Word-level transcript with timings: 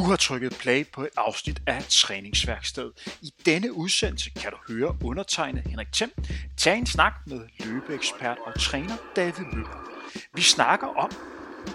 Du 0.00 0.04
har 0.04 0.16
trykket 0.16 0.56
play 0.60 0.86
på 0.92 1.02
et 1.02 1.10
afsnit 1.16 1.62
af 1.66 1.84
Træningsværksted. 1.88 2.92
I 3.22 3.30
denne 3.46 3.72
udsendelse 3.72 4.30
kan 4.30 4.50
du 4.50 4.56
høre 4.72 4.96
undertegnet 5.04 5.62
Henrik 5.66 5.92
Thiem 5.92 6.12
tage 6.56 6.76
en 6.76 6.86
snak 6.86 7.12
med 7.26 7.40
løbeekspert 7.58 8.38
og 8.46 8.60
træner 8.60 8.96
David 9.16 9.44
Møller. 9.52 9.90
Vi 10.34 10.42
snakker 10.42 10.86
om, 10.86 11.10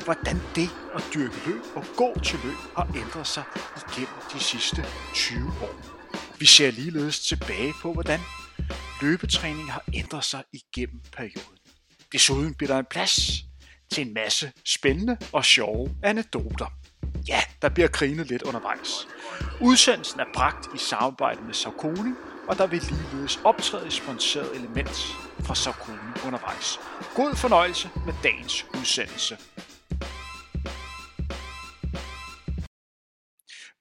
hvordan 0.03 0.35
det 0.55 0.69
at 0.96 1.03
dyrke 1.13 1.35
løb 1.47 1.61
og 1.75 1.85
gå 1.97 2.19
til 2.19 2.39
løb 2.43 2.57
har 2.75 2.88
ændret 2.96 3.27
sig 3.27 3.43
igennem 3.78 4.19
de 4.33 4.39
sidste 4.39 4.85
20 5.13 5.47
år. 5.62 5.76
Vi 6.39 6.46
ser 6.46 6.71
ligeledes 6.71 7.19
tilbage 7.19 7.73
på, 7.81 7.94
hvordan 7.94 8.19
løbetræning 9.01 9.71
har 9.71 9.83
ændret 9.94 10.23
sig 10.23 10.44
igennem 10.53 11.01
perioden. 11.12 11.57
Desuden 12.12 12.53
bliver 12.53 12.71
der 12.73 12.79
en 12.79 12.85
plads 12.89 13.44
til 13.92 14.07
en 14.07 14.13
masse 14.13 14.51
spændende 14.63 15.17
og 15.33 15.46
sjove 15.46 15.96
anekdoter. 16.03 16.84
Ja, 17.27 17.39
der 17.62 17.70
bliver 17.70 17.88
grinet 17.88 18.27
lidt 18.27 18.41
undervejs. 18.41 19.07
Udsendelsen 19.62 20.20
er 20.20 20.25
bragt 20.34 20.75
i 20.75 20.77
samarbejde 20.77 21.41
med 21.43 21.53
Saucony, 21.53 22.13
og 22.48 22.57
der 22.57 22.67
vil 22.67 22.81
ligeledes 22.81 23.39
optræde 23.43 23.85
et 23.85 23.93
sponsoreret 23.93 24.55
element 24.55 24.95
fra 25.39 25.55
Saucony 25.55 26.25
undervejs. 26.25 26.79
God 27.15 27.35
fornøjelse 27.35 27.89
med 28.05 28.13
dagens 28.23 28.65
udsendelse. 28.79 29.38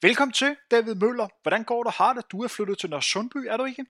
Velkommen 0.03 0.33
til, 0.33 0.57
David 0.71 0.95
Møller. 0.95 1.29
Hvordan 1.43 1.65
går 1.65 1.83
det? 1.83 1.93
Har 1.93 2.13
det? 2.13 2.25
Du 2.33 2.43
er 2.43 2.49
flyttet 2.49 2.79
til 2.79 2.91
Nørresundby, 2.91 3.37
er 3.37 3.57
du 3.57 3.65
ikke? 3.65 3.85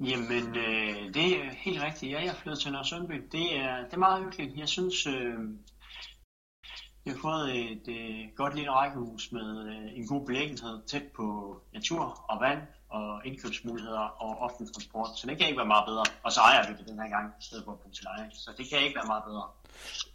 Jamen, 0.00 0.56
øh, 0.56 1.14
det 1.14 1.26
er 1.40 1.50
helt 1.50 1.82
rigtigt. 1.82 2.12
Ja, 2.12 2.20
jeg 2.20 2.28
er 2.28 2.34
flyttet 2.34 2.62
til 2.62 2.72
Nørresundby. 2.72 3.14
Det 3.32 3.56
er, 3.56 3.76
det 3.84 3.92
er 3.92 3.98
meget 3.98 4.24
hyggeligt. 4.24 4.58
Jeg 4.58 4.68
synes, 4.68 5.06
øh, 5.06 5.38
jeg 7.06 7.14
har 7.14 7.20
fået 7.20 7.72
et 7.72 7.88
øh, 7.88 8.36
godt 8.36 8.54
lille 8.54 8.70
rækkehus 8.70 9.32
med 9.32 9.66
øh, 9.66 9.98
en 9.98 10.06
god 10.06 10.26
beliggenhed 10.26 10.82
tæt 10.86 11.02
på 11.16 11.56
natur 11.72 12.24
og 12.28 12.40
vand 12.40 12.60
og 12.88 13.26
indkøbsmuligheder 13.26 13.98
og 13.98 14.38
offentlig 14.38 14.74
transport. 14.74 15.08
Så 15.16 15.26
det 15.26 15.38
kan 15.38 15.46
ikke 15.46 15.58
være 15.58 15.66
meget 15.66 15.84
bedre. 15.86 16.04
Og 16.22 16.32
så 16.32 16.40
ejer 16.40 16.68
vi 16.68 16.74
det 16.78 16.88
den 16.88 16.98
her 16.98 17.08
gang, 17.08 17.34
i 17.40 17.44
stedet 17.44 17.64
for 17.64 17.72
at 17.72 17.78
bo 17.78 17.90
til 17.90 18.04
leje. 18.04 18.30
Så 18.32 18.50
det 18.58 18.68
kan 18.68 18.78
ikke 18.78 18.96
være 18.96 19.06
meget 19.06 19.24
bedre. 19.24 19.48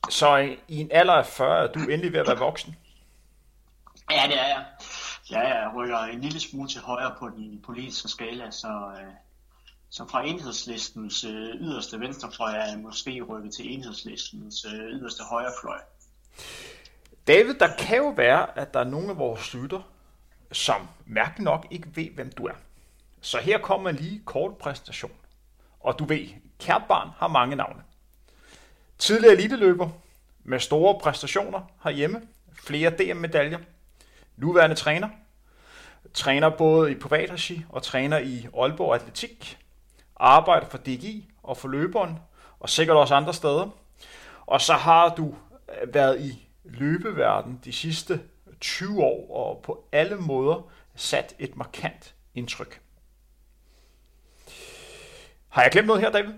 Så 0.10 0.58
i 0.68 0.78
en 0.82 0.90
alder 0.92 1.14
af 1.14 1.26
40 1.26 1.64
er 1.64 1.68
du 1.68 1.80
endelig 1.80 2.14
ved 2.14 2.20
at 2.20 2.28
være 2.28 2.38
voksen? 2.38 2.76
Ja, 4.12 4.24
det 4.28 4.40
er 4.40 4.48
jeg. 4.48 4.66
Ja, 5.32 5.40
jeg 5.40 5.72
rykker 5.76 5.98
en 5.98 6.22
lille 6.22 6.40
smule 6.40 6.70
til 6.70 6.82
højre 6.82 7.16
på 7.20 7.30
den 7.30 7.62
politiske 7.66 8.08
skala, 8.08 8.52
så, 8.52 8.68
øh, 8.68 9.14
så 9.90 10.06
fra 10.12 10.26
enhedslistens 10.26 11.24
øh, 11.24 11.56
yderste 11.56 12.00
venstrefløj 12.00 12.52
er 12.52 12.70
jeg 12.70 12.80
måske 12.80 13.22
rykket 13.22 13.54
til 13.54 13.74
enhedslistens 13.74 14.66
øh, 14.66 15.00
yderste 15.00 15.24
højrefløj. 15.24 15.80
David, 17.28 17.54
der 17.54 17.76
kan 17.80 17.98
jo 17.98 18.08
være, 18.08 18.60
at 18.60 18.74
der 18.74 18.80
er 18.80 18.84
nogle 18.84 19.10
af 19.10 19.18
vores 19.18 19.54
lytter, 19.54 19.82
som 20.52 20.88
mærkeligt 21.06 21.44
nok 21.44 21.68
ikke 21.72 21.88
ved, 21.96 22.10
hvem 22.10 22.32
du 22.32 22.46
er. 22.46 22.54
Så 23.22 23.38
her 23.38 23.58
kommer 23.58 23.92
lige 23.92 24.22
kort 24.26 24.58
præsentation. 24.58 25.12
Og 25.80 26.00
du 26.00 26.06
ved, 26.06 26.28
kært 26.60 26.82
barn 26.88 27.10
har 27.18 27.28
mange 27.28 27.56
navne. 27.56 27.84
Tidligere 28.98 29.34
eliteløber 29.34 29.90
med 30.44 30.60
store 30.60 31.00
præstationer 31.00 31.62
herhjemme, 31.84 32.22
flere 32.54 32.90
DM-medaljer, 32.90 33.60
nuværende 34.36 34.76
træner, 34.76 35.10
træner 36.14 36.50
både 36.50 36.92
i 36.92 36.96
privatregi 36.96 37.66
og 37.70 37.84
træner 37.84 38.18
i 38.18 38.48
Aalborg 38.58 38.96
Atletik, 38.96 39.58
arbejder 40.16 40.68
for 40.68 40.78
DGI 40.78 41.30
og 41.44 41.58
for 41.58 41.68
løberen, 41.68 42.20
og 42.60 42.70
sikkert 42.70 42.98
også 42.98 43.16
andre 43.16 43.34
steder. 43.34 43.70
Og 44.46 44.62
så 44.62 44.74
har 44.74 45.16
du 45.16 45.36
øh, 45.82 45.94
været 45.94 46.22
i 46.22 46.47
løbeverden 46.70 47.60
de 47.66 47.74
sidste 47.74 48.22
20 48.60 49.04
år, 49.04 49.36
og 49.36 49.64
på 49.64 49.88
alle 49.92 50.16
måder 50.16 50.72
sat 50.96 51.36
et 51.40 51.56
markant 51.56 52.16
indtryk. 52.36 52.82
Har 55.50 55.62
jeg 55.62 55.72
glemt 55.72 55.88
noget 55.88 56.02
her, 56.02 56.12
David? 56.12 56.34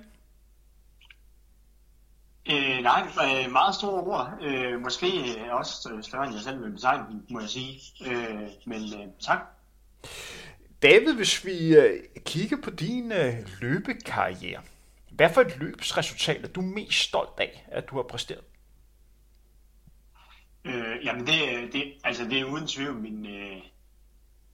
Øh, 2.51 2.83
nej, 2.83 3.07
øh, 3.23 3.51
meget 3.51 3.75
store 3.75 4.01
ord. 4.03 4.37
Øh, 4.41 4.81
måske 4.81 5.07
også 5.51 5.99
større 6.01 6.25
end 6.25 6.33
jeg 6.33 6.43
selv 6.43 6.63
vil 6.63 6.71
betegne 6.71 7.05
må 7.29 7.39
jeg 7.39 7.49
sige. 7.49 7.81
Øh, 8.05 8.49
men 8.65 8.81
øh, 8.81 9.07
tak. 9.19 9.39
David, 10.83 11.13
hvis 11.13 11.45
vi 11.45 11.75
øh, 11.75 12.03
kigger 12.25 12.57
på 12.63 12.69
din 12.69 13.11
øh, 13.11 13.33
løbekarriere, 13.61 14.61
hvad 15.11 15.29
for 15.33 15.41
et 15.41 15.57
løbsresultat 15.57 16.43
er 16.43 16.47
du 16.47 16.61
mest 16.61 16.99
stolt 16.99 17.39
af, 17.39 17.65
at 17.67 17.89
du 17.89 17.95
har 17.95 18.03
præsteret? 18.03 18.43
Øh, 20.65 21.05
jamen 21.05 21.27
det, 21.27 21.73
det, 21.73 21.93
altså 22.03 22.23
det 22.23 22.39
er 22.39 22.45
uden 22.45 22.67
tvivl 22.67 22.95
min, 22.95 23.25
øh, 23.25 23.61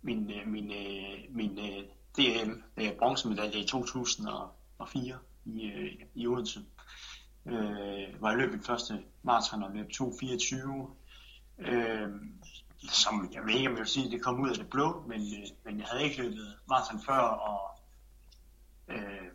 min, 0.01 0.31
øh, 0.31 0.47
min, 0.47 0.71
øh, 0.71 1.35
min 1.35 1.59
øh, 1.59 1.83
DM 2.17 2.51
øh, 2.77 2.91
bronzemedalje 2.99 3.59
i 3.59 3.67
2004 3.67 5.17
i, 5.45 5.65
øh, 5.65 5.91
i 6.15 6.27
Odense. 6.27 6.59
Øh, 7.45 8.21
var 8.21 8.29
jeg 8.29 8.37
løb 8.37 8.51
min 8.51 8.63
første 8.63 9.03
maraton 9.23 9.63
og 9.63 9.71
løb 9.71 9.89
2.24. 9.93 10.95
Øh, 11.59 12.09
som 12.91 13.29
jeg 13.33 13.45
ved 13.45 13.53
ikke, 13.53 13.69
om 13.69 13.73
jeg 13.73 13.79
vil 13.79 13.87
sige, 13.87 14.11
det 14.11 14.23
kom 14.23 14.41
ud 14.41 14.49
af 14.49 14.55
det 14.55 14.69
blå, 14.69 15.05
men, 15.07 15.21
øh, 15.21 15.47
men 15.65 15.79
jeg 15.79 15.87
havde 15.87 16.03
ikke 16.03 16.21
løbet 16.21 16.57
maraton 16.69 17.01
før, 17.01 17.19
og 17.19 17.79
øh, 18.87 19.27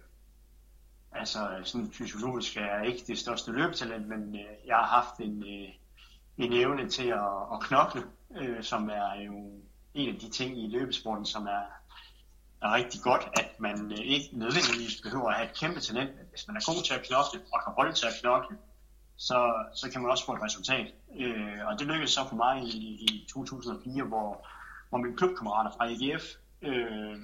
altså 1.12 1.60
sådan 1.64 1.92
fysiologisk 1.92 2.56
er 2.56 2.76
jeg 2.76 2.86
ikke 2.86 3.04
det 3.06 3.18
største 3.18 3.52
løbetalent, 3.52 4.08
men 4.08 4.34
øh, 4.34 4.66
jeg 4.66 4.76
har 4.76 4.86
haft 4.86 5.20
en, 5.20 5.42
øh, 5.42 5.68
en 6.44 6.52
evne 6.52 6.88
til 6.88 7.08
at, 7.08 7.30
at 7.52 7.60
knokle, 7.60 8.02
øh, 8.36 8.62
som 8.62 8.90
er 8.90 9.22
jo 9.26 9.50
en 9.94 10.14
af 10.14 10.20
de 10.20 10.30
ting 10.30 10.64
i 10.64 10.68
løbesporten, 10.68 11.26
som 11.26 11.46
er, 11.46 11.64
er 12.62 12.74
rigtig 12.74 13.00
godt, 13.02 13.28
at 13.40 13.60
man 13.60 13.92
øh, 13.92 13.98
ikke 13.98 14.28
nødvendigvis 14.32 15.00
behøver 15.02 15.28
at 15.28 15.36
have 15.36 15.48
et 15.50 15.58
kæmpe 15.58 15.80
talent. 15.80 16.10
Hvis 16.30 16.46
man 16.48 16.56
er 16.56 16.74
god 16.74 16.82
til 16.84 16.94
at 16.94 17.02
knokle 17.06 17.40
og 17.52 17.60
kan 17.64 17.72
holde 17.76 17.92
til 17.92 18.06
at 18.06 18.12
knokle, 18.20 18.56
så, 19.16 19.54
så 19.74 19.90
kan 19.90 20.02
man 20.02 20.10
også 20.10 20.24
få 20.24 20.32
et 20.32 20.42
resultat. 20.42 20.86
Øh, 21.16 21.66
og 21.66 21.78
det 21.78 21.86
lykkedes 21.86 22.10
så 22.10 22.28
for 22.28 22.36
mig 22.36 22.62
i, 22.62 23.06
i 23.10 23.26
2004, 23.32 24.04
hvor, 24.04 24.46
hvor 24.88 24.98
mine 24.98 25.16
klubkammerater 25.16 25.70
fra 25.70 25.86
EGF, 25.90 26.24
øh, 26.62 27.16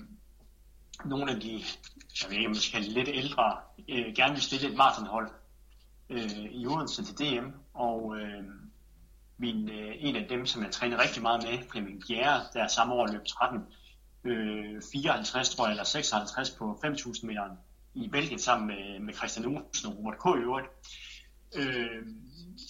nogle 1.04 1.32
af 1.32 1.40
de, 1.40 1.52
jeg 2.22 2.30
ved 2.30 2.36
ikke, 2.36 2.48
om 2.48 2.54
skal 2.54 2.82
lidt 2.82 3.08
ældre, 3.08 3.56
øh, 3.88 4.14
gerne 4.14 4.32
vil 4.32 4.42
stille 4.42 4.68
et 4.68 4.76
maratonhold 4.76 5.30
øh, 6.10 6.44
i 6.50 6.66
Odense 6.66 7.04
til 7.04 7.18
DM, 7.18 7.46
og 7.74 8.16
øh, 8.18 8.44
min, 9.38 9.68
øh, 9.70 9.94
en 9.98 10.16
af 10.16 10.28
dem, 10.28 10.46
som 10.46 10.62
jeg 10.62 10.70
trænede 10.70 11.02
rigtig 11.02 11.22
meget 11.22 11.42
med, 11.42 11.58
Flemming 11.70 12.02
Bjerre, 12.08 12.40
der 12.52 12.68
samme 12.68 12.94
år 12.94 13.06
løb 13.06 13.24
13, 13.24 13.60
øh, 14.24 14.82
54 14.92 15.54
tror 15.54 15.66
jeg, 15.66 15.70
eller 15.70 15.84
56 15.84 16.50
på 16.50 16.80
5.000 16.84 17.26
meter 17.26 17.56
i 17.94 18.08
Belgien 18.08 18.38
sammen 18.38 18.66
med, 18.66 19.00
med 19.00 19.14
Christian 19.14 19.46
Olsen 19.46 19.92
og 19.92 19.98
Robert 19.98 20.18
K. 20.18 20.24
i 20.26 20.42
øvrigt, 20.42 20.68
øh, 21.56 22.06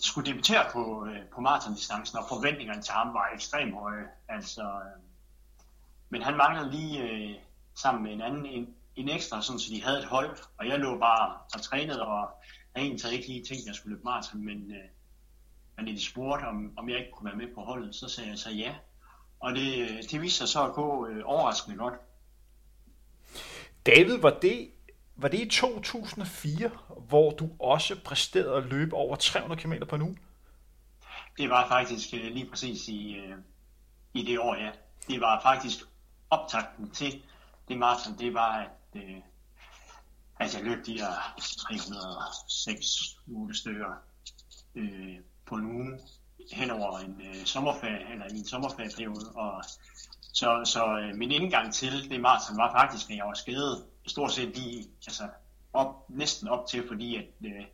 skulle 0.00 0.32
debutere 0.32 0.66
på, 0.72 1.06
øh, 1.06 1.20
på 1.34 1.40
maratondistancen, 1.40 2.18
og 2.18 2.24
forventningerne 2.28 2.82
til 2.82 2.92
ham 2.94 3.14
var 3.14 3.30
ekstremt 3.34 3.74
høje. 3.74 4.06
Altså, 4.28 4.62
øh, 4.62 5.02
men 6.08 6.22
han 6.22 6.36
manglede 6.36 6.70
lige 6.70 7.02
øh, 7.02 7.34
sammen 7.74 8.02
med 8.02 8.12
en 8.12 8.20
anden 8.20 8.46
en, 8.46 8.74
en 8.96 9.08
ekstra, 9.08 9.42
sådan, 9.42 9.58
så 9.58 9.70
de 9.70 9.82
havde 9.82 9.98
et 9.98 10.04
hold, 10.04 10.38
og 10.58 10.68
jeg 10.68 10.78
lå 10.78 10.98
bare 10.98 11.38
og 11.54 11.62
trænede, 11.62 12.02
og 12.02 12.28
havde 12.74 12.88
egentlig 12.88 13.12
ikke 13.12 13.28
lige 13.28 13.44
tænkt, 13.44 13.62
at 13.62 13.66
jeg 13.66 13.74
skulle 13.74 13.94
løbe 13.94 14.04
maraton, 14.04 14.44
men 14.44 14.70
øh, 14.70 14.88
men 15.76 15.86
de 15.86 16.04
spurgte, 16.04 16.44
om, 16.44 16.72
om 16.76 16.88
jeg 16.88 16.98
ikke 16.98 17.10
kunne 17.10 17.30
være 17.30 17.38
med 17.38 17.54
på 17.54 17.60
holdet, 17.60 17.94
så 17.94 18.08
sagde 18.08 18.30
jeg 18.30 18.38
så 18.38 18.50
ja. 18.50 18.74
Og 19.40 19.54
det, 19.54 19.88
det 20.10 20.22
viste 20.22 20.38
sig 20.38 20.48
så 20.48 20.66
at 20.66 20.72
gå 20.72 21.06
øh, 21.06 21.22
overraskende 21.24 21.76
godt. 21.76 21.94
David, 23.86 24.18
var 24.18 24.38
det, 24.42 24.70
var 25.16 25.28
det 25.28 25.40
i 25.40 25.48
2004, 25.48 26.70
hvor 27.08 27.30
du 27.30 27.50
også 27.58 27.96
præsterede 28.04 28.56
at 28.56 28.64
løbe 28.64 28.96
over 28.96 29.16
300 29.16 29.60
km 29.60 29.72
på 29.88 29.96
nu? 29.96 30.16
Det 31.38 31.50
var 31.50 31.68
faktisk 31.68 32.14
øh, 32.14 32.32
lige 32.32 32.50
præcis 32.50 32.88
i, 32.88 33.14
øh, 33.14 33.36
i 34.14 34.22
det 34.22 34.38
år, 34.38 34.54
ja. 34.54 34.70
Det 35.08 35.20
var 35.20 35.42
faktisk 35.42 35.78
optakten 36.30 36.90
til 36.90 37.22
det 37.68 37.78
maraton, 37.78 38.18
det 38.18 38.34
var, 38.34 38.52
at, 38.52 39.00
øh, 39.02 39.16
at 40.40 40.54
jeg 40.54 40.64
løb 40.64 40.86
de 40.86 40.92
her 40.92 41.34
306 41.38 43.16
stykker 43.52 43.94
øh, 44.74 45.16
på 45.46 45.54
en 45.54 45.64
uge 45.64 45.98
hen 46.52 46.70
over 46.70 46.98
en 46.98 47.20
øh, 47.24 47.44
sommerferie, 47.44 48.12
eller 48.12 48.26
i 48.26 48.38
en 48.38 48.46
sommerferieperiode. 48.46 49.32
Og 49.34 49.64
så, 50.32 50.62
så 50.64 50.98
øh, 50.98 51.14
min 51.14 51.30
indgang 51.32 51.74
til 51.74 52.10
det 52.10 52.20
maraton 52.20 52.56
var 52.56 52.72
faktisk, 52.72 53.10
at 53.10 53.16
jeg 53.16 53.26
var 53.26 53.34
skadet 53.34 53.84
stort 54.06 54.32
set 54.32 54.56
lige, 54.56 54.90
altså 55.06 55.28
op, 55.72 56.10
næsten 56.10 56.48
op 56.48 56.66
til, 56.66 56.88
fordi 56.88 57.16
at 57.16 57.26
øh, 57.44 57.64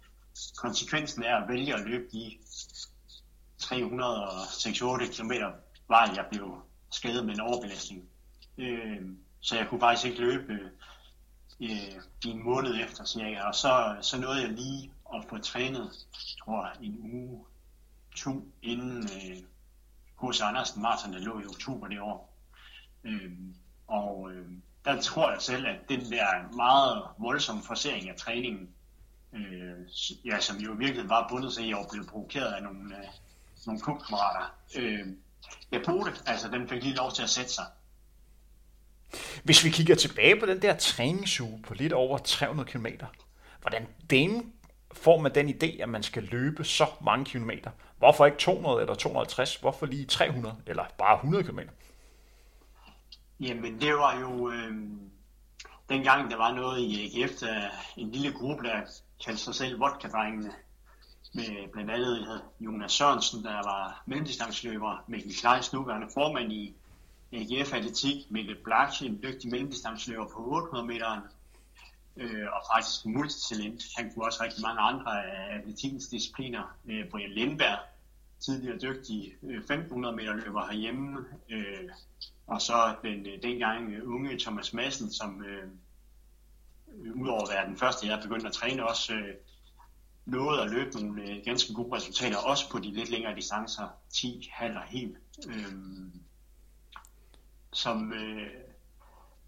konsekvensen 0.56 1.22
er 1.22 1.36
at 1.36 1.48
vælge 1.48 1.74
at 1.74 1.80
løbe 1.80 2.04
de 2.12 2.32
368 3.58 5.18
km 5.18 5.32
var, 5.88 6.12
jeg 6.14 6.26
blev 6.30 6.62
skadet 6.90 7.26
med 7.26 7.34
en 7.34 7.40
overbelastning. 7.40 8.08
Øh, 8.58 9.00
så 9.40 9.56
jeg 9.56 9.66
kunne 9.68 9.80
faktisk 9.80 10.06
ikke 10.06 10.20
løbe 10.20 10.52
øh, 11.60 12.02
i 12.24 12.28
en 12.28 12.44
måned 12.44 12.74
efter 12.84 13.04
cirka, 13.04 13.42
og 13.42 13.54
så, 13.54 13.96
så 14.00 14.20
nåede 14.20 14.42
jeg 14.42 14.50
lige 14.50 14.92
at 15.14 15.24
få 15.28 15.38
trænet, 15.38 15.90
tror 16.44 16.66
jeg, 16.66 16.86
en 16.86 16.98
uge 17.00 17.44
to 18.16 18.52
inden 18.62 18.98
øh, 18.98 19.36
Andersen 20.42 20.82
Martin, 20.82 21.12
der 21.12 21.18
lå 21.18 21.40
i 21.40 21.46
oktober 21.46 21.88
det 21.88 22.00
år. 22.00 22.38
Øh, 23.04 23.32
og 23.86 24.30
øh, 24.32 24.46
der 24.84 25.00
tror 25.00 25.32
jeg 25.32 25.42
selv, 25.42 25.66
at 25.66 25.76
den 25.88 26.00
der 26.00 26.56
meget 26.56 27.02
voldsomme 27.18 27.62
forsering 27.62 28.08
af 28.08 28.16
træningen, 28.16 28.68
øh, 29.32 29.88
ja, 30.24 30.40
som 30.40 30.56
jo 30.56 30.72
virkelig 30.72 31.08
var 31.08 31.28
bundet 31.28 31.52
sig 31.52 31.64
i 31.64 31.72
at 31.72 31.86
blev 31.92 32.06
provokeret 32.06 32.52
af 32.52 32.62
nogle, 32.62 32.96
øh, 32.96 33.04
nogle 33.66 33.80
klubkammerater, 33.80 34.54
øh, 34.76 35.06
jeg 35.72 35.82
på 35.84 36.06
altså 36.26 36.48
den 36.48 36.68
fik 36.68 36.82
lige 36.82 36.94
lov 36.94 37.12
til 37.12 37.22
at 37.22 37.30
sætte 37.30 37.52
sig. 37.52 37.64
Hvis 39.44 39.64
vi 39.64 39.70
kigger 39.70 39.94
tilbage 39.94 40.40
på 40.40 40.46
den 40.46 40.62
der 40.62 40.76
træningsuge 40.76 41.62
på 41.62 41.74
lidt 41.74 41.92
over 41.92 42.18
300 42.18 42.68
km, 42.68 42.86
hvordan 43.60 43.86
den 44.10 44.52
får 44.92 45.20
man 45.20 45.34
den 45.34 45.48
idé, 45.48 45.82
at 45.82 45.88
man 45.88 46.02
skal 46.02 46.22
løbe 46.22 46.64
så 46.64 46.86
mange 47.00 47.24
kilometer? 47.24 47.70
Hvorfor 47.98 48.26
ikke 48.26 48.38
200 48.38 48.80
eller 48.80 48.94
250? 48.94 49.56
Hvorfor 49.56 49.86
lige 49.86 50.06
300 50.06 50.56
eller 50.66 50.84
bare 50.98 51.14
100 51.14 51.44
km? 51.44 51.58
Jamen, 53.40 53.80
det 53.80 53.94
var 53.94 54.20
jo... 54.20 54.50
Øh, 54.50 54.74
dengang 55.88 56.30
der 56.30 56.36
var 56.36 56.54
noget 56.54 56.80
i 56.80 57.22
AGF, 57.22 57.32
der 57.40 57.68
en 57.96 58.10
lille 58.10 58.32
gruppe, 58.32 58.64
der 58.64 58.80
kaldte 59.24 59.42
sig 59.42 59.54
selv 59.54 59.80
vodka 59.80 60.08
med 61.34 61.72
blandt 61.72 61.90
andet 61.90 62.42
Jonas 62.60 62.92
Sørensen, 62.92 63.44
der 63.44 63.54
var 63.54 64.02
mellemdistansløber, 64.06 65.04
Mikkel 65.08 65.34
Kleis, 65.40 65.72
nuværende 65.72 66.08
formand 66.14 66.52
i 66.52 66.74
AGF 67.32 67.74
Atletik, 67.74 68.30
Mikkel 68.30 68.56
Blach, 68.64 69.04
en 69.04 69.22
dygtig 69.22 69.50
mellemdistansløber 69.50 70.24
på 70.24 70.38
800 70.38 70.86
meter, 70.86 71.20
øh, 72.16 72.46
og 72.52 72.62
faktisk 72.74 73.06
multitalent. 73.06 73.82
Han 73.96 74.12
kunne 74.12 74.24
også 74.24 74.42
rigtig 74.44 74.62
mange 74.62 74.80
andre 74.80 75.26
af 75.26 75.58
atletikens 75.58 76.08
discipliner. 76.08 76.76
Øh, 76.86 77.08
Brian 77.10 77.30
Lindberg, 77.30 77.78
tidligere 78.40 78.78
dygtig 78.78 79.34
øh, 79.42 79.56
1500 79.56 80.16
meter 80.16 80.34
løber 80.34 80.66
herhjemme, 80.66 81.18
øh, 81.50 81.90
og 82.46 82.62
så 82.62 82.94
den 83.02 83.26
øh, 83.26 83.42
dengang 83.42 83.92
øh, 83.92 84.08
unge 84.14 84.38
Thomas 84.38 84.72
Madsen, 84.72 85.12
som 85.12 85.44
øh, 85.44 85.68
øh, 86.88 87.14
udover 87.14 87.42
at 87.42 87.48
være 87.54 87.66
den 87.66 87.76
første, 87.76 88.06
jeg 88.06 88.20
begyndte 88.22 88.46
at 88.46 88.52
træne, 88.52 88.88
også 88.88 89.14
øh, 89.14 89.34
nåede 90.26 90.62
at 90.62 90.70
løbe 90.70 90.90
nogle 90.90 91.22
øh, 91.22 91.44
ganske 91.44 91.74
gode 91.74 91.96
resultater, 91.96 92.36
også 92.36 92.70
på 92.70 92.78
de 92.78 92.90
lidt 92.90 93.10
længere 93.10 93.36
distancer, 93.36 93.88
10, 94.10 94.50
halv 94.52 94.76
og 94.76 94.82
helt. 94.82 95.16
Øh, 95.48 95.72
som, 97.72 98.12
øh, 98.12 98.50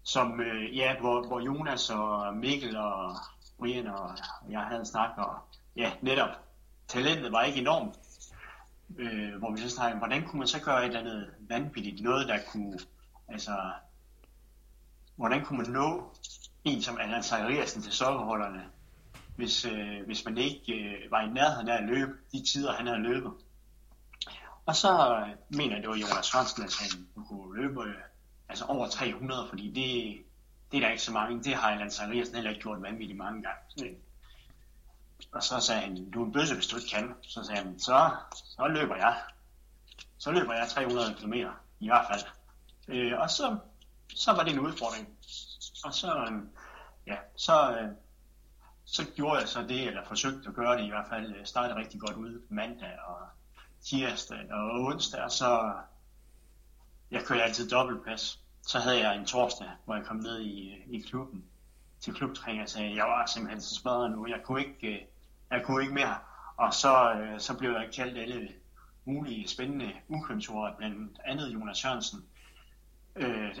som 0.05 0.41
øh, 0.41 0.77
ja, 0.77 0.99
hvor, 0.99 1.27
hvor 1.27 1.39
Jonas 1.39 1.89
og 1.89 2.37
Mikkel 2.37 2.77
og 2.77 3.15
Brian 3.59 3.87
og 3.87 4.17
jeg 4.49 4.61
havde 4.61 4.85
snakket, 4.85 5.25
og 5.25 5.35
ja, 5.75 5.91
netop, 6.01 6.29
talentet 6.87 7.31
var 7.31 7.43
ikke 7.43 7.61
enormt, 7.61 7.95
øh, 8.97 9.35
hvor 9.35 9.51
vi 9.51 9.57
så 9.57 9.69
snakkede, 9.69 9.97
hvordan 9.97 10.27
kunne 10.27 10.39
man 10.39 10.47
så 10.47 10.61
gøre 10.61 10.79
et 10.79 10.85
eller 10.85 10.99
andet 10.99 11.29
vanvittigt, 11.39 12.03
noget 12.03 12.27
der 12.27 12.39
kunne, 12.51 12.79
altså, 13.27 13.71
hvordan 15.15 15.45
kunne 15.45 15.57
man 15.57 15.71
nå 15.71 16.13
en 16.63 16.81
som 16.81 16.97
Allan 16.97 17.23
Zachariasen 17.23 17.81
til 17.81 17.91
sokkerholderne, 17.91 18.65
hvis, 19.35 19.65
øh, 19.65 20.05
hvis 20.05 20.25
man 20.25 20.37
ikke 20.37 20.73
øh, 20.73 21.11
var 21.11 21.21
i 21.21 21.29
nærheden 21.29 21.69
af 21.69 21.77
at 21.77 21.83
løbe 21.83 22.13
de 22.31 22.45
tider, 22.45 22.73
han 22.73 22.87
havde 22.87 23.01
løbet. 23.01 23.31
Og 24.65 24.75
så 24.75 25.19
øh, 25.19 25.57
mener 25.57 25.75
jeg, 25.75 25.81
det 25.81 25.89
var 25.89 25.95
Jonas 25.95 26.25
Sørensen, 26.25 26.63
at 26.63 26.75
han 26.79 27.07
kunne 27.27 27.61
løbe 27.61 27.83
øh, 27.83 27.95
altså 28.49 28.65
over 28.65 28.87
300, 28.89 29.47
fordi 29.49 29.67
det, 29.67 30.23
det 30.71 30.77
er 30.77 30.81
der 30.81 30.91
ikke 30.91 31.03
så 31.03 31.11
mange. 31.11 31.43
Det 31.43 31.55
har 31.55 31.71
Allan 31.71 31.91
Zachariasen 31.91 32.35
heller 32.35 32.49
ikke 32.49 32.61
gjort 32.61 32.81
vanvittigt 32.81 33.17
mange 33.17 33.43
gange. 33.43 33.97
Og 35.31 35.43
så 35.43 35.59
sagde 35.59 35.81
han, 35.81 36.09
du 36.11 36.21
er 36.21 36.25
en 36.25 36.33
bøsse, 36.33 36.55
hvis 36.55 36.67
du 36.67 36.77
ikke 36.77 36.89
kan. 36.89 37.13
Så 37.21 37.43
sagde 37.43 37.61
han, 37.61 37.79
så, 37.79 38.11
så 38.33 38.67
løber 38.67 38.95
jeg. 38.95 39.21
Så 40.17 40.31
løber 40.31 40.53
jeg 40.53 40.67
300 40.69 41.15
km 41.19 41.33
i 41.79 41.87
hvert 41.87 42.05
fald. 42.11 42.21
Øh, 42.87 43.19
og 43.19 43.29
så, 43.29 43.57
så 44.15 44.31
var 44.31 44.43
det 44.43 44.53
en 44.53 44.59
udfordring. 44.59 45.07
Og 45.85 45.93
så, 45.93 46.15
øh, 46.15 46.41
ja, 47.07 47.17
så, 47.35 47.71
øh, 47.71 47.89
så 48.85 49.05
gjorde 49.15 49.39
jeg 49.39 49.47
så 49.47 49.61
det, 49.61 49.87
eller 49.87 50.05
forsøgte 50.05 50.49
at 50.49 50.55
gøre 50.55 50.77
det 50.77 50.85
i 50.85 50.89
hvert 50.89 51.09
fald. 51.09 51.35
Jeg 51.37 51.47
startede 51.47 51.79
rigtig 51.79 51.99
godt 51.99 52.15
ud 52.15 52.41
mandag 52.49 52.99
og 53.07 53.17
tirsdag 53.81 54.53
og 54.53 54.81
onsdag, 54.81 55.23
og 55.23 55.31
så 55.31 55.73
jeg 57.11 57.23
kørte 57.23 57.43
altid 57.43 57.69
dobbeltpas. 57.69 58.39
Så 58.61 58.79
havde 58.79 58.99
jeg 58.99 59.15
en 59.15 59.25
torsdag, 59.25 59.67
hvor 59.85 59.95
jeg 59.95 60.05
kom 60.05 60.17
ned 60.17 60.39
i, 60.39 60.69
øh, 60.69 60.93
i 60.93 60.99
klubben 60.99 61.45
til 61.99 62.13
klubtræning 62.13 62.63
og 62.63 62.69
sagde, 62.69 62.89
at 62.89 62.95
jeg 62.95 63.05
var 63.05 63.25
simpelthen 63.25 63.61
så 63.61 63.75
smadret 63.75 64.11
nu. 64.11 64.27
Jeg 64.27 64.39
kunne 64.43 64.59
ikke, 64.59 64.87
øh, 64.87 65.01
jeg 65.51 65.63
kunne 65.63 65.81
ikke 65.81 65.93
mere. 65.93 66.17
Og 66.57 66.73
så, 66.73 67.13
øh, 67.13 67.39
så 67.39 67.57
blev 67.57 67.71
jeg 67.71 67.89
kaldt 67.95 68.17
alle 68.17 68.49
mulige 69.05 69.47
spændende 69.47 69.91
ukontorer, 70.07 70.75
blandt 70.77 71.19
andet 71.25 71.53
Jonas 71.53 71.77
Sørensen. 71.77 72.25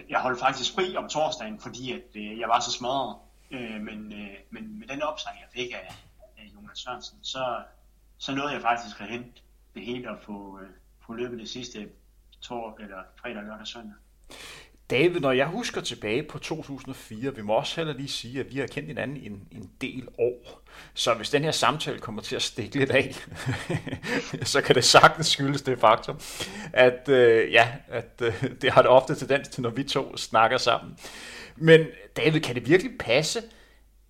Jeg 0.09 0.19
holdt 0.21 0.39
faktisk 0.39 0.75
fri 0.75 0.97
om 0.97 1.09
torsdagen, 1.09 1.59
fordi 1.59 1.91
at, 1.91 2.15
jeg 2.15 2.49
var 2.49 2.59
så 2.59 2.71
smadret. 2.71 3.17
Men, 3.81 4.13
men 4.49 4.79
med 4.79 4.87
den 4.87 5.01
opsang, 5.01 5.35
jeg 5.39 5.47
fik 5.53 5.73
af, 5.73 5.95
af 6.37 6.51
Jonas 6.55 6.79
Sørensen, 6.79 7.19
så, 7.21 7.63
så 8.17 8.35
nåede 8.35 8.53
jeg 8.53 8.61
faktisk 8.61 9.01
at 9.01 9.07
hente 9.07 9.41
det 9.75 9.85
hele 9.85 10.11
og 10.11 10.17
få, 10.21 10.59
få 11.05 11.13
løbet 11.13 11.39
det 11.39 11.49
sidste 11.49 11.89
tor, 12.47 12.77
eller 12.79 12.97
fredag, 13.21 13.43
lørdag, 13.43 13.67
søndag. 13.67 13.93
David, 14.89 15.19
når 15.19 15.31
jeg 15.31 15.47
husker 15.47 15.81
tilbage 15.81 16.23
på 16.23 16.39
2004, 16.39 17.35
vi 17.35 17.41
må 17.41 17.53
også 17.53 17.75
heller 17.75 17.93
lige 17.93 18.07
sige, 18.07 18.39
at 18.39 18.53
vi 18.53 18.59
har 18.59 18.67
kendt 18.67 18.87
hinanden 18.87 19.17
en, 19.17 19.47
en 19.51 19.71
del 19.81 20.07
år. 20.19 20.61
Så 20.93 21.13
hvis 21.13 21.29
den 21.29 21.43
her 21.43 21.51
samtale 21.51 21.99
kommer 21.99 22.21
til 22.21 22.35
at 22.35 22.41
stikke 22.41 22.75
lidt 22.75 22.91
af, 22.91 23.15
så 24.53 24.61
kan 24.61 24.75
det 24.75 24.83
sagtens 24.83 25.27
skyldes 25.27 25.61
det 25.61 25.79
faktum, 25.79 26.19
at, 26.73 27.09
øh, 27.09 27.51
ja, 27.51 27.71
at 27.87 28.21
øh, 28.21 28.43
det 28.61 28.71
har 28.71 28.81
det 28.81 28.91
ofte 28.91 29.15
tendens 29.15 29.47
til, 29.47 29.61
når 29.63 29.69
vi 29.69 29.83
to 29.83 30.17
snakker 30.17 30.57
sammen. 30.57 30.97
Men 31.55 31.87
David, 32.17 32.39
kan 32.39 32.55
det 32.55 32.69
virkelig 32.69 32.97
passe, 32.99 33.41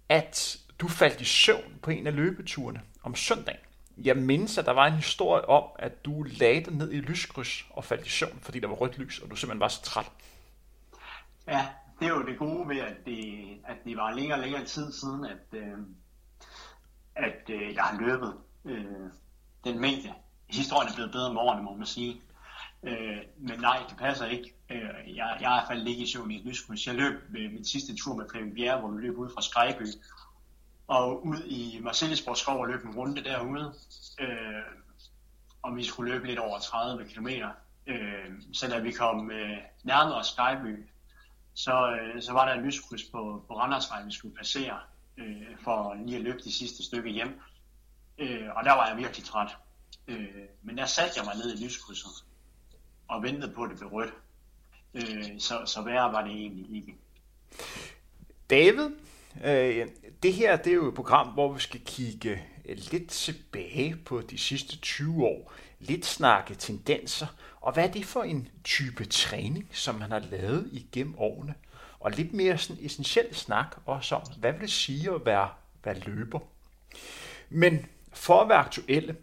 at 0.09 0.57
du 0.79 0.87
faldt 0.87 1.21
i 1.21 1.25
søvn 1.25 1.79
på 1.81 1.91
en 1.91 2.07
af 2.07 2.15
løbeturene 2.15 2.81
om 3.03 3.15
søndagen? 3.15 3.64
Jeg 3.97 4.17
mindes, 4.17 4.57
at 4.57 4.65
der 4.65 4.71
var 4.71 4.85
en 4.85 4.93
historie 4.93 5.49
om, 5.49 5.63
at 5.79 6.05
du 6.05 6.23
lagde 6.23 6.65
dig 6.65 6.73
ned 6.73 6.91
i 6.91 6.99
lyskryds 6.99 7.65
og 7.69 7.83
faldt 7.83 8.05
i 8.05 8.09
søvn, 8.09 8.39
fordi 8.41 8.59
der 8.59 8.67
var 8.67 8.75
rødt 8.75 8.97
lys, 8.97 9.19
og 9.19 9.31
du 9.31 9.35
simpelthen 9.35 9.59
var 9.59 9.67
så 9.67 9.81
træt. 9.81 10.11
Ja, 11.47 11.67
det 11.99 12.05
er 12.05 12.09
jo 12.09 12.25
det 12.25 12.37
gode 12.37 12.69
ved, 12.69 12.77
at 12.77 13.05
det, 13.05 13.47
at 13.65 13.77
det 13.85 13.97
var 13.97 14.13
længere 14.13 14.37
og 14.37 14.43
længere 14.43 14.65
tid 14.65 14.91
siden, 14.91 15.25
at, 15.25 15.59
øh, 15.59 15.77
at 17.15 17.49
øh, 17.49 17.75
jeg 17.75 17.83
har 17.83 17.99
løbet 17.99 18.33
øh, 18.65 18.85
den 19.63 19.79
mængde. 19.79 20.13
Historien 20.47 20.89
er 20.89 20.95
blevet 20.95 21.11
bedre 21.11 21.29
om 21.29 21.37
årene, 21.37 21.63
må 21.63 21.75
man 21.75 21.85
sige. 21.85 22.21
Øh, 22.83 23.17
men 23.37 23.59
nej, 23.59 23.83
det 23.89 23.97
passer 23.97 24.25
ikke. 24.25 24.53
Øh, 24.69 25.15
jeg, 25.15 25.15
jeg 25.15 25.31
er 25.31 25.35
i 25.37 25.39
hvert 25.39 25.67
fald 25.67 25.87
ikke 25.87 26.03
i 26.03 26.07
søvn 26.07 26.31
i 26.31 26.39
et 26.39 26.45
lyskryds. 26.45 26.87
Jeg 26.87 26.95
løb 26.95 27.13
med 27.29 27.49
min 27.49 27.65
sidste 27.65 27.95
tur 27.95 28.15
med 28.15 28.25
Flemming 28.31 28.55
Bjerre, 28.55 28.79
hvor 28.79 28.89
vi 28.89 29.01
løb 29.01 29.17
ud 29.17 29.29
fra 29.33 29.41
Skrejby 29.41 29.85
og 30.87 31.25
ud 31.25 31.43
i 31.45 31.79
Marcellisborg 31.81 32.37
skov 32.37 32.59
og 32.59 32.67
løb 32.67 32.85
en 32.85 32.95
runde 32.95 33.23
derude. 33.23 33.73
Øh, 34.19 34.61
og 35.61 35.75
vi 35.75 35.83
skulle 35.83 36.11
løbe 36.11 36.27
lidt 36.27 36.39
over 36.39 36.59
30 36.59 37.05
km. 37.05 37.27
Øh, 37.87 38.31
så 38.53 38.67
da 38.67 38.79
vi 38.79 38.91
kom 38.91 39.31
øh, 39.31 39.57
nærmere 39.83 40.23
Skyby, 40.23 40.85
så, 41.53 41.97
øh, 42.01 42.21
så 42.21 42.33
var 42.33 42.45
der 42.47 42.53
en 42.53 42.65
lyskryds 42.65 43.03
på, 43.03 43.43
på 43.47 43.57
Randersvej, 43.57 44.03
vi 44.03 44.11
skulle 44.11 44.35
passere, 44.35 44.79
øh, 45.17 45.57
for 45.63 45.95
lige 46.05 46.17
at 46.17 46.23
løbe 46.23 46.39
det 46.43 46.53
sidste 46.53 46.83
stykke 46.83 47.09
hjem. 47.09 47.39
Øh, 48.17 48.47
og 48.55 48.63
der 48.63 48.71
var 48.71 48.87
jeg 48.87 48.97
virkelig 48.97 49.25
træt. 49.25 49.57
Øh, 50.07 50.27
men 50.63 50.77
der 50.77 50.85
satte 50.85 51.13
jeg 51.17 51.25
mig 51.25 51.35
ned 51.35 51.59
i 51.59 51.65
lyskrydset 51.65 52.25
og 53.07 53.23
ventede 53.23 53.53
på, 53.53 53.63
at 53.63 53.69
det 53.69 53.79
blev 53.79 53.89
rødt. 53.89 54.13
Øh, 54.93 55.39
så, 55.39 55.61
så 55.65 55.81
værre 55.81 56.11
var 56.11 56.21
det 56.21 56.31
egentlig 56.31 56.75
ikke. 56.75 56.95
David, 58.49 58.89
øh, 59.43 59.87
det 60.23 60.33
her 60.33 60.55
det 60.55 60.67
er 60.67 60.75
jo 60.75 60.87
et 60.87 60.95
program, 60.95 61.27
hvor 61.27 61.53
vi 61.53 61.59
skal 61.59 61.81
kigge 61.85 62.41
øh, 62.65 62.77
lidt 62.91 63.09
tilbage 63.09 63.95
på 64.05 64.21
de 64.21 64.37
sidste 64.37 64.77
20 64.77 65.25
år, 65.25 65.53
lidt 65.79 66.05
snakke 66.05 66.55
tendenser, 66.55 67.27
og 67.61 67.73
hvad 67.73 67.83
er 67.83 67.91
det 67.91 68.05
for 68.05 68.23
en 68.23 68.47
type 68.63 69.05
træning, 69.05 69.69
som 69.71 69.95
man 69.95 70.11
har 70.11 70.19
lavet 70.19 70.69
igennem 70.71 71.15
årene? 71.17 71.53
Og 71.99 72.11
lidt 72.11 72.33
mere 72.33 72.57
sådan 72.57 72.85
essentiel 72.85 73.35
snak 73.35 73.75
også 73.85 74.15
om, 74.15 74.21
hvad 74.39 74.51
vil 74.51 74.61
det 74.61 74.71
sige 74.71 75.11
at 75.11 75.25
være, 75.25 75.49
være 75.83 75.99
løber? 75.99 76.39
Men 77.49 77.85
for 78.13 78.41
at 78.41 78.49
være 78.49 78.57
aktuelle, 78.57 79.15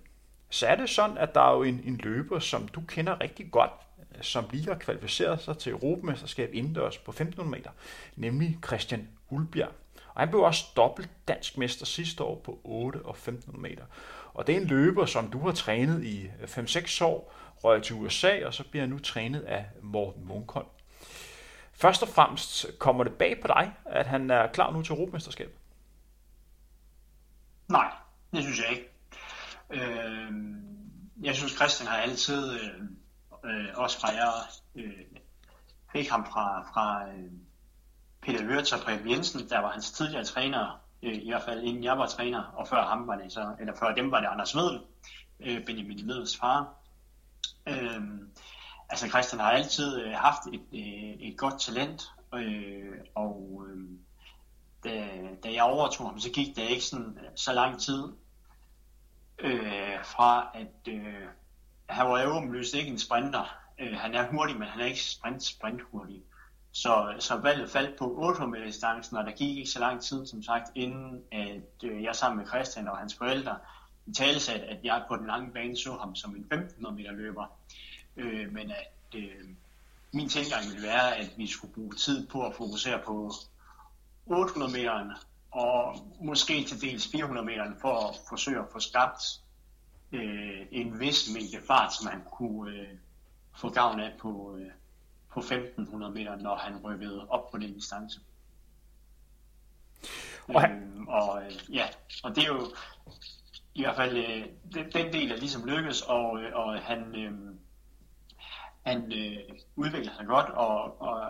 så 0.50 0.66
er 0.66 0.74
det 0.74 0.90
sådan, 0.90 1.18
at 1.18 1.34
der 1.34 1.40
er 1.40 1.52
jo 1.52 1.62
en, 1.62 1.80
en 1.84 1.96
løber, 1.96 2.38
som 2.38 2.68
du 2.68 2.80
kender 2.88 3.20
rigtig 3.20 3.50
godt, 3.50 3.70
øh, 4.16 4.22
som 4.22 4.44
lige 4.50 4.64
har 4.64 4.74
kvalificeret 4.74 5.40
sig 5.40 5.58
til 5.58 5.72
Europamesterskab 5.72 6.50
indendørs 6.54 6.98
på 6.98 7.10
1500 7.10 7.50
meter, 7.50 7.70
nemlig 8.16 8.58
Christian 8.66 9.08
Ulbjerg. 9.30 9.72
Og 10.14 10.20
han 10.20 10.28
blev 10.28 10.40
også 10.40 10.64
dobbelt 10.76 11.10
dansk 11.28 11.58
mester 11.58 11.86
sidste 11.86 12.24
år 12.24 12.40
på 12.44 12.60
8 12.64 12.96
og 12.96 13.10
1500 13.10 13.62
meter. 13.62 13.84
Og 14.34 14.46
det 14.46 14.56
er 14.56 14.60
en 14.60 14.66
løber, 14.66 15.06
som 15.06 15.30
du 15.30 15.38
har 15.38 15.52
trænet 15.52 16.04
i 16.04 16.22
øh, 16.22 16.48
5-6 16.48 17.04
år, 17.04 17.34
røg 17.64 17.82
til 17.82 17.96
USA, 17.96 18.46
og 18.46 18.54
så 18.54 18.64
bliver 18.64 18.82
han 18.82 18.90
nu 18.90 18.98
trænet 18.98 19.40
af 19.40 19.66
Morten 19.82 20.26
Munkholm. 20.26 20.66
Først 21.72 22.02
og 22.02 22.08
fremmest 22.08 22.64
øh, 22.64 22.72
kommer 22.72 23.04
det 23.04 23.12
bag 23.12 23.40
på 23.40 23.46
dig, 23.46 23.72
at 23.86 24.06
han 24.06 24.30
er 24.30 24.46
klar 24.46 24.72
nu 24.72 24.82
til 24.82 24.92
Europamesterskabet? 24.92 25.54
Nej, 27.68 27.92
det 28.32 28.42
synes 28.42 28.58
jeg 28.58 28.70
ikke. 28.70 28.88
Øh, 29.70 30.32
jeg 31.22 31.34
synes, 31.34 31.52
Christian 31.52 31.88
har 31.88 31.96
altid, 31.96 32.52
øh, 32.52 32.80
øh, 33.44 33.66
også 33.74 34.00
fra 34.00 34.08
jeg 34.08 34.32
øh, 34.74 34.92
fik 35.92 36.08
ham 36.08 36.26
fra, 36.26 36.62
fra 36.62 37.08
øh, 37.08 37.32
Peter 38.22 38.46
Wirtz 38.46 38.72
og 38.72 38.80
Preben 38.80 39.10
Jensen, 39.10 39.48
der 39.48 39.58
var 39.58 39.72
hans 39.72 39.90
tidligere 39.90 40.24
træner, 40.24 40.80
øh, 41.02 41.14
i 41.14 41.30
hvert 41.30 41.42
fald 41.42 41.62
inden 41.62 41.84
jeg 41.84 41.98
var 41.98 42.06
træner, 42.06 42.42
og 42.42 42.68
før 42.68 42.82
ham 42.82 43.06
var 43.06 43.16
det 43.16 43.32
så, 43.32 43.54
eller 43.60 43.74
før 43.78 43.94
dem 43.94 44.10
var 44.10 44.20
det 44.20 44.26
Anders 44.26 44.56
Vedel, 44.56 44.80
øh, 45.40 45.64
Benjamin 45.66 46.08
Vedels 46.08 46.36
far. 46.36 46.74
Øh, 47.66 48.00
altså 48.88 49.08
Christian 49.08 49.40
har 49.40 49.50
altid 49.50 50.02
øh, 50.02 50.12
haft 50.12 50.46
et, 50.52 50.62
øh, 50.72 51.28
et 51.28 51.38
godt 51.38 51.60
talent, 51.60 52.12
øh, 52.34 52.98
og 53.14 53.64
øh, 53.68 53.88
da, 54.84 55.08
da 55.44 55.52
jeg 55.52 55.62
overtog 55.62 56.06
ham, 56.06 56.20
så 56.20 56.30
gik 56.30 56.56
det 56.56 56.62
ikke 56.62 56.84
sådan, 56.84 57.18
øh, 57.22 57.30
så 57.34 57.52
lang 57.52 57.80
tid 57.80 58.12
øh, 59.38 60.04
fra, 60.04 60.50
at 60.54 60.94
øh, 60.94 61.28
han 61.88 62.06
var 62.06 62.22
jo 62.22 62.28
åbenlyst 62.28 62.74
ikke 62.74 62.90
en 62.90 62.98
sprinter. 62.98 63.56
Øh, 63.78 63.98
han 63.98 64.14
er 64.14 64.30
hurtig, 64.30 64.58
men 64.58 64.68
han 64.68 64.80
er 64.80 64.86
ikke 64.86 65.02
sprint, 65.02 65.42
sprint 65.42 65.82
hurtig. 65.90 66.22
Så, 66.72 67.14
så 67.18 67.36
valget 67.36 67.70
faldt 67.70 67.98
på 67.98 68.16
800 68.16 68.50
meter 68.50 68.64
distancen, 68.64 69.16
og 69.16 69.24
der 69.24 69.32
gik 69.32 69.58
ikke 69.58 69.70
så 69.70 69.80
lang 69.80 70.02
tid, 70.02 70.26
som 70.26 70.42
sagt, 70.42 70.70
inden 70.74 71.22
at 71.32 71.84
øh, 71.84 72.02
jeg 72.02 72.16
sammen 72.16 72.38
med 72.38 72.46
Christian 72.46 72.88
og 72.88 72.98
hans 72.98 73.14
forældre 73.14 73.58
i 74.06 74.12
tale 74.12 74.52
at 74.52 74.84
jeg 74.84 75.04
på 75.08 75.16
den 75.16 75.26
lange 75.26 75.52
bane 75.52 75.76
så 75.76 75.96
ham 75.96 76.14
som 76.14 76.30
en 76.36 76.40
1500 76.40 76.96
meter 76.96 77.12
løber. 77.12 77.46
Øh, 78.16 78.52
men 78.52 78.70
at 78.70 79.18
øh, 79.18 79.48
min 80.12 80.28
tilgang 80.28 80.64
ville 80.70 80.82
være, 80.82 81.16
at 81.16 81.30
vi 81.36 81.46
skulle 81.46 81.74
bruge 81.74 81.94
tid 81.94 82.26
på 82.26 82.46
at 82.46 82.54
fokusere 82.54 82.98
på 83.06 83.32
800 84.26 84.72
meter 84.72 85.24
og 85.50 85.96
måske 86.20 86.64
til 86.64 86.80
dels 86.80 87.08
400 87.08 87.46
meter 87.46 87.72
for 87.80 88.08
at 88.08 88.16
forsøge 88.28 88.58
at 88.58 88.68
få 88.72 88.80
skabt 88.80 89.22
øh, 90.12 90.66
en 90.70 91.00
vis 91.00 91.30
mængde 91.34 91.66
fart, 91.66 91.94
som 91.94 92.04
man 92.04 92.22
kunne 92.32 92.70
øh, 92.70 92.88
få 93.56 93.70
gavn 93.70 94.00
af 94.00 94.12
på, 94.20 94.56
øh, 94.60 94.70
på 95.34 95.40
1500 95.40 96.12
meter, 96.12 96.36
når 96.36 96.56
han 96.56 96.76
rykkede 96.84 97.26
op 97.28 97.50
på 97.50 97.58
den 97.58 97.74
distance. 97.74 98.20
Og, 100.48 100.60
han... 100.60 100.70
øhm, 100.70 101.08
og 101.08 101.42
øh, 101.44 101.74
ja, 101.74 101.86
og 102.24 102.36
det 102.36 102.44
er 102.44 102.48
jo 102.48 102.74
i 103.74 103.82
hvert 103.82 103.96
fald 103.96 104.16
øh, 104.16 104.46
den, 104.74 104.92
den 104.92 105.12
del 105.12 105.32
er 105.32 105.36
ligesom 105.36 105.64
lykkes, 105.68 106.02
og, 106.02 106.42
øh, 106.42 106.56
og 106.56 106.82
han, 106.82 107.16
øh, 107.16 107.32
han 108.86 109.12
øh, 109.12 109.58
udvikler 109.76 110.12
sig 110.16 110.26
godt, 110.26 110.50
og, 110.50 111.02
og, 111.02 111.20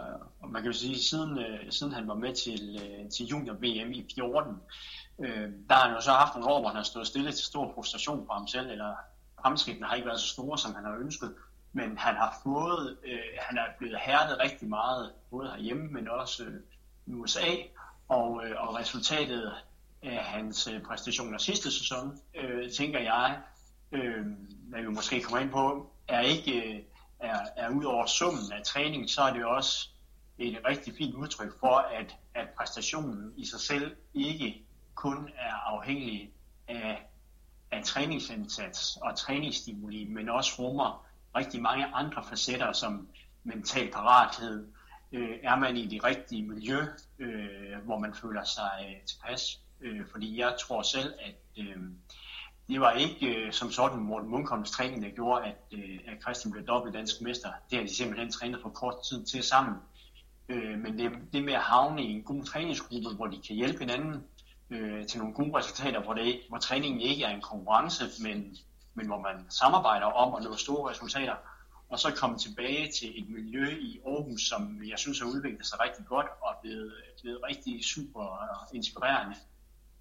og 0.40 0.48
man 0.48 0.62
kan 0.62 0.72
jo 0.72 0.78
sige, 0.78 0.98
siden, 0.98 1.38
øh, 1.38 1.72
siden 1.72 1.92
han 1.92 2.08
var 2.08 2.14
med 2.14 2.34
til, 2.34 2.80
øh, 2.82 3.10
til 3.10 3.26
junior 3.26 3.54
VM 3.54 3.92
i 3.92 4.06
14, 4.14 4.56
øh, 5.18 5.50
der 5.68 5.74
har 5.74 5.86
han 5.86 5.94
jo 5.94 6.00
så 6.00 6.10
haft 6.10 6.34
nogle 6.34 6.50
år, 6.50 6.60
hvor 6.60 6.68
han 6.68 6.76
har 6.76 6.82
stået 6.82 7.06
stille 7.06 7.32
til 7.32 7.44
stor 7.44 7.72
frustration 7.74 8.26
for 8.26 8.34
ham 8.34 8.46
selv, 8.46 8.70
eller 8.70 8.94
fremskridtene 9.42 9.86
har 9.86 9.94
ikke 9.94 10.06
været 10.08 10.20
så 10.20 10.28
store, 10.28 10.58
som 10.58 10.74
han 10.74 10.84
har 10.84 10.96
ønsket, 10.96 11.34
men 11.72 11.98
han 11.98 12.14
har 12.14 12.40
fået, 12.42 12.98
øh, 13.04 13.20
han 13.40 13.58
er 13.58 13.64
blevet 13.78 13.98
hærdet 13.98 14.38
rigtig 14.38 14.68
meget, 14.68 15.12
både 15.30 15.50
herhjemme, 15.50 15.88
men 15.88 16.08
også 16.08 16.44
øh, 16.44 16.60
i 17.06 17.12
USA, 17.12 17.46
og, 18.08 18.46
øh, 18.46 18.68
og 18.68 18.74
resultatet 18.74 19.52
af 20.02 20.24
hans 20.24 20.66
øh, 20.66 20.82
præstationer 20.82 21.38
sidste 21.38 21.70
sæson, 21.70 22.18
øh, 22.34 22.70
tænker 22.70 23.00
jeg, 23.00 23.40
øh, 23.92 24.26
hvad 24.68 24.82
vi 24.82 24.88
måske 24.88 25.22
kommer 25.22 25.38
ind 25.38 25.50
på, 25.50 25.92
er 26.08 26.20
ikke 26.20 26.74
øh, 26.74 26.82
er, 27.20 27.38
er 27.56 27.70
ud 27.70 27.84
over 27.84 28.06
summen 28.06 28.52
af 28.52 28.62
træning, 28.64 29.10
så 29.10 29.22
er 29.22 29.32
det 29.32 29.44
også 29.44 29.88
et 30.38 30.58
rigtig 30.68 30.94
fint 30.98 31.14
udtryk 31.14 31.60
for, 31.60 31.76
at, 31.76 32.16
at 32.34 32.48
præstationen 32.56 33.32
i 33.36 33.46
sig 33.46 33.60
selv 33.60 33.96
ikke 34.14 34.62
kun 34.94 35.28
er 35.38 35.54
afhængig 35.54 36.32
af, 36.68 37.06
af 37.70 37.84
træningsindsats 37.84 38.96
og 38.96 39.16
træningsstimuli, 39.16 40.04
men 40.04 40.28
også 40.28 40.52
rummer 40.58 41.06
rigtig 41.36 41.62
mange 41.62 41.86
andre 41.86 42.24
facetter, 42.24 42.72
som 42.72 43.08
mental 43.44 43.90
parathed, 43.92 44.66
øh, 45.12 45.38
er 45.42 45.56
man 45.56 45.76
i 45.76 45.86
det 45.86 46.04
rigtige 46.04 46.42
miljø, 46.42 46.78
øh, 47.18 47.78
hvor 47.84 47.98
man 47.98 48.14
føler 48.14 48.44
sig 48.44 48.70
øh, 48.88 49.06
tilpas. 49.06 49.60
Øh, 49.80 50.06
fordi 50.10 50.38
jeg 50.40 50.56
tror 50.60 50.82
selv, 50.82 51.14
at 51.20 51.64
øh, 51.64 51.76
det 52.68 52.80
var 52.80 52.92
ikke 52.92 53.26
øh, 53.26 53.52
som 53.52 53.70
sådan 53.70 53.98
Morten 53.98 54.30
Munkholms 54.30 54.70
træning, 54.70 55.02
der 55.02 55.10
gjorde, 55.10 55.44
at, 55.44 55.56
øh, 55.72 55.98
at 56.06 56.22
Christian 56.22 56.52
blev 56.52 56.66
dobbelt 56.66 56.94
dansk 56.94 57.20
mester. 57.20 57.48
Det 57.70 57.78
har 57.78 57.86
de 57.86 57.94
simpelthen 57.94 58.30
trænet 58.32 58.60
for 58.62 58.68
kort 58.68 58.94
tid 59.08 59.24
til 59.24 59.42
sammen. 59.42 59.74
Øh, 60.48 60.78
men 60.78 60.98
det, 60.98 61.12
det 61.32 61.44
med 61.44 61.52
at 61.52 61.60
havne 61.60 62.02
i 62.02 62.12
en 62.12 62.22
god 62.22 62.44
træningsgruppe, 62.44 63.14
hvor 63.16 63.26
de 63.26 63.40
kan 63.46 63.56
hjælpe 63.56 63.78
hinanden 63.78 64.24
øh, 64.70 65.06
til 65.06 65.20
nogle 65.20 65.34
gode 65.34 65.58
resultater, 65.58 66.02
hvor, 66.02 66.14
det, 66.14 66.40
hvor 66.48 66.58
træningen 66.58 67.00
ikke 67.00 67.24
er 67.24 67.34
en 67.34 67.40
konkurrence, 67.40 68.04
men, 68.22 68.56
men 68.94 69.06
hvor 69.06 69.18
man 69.18 69.46
samarbejder 69.48 70.06
om 70.06 70.34
at 70.34 70.42
nå 70.42 70.56
store 70.56 70.90
resultater, 70.90 71.36
og 71.88 71.98
så 71.98 72.14
komme 72.16 72.38
tilbage 72.38 72.92
til 72.92 73.22
et 73.22 73.28
miljø 73.28 73.68
i 73.80 74.00
Aarhus, 74.06 74.42
som 74.48 74.82
jeg 74.84 74.98
synes 74.98 75.18
har 75.18 75.26
udviklet 75.26 75.66
sig 75.66 75.80
rigtig 75.80 76.06
godt 76.06 76.26
og 76.40 76.50
er 76.50 76.60
blevet, 76.62 76.92
blevet 77.22 77.40
rigtig 77.48 77.84
super 77.84 78.48
inspirerende. 78.74 79.36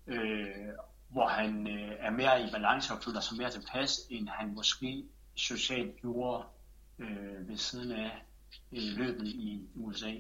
Øh, 0.08 0.74
hvor 1.12 1.28
han 1.28 1.68
øh, 1.68 1.92
er 2.00 2.10
mere 2.10 2.44
i 2.48 2.52
balance 2.52 2.94
og 2.94 3.04
føler 3.04 3.20
sig 3.20 3.38
mere 3.38 3.50
tilpas, 3.50 4.00
end 4.10 4.30
han 4.30 4.54
måske 4.56 5.04
socialt 5.36 6.02
gjorde 6.02 6.44
øh, 7.00 7.50
ved 7.50 7.58
siden 7.58 7.92
af 7.92 8.12
øh, 8.72 8.84
løbet 8.84 9.28
i 9.28 9.70
USA. 9.76 10.12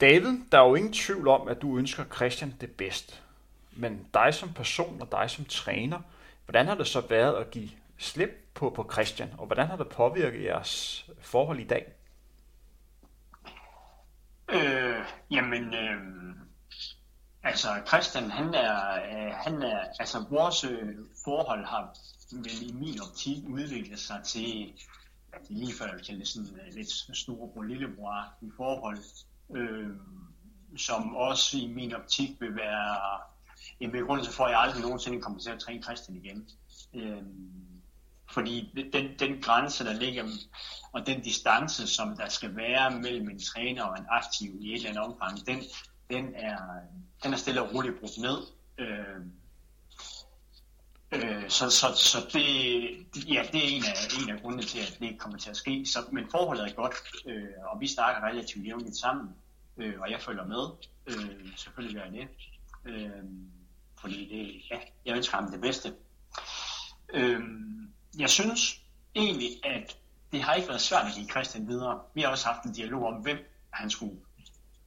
David, 0.00 0.38
der 0.52 0.58
er 0.58 0.68
jo 0.68 0.74
ingen 0.74 0.92
tvivl 0.92 1.28
om, 1.28 1.48
at 1.48 1.62
du 1.62 1.78
ønsker 1.78 2.04
Christian 2.04 2.54
det 2.60 2.70
bedste. 2.70 3.14
Men 3.72 4.06
dig 4.14 4.34
som 4.34 4.52
person 4.52 5.02
og 5.02 5.12
dig 5.12 5.30
som 5.30 5.44
træner, 5.44 6.00
hvordan 6.46 6.66
har 6.66 6.74
det 6.74 6.86
så 6.86 7.00
været 7.00 7.34
at 7.34 7.50
give 7.50 7.70
slip 7.98 8.30
på, 8.54 8.70
på 8.70 8.90
Christian, 8.92 9.34
og 9.38 9.46
hvordan 9.46 9.66
har 9.66 9.76
det 9.76 9.88
påvirket 9.88 10.44
jeres 10.44 11.04
forhold 11.20 11.60
i 11.60 11.66
dag? 11.66 11.92
Øh, 14.48 15.04
jamen, 15.30 15.74
øh, 15.74 16.16
Altså 17.46 17.68
Christian, 17.88 18.30
han 18.30 18.54
er, 18.54 18.94
øh, 18.94 19.32
han 19.34 19.62
er, 19.62 19.80
altså 19.98 20.26
vores 20.30 20.64
øh, 20.64 20.94
forhold 21.24 21.64
har 21.64 21.96
vel 22.32 22.70
i 22.70 22.72
min 22.72 23.00
optik 23.00 23.38
udviklet 23.48 23.98
sig 23.98 24.20
til, 24.24 24.72
at 25.32 25.40
det 25.40 25.50
lige 25.50 25.74
før 25.78 25.86
jeg 25.86 26.16
det 26.18 26.28
sådan 26.28 26.48
uh, 26.50 26.74
lidt 26.74 27.16
storebror 27.16 27.62
lillebror 27.62 28.24
i 28.42 28.50
forhold, 28.56 28.98
øh, 29.54 29.90
som 30.76 31.16
også 31.16 31.58
i 31.58 31.66
min 31.66 31.94
optik 31.94 32.40
vil 32.40 32.56
være 32.56 33.20
en 33.80 33.92
begrundelse 33.92 34.32
for, 34.32 34.44
at 34.44 34.50
jeg 34.50 34.60
aldrig 34.60 34.82
nogensinde 34.82 35.22
kommer 35.22 35.38
til 35.38 35.50
at 35.50 35.58
træne 35.58 35.82
Christian 35.82 36.16
igen. 36.16 36.48
Øh, 36.94 37.22
fordi 38.30 38.84
den, 38.92 39.18
den 39.18 39.42
grænse, 39.42 39.84
der 39.84 39.92
ligger, 39.92 40.24
og 40.92 41.06
den 41.06 41.20
distance, 41.22 41.86
som 41.86 42.16
der 42.16 42.28
skal 42.28 42.56
være 42.56 42.90
mellem 42.90 43.30
en 43.30 43.40
træner 43.40 43.82
og 43.82 43.98
en 43.98 44.06
aktiv 44.08 44.58
i 44.60 44.72
et 44.72 44.76
eller 44.76 44.88
andet 44.88 45.04
omfang, 45.04 45.46
den, 45.46 45.62
den 46.10 46.34
er, 46.34 46.58
den 47.22 47.32
er 47.32 47.36
stille 47.36 47.62
og 47.62 47.74
roligt 47.74 48.00
brudt 48.00 48.18
ned. 48.18 48.38
Øh, 48.78 49.20
øh, 51.12 51.50
så 51.50 51.70
så, 51.70 51.86
så 51.96 52.18
det, 52.32 52.44
ja, 53.28 53.42
det 53.52 53.64
er 53.64 53.76
en 53.76 53.84
af, 53.84 54.22
en 54.22 54.30
af 54.30 54.42
grundene 54.42 54.62
til, 54.62 54.78
at 54.78 54.96
det 55.00 55.06
ikke 55.06 55.18
kommer 55.18 55.38
til 55.38 55.50
at 55.50 55.56
ske. 55.56 55.86
Så, 55.86 55.98
men 56.12 56.30
forholdet 56.30 56.64
er 56.70 56.74
godt, 56.74 56.94
øh, 57.26 57.48
og 57.64 57.80
vi 57.80 57.88
snakker 57.88 58.28
relativt 58.28 58.66
jævnligt 58.66 58.96
sammen, 58.96 59.28
øh, 59.76 59.94
og 60.00 60.10
jeg 60.10 60.20
følger 60.20 60.44
med. 60.44 60.64
Øh, 61.06 61.56
selvfølgelig 61.56 61.96
gør 61.96 62.04
jeg 62.04 62.12
det. 62.12 62.28
Øh, 62.84 63.24
fordi 64.06 64.28
det, 64.28 64.70
ja, 64.70 64.80
jeg 65.04 65.16
ønsker 65.16 65.36
ham 65.36 65.50
det 65.50 65.60
bedste. 65.60 65.94
Øhm, 67.08 67.92
jeg 68.18 68.30
synes 68.30 68.80
egentlig, 69.14 69.50
at 69.64 69.98
det 70.32 70.42
har 70.42 70.54
ikke 70.54 70.68
været 70.68 70.80
svært 70.80 71.06
at 71.06 71.14
give 71.14 71.28
Christian 71.28 71.68
videre. 71.68 72.00
Vi 72.14 72.22
har 72.22 72.28
også 72.28 72.46
haft 72.46 72.64
en 72.64 72.72
dialog 72.72 73.06
om, 73.06 73.22
hvem 73.22 73.38
han 73.70 73.90
skulle 73.90 74.16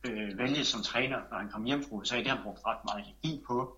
øh, 0.03 0.38
vælge 0.38 0.65
som 0.65 0.81
træner, 0.81 1.19
når 1.31 1.38
han 1.38 1.49
kom 1.49 1.63
hjem 1.63 1.83
fra 1.83 1.95
USA. 1.95 2.17
Det 2.17 2.27
har 2.27 2.35
han 2.35 2.43
brugt 2.43 2.65
ret 2.65 2.85
meget 2.85 3.05
energi 3.05 3.43
på. 3.47 3.77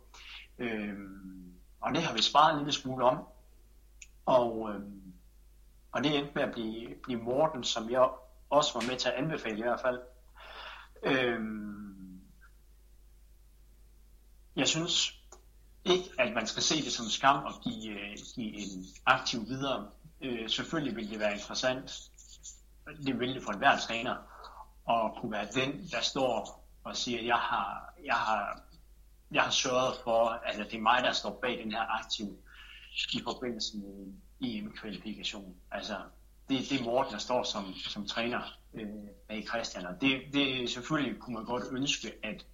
Øhm, 0.58 1.54
og 1.82 1.94
det 1.94 2.04
har 2.04 2.14
vi 2.14 2.22
sparet 2.22 2.52
en 2.54 2.58
lille 2.58 2.74
smule 2.74 3.06
om. 3.06 3.18
Og, 4.26 4.70
øhm, 4.74 5.14
og 5.92 6.04
det 6.04 6.18
endte 6.18 6.32
med 6.36 6.44
at 6.44 6.52
blive, 6.52 6.96
blive 7.04 7.22
Morten, 7.22 7.64
som 7.64 7.90
jeg 7.90 8.10
også 8.50 8.74
var 8.74 8.88
med 8.88 8.98
til 8.98 9.10
at 9.10 9.16
anbefale 9.16 9.58
i 9.58 9.62
hvert 9.62 9.82
fald. 9.82 10.00
Øhm, 11.04 12.22
jeg 14.56 14.68
synes 14.68 15.21
ikke, 15.86 16.10
at 16.20 16.34
man 16.34 16.48
skal 16.48 16.64
se 16.64 16.76
det 16.76 16.92
som 16.92 17.06
skam 17.06 17.46
at 17.46 17.54
give, 17.64 17.92
øh, 17.92 18.18
give 18.36 18.54
en 18.54 18.86
aktiv 19.06 19.48
videre. 19.48 19.88
Øh, 20.22 20.50
selvfølgelig 20.50 20.96
vil 20.96 21.10
det 21.10 21.20
være 21.20 21.34
interessant. 21.34 22.02
Det 23.06 23.20
vil 23.20 23.36
det 23.36 23.44
for 23.44 23.52
enhver 23.52 23.78
træner 23.78 24.16
og 24.86 25.18
kunne 25.22 25.32
være 25.32 25.48
den, 25.54 25.88
der 25.92 26.02
står 26.02 26.66
og 26.84 26.98
siger, 26.98 27.22
jeg 27.22 27.36
har, 27.36 27.94
jeg 28.06 28.16
har, 28.16 28.62
jeg 29.32 29.44
har 29.44 29.52
sørget 29.52 29.94
for, 30.04 30.26
at 30.26 30.58
det 30.58 30.74
er 30.74 30.82
mig, 30.82 31.04
der 31.04 31.12
står 31.12 31.40
bag 31.42 31.60
den 31.64 31.72
her 31.72 32.00
aktiv 32.00 32.38
i 33.14 33.22
forbindelse 33.24 33.78
med 33.78 34.14
EM-kvalifikation. 34.42 35.56
Altså, 35.72 35.96
det, 36.50 36.70
det 36.70 36.80
er 36.80 36.84
Morten, 36.84 37.14
der 37.14 37.20
står 37.20 37.44
som, 37.44 37.74
som 37.74 38.08
træner 38.08 38.58
øh, 38.74 38.88
bag 39.28 39.48
Christian, 39.48 39.86
og 39.86 40.02
det, 40.02 40.22
det 40.34 40.70
selvfølgelig 40.70 41.20
kunne 41.20 41.34
man 41.34 41.46
godt 41.46 41.64
ønske, 41.72 42.14
at, 42.24 42.46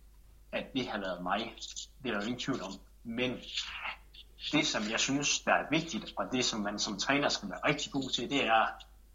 at 0.51 0.73
det 0.73 0.87
har 0.87 0.99
været 0.99 1.23
mig. 1.23 1.55
Det 2.03 2.09
er 2.09 2.13
der 2.13 2.21
jo 2.21 2.27
ingen 2.27 2.39
tvivl 2.39 2.61
om. 2.61 2.73
Men 3.07 3.31
det, 4.51 4.67
som 4.67 4.83
jeg 4.91 4.99
synes, 4.99 5.39
der 5.39 5.53
er 5.53 5.69
vigtigt, 5.71 6.13
og 6.17 6.25
det, 6.31 6.45
som 6.45 6.59
man 6.59 6.79
som 6.79 6.99
træner 6.99 7.29
skal 7.29 7.49
være 7.49 7.59
rigtig 7.67 7.91
god 7.91 8.09
til, 8.09 8.29
det 8.29 8.45
er 8.45 8.65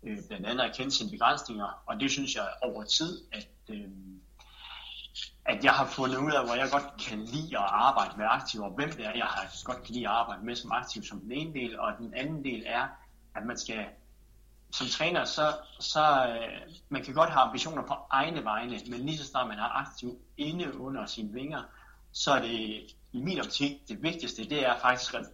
øh, 0.02 0.18
blandt 0.28 0.46
andet 0.46 0.64
at 0.64 0.76
kende 0.76 0.90
sine 0.90 1.10
begrænsninger, 1.10 1.82
og 1.86 2.00
det 2.00 2.10
synes 2.10 2.34
jeg 2.34 2.48
over 2.62 2.84
tid, 2.84 3.24
at, 3.32 3.48
øh, 3.68 3.88
at 5.44 5.64
jeg 5.64 5.72
har 5.72 5.86
fundet 5.86 6.18
ud 6.18 6.32
af, 6.32 6.46
hvor 6.46 6.54
jeg 6.54 6.68
godt 6.72 7.02
kan 7.08 7.18
lide 7.24 7.58
at 7.58 7.64
arbejde 7.64 8.16
med 8.16 8.26
aktiver, 8.28 8.64
og 8.64 8.72
hvem 8.72 8.90
det 8.90 9.06
er, 9.06 9.12
jeg 9.14 9.26
har 9.26 9.64
godt 9.64 9.82
kan 9.82 9.94
lide 9.94 10.08
at 10.08 10.14
arbejde 10.14 10.44
med 10.44 10.56
som 10.56 10.72
aktiv 10.72 11.02
som 11.02 11.20
den 11.20 11.32
ene 11.32 11.54
del, 11.54 11.80
og 11.80 11.92
den 11.98 12.14
anden 12.14 12.44
del 12.44 12.62
er, 12.66 12.88
at 13.34 13.46
man 13.46 13.58
skal 13.58 13.86
som 14.70 14.86
træner, 14.86 15.24
så, 15.24 15.54
så 15.80 16.26
øh, 16.28 16.72
man 16.88 17.04
kan 17.04 17.14
godt 17.14 17.30
have 17.30 17.40
ambitioner 17.40 17.82
på 17.82 17.94
egne 18.10 18.44
vegne, 18.44 18.80
men 18.90 19.06
lige 19.06 19.18
så 19.18 19.24
snart 19.24 19.48
man 19.48 19.58
har 19.58 19.68
aktiv 19.68 20.18
inde 20.36 20.80
under 20.80 21.06
sine 21.06 21.32
vinger, 21.32 21.62
så 22.12 22.32
er 22.32 22.42
det 22.42 22.86
i 23.12 23.20
min 23.20 23.40
optik 23.40 23.88
det 23.88 24.02
vigtigste, 24.02 24.48
det 24.48 24.66
er 24.66 24.78
faktisk, 24.80 25.14
at, 25.14 25.26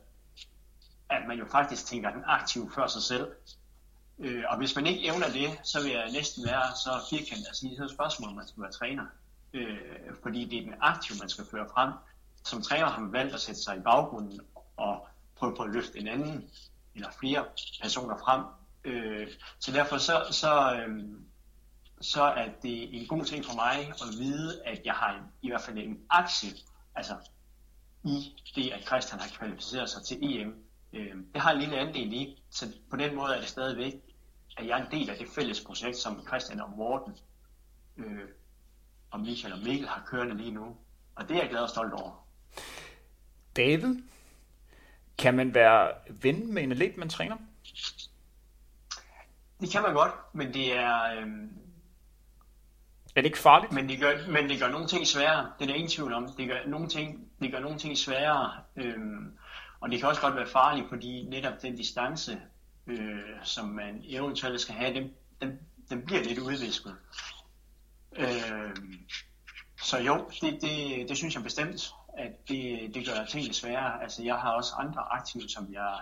at 1.11 1.23
man 1.29 1.39
jo 1.39 1.47
faktisk 1.51 1.87
tænker 1.87 2.11
den 2.11 2.23
aktiv 2.27 2.73
før 2.75 2.87
sig 2.87 3.03
selv. 3.03 3.33
Øh, 4.19 4.45
og 4.49 4.57
hvis 4.59 4.77
man 4.77 4.87
ikke 4.87 5.05
evner 5.05 5.29
det, 5.29 5.59
så 5.65 5.83
vil 5.83 5.93
jeg 5.93 6.11
næsten 6.13 6.47
være 6.47 6.77
så 6.85 6.91
firkantet 7.11 7.47
at 7.51 7.57
sige, 7.57 7.77
så 7.77 7.83
er 7.83 7.87
det 7.87 7.95
spørgsmål, 7.95 8.29
om 8.29 8.37
man 8.37 8.49
skal 8.49 8.63
være 8.63 8.73
træner. 8.73 9.07
Øh, 9.53 9.79
fordi 10.23 10.45
det 10.45 10.59
er 10.59 10.63
den 10.63 10.75
aktive, 10.81 11.19
man 11.21 11.29
skal 11.29 11.45
føre 11.51 11.69
frem. 11.75 11.93
Som 12.45 12.63
træner 12.63 12.87
har 12.87 13.01
man 13.01 13.13
valgt 13.13 13.35
at 13.35 13.41
sætte 13.41 13.63
sig 13.63 13.77
i 13.77 13.81
baggrunden 13.81 14.41
og 14.77 15.09
prøve 15.37 15.57
på 15.57 15.63
at 15.63 15.71
løfte 15.71 15.99
en 15.99 16.09
anden 16.09 16.51
eller 16.95 17.11
flere 17.21 17.45
personer 17.83 18.19
frem, 18.19 18.45
Øh, 18.85 19.29
så 19.59 19.73
derfor 19.73 19.99
så, 19.99 20.27
så, 20.31 20.75
øh, 20.75 21.05
så 22.01 22.23
er 22.23 22.49
det 22.63 23.01
en 23.01 23.07
god 23.07 23.25
ting 23.25 23.45
for 23.45 23.55
mig 23.55 23.89
at 23.89 24.19
vide, 24.19 24.63
at 24.67 24.81
jeg 24.85 24.95
har 24.95 25.15
en, 25.15 25.23
i 25.43 25.49
hvert 25.49 25.61
fald 25.61 25.79
en 25.79 25.99
aktie 26.11 26.51
altså 26.95 27.15
i 28.05 28.43
det, 28.55 28.71
at 28.71 28.87
Christian 28.87 29.21
har 29.21 29.28
kvalificeret 29.38 29.90
sig 29.90 30.02
til 30.02 30.19
EM. 30.23 30.64
Øh, 30.93 31.17
det 31.35 31.43
har 31.43 31.52
en 31.52 31.61
lille 31.61 31.78
andel 31.78 32.12
i, 32.12 32.43
så 32.50 32.73
på 32.90 32.97
den 32.97 33.14
måde 33.14 33.35
er 33.35 33.40
det 33.40 33.49
stadigvæk, 33.49 33.95
at 34.57 34.67
jeg 34.67 34.81
er 34.81 34.85
en 34.85 34.90
del 34.90 35.11
af 35.11 35.17
det 35.19 35.28
fælles 35.35 35.64
projekt, 35.64 35.97
som 35.97 36.26
Christian 36.26 36.61
og 36.61 36.71
Morten 36.76 37.17
øh, 37.97 38.28
og 39.11 39.21
Michael 39.21 39.55
og 39.55 39.61
Mikkel 39.61 39.88
har 39.88 40.05
kørende 40.07 40.37
lige 40.37 40.50
nu. 40.50 40.76
Og 41.14 41.28
det 41.28 41.37
er 41.37 41.40
jeg 41.40 41.50
glad 41.50 41.62
og 41.62 41.69
stolt 41.69 41.93
over. 41.93 42.26
David, 43.57 44.02
kan 45.19 45.35
man 45.35 45.55
være 45.55 45.93
ven 46.11 46.55
med 46.55 46.62
en 46.62 46.73
atlet, 46.73 46.97
man 46.97 47.09
træner? 47.09 47.37
Det 49.61 49.71
kan 49.73 49.83
man 49.83 49.95
godt, 49.95 50.12
men 50.33 50.55
det 50.55 50.76
er... 50.76 51.21
Øhm, 51.21 51.68
er 53.19 53.23
det 53.23 53.27
ikke 53.27 53.39
farligt? 53.39 53.73
Men 53.73 53.89
det, 53.89 54.01
gør, 54.01 54.27
men 54.29 54.49
det 54.49 54.61
gør 54.61 54.69
nogle 54.69 54.87
ting 54.87 55.07
sværere. 55.07 55.53
Det 55.59 55.65
er 55.65 55.67
der 55.67 55.75
ingen 55.75 55.91
tvivl 55.91 56.13
om. 56.13 56.33
Det 56.33 56.49
gør 56.49 56.67
nogle 56.67 56.89
ting, 56.89 57.29
det 57.43 57.53
gør 57.53 57.61
nogle 57.61 57.79
ting 57.79 57.99
sværere. 57.99 58.53
Øhm, 58.77 59.39
og 59.81 59.91
det 59.91 60.01
kan 60.01 60.09
også 60.09 60.21
godt 60.21 60.37
være 60.37 60.47
farligt, 60.47 60.89
fordi 60.89 61.23
netop 61.23 61.63
den 61.63 61.77
distance, 61.77 62.41
øh, 62.87 63.21
som 63.43 63.65
man 63.69 64.03
eventuelt 64.09 64.61
skal 64.61 64.75
have, 64.75 64.95
den, 64.95 65.11
den, 65.43 65.59
den 65.91 66.03
bliver 66.03 66.23
lidt 66.25 66.39
udvisket. 66.39 66.95
Øhm, 68.17 68.99
så 69.83 69.99
jo, 69.99 70.31
det, 70.41 70.59
det, 70.63 71.09
det 71.09 71.17
synes 71.17 71.35
jeg 71.35 71.43
bestemt, 71.43 71.91
at 72.19 72.49
det, 72.49 72.95
det 72.95 73.07
gør 73.07 73.25
tingene 73.25 73.55
sværere. 73.55 74.03
Altså, 74.03 74.23
jeg 74.23 74.35
har 74.35 74.51
også 74.51 74.75
andre 74.79 75.03
aktive, 75.11 75.49
som 75.49 75.73
jeg 75.73 75.99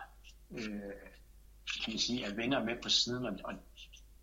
øh, 0.50 0.92
kan 1.85 1.92
jeg 1.92 2.00
sige, 2.00 2.25
er 2.25 2.35
venner 2.35 2.64
med 2.64 2.76
på 2.82 2.88
siden, 2.88 3.26
og, 3.26 3.32
og 3.44 3.54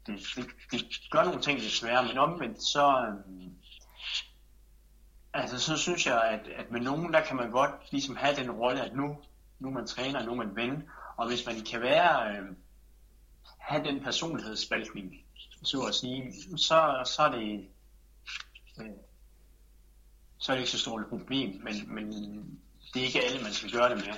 det, 0.07 0.19
det, 0.35 0.49
det 0.71 0.85
gør 1.11 1.23
nogle 1.23 1.41
ting 1.41 1.59
lidt 1.59 1.71
svære, 1.71 2.03
men 2.07 2.17
omvendt 2.17 2.63
så, 2.63 3.15
øh, 3.27 3.47
altså 5.33 5.59
så 5.59 5.77
synes 5.77 6.05
jeg, 6.05 6.21
at, 6.23 6.47
at 6.47 6.71
med 6.71 6.81
nogen, 6.81 7.13
der 7.13 7.21
kan 7.21 7.35
man 7.35 7.51
godt 7.51 7.71
ligesom 7.91 8.15
have 8.15 8.35
den 8.35 8.51
rolle, 8.51 8.81
at 8.81 8.95
nu, 8.95 9.17
nu 9.59 9.69
man 9.69 9.87
træner, 9.87 10.25
nu 10.25 10.35
man 10.35 10.55
ven, 10.55 10.83
og 11.17 11.27
hvis 11.27 11.45
man 11.45 11.61
kan 11.61 11.81
være, 11.81 12.31
øh, 12.31 12.45
have 13.57 13.83
den 13.83 14.03
personlighedsspaltning, 14.03 15.13
så 15.63 15.81
at 15.81 15.95
sige, 15.95 16.33
så, 16.57 17.11
så 17.15 17.21
er 17.21 17.31
det, 17.31 17.67
øh, 18.79 18.91
så 20.37 20.51
er 20.51 20.55
det 20.55 20.61
ikke 20.61 20.71
så 20.71 20.79
stort 20.79 21.01
et 21.01 21.07
problem, 21.07 21.61
men, 21.63 21.95
men 21.95 22.11
det 22.93 23.01
er 23.01 23.05
ikke 23.05 23.23
alle, 23.23 23.43
man 23.43 23.53
skal 23.53 23.71
gøre 23.71 23.89
det 23.89 23.97
med. 23.97 24.13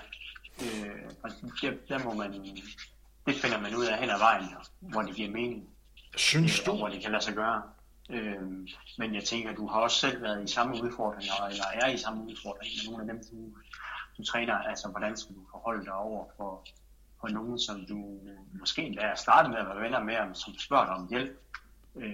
Øh, 0.61 1.11
og 1.23 1.29
der, 1.61 1.73
der 1.89 2.03
må 2.03 2.13
man 2.13 2.33
det 3.25 3.35
finder 3.35 3.61
man 3.61 3.75
ud 3.75 3.85
af 3.85 3.99
hen 3.99 4.09
ad 4.09 4.17
vejen, 4.17 4.49
hvor 4.79 5.01
det 5.01 5.15
giver 5.15 5.31
mening. 5.31 5.69
Synes 6.15 6.59
du? 6.59 6.77
Hvor 6.77 6.87
det 6.89 7.01
kan 7.01 7.11
lade 7.11 7.23
sig 7.23 7.33
gøre. 7.33 7.61
Øhm, 8.09 8.67
men 8.97 9.15
jeg 9.15 9.23
tænker, 9.23 9.49
at 9.49 9.57
du 9.57 9.67
har 9.67 9.79
også 9.79 9.97
selv 9.97 10.21
været 10.21 10.43
i 10.43 10.53
samme 10.53 10.83
udfordringer, 10.83 11.45
eller 11.49 11.63
er 11.81 11.89
i 11.89 11.97
samme 11.97 12.23
udfordring 12.23 12.71
med 12.75 12.91
nogle 12.91 13.03
af 13.03 13.07
dem, 13.13 13.23
du, 13.31 13.57
du 14.17 14.23
træner. 14.23 14.53
Altså, 14.53 14.87
hvordan 14.87 15.17
skal 15.17 15.35
du 15.35 15.41
forholde 15.51 15.85
dig 15.85 15.93
over 15.93 16.25
for, 16.37 16.65
for 17.21 17.27
nogen, 17.27 17.59
som 17.59 17.85
du 17.85 18.19
måske 18.59 18.81
endda 18.81 19.01
er 19.01 19.15
startet 19.15 19.51
med 19.51 19.59
at 19.59 19.67
være 19.67 19.81
venner 19.81 20.03
med, 20.03 20.35
som 20.35 20.57
spørger 20.57 20.85
dig 20.85 20.93
om 20.93 21.07
hjælp. 21.09 21.39
Øh, 21.95 22.13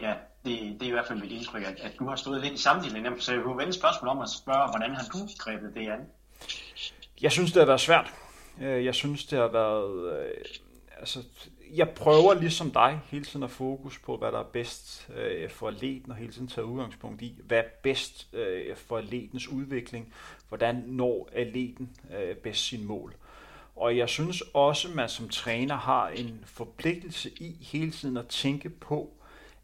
ja, 0.00 0.14
det, 0.44 0.60
det 0.80 0.82
er 0.82 0.88
i 0.88 0.90
hvert 0.90 1.06
fald 1.06 1.20
mit 1.20 1.30
indtryk, 1.32 1.62
at, 1.62 1.80
at 1.80 1.92
du 1.98 2.08
har 2.08 2.16
stået 2.16 2.40
lidt 2.40 2.54
i 2.54 2.62
samme 2.62 2.82
dilemma. 2.82 3.18
Så 3.18 3.34
jeg 3.34 3.42
kunne 3.42 3.58
vende 3.58 3.72
spørgsmål 3.72 4.08
om 4.08 4.18
at 4.18 4.28
spørge, 4.28 4.70
hvordan 4.70 4.94
har 4.94 5.04
du 5.12 5.18
grebet 5.38 5.74
det 5.74 5.88
an? 5.88 6.06
Jeg 7.22 7.32
synes, 7.32 7.52
det 7.52 7.60
har 7.60 7.66
været 7.66 7.80
svært. 7.80 8.14
Øh, 8.60 8.84
jeg 8.84 8.94
synes, 8.94 9.24
det 9.24 9.38
har 9.38 9.48
været... 9.48 10.18
Øh, 10.18 10.34
altså, 10.98 11.24
jeg 11.74 11.90
prøver 11.90 12.34
ligesom 12.34 12.70
dig 12.70 13.00
hele 13.06 13.24
tiden 13.24 13.42
at 13.42 13.50
fokus 13.50 13.98
på, 13.98 14.16
hvad 14.16 14.32
der 14.32 14.38
er 14.38 14.50
bedst 14.52 15.08
øh, 15.16 15.50
for 15.50 15.68
atleten, 15.68 16.10
og 16.10 16.16
hele 16.16 16.32
tiden 16.32 16.48
tage 16.48 16.64
udgangspunkt 16.64 17.22
i, 17.22 17.40
hvad 17.46 17.58
er 17.58 17.68
bedst 17.82 18.28
øh, 18.32 18.76
for 18.76 18.98
atletens 18.98 19.48
udvikling, 19.48 20.12
hvordan 20.48 20.84
når 20.86 21.28
atleten 21.32 21.90
øh, 22.18 22.36
bedst 22.36 22.66
sin 22.68 22.84
mål. 22.84 23.14
Og 23.76 23.96
jeg 23.96 24.08
synes 24.08 24.42
også, 24.54 24.88
at 24.88 24.94
man 24.94 25.08
som 25.08 25.28
træner 25.28 25.76
har 25.76 26.08
en 26.08 26.44
forpligtelse 26.44 27.30
i 27.30 27.56
hele 27.60 27.90
tiden 27.90 28.16
at 28.16 28.26
tænke 28.26 28.68
på, 28.70 29.10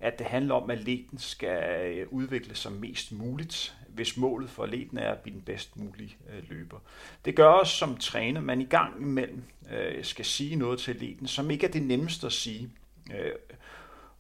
at 0.01 0.19
det 0.19 0.27
handler 0.27 0.55
om, 0.55 0.71
at 0.71 0.79
atleten 0.79 1.19
skal 1.19 1.81
øh, 1.81 2.07
udvikle 2.11 2.55
sig 2.55 2.73
mest 2.73 3.13
muligt 3.13 3.77
hvis 3.95 4.17
målet 4.17 4.51
for 4.51 4.63
atleten 4.63 4.99
er 4.99 5.13
at 5.13 5.19
blive 5.19 5.35
den 5.35 5.43
bedst 5.43 5.77
mulige 5.77 6.17
øh, 6.31 6.51
løber. 6.51 6.79
Det 7.25 7.37
gør 7.37 7.49
os 7.49 7.69
som 7.69 7.97
træner, 7.97 8.41
man 8.41 8.61
i 8.61 8.65
gang 8.65 9.01
imellem 9.01 9.43
øh, 9.73 10.05
skal 10.05 10.25
sige 10.25 10.57
noget 10.57 10.79
til 10.79 10.91
atleten, 10.91 11.27
som 11.27 11.51
ikke 11.51 11.67
er 11.67 11.71
det 11.71 11.83
nemmeste 11.83 12.27
at 12.27 12.33
sige. 12.33 12.71
Øh, 13.15 13.33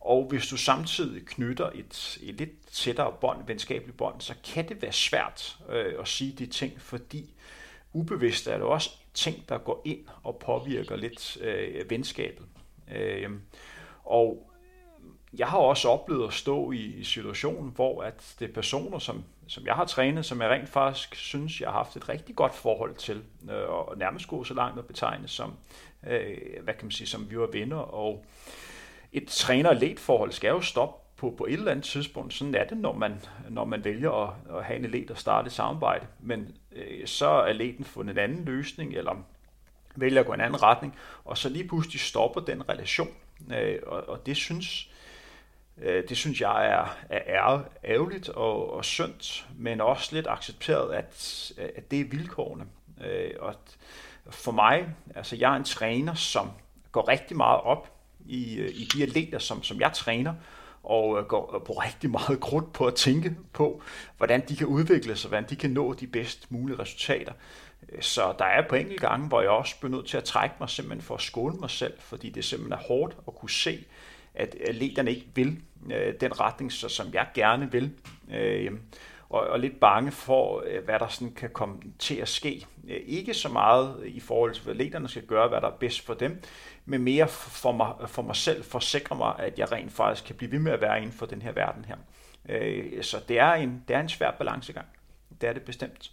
og 0.01 0.27
hvis 0.29 0.47
du 0.47 0.57
samtidig 0.57 1.27
knytter 1.27 1.71
et, 1.75 2.19
et 2.23 2.35
lidt 2.35 2.67
tættere 2.73 3.13
bånd, 3.21 3.47
venskabeligt 3.47 3.97
bånd, 3.97 4.21
så 4.21 4.35
kan 4.55 4.69
det 4.69 4.83
være 4.83 4.93
svært 4.93 5.59
øh, 5.69 5.95
at 6.01 6.09
sige 6.09 6.33
de 6.39 6.47
ting, 6.47 6.81
fordi 6.81 7.35
ubevidst 7.93 8.47
er 8.47 8.53
det 8.57 8.67
også 8.67 8.91
ting, 9.15 9.49
der 9.49 9.59
går 9.59 9.83
ind 9.85 10.05
og 10.23 10.37
påvirker 10.37 10.97
lidt 10.97 11.37
øh, 11.41 11.91
venskabet. 11.91 12.47
Øh, 12.95 13.31
og 14.05 14.53
jeg 15.39 15.49
har 15.49 15.59
også 15.59 15.89
oplevet 15.89 16.29
at 16.29 16.35
stå 16.35 16.73
i, 16.73 16.77
i 16.77 17.05
situationen, 17.05 17.71
hvor 17.71 18.03
at 18.03 18.35
det 18.39 18.49
er 18.49 18.53
personer, 18.53 18.99
som, 18.99 19.25
som 19.47 19.67
jeg 19.67 19.75
har 19.75 19.85
trænet, 19.85 20.25
som 20.25 20.41
jeg 20.41 20.51
rent 20.51 20.69
faktisk 20.69 21.15
synes, 21.15 21.61
jeg 21.61 21.69
har 21.69 21.77
haft 21.77 21.97
et 21.97 22.09
rigtig 22.09 22.37
godt 22.37 22.55
forhold 22.55 22.95
til, 22.95 23.23
øh, 23.51 23.69
og 23.69 23.99
nærmest 23.99 24.29
gå 24.29 24.45
så 24.45 24.55
langt 24.55 24.79
og 24.79 24.85
betegne 24.85 25.29
som, 25.29 25.55
øh, 26.07 26.37
hvad 26.63 26.75
kan 26.75 26.85
man 26.85 26.91
sige, 26.91 27.07
som 27.07 27.31
vi 27.31 27.39
var 27.39 27.49
venner, 27.53 27.77
og 27.77 28.25
et 29.13 29.29
træner 29.29 29.95
forhold 29.99 30.33
skal 30.33 30.49
jo 30.49 30.61
stoppe 30.61 31.03
på, 31.17 31.35
på 31.39 31.45
et 31.45 31.53
eller 31.53 31.71
andet 31.71 31.85
tidspunkt. 31.85 32.35
Sådan 32.35 32.55
er 32.55 32.65
det, 32.65 32.79
når 32.79 32.93
man, 32.93 33.21
når 33.49 33.65
man 33.65 33.85
vælger 33.85 34.11
at, 34.11 34.57
at 34.57 34.65
have 34.65 34.79
en 34.79 34.85
elet 34.85 35.11
og 35.11 35.19
starte 35.19 35.47
et 35.47 35.53
samarbejde. 35.53 36.07
Men 36.21 36.57
øh, 36.73 37.07
så 37.07 37.29
er 37.29 37.43
atleten 37.43 37.85
fundet 37.85 38.13
en 38.13 38.19
anden 38.19 38.45
løsning, 38.45 38.95
eller 38.95 39.17
vælger 39.97 40.21
at 40.21 40.27
gå 40.27 40.33
en 40.33 40.41
anden 40.41 40.63
retning, 40.63 40.97
og 41.25 41.39
så 41.39 41.49
lige 41.49 41.69
pludselig 41.69 42.01
stopper 42.01 42.41
den 42.41 42.69
relation. 42.69 43.09
Øh, 43.53 43.79
og, 43.87 44.09
og 44.09 44.27
det 44.27 44.37
synes 44.37 44.89
Øh, 44.89 44.92
Øh, 45.83 46.09
det 46.09 46.17
synes 46.17 46.41
jeg 46.41 46.67
er, 46.67 46.97
er 47.11 47.61
ærgerligt 47.85 48.29
og, 48.29 48.73
og 48.75 48.85
synd, 48.85 49.45
men 49.59 49.81
også 49.81 50.15
lidt 50.15 50.27
accepteret, 50.27 50.95
at, 50.95 51.53
at 51.77 51.91
det 51.91 52.01
er 52.01 52.05
vilkårene. 52.05 52.65
Øh, 53.05 53.31
og 53.41 53.55
for 54.31 54.53
mig, 54.53 54.89
altså 55.15 55.37
jeg 55.37 55.53
er 55.53 55.57
en 55.57 55.65
træner, 55.65 56.15
som 56.15 56.51
går 56.93 57.09
rigtig 57.09 57.37
meget 57.37 57.61
op 57.61 57.93
i, 58.27 58.57
øh, 58.57 58.69
i 58.69 58.89
de 58.95 59.03
atleter, 59.03 59.39
som, 59.39 59.63
som 59.63 59.81
jeg 59.81 59.93
træner, 59.93 60.35
og 60.83 61.29
går 61.29 61.63
på 61.67 61.73
rigtig 61.73 62.11
meget 62.11 62.41
grund 62.41 62.67
på 62.73 62.87
at 62.87 62.95
tænke 62.95 63.37
på, 63.53 63.83
hvordan 64.17 64.49
de 64.49 64.57
kan 64.57 64.67
udvikle 64.67 65.17
sig, 65.17 65.29
hvordan 65.29 65.51
de 65.51 65.57
kan 65.57 65.71
nå 65.71 65.93
de 65.93 66.07
bedst 66.07 66.51
mulige 66.51 66.79
resultater. 66.79 67.33
Så 68.01 68.35
der 68.39 68.45
er 68.45 68.69
på 68.69 68.75
enkelte 68.75 69.07
gange, 69.07 69.29
hvor 69.29 69.41
jeg 69.41 69.51
også 69.51 69.79
bliver 69.81 69.91
nødt 69.91 70.07
til 70.07 70.17
at 70.17 70.25
trække 70.25 70.57
mig 70.61 70.71
simpelthen 70.71 71.03
for 71.03 71.15
at 71.15 71.21
skåne 71.21 71.57
mig 71.61 71.71
selv, 71.71 71.95
fordi 71.99 72.31
det 72.31 72.45
simpelthen 72.45 72.73
er 72.73 72.87
hårdt 72.87 73.17
at 73.29 73.35
kunne 73.35 73.51
se, 73.51 73.85
at 74.35 74.57
atleterne 74.69 75.11
ikke 75.11 75.27
vil 75.35 75.61
øh, 75.93 76.15
den 76.21 76.41
retning, 76.41 76.73
så, 76.73 76.89
som 76.89 77.07
jeg 77.13 77.27
gerne 77.35 77.73
vil. 77.73 77.91
Øh, 78.31 78.73
og, 79.29 79.41
og 79.41 79.61
lidt 79.61 79.81
bange 79.81 80.13
for, 80.13 80.63
øh, 80.67 80.85
hvad 80.85 80.99
der 80.99 81.09
sådan 81.09 81.35
kan 81.35 81.51
komme 81.51 81.77
til 81.99 82.15
at 82.15 82.29
ske. 82.29 82.67
Øh, 82.89 83.01
ikke 83.07 83.35
så 83.35 83.49
meget 83.49 84.07
i 84.07 84.21
forhold 84.21 84.55
til, 84.55 84.65
hvad 84.65 84.75
atleterne 84.75 85.09
skal 85.09 85.27
gøre, 85.27 85.49
hvad 85.49 85.61
der 85.61 85.67
er 85.67 85.77
bedst 85.77 86.01
for 86.01 86.15
dem, 86.15 86.43
men 86.85 87.03
mere 87.03 87.29
for 87.29 87.73
mig, 87.73 87.95
for 88.07 88.23
mig 88.23 88.37
selv, 88.37 88.65
for 88.65 88.79
at 88.79 88.83
sikre 88.83 89.17
mig, 89.17 89.35
at 89.39 89.59
jeg 89.59 89.73
rent 89.73 89.93
faktisk 89.93 90.27
kan 90.27 90.37
blive 90.37 90.53
ved 90.53 90.59
med 90.59 90.73
at 90.73 90.81
være 90.81 90.99
inden 90.99 91.13
for 91.13 91.27
den 91.27 91.43
her 91.43 91.53
verden 91.53 91.85
her. 91.85 91.97
Øh, 92.49 93.03
så 93.03 93.21
det 93.29 93.39
er, 93.39 93.53
en, 93.53 93.85
det 93.89 93.97
er 93.97 94.01
en 94.01 94.09
svær 94.09 94.31
balancegang. 94.31 94.87
Det 95.41 95.49
er 95.49 95.53
det 95.53 95.63
bestemt. 95.63 96.11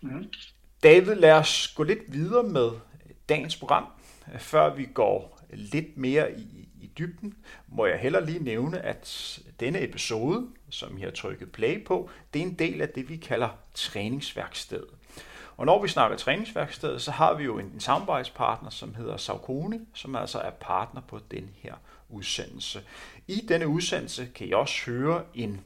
Mm. 0.00 0.32
David, 0.82 1.14
lad 1.14 1.32
os 1.32 1.72
gå 1.76 1.82
lidt 1.82 2.12
videre 2.12 2.42
med 2.42 2.70
dagens 3.28 3.56
program. 3.56 3.86
før 4.38 4.74
vi 4.74 4.88
går 4.94 5.40
lidt 5.50 5.96
mere 5.96 6.38
i 6.38 6.63
dybden, 6.98 7.34
må 7.68 7.86
jeg 7.86 7.98
heller 7.98 8.20
lige 8.20 8.44
nævne, 8.44 8.80
at 8.80 9.38
denne 9.60 9.82
episode, 9.82 10.48
som 10.70 10.98
I 10.98 11.00
har 11.00 11.10
trykket 11.10 11.52
play 11.52 11.84
på, 11.84 12.10
det 12.34 12.42
er 12.42 12.46
en 12.46 12.54
del 12.54 12.82
af 12.82 12.88
det, 12.88 13.08
vi 13.08 13.16
kalder 13.16 13.48
træningsværkstedet. 13.74 14.90
Og 15.56 15.66
når 15.66 15.82
vi 15.82 15.88
snakker 15.88 16.16
træningsværksted, 16.16 16.98
så 16.98 17.10
har 17.10 17.34
vi 17.34 17.44
jo 17.44 17.58
en, 17.58 17.66
en 17.66 17.80
samarbejdspartner, 17.80 18.70
som 18.70 18.94
hedder 18.94 19.16
Saucony, 19.16 19.80
som 19.94 20.16
altså 20.16 20.38
er 20.38 20.50
partner 20.50 21.00
på 21.00 21.20
den 21.30 21.50
her 21.54 21.74
udsendelse. 22.08 22.82
I 23.28 23.44
denne 23.48 23.68
udsendelse 23.68 24.28
kan 24.34 24.46
I 24.46 24.52
også 24.52 24.90
høre 24.90 25.24
en, 25.34 25.60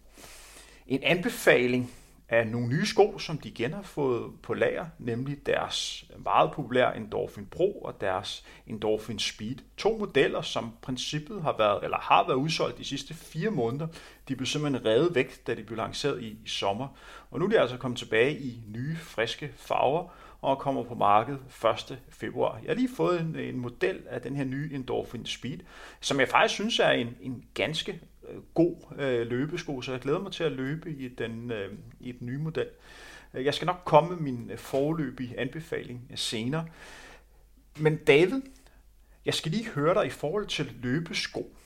en 0.87 1.03
anbefaling 1.03 1.91
af 2.29 2.47
nogle 2.47 2.69
nye 2.69 2.87
sko, 2.87 3.19
som 3.19 3.39
de 3.39 3.49
igen 3.49 3.73
har 3.73 3.83
fået 3.83 4.33
på 4.43 4.55
lager, 4.55 4.87
nemlig 4.99 5.47
deres 5.47 6.05
meget 6.19 6.53
populære 6.53 6.97
Endorphin 6.97 7.47
Pro 7.47 7.73
og 7.73 8.01
deres 8.01 8.45
Endorphin 8.67 9.19
Speed. 9.19 9.57
To 9.77 9.97
modeller, 9.97 10.43
som 10.43 10.73
princippet 10.83 11.43
har 11.43 11.55
været, 11.59 11.85
eller 11.85 11.97
har 11.99 12.27
været 12.27 12.37
udsolgt 12.37 12.79
de 12.79 12.85
sidste 12.85 13.15
fire 13.15 13.51
måneder. 13.51 13.87
De 14.29 14.37
blev 14.37 14.47
simpelthen 14.47 14.87
revet 14.87 15.15
væk, 15.15 15.47
da 15.47 15.55
de 15.55 15.63
blev 15.63 15.77
lanceret 15.77 16.23
i, 16.23 16.27
i 16.27 16.49
sommer. 16.49 16.89
Og 17.31 17.39
nu 17.39 17.45
er 17.45 17.49
de 17.49 17.61
altså 17.61 17.77
kommet 17.77 17.99
tilbage 17.99 18.39
i 18.39 18.63
nye, 18.67 18.97
friske 18.97 19.53
farver, 19.57 20.09
og 20.41 20.59
kommer 20.59 20.83
på 20.83 20.95
markedet 20.95 21.41
1. 21.91 21.99
februar. 22.09 22.59
Jeg 22.63 22.69
har 22.69 22.75
lige 22.75 22.91
fået 22.97 23.21
en, 23.21 23.37
en 23.37 23.59
model 23.59 24.03
af 24.11 24.21
den 24.21 24.37
her 24.37 24.45
nye 24.45 24.71
Endorphin 24.75 25.27
Speed, 25.27 25.59
som 26.01 26.21
jeg 26.21 26.29
faktisk 26.29 26.55
synes 26.55 26.79
er 26.79 26.91
en, 26.91 27.17
en 27.21 27.45
ganske 27.55 28.01
god 28.55 28.77
øh, 28.99 29.27
løbesko, 29.27 29.83
så 29.83 29.93
jeg 29.93 30.01
glæder 30.01 30.19
mig 30.19 30.33
til 30.33 30.45
at 30.45 30.53
løbe 30.53 30.91
i 30.91 31.09
den, 31.09 31.51
øh, 31.51 31.79
i 32.01 32.13
den 32.13 32.27
nye 32.27 32.39
model. 32.39 32.69
Jeg 33.35 33.55
skal 33.55 33.67
nok 33.67 33.83
komme 33.85 34.11
med 34.11 34.19
min 34.19 34.51
øh, 34.51 34.59
forløbige 34.59 35.41
anbefaling 35.41 36.07
øh, 36.11 36.19
senere. 36.19 36.67
Men 37.79 37.97
David, 37.97 38.43
jeg 39.25 39.35
skal 39.35 39.51
lige 39.53 39.69
høre 39.69 39.95
dig 39.95 40.07
i 40.07 40.11
forhold 40.11 40.47
til 40.47 40.73
løbesko. 40.83 41.57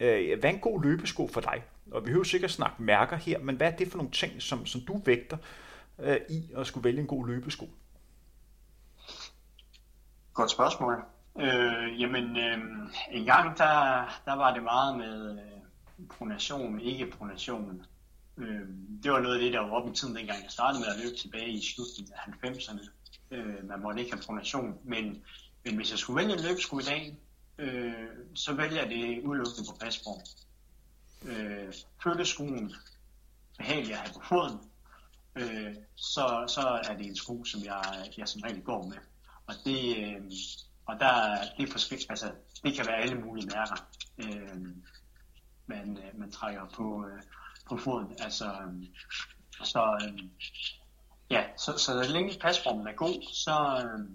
Øh, 0.00 0.38
hvad 0.40 0.50
er 0.50 0.54
en 0.54 0.60
god 0.60 0.82
løbesko 0.82 1.28
for 1.28 1.40
dig? 1.40 1.62
Og 1.90 2.02
vi 2.02 2.04
behøver 2.04 2.24
sikkert 2.24 2.50
snakke 2.50 2.82
mærker 2.82 3.16
her, 3.16 3.38
men 3.38 3.56
hvad 3.56 3.72
er 3.72 3.76
det 3.76 3.88
for 3.88 3.98
nogle 3.98 4.12
ting, 4.12 4.42
som, 4.42 4.66
som 4.66 4.80
du 4.80 5.00
vægter 5.04 5.36
øh, 5.98 6.16
i 6.30 6.50
at 6.56 6.66
skulle 6.66 6.84
vælge 6.84 7.00
en 7.00 7.06
god 7.06 7.26
løbesko? 7.26 7.68
Godt 10.34 10.50
spørgsmål. 10.50 11.04
Øh, 11.38 12.00
jamen, 12.00 12.36
øh, 12.36 12.58
en 13.10 13.24
gang 13.24 13.58
der, 13.58 14.04
der 14.24 14.36
var 14.36 14.54
det 14.54 14.62
meget 14.62 14.96
med 14.96 15.38
øh, 15.38 15.61
pronation, 16.10 16.80
ikke 16.80 17.10
pronation. 17.10 17.82
Øh, 18.36 18.60
det 19.02 19.12
var 19.12 19.20
noget 19.20 19.34
af 19.34 19.40
det, 19.40 19.52
der 19.52 19.60
var 19.60 19.70
oppe 19.70 19.90
i 19.90 19.94
tiden, 19.94 20.16
dengang 20.16 20.42
jeg 20.42 20.50
startede 20.50 20.80
med 20.80 20.88
at 20.88 21.04
løbe 21.04 21.16
tilbage 21.16 21.50
i 21.50 21.62
slutningen 21.62 22.14
af 22.14 22.48
90'erne. 22.48 22.90
Øh, 23.30 23.68
man 23.68 23.80
måtte 23.82 24.00
ikke 24.00 24.12
have 24.12 24.22
pronation, 24.22 24.78
men, 24.84 25.24
men 25.64 25.76
hvis 25.76 25.90
jeg 25.90 25.98
skulle 25.98 26.16
vælge 26.16 26.34
en 26.34 26.42
løbesko 26.42 26.78
i 26.78 26.82
dag, 26.82 27.16
øh, 27.58 28.08
så 28.34 28.52
vælger 28.54 28.80
jeg 28.80 28.90
det 28.90 29.22
udelukkende 29.22 29.68
på 29.70 29.76
pasform. 29.80 30.20
Øh, 31.24 31.72
følgeskoen 32.02 32.74
behageligt 33.58 33.92
at 33.92 33.98
have 33.98 34.14
på 34.14 34.20
foden, 34.28 34.58
øh, 35.36 35.74
så, 35.96 36.44
så 36.48 36.80
er 36.88 36.96
det 36.96 37.06
en 37.06 37.16
sko, 37.16 37.44
som 37.44 37.64
jeg, 37.64 38.12
jeg 38.18 38.28
som 38.28 38.40
regel 38.40 38.62
går 38.62 38.86
med. 38.86 38.96
Og 39.46 39.54
det, 39.64 39.96
øh, 39.98 40.22
og 40.86 41.00
der, 41.00 41.36
det, 41.56 41.68
er 41.68 41.72
forskelligt, 41.72 42.10
altså, 42.10 42.32
det 42.64 42.74
kan 42.74 42.86
være 42.86 42.96
alle 42.96 43.14
mulige 43.14 43.46
mærker, 43.46 43.88
øh, 44.18 44.56
man, 45.66 45.98
øh, 45.98 46.18
man 46.18 46.30
trækker 46.30 46.66
på, 46.74 47.06
øh, 47.06 47.22
på 47.68 47.76
foden. 47.76 48.16
Altså, 48.18 48.44
øh, 48.44 48.86
så, 49.64 49.98
øh, 50.04 50.24
ja, 51.30 51.44
så, 51.56 51.72
så 51.72 52.04
så 52.04 52.12
længe 52.12 52.38
pasformen 52.40 52.86
er 52.86 52.92
god, 52.92 53.32
så, 53.32 53.84
øh, 53.84 54.08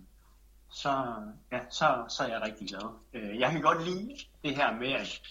så, 0.71 1.15
ja, 1.51 1.59
så, 1.69 2.05
så 2.09 2.23
er 2.23 2.27
jeg 2.27 2.41
rigtig 2.41 2.67
glad. 2.67 2.99
Øh, 3.13 3.39
jeg 3.39 3.51
kan 3.51 3.61
godt 3.61 3.83
lide 3.83 4.17
det 4.43 4.55
her 4.55 4.73
med, 4.73 4.91
at, 4.91 5.21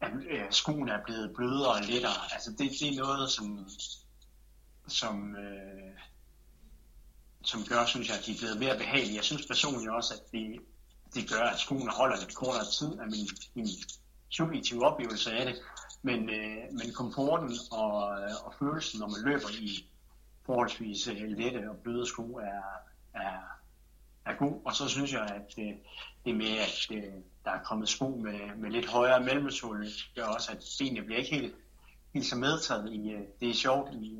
at 0.00 0.12
øh, 0.30 0.46
skoen 0.50 0.88
er 0.88 1.04
blevet 1.04 1.34
blødere 1.36 1.72
og 1.72 1.80
lettere. 1.80 2.32
Altså 2.32 2.50
det, 2.50 2.70
det 2.80 2.88
er 2.88 3.04
noget, 3.04 3.30
som, 3.30 3.68
som, 4.88 5.36
øh, 5.36 5.92
som 7.44 7.64
gør, 7.64 7.86
synes 7.86 8.08
jeg, 8.08 8.18
at 8.18 8.26
de 8.26 8.32
er 8.32 8.38
blevet 8.38 8.58
mere 8.58 8.78
behagelige. 8.78 9.16
Jeg 9.16 9.24
synes 9.24 9.46
personligt 9.46 9.92
også, 9.92 10.14
at 10.14 10.20
det, 10.32 10.60
det 11.14 11.30
gør, 11.30 11.42
at 11.42 11.58
skoene 11.58 11.90
holder 11.90 12.16
lidt 12.20 12.34
kortere 12.34 12.64
tid 12.78 12.98
af 13.00 13.06
min, 13.06 13.28
min 13.54 13.68
subjektive 14.30 14.86
oplevelse 14.86 15.32
af 15.32 15.46
det. 15.46 15.56
Men, 16.02 16.30
øh, 16.30 16.72
men 16.72 16.92
komforten 16.94 17.50
og, 17.72 18.20
øh, 18.20 18.30
og 18.44 18.54
følelsen, 18.58 19.00
når 19.00 19.06
man 19.06 19.32
løber 19.32 19.48
i 19.60 19.88
forholdsvis 20.46 21.08
øh, 21.08 21.16
lette 21.16 21.70
og 21.70 21.76
bløde 21.76 22.06
sko, 22.06 22.22
er, 22.22 22.62
er, 23.14 23.38
er 24.24 24.34
god. 24.38 24.60
Og 24.64 24.74
så 24.74 24.88
synes 24.88 25.12
jeg, 25.12 25.22
at 25.22 25.54
øh, 25.58 25.72
det 26.24 26.36
med, 26.36 26.58
at 26.58 26.86
øh, 26.90 27.12
der 27.44 27.50
er 27.50 27.62
kommet 27.64 27.88
sko 27.88 28.08
med, 28.08 28.56
med 28.56 28.70
lidt 28.70 28.86
højere 28.86 29.20
mellemsåle, 29.20 29.86
gør 30.16 30.24
også, 30.24 30.52
at 30.52 30.64
benene 30.78 31.06
bliver 31.06 31.18
ikke 31.18 31.36
helt, 31.36 31.54
helt 32.14 32.26
så 32.26 32.36
medtaget 32.36 32.92
i, 32.92 33.10
øh, 33.10 33.20
det 33.40 33.50
er 33.50 33.54
sjovt 33.54 33.94
i, 33.94 34.18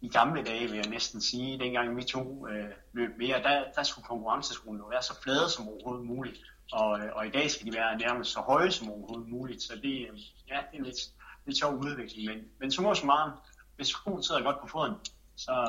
i 0.00 0.08
gamle 0.08 0.44
dage, 0.44 0.66
vil 0.68 0.76
jeg 0.76 0.90
næsten 0.90 1.20
sige, 1.20 1.58
dengang 1.58 1.96
vi 1.96 2.02
to 2.02 2.46
øh, 2.46 2.70
løb 2.92 3.18
mere, 3.18 3.42
der, 3.42 3.64
der 3.76 3.82
skulle 3.82 4.06
konkurrenceskolen 4.06 4.90
være 4.90 5.02
så 5.02 5.22
flade 5.22 5.50
som 5.50 5.68
overhovedet 5.68 6.06
muligt. 6.06 6.38
Og, 6.72 7.00
øh, 7.00 7.10
og 7.16 7.26
i 7.26 7.30
dag 7.30 7.50
skal 7.50 7.66
de 7.66 7.72
være 7.72 7.98
nærmest 7.98 8.30
så 8.30 8.40
høje 8.40 8.70
som 8.70 8.90
overhovedet 8.90 9.28
muligt. 9.28 9.62
Så 9.62 9.72
det, 9.82 10.08
øh, 10.10 10.18
ja, 10.48 10.58
det 10.72 10.80
er 10.80 10.84
lidt, 10.84 11.00
lidt 11.46 11.58
sjov 11.58 11.74
udvikling. 11.74 12.28
Men, 12.28 12.44
men 12.58 12.70
så 12.70 12.94
så 12.94 13.06
meget, 13.06 13.32
hvis 13.76 13.88
skoen 13.88 14.22
sidder 14.22 14.42
godt 14.42 14.60
på 14.60 14.66
foden, 14.66 14.94
så, 15.36 15.68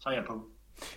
så 0.00 0.08
er 0.08 0.12
jeg 0.12 0.24
på. 0.24 0.48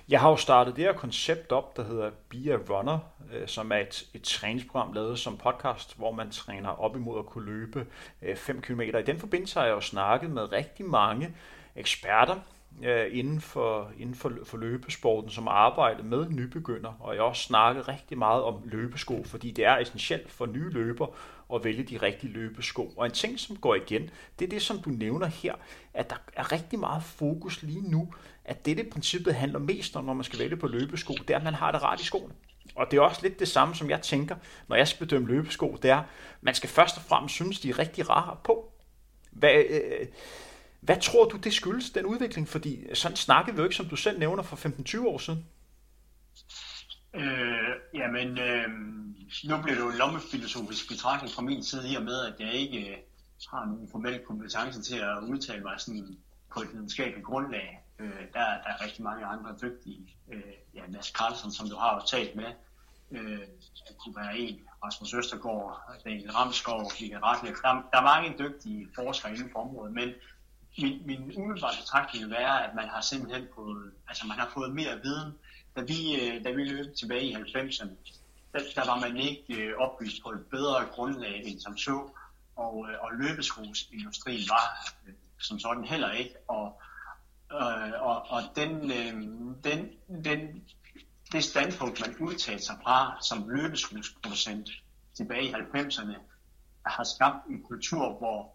Jeg 0.10 0.22
har 0.22 0.30
jo 0.30 0.36
startet 0.36 0.76
det 0.76 0.84
her 0.84 0.94
koncept 0.94 1.52
op, 1.52 1.78
der 1.78 1.84
hedder 1.84 2.12
Be 2.30 2.54
a 2.54 2.58
Runner, 2.70 3.00
øh, 3.34 3.48
som 3.48 3.72
er 3.72 3.78
et, 3.78 4.08
et 4.14 4.24
træningsprogram 4.24 4.94
lavet 4.94 5.20
som 5.20 5.38
podcast, 5.38 5.98
hvor 5.98 6.12
man 6.12 6.32
træner 6.32 6.70
op 6.70 6.96
imod 6.96 7.20
at 7.20 7.26
kunne 7.26 7.46
løbe 7.46 7.88
5 8.36 8.62
km. 8.62 8.82
I 8.82 8.92
den 9.06 9.20
forbindelse 9.20 9.60
har 9.60 9.66
jeg 9.66 9.74
jo 9.74 9.82
snakket 9.82 10.30
med 10.30 10.52
rigtig 10.52 10.86
mange 10.86 11.36
eksperter 11.76 12.40
øh, 12.84 13.18
inden, 13.18 13.42
for, 13.42 13.92
inden 14.00 14.16
for, 14.16 14.32
for 14.44 14.58
løbesporten, 14.58 15.30
som 15.30 15.48
arbejder 15.48 16.04
med 16.04 16.30
nybegynder, 16.30 16.94
og 17.00 17.16
jeg 17.16 17.22
har 17.22 17.28
også 17.28 17.44
snakket 17.44 17.88
rigtig 17.88 18.18
meget 18.18 18.44
om 18.44 18.62
løbesko, 18.66 19.24
fordi 19.24 19.52
det 19.52 19.66
er 19.66 19.78
essentielt 19.78 20.32
for 20.32 20.46
nye 20.46 20.70
løber 20.70 21.08
at 21.54 21.64
vælge 21.64 21.84
de 21.84 21.98
rigtige 21.98 22.34
løbesko. 22.34 22.94
Og 22.98 23.06
en 23.06 23.12
ting, 23.12 23.40
som 23.40 23.58
går 23.58 23.76
igen, 23.76 24.10
det 24.40 24.46
er 24.46 24.50
det, 24.50 24.62
som 24.62 24.80
du 24.80 24.90
nævner 24.90 25.28
her, 25.28 25.54
at 25.94 26.10
der 26.10 26.16
er 26.34 26.52
rigtig 26.52 26.80
meget 26.80 27.04
fokus 27.04 27.64
lige 27.64 27.92
nu, 27.92 28.14
at 28.46 28.66
det, 28.66 28.78
det 28.78 28.90
princippet 28.90 29.36
handler 29.36 29.60
mest 29.60 29.96
om, 29.96 30.06
når 30.06 30.14
man 30.14 30.24
skal 30.24 30.40
vælge 30.40 30.58
på 30.58 30.68
løbesko, 30.68 31.14
det 31.14 31.30
er, 31.30 31.38
at 31.38 31.44
man 31.44 31.54
har 31.54 31.72
det 31.72 31.84
rart 31.84 32.02
i 32.02 32.06
skoene. 32.06 32.34
Og 32.76 32.92
det 32.92 32.98
er 32.98 33.02
også 33.02 33.20
lidt 33.24 33.40
det 33.40 33.48
samme, 33.48 33.76
som 33.76 33.90
jeg 33.90 34.02
tænker, 34.02 34.36
når 34.68 34.76
jeg 34.76 34.88
skal 34.88 35.08
bedømme 35.08 35.28
løbesko, 35.28 35.78
det 35.82 35.92
er, 35.92 36.04
man 36.42 36.56
skal 36.56 36.70
først 36.70 36.98
og 36.98 37.04
fremmest 37.04 37.36
synes, 37.36 37.60
de 37.60 37.70
er 37.70 37.80
rigtig 37.80 38.10
rare 38.10 38.38
på. 38.44 38.72
Hvad, 39.32 39.64
øh, 39.70 40.08
hvad 40.86 41.02
tror 41.02 41.26
du, 41.26 41.38
det 41.38 41.54
skyldes, 41.54 41.90
den 41.90 42.06
udvikling? 42.06 42.48
Fordi 42.48 42.96
sådan 42.96 43.18
snakkede 43.18 43.56
vi 43.56 43.60
jo 43.62 43.64
ikke, 43.64 43.76
som 43.76 43.90
du 43.90 43.96
selv 43.96 44.20
nævner, 44.20 44.44
for 44.44 44.56
15-20 44.56 45.08
år 45.08 45.18
siden. 45.18 45.46
Øh, 47.14 47.76
jamen, 47.94 48.40
øh, 48.40 48.70
nu 49.50 49.62
bliver 49.62 49.76
det 49.76 49.84
jo 49.84 49.90
en 49.90 49.98
lommefilosofisk 49.98 50.90
betragtning 50.90 51.34
fra 51.34 51.42
min 51.42 51.64
side, 51.64 51.92
i 51.92 51.96
og 51.96 52.04
med, 52.04 52.20
at 52.26 52.34
jeg 52.40 52.54
ikke 52.54 52.80
øh, 52.90 52.98
har 53.52 53.66
nogen 53.66 53.90
formel 53.92 54.20
kompetence 54.28 54.82
til 54.82 54.98
at 54.98 55.18
udtale 55.24 55.64
mig 55.64 55.76
sådan 55.78 56.18
på 56.54 56.62
et 56.62 56.74
videnskabeligt 56.74 57.26
grundlag. 57.26 57.82
Øh, 58.00 58.22
der, 58.34 58.44
der 58.64 58.70
er 58.74 58.84
rigtig 58.86 59.04
mange 59.04 59.26
andre 59.26 59.56
dygtige. 59.62 60.18
Øh, 60.32 60.54
ja, 60.74 60.82
Mads 60.90 61.08
Carlsen, 61.08 61.52
som 61.52 61.70
du 61.70 61.76
har 61.76 61.96
jo 61.96 62.02
talt 62.18 62.36
med, 62.36 62.52
øh, 63.12 63.40
kunne 64.00 64.16
være 64.16 64.38
en. 64.38 64.60
Rasmus 64.86 65.14
Østergaard, 65.14 66.02
Daniel 66.06 66.32
Ramskov, 66.32 66.82
Michael 66.82 67.24
Ratlev. 67.24 67.56
Der, 67.64 67.72
der 67.92 67.98
er 68.00 68.04
mange 68.04 68.36
dygtige 68.40 68.88
forskere 68.96 69.32
inden 69.32 69.50
for 69.52 69.60
området, 69.60 69.94
men 69.94 70.10
min, 70.82 71.02
min 71.06 71.34
umiddelbare 71.38 71.76
betragtning 71.82 72.26
vil 72.26 72.32
være, 72.32 72.68
at 72.68 72.76
man 72.76 72.88
har 72.88 73.02
simpelthen 73.02 73.48
fået, 73.56 73.92
altså 74.08 74.28
man 74.28 74.38
har 74.38 74.50
fået 74.54 74.76
mere 74.76 75.02
viden. 75.04 75.34
Da 75.76 75.82
vi, 75.82 76.22
øh, 76.22 76.44
da 76.44 76.52
vi 76.52 76.64
løb 76.64 76.96
tilbage 76.96 77.24
i 77.24 77.34
90'erne, 77.34 77.90
der, 78.54 78.60
der 78.76 78.86
var 78.86 79.00
man 79.00 79.18
ikke 79.18 79.56
øh, 79.56 79.78
oplyst 79.78 80.24
på 80.24 80.30
et 80.30 80.46
bedre 80.52 80.86
grundlag 80.86 81.46
end 81.46 81.60
som 81.60 81.78
så, 81.78 82.10
og, 82.56 82.88
øh, 82.90 82.96
og 83.02 83.10
løbeskosindustrien 83.14 84.42
var 84.50 84.94
som 85.40 85.60
sådan 85.60 85.84
heller 85.84 86.12
ikke. 86.12 86.36
Og, 86.48 86.82
og, 88.00 88.30
og 88.30 88.42
den, 88.56 88.90
den, 89.64 89.92
den, 90.24 90.64
det 91.32 91.44
standpunkt, 91.44 92.02
man 92.08 92.16
udtalte 92.20 92.66
sig 92.66 92.76
fra 92.84 93.18
som 93.22 93.50
løbeskodsproducent 93.50 94.70
tilbage 95.14 95.44
i 95.44 95.52
90'erne, 95.52 96.16
har 96.86 97.04
skabt 97.04 97.46
en 97.50 97.64
kultur, 97.64 98.18
hvor 98.18 98.55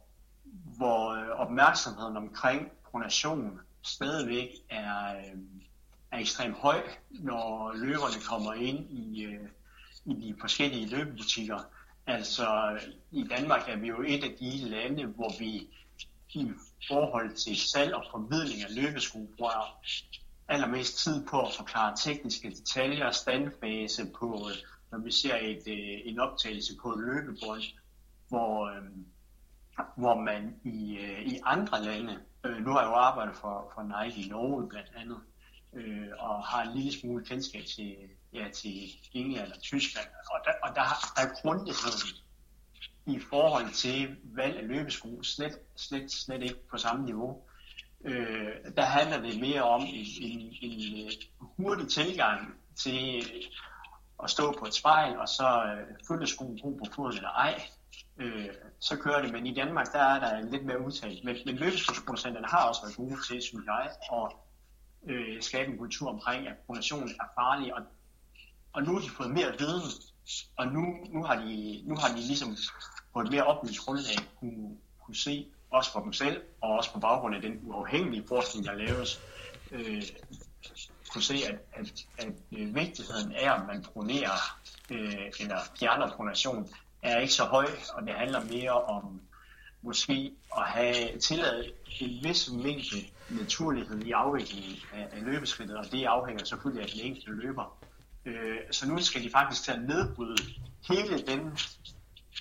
hvor 0.80 1.10
øh, 1.10 1.28
opmærksomheden 1.28 2.16
omkring 2.16 2.72
pronation 2.90 3.60
stadigvæk 3.82 4.48
er, 4.70 5.16
øh, 5.16 5.38
er 6.12 6.18
ekstremt 6.18 6.56
høj, 6.56 6.82
når 7.10 7.72
løberne 7.74 8.20
kommer 8.28 8.52
ind 8.52 8.90
i, 8.90 9.24
øh, 9.24 9.48
i 10.04 10.14
de 10.14 10.34
forskellige 10.40 10.86
løbebutikker. 10.96 11.58
Altså 12.06 12.78
i 13.10 13.24
Danmark 13.24 13.68
er 13.68 13.76
vi 13.76 13.88
jo 13.88 14.02
et 14.06 14.24
af 14.24 14.36
de 14.40 14.68
lande, 14.68 15.04
hvor 15.04 15.38
vi 15.38 15.68
i 16.34 16.52
forhold 16.88 17.36
til 17.36 17.56
salg 17.56 17.94
og 17.94 18.04
formidling 18.10 18.62
af 18.62 18.74
løbesko, 18.74 19.18
bruger 19.36 19.80
allermest 20.48 20.98
tid 20.98 21.26
på 21.26 21.40
at 21.40 21.52
forklare 21.56 21.96
tekniske 21.96 22.50
detaljer, 22.50 23.10
standfase 23.10 24.06
på, 24.18 24.48
øh, 24.50 24.56
når 24.92 24.98
vi 24.98 25.12
ser 25.12 25.36
et, 25.36 25.62
øh, 25.66 25.98
en 26.04 26.18
optagelse 26.20 26.72
på 26.82 26.92
et 26.92 27.00
løbebånd, 27.00 27.62
hvor, 28.28 28.66
øh, 28.66 28.82
hvor 29.96 30.20
man 30.20 30.60
i, 30.64 30.96
øh, 30.96 31.22
i 31.22 31.38
andre 31.44 31.82
lande, 31.82 32.18
øh, 32.44 32.64
nu 32.64 32.70
har 32.72 32.80
jeg 32.80 32.88
jo 32.88 32.94
arbejdet 32.94 33.36
for, 33.36 33.72
for 33.74 33.82
Nike 33.82 34.20
i 34.20 34.28
Norge 34.28 34.68
blandt 34.68 34.92
andet, 34.96 35.18
øh, 35.72 36.08
og 36.18 36.44
har 36.44 36.62
en 36.62 36.76
lille 36.76 36.92
smule 36.92 37.24
kendskab 37.24 37.64
til, 37.76 37.96
ja, 38.32 38.48
til 38.54 38.88
England 39.12 39.52
og 39.52 39.60
Tyskland, 39.60 40.06
og 40.30 40.40
der, 40.44 40.52
og 40.62 40.74
der, 40.74 40.82
der 41.16 41.22
er 41.22 41.40
grundigheden 41.42 42.16
i 43.06 43.20
forhold 43.30 43.72
til 43.72 44.16
valg 44.24 44.56
af 44.56 44.68
løbesko 44.68 45.22
slet, 45.22 45.58
slet, 45.76 46.12
slet 46.12 46.42
ikke 46.42 46.68
på 46.70 46.76
samme 46.76 47.04
niveau. 47.04 47.42
Øh, 48.04 48.52
der 48.76 48.82
handler 48.82 49.20
det 49.20 49.40
mere 49.40 49.62
om 49.62 49.82
en, 49.82 50.06
en, 50.20 50.54
en 50.62 51.06
øh, 51.06 51.12
hurtig 51.40 51.88
tilgang 51.88 52.54
til 52.76 53.24
at 54.22 54.30
stå 54.30 54.56
på 54.58 54.66
et 54.66 54.74
spejl, 54.74 55.18
og 55.18 55.28
så 55.28 55.64
øh, 55.64 55.96
følge 56.08 56.26
skoen 56.26 56.58
god 56.58 56.78
på 56.78 56.84
foden 56.94 57.16
eller 57.16 57.30
ej. 57.30 57.62
Øh, 58.20 58.48
så 58.78 58.96
kører 58.96 59.22
det, 59.22 59.32
men 59.32 59.46
i 59.46 59.54
Danmark, 59.54 59.92
der 59.92 59.98
er 59.98 60.20
der 60.20 60.50
lidt 60.50 60.64
mere 60.64 60.86
udtalt. 60.86 61.24
Men, 61.24 61.36
men 61.46 61.56
løbeskodsproducenterne 61.56 62.46
har 62.46 62.68
også 62.68 62.80
været 62.82 62.96
gode 62.96 63.16
til, 63.28 63.42
synes 63.42 63.66
jeg, 63.66 63.90
at 64.12 64.32
øh, 65.06 65.42
skabe 65.42 65.72
en 65.72 65.78
kultur 65.78 66.08
omkring, 66.08 66.48
at 66.48 66.54
pronation 66.66 67.08
er 67.08 67.24
farlig, 67.34 67.74
og, 67.74 67.82
og 68.72 68.82
nu 68.82 68.92
har 68.92 69.00
de 69.00 69.10
fået 69.10 69.30
mere 69.30 69.54
viden, 69.58 69.90
og 70.56 70.66
nu, 70.66 70.80
nu, 71.08 71.24
har, 71.24 71.36
de, 71.36 71.82
nu 71.84 71.96
har 71.96 72.08
de 72.08 72.20
ligesom 72.20 72.56
på 73.14 73.20
et 73.20 73.30
mere 73.30 73.44
oplyst 73.44 73.80
grundlag 73.80 74.16
kunne, 74.40 74.76
kunne 75.04 75.16
se, 75.16 75.46
også 75.70 75.92
for 75.92 76.00
dem 76.00 76.12
selv, 76.12 76.42
og 76.60 76.70
også 76.70 76.92
på 76.92 77.00
baggrund 77.00 77.34
af 77.34 77.42
den 77.42 77.60
uafhængige 77.62 78.24
forskning, 78.28 78.66
der 78.66 78.74
laves, 78.74 79.20
øh, 79.70 80.02
kunne 81.12 81.22
se, 81.22 81.34
at, 81.48 81.58
at, 81.72 82.06
at 82.18 82.26
at 82.26 82.74
vigtigheden 82.74 83.32
af, 83.32 83.54
at 83.54 83.66
man 83.66 83.82
pronerer 83.82 84.58
øh, 84.90 85.32
eller 85.40 85.58
fjerner 85.78 86.10
pronation, 86.10 86.68
er 87.02 87.18
ikke 87.18 87.32
så 87.32 87.44
høj, 87.44 87.66
og 87.94 88.02
det 88.02 88.14
handler 88.14 88.44
mere 88.44 88.72
om 88.72 89.20
måske 89.82 90.32
at 90.56 90.62
have 90.62 91.18
tilladet 91.18 91.72
en 92.00 92.24
vis 92.24 92.50
mængde 92.52 92.96
naturlighed 93.30 94.02
i 94.02 94.10
afviklingen 94.10 94.76
af, 94.92 95.08
af 95.12 95.22
løbeskridtet, 95.22 95.76
og 95.76 95.92
det 95.92 96.04
afhænger 96.04 96.44
selvfølgelig 96.44 96.82
af 96.82 96.90
den 96.90 97.00
enkelte 97.00 97.30
løber. 97.30 97.78
Øh, 98.24 98.58
så 98.70 98.88
nu 98.88 98.98
skal 98.98 99.22
de 99.22 99.30
faktisk 99.30 99.64
til 99.64 99.72
at 99.72 99.82
nedbryde 99.82 100.42
hele 100.88 101.18
den 101.26 101.58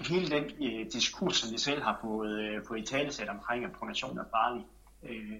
hele 0.08 0.30
den 0.30 0.43
øh, 0.43 0.91
diskurs, 0.93 1.36
som 1.36 1.54
vi 1.54 1.58
selv 1.58 1.82
har 1.82 2.00
fået, 2.02 2.39
øh, 2.39 2.62
fået 2.67 2.80
i 2.80 2.86
talesæt 2.86 3.30
omkring, 3.30 3.65
at 3.65 3.72
pronation 3.72 4.17
er 4.17 4.24
farlig. 4.32 4.65
Øh, 5.04 5.39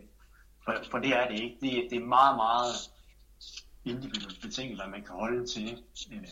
for, 0.66 0.76
for 0.92 0.98
det 0.98 1.10
er 1.10 1.28
det 1.28 1.40
ikke. 1.40 1.58
Det, 1.62 1.88
det 1.90 1.98
er 1.98 2.06
meget, 2.06 2.36
meget 2.36 2.76
individuelt 3.86 4.42
betinget, 4.42 4.78
hvad 4.78 4.88
man 4.88 5.04
kan 5.04 5.16
holde 5.16 5.48
til. 5.48 5.84
Øh, 6.14 6.28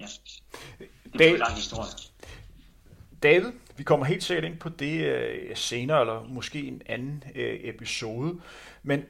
ja. 0.00 0.06
Det 1.12 1.26
er 1.26 1.32
en 1.32 1.38
lang 1.38 1.54
historie. 1.54 1.90
David, 3.22 3.52
vi 3.76 3.82
kommer 3.82 4.06
helt 4.06 4.22
sikkert 4.22 4.44
ind 4.44 4.58
på 4.58 4.68
det 4.68 5.04
øh, 5.04 5.56
senere, 5.56 6.00
eller 6.00 6.24
måske 6.28 6.62
en 6.62 6.82
anden 6.86 7.24
øh, 7.34 7.60
episode. 7.62 8.40
Men 8.82 9.04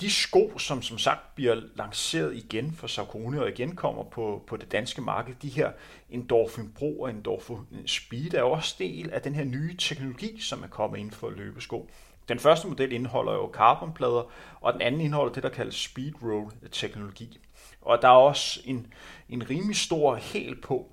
de 0.00 0.10
sko, 0.10 0.58
som 0.58 0.82
som 0.82 0.98
sagt 0.98 1.34
bliver 1.34 1.62
lanceret 1.76 2.36
igen 2.36 2.72
for 2.72 2.86
Saucony 2.86 3.36
og 3.36 3.48
igen 3.48 3.76
kommer 3.76 4.02
på, 4.02 4.44
på 4.46 4.56
det 4.56 4.72
danske 4.72 5.00
marked, 5.00 5.34
de 5.42 5.48
her 5.48 5.70
Endorphin 6.10 6.72
Pro 6.72 7.00
og 7.00 7.10
Endorphin 7.10 7.86
Speed, 7.86 8.34
er 8.34 8.42
også 8.42 8.76
del 8.78 9.10
af 9.10 9.22
den 9.22 9.34
her 9.34 9.44
nye 9.44 9.76
teknologi, 9.76 10.40
som 10.40 10.62
er 10.62 10.66
kommet 10.66 10.98
ind 10.98 11.10
for 11.10 11.30
løbesko. 11.30 11.90
Den 12.28 12.38
første 12.38 12.68
model 12.68 12.92
indeholder 12.92 13.32
jo 13.32 13.50
carbonplader, 13.52 14.30
og 14.60 14.72
den 14.72 14.82
anden 14.82 15.00
indeholder 15.00 15.32
det, 15.32 15.42
der 15.42 15.48
kaldes 15.48 15.74
Speed 15.74 16.12
Roll 16.22 16.52
teknologi. 16.72 17.38
Og 17.82 18.02
der 18.02 18.08
er 18.08 18.12
også 18.12 18.60
en, 18.64 18.92
en 19.28 19.50
rimelig 19.50 19.76
stor 19.76 20.14
hæl 20.14 20.60
på. 20.60 20.92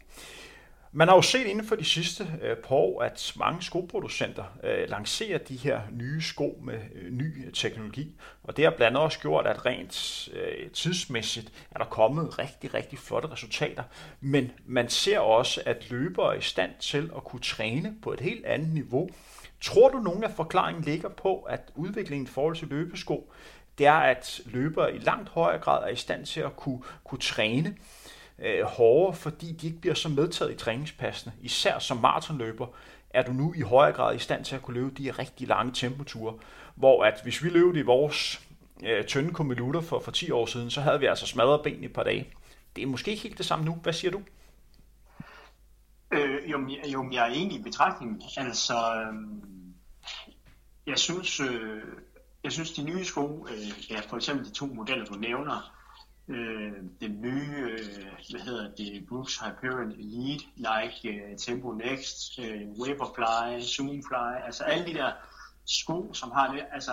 Man 0.92 1.08
har 1.08 1.16
jo 1.16 1.22
set 1.22 1.46
inden 1.46 1.66
for 1.66 1.76
de 1.76 1.86
sidste 1.86 2.28
øh, 2.42 2.58
par 2.58 2.76
år, 2.76 3.02
at 3.02 3.34
mange 3.36 3.62
skoproducenter 3.62 4.44
øh, 4.64 4.90
lancerer 4.90 5.38
de 5.38 5.56
her 5.56 5.82
nye 5.92 6.22
sko 6.22 6.60
med 6.64 6.80
øh, 6.96 7.12
ny 7.12 7.52
teknologi, 7.54 8.16
og 8.44 8.58
det 8.58 8.66
har 8.66 8.72
blandt 8.72 8.88
andet 8.88 9.04
også 9.04 9.20
gjort, 9.20 9.48
at 9.48 9.66
rent 9.66 10.30
øh, 10.34 10.70
tidsmæssigt 10.70 11.52
er 11.72 11.78
der 11.78 11.86
kommet 11.86 12.40
rigtig, 12.40 12.74
rigtig 12.74 13.00
flotte 13.00 13.32
resultater, 13.32 13.84
men 14.22 14.52
man 14.66 14.90
ser 14.90 15.20
også, 15.20 15.62
at 15.66 15.90
løbere 15.90 16.36
er 16.36 16.40
i 16.40 16.42
stand 16.42 16.72
til 16.80 17.12
at 17.16 17.24
kunne 17.24 17.42
træne 17.42 17.96
på 18.02 18.14
et 18.14 18.20
helt 18.20 18.46
andet 18.46 18.74
niveau. 18.74 19.10
Tror 19.62 19.90
du, 19.90 19.98
nogen 20.00 20.24
af 20.24 20.32
forklaringen 20.32 20.84
ligger 20.84 21.10
på, 21.10 21.42
at 21.42 21.62
udviklingen 21.76 22.28
i 22.28 22.30
forhold 22.30 22.56
til 22.56 22.68
løbesko, 22.68 23.32
det 23.80 23.88
er, 23.88 23.94
at 23.94 24.42
løbere 24.46 24.96
i 24.96 24.98
langt 24.98 25.30
højere 25.30 25.60
grad 25.60 25.84
er 25.84 25.88
i 25.88 25.96
stand 25.96 26.26
til 26.26 26.42
at 26.42 26.56
kunne, 26.56 26.82
kunne 27.04 27.20
træne, 27.20 27.76
øh, 28.40 28.64
hårdere, 28.64 29.16
fordi 29.16 29.52
de 29.52 29.68
ikke 29.68 29.80
bliver 29.80 29.96
så 29.96 30.10
medtaget 30.10 30.52
i 30.52 30.56
træningspassene. 30.56 31.34
Især 31.42 31.80
som 31.80 31.98
maratonløber 31.98 32.68
er 33.10 33.24
du 33.24 33.32
nu 33.32 33.54
i 33.54 33.62
højere 33.62 33.96
grad 33.96 34.16
i 34.16 34.20
stand 34.20 34.46
til 34.46 34.56
at 34.56 34.62
kunne 34.62 34.80
løbe 34.80 35.04
de 35.04 35.12
rigtig 35.12 35.48
lange 35.48 35.72
temperaturer, 35.74 36.34
hvor 36.76 37.04
at 37.04 37.20
hvis 37.24 37.44
vi 37.44 37.50
løb 37.50 37.76
i 37.76 37.82
vores 37.82 38.42
øh, 38.84 39.06
tynde 39.06 39.34
kommilutter 39.34 39.82
for, 39.82 40.00
for 40.00 40.12
10 40.12 40.32
år 40.32 40.46
siden, 40.46 40.70
så 40.70 40.82
havde 40.82 41.00
vi 41.00 41.06
altså 41.06 41.28
smadret 41.28 41.62
ben 41.64 41.84
i 41.84 41.86
et 41.86 41.94
par 41.94 42.04
dage. 42.04 42.34
Det 42.76 42.82
er 42.82 42.88
måske 42.88 43.12
ikke 43.12 43.24
helt 43.24 43.38
det 43.38 43.46
samme 43.46 43.66
nu. 43.66 43.74
Hvad 43.74 43.94
siger 43.94 44.12
du? 44.12 44.22
Øh, 46.12 46.52
jo, 46.52 46.70
jo, 46.94 47.10
jeg 47.12 47.28
er 47.28 47.34
egentlig 47.34 47.60
i 47.60 47.64
betragtningen. 47.64 48.22
Altså, 48.38 48.74
øh, 48.74 49.14
jeg 50.88 50.98
synes, 50.98 51.40
øh, 51.40 51.82
jeg 52.44 52.52
synes 52.52 52.72
de 52.72 52.84
nye 52.84 53.06
sko, 53.06 53.48
øh, 53.50 53.92
ja, 53.92 54.00
for 54.00 54.16
eksempel 54.16 54.46
de 54.46 54.52
to 54.52 54.66
modeller, 54.66 55.06
du 55.06 55.14
nævner, 55.14 55.80
øh, 56.28 56.74
den 57.02 57.22
nye, 57.22 57.56
øh, 57.56 58.06
hvad 58.30 58.42
hedder 58.42 58.72
det, 58.76 59.06
Brooks 59.10 59.40
Hyperion 59.40 59.92
Elite, 59.92 60.46
like 60.56 61.10
øh, 61.10 61.38
Tempo 61.38 61.72
Next, 61.72 62.40
øh, 62.40 62.62
Vaporfly, 62.80 63.62
Zoomfly, 63.62 64.46
altså 64.46 64.64
alle 64.64 64.86
de 64.86 64.94
der 64.94 65.12
sko, 65.66 66.14
som 66.14 66.32
har 66.32 66.54
det, 66.54 66.66
altså 66.72 66.92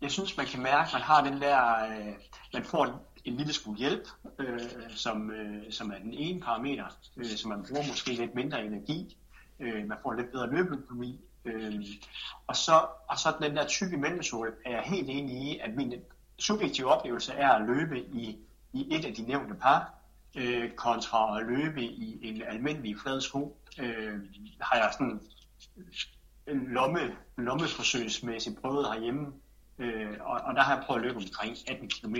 jeg 0.00 0.10
synes, 0.10 0.36
man 0.36 0.46
kan 0.46 0.62
mærke, 0.62 0.86
at 0.86 0.92
man 0.92 1.02
har 1.02 1.24
den 1.24 1.40
der, 1.40 1.84
øh, 1.84 2.14
man 2.52 2.64
får 2.64 2.84
en, 2.84 2.94
en 3.24 3.36
lille 3.36 3.52
smule 3.52 3.78
hjælp, 3.78 4.08
øh, 4.38 4.60
som, 4.88 5.30
øh, 5.30 5.72
som 5.72 5.90
er 5.90 5.98
den 5.98 6.14
ene 6.14 6.40
parameter, 6.40 6.84
øh, 7.16 7.26
så 7.26 7.48
man 7.48 7.64
bruger 7.68 7.88
måske 7.88 8.12
lidt 8.12 8.34
mindre 8.34 8.64
energi, 8.64 9.16
øh, 9.60 9.88
man 9.88 9.98
får 10.02 10.12
lidt 10.12 10.32
bedre 10.32 10.50
løbeøkonomi, 10.50 11.20
øh, 11.54 11.84
og, 12.46 12.56
så, 12.56 12.86
og 13.08 13.18
så 13.18 13.36
den 13.42 13.56
der 13.56 13.66
tykke 13.66 13.96
menneskesål 13.96 14.54
er 14.66 14.70
jeg 14.70 14.82
helt 14.82 15.10
enig 15.10 15.36
i, 15.42 15.58
at 15.58 15.74
min 15.74 15.94
subjektive 16.38 16.86
oplevelse 16.86 17.32
er 17.32 17.48
at 17.48 17.66
løbe 17.66 18.00
i, 18.00 18.38
i 18.72 18.94
et 18.94 19.04
af 19.04 19.14
de 19.14 19.22
nævnte 19.22 19.54
par, 19.54 19.94
øh, 20.36 20.70
kontra 20.70 21.40
at 21.40 21.46
løbe 21.46 21.82
i 21.82 22.18
en 22.22 22.42
almindelig 22.42 22.96
flad 23.02 23.20
sko, 23.20 23.56
øh, 23.78 24.20
har 24.60 24.76
jeg 24.76 24.90
sådan 24.92 25.20
en 26.46 26.66
lomme, 26.66 27.16
lommeforsøgsmæssigt 27.36 28.60
prøvet 28.60 28.92
herhjemme, 28.92 29.32
øh, 29.78 30.16
og, 30.20 30.40
og 30.44 30.54
der 30.54 30.62
har 30.62 30.74
jeg 30.74 30.84
prøvet 30.84 31.00
at 31.00 31.06
løbe 31.06 31.16
omkring 31.16 31.56
18 31.68 31.88
km 31.88 32.16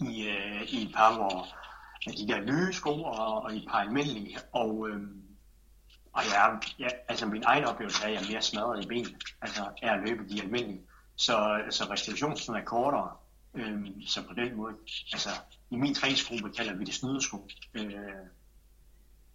i, 0.00 0.28
øh, 0.28 0.62
i 0.62 0.82
et 0.82 0.94
par, 0.94 1.14
hvor 1.14 1.46
de 2.06 2.28
der 2.28 2.40
nye 2.40 2.72
sko 2.72 3.02
og, 3.02 3.42
og 3.42 3.54
i 3.54 3.56
et 3.56 3.68
par 3.70 3.78
almindelige, 3.78 4.38
og, 4.52 4.88
øh, 4.88 5.02
og 6.14 6.22
jeg, 6.24 6.60
jeg, 6.78 6.90
altså 7.08 7.26
min 7.26 7.42
egen 7.46 7.64
oplevelse 7.64 8.02
er, 8.02 8.08
at 8.08 8.14
jeg 8.14 8.22
er 8.22 8.32
mere 8.32 8.42
smadret 8.42 8.84
i 8.84 8.88
benene, 8.88 9.18
altså 9.42 9.62
er 9.82 9.92
at 9.92 10.08
løbe 10.08 10.28
de 10.28 10.42
almindelige. 10.42 10.82
Så, 11.16 11.62
så 11.70 11.84
restitutionstiden 11.90 12.60
er 12.60 12.64
kortere. 12.64 13.16
Øhm, 13.54 14.02
så 14.06 14.26
på 14.28 14.34
den 14.34 14.56
måde, 14.56 14.74
altså 15.12 15.30
i 15.70 15.76
min 15.76 15.94
træningsgruppe 15.94 16.50
kalder 16.50 16.74
vi 16.74 16.84
det 16.84 16.94
snydesko, 16.94 17.48
øh, 17.74 17.92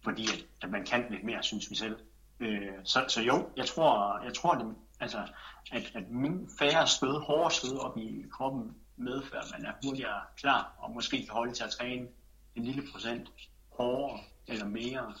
fordi 0.04 0.22
at, 0.22 0.46
at 0.62 0.70
man 0.70 0.84
kan 0.84 1.06
lidt 1.10 1.24
mere, 1.24 1.42
synes 1.42 1.70
vi 1.70 1.74
selv. 1.74 1.96
Øh, 2.40 2.72
så, 2.84 3.04
så 3.08 3.22
jo, 3.22 3.48
jeg 3.56 3.66
tror, 3.66 4.20
jeg 4.24 4.34
tror 4.34 4.54
det, 4.54 4.74
altså, 5.00 5.28
at, 5.72 5.92
at 5.94 6.10
min 6.10 6.50
færre 6.58 6.86
stød, 6.86 7.20
hårdere 7.20 7.50
stød 7.50 7.78
op 7.78 7.98
i 7.98 8.24
kroppen 8.32 8.76
medfører, 8.96 9.42
at 9.42 9.52
man 9.58 9.66
er 9.66 9.72
hurtigere 9.84 10.20
klar, 10.36 10.74
og 10.78 10.90
måske 10.90 11.16
kan 11.16 11.34
holde 11.34 11.52
til 11.52 11.64
at 11.64 11.70
træne 11.70 12.08
en 12.54 12.64
lille 12.64 12.82
procent 12.92 13.28
hårdere 13.72 14.20
eller 14.46 14.66
mere 14.66 15.14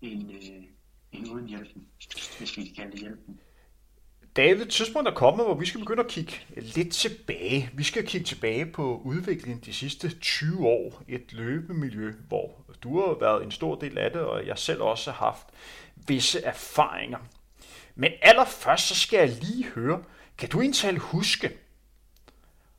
end, 0.00 0.32
øh, 0.32 0.64
uden 1.24 1.46
hjælpen, 1.46 1.86
hvis 2.38 2.56
vi 2.56 2.64
kan 2.64 2.74
kalde 2.74 2.92
det 2.92 3.00
hjælpen. 3.00 3.40
David, 4.36 4.66
tidspunkt 4.66 5.08
er 5.08 5.14
kommet, 5.14 5.46
hvor 5.46 5.54
vi 5.54 5.66
skal 5.66 5.80
begynde 5.80 6.00
at 6.00 6.08
kigge 6.08 6.32
lidt 6.56 6.92
tilbage. 6.92 7.70
Vi 7.74 7.82
skal 7.82 8.06
kigge 8.06 8.24
tilbage 8.24 8.66
på 8.66 9.00
udviklingen 9.04 9.62
de 9.64 9.72
sidste 9.72 10.18
20 10.18 10.66
år. 10.66 11.02
Et 11.08 11.32
løbemiljø, 11.32 12.14
hvor 12.28 12.64
du 12.82 13.00
har 13.00 13.18
været 13.20 13.44
en 13.44 13.50
stor 13.50 13.74
del 13.74 13.98
af 13.98 14.10
det, 14.10 14.20
og 14.20 14.46
jeg 14.46 14.58
selv 14.58 14.82
også 14.82 15.10
har 15.10 15.26
haft 15.26 15.46
visse 16.08 16.40
erfaringer. 16.42 17.18
Men 17.94 18.12
allerførst 18.22 18.88
så 18.88 18.94
skal 18.94 19.18
jeg 19.18 19.28
lige 19.28 19.64
høre, 19.64 20.02
kan 20.38 20.48
du 20.48 20.60
egentlig 20.60 20.98
huske, 20.98 21.58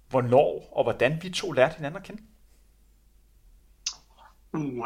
hvornår 0.10 0.70
og 0.72 0.84
hvordan 0.84 1.20
vi 1.24 1.30
to 1.30 1.52
lærte 1.52 1.76
hinanden 1.76 1.98
at 1.98 2.04
kende? 2.08 2.22
Uh, 4.54 4.78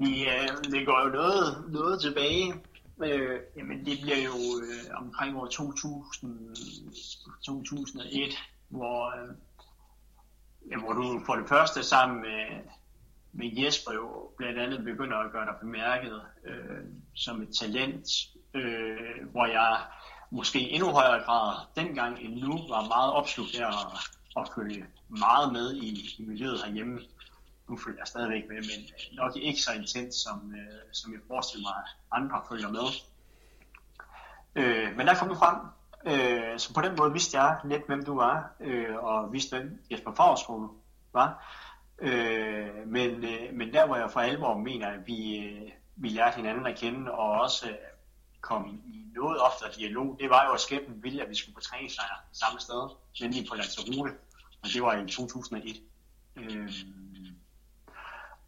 ja, 0.00 0.42
øh, 0.42 0.64
det 0.72 0.86
går 0.86 1.04
jo 1.04 1.08
noget, 1.08 1.64
noget 1.72 2.00
tilbage. 2.00 2.54
Øh, 3.04 3.40
jamen 3.56 3.86
det 3.86 3.98
bliver 4.02 4.22
jo 4.24 4.60
øh, 4.62 5.00
omkring 5.04 5.36
år 5.36 5.46
2000, 5.46 6.56
2001, 7.44 8.34
hvor, 8.68 9.06
øh, 9.06 9.34
ja, 10.70 10.78
hvor 10.78 10.92
du 10.92 11.20
for 11.26 11.36
det 11.36 11.48
første 11.48 11.82
sammen 11.82 12.20
med, 12.20 12.62
med 13.32 13.50
Jesper 13.56 13.92
jo 13.92 14.30
blandt 14.36 14.58
andet 14.58 14.84
begynder 14.84 15.16
at 15.16 15.32
gøre 15.32 15.46
dig 15.46 15.54
bemærket 15.60 16.22
øh, 16.44 16.84
som 17.14 17.42
et 17.42 17.48
talent, 17.60 18.08
øh, 18.54 19.30
hvor 19.30 19.46
jeg 19.46 19.76
måske 20.30 20.60
i 20.60 20.74
endnu 20.74 20.90
højere 20.90 21.22
grad 21.24 21.56
dengang 21.76 22.18
end 22.20 22.34
nu 22.34 22.50
var 22.68 22.88
meget 22.88 23.12
opslugt 23.12 23.60
af 23.60 23.68
at, 23.68 23.98
at 24.36 24.48
følge 24.54 24.86
meget 25.08 25.52
med 25.52 25.74
i, 25.74 25.88
i 26.18 26.24
miljøet 26.26 26.64
herhjemme. 26.64 27.00
Nu 27.68 27.76
følger 27.76 28.00
jeg 28.00 28.06
stadigvæk 28.06 28.48
med, 28.48 28.56
men 28.56 28.80
øh, 28.94 29.16
nok 29.16 29.36
ikke 29.36 29.60
så 29.60 29.72
intens, 29.72 30.14
som, 30.14 30.54
øh, 30.54 30.80
som 30.92 31.12
jeg 31.12 31.20
forestiller 31.26 31.68
mig, 31.68 31.84
andre 32.12 32.42
følger 32.48 32.70
med. 32.70 32.86
Øh, 34.56 34.96
men 34.96 35.06
der 35.06 35.14
kom 35.14 35.28
du 35.28 35.34
frem, 35.34 35.56
øh, 36.06 36.58
så 36.58 36.74
på 36.74 36.80
den 36.80 36.96
måde 36.96 37.12
vidste 37.12 37.40
jeg 37.40 37.58
lidt, 37.64 37.86
hvem 37.86 38.04
du 38.04 38.14
var, 38.16 38.50
øh, 38.60 38.96
og 38.96 39.32
vidste, 39.32 39.56
hvem 39.56 39.84
Jesper 39.90 40.14
Favrskole 40.14 40.68
var. 41.12 41.44
Øh, 41.98 42.86
men, 42.86 43.24
øh, 43.24 43.54
men 43.54 43.72
der, 43.72 43.86
hvor 43.86 43.96
jeg 43.96 44.10
for 44.10 44.20
alvor 44.20 44.58
mener, 44.58 44.88
at 44.88 45.06
vi, 45.06 45.36
øh, 45.36 45.70
vi 45.96 46.08
lærte 46.08 46.36
hinanden 46.36 46.66
at 46.66 46.78
kende, 46.78 47.10
og 47.12 47.40
også 47.40 47.68
øh, 47.68 47.76
kom 48.40 48.80
i 48.86 49.06
noget 49.14 49.40
oftere 49.40 49.70
dialog, 49.76 50.16
det 50.20 50.30
var 50.30 50.46
jo, 50.46 50.52
at 50.52 50.60
skæbnen 50.60 51.02
ville, 51.02 51.22
at 51.22 51.30
vi 51.30 51.34
skulle 51.34 51.54
på 51.54 51.60
træningslejr 51.60 52.24
samme 52.32 52.60
sted, 52.60 52.88
nemlig 53.20 53.46
på 53.48 53.54
Lanzarote, 53.54 54.14
og 54.62 54.68
det 54.74 54.82
var 54.82 54.96
i 54.96 55.06
2001. 55.06 55.76
Øh, 56.36 56.72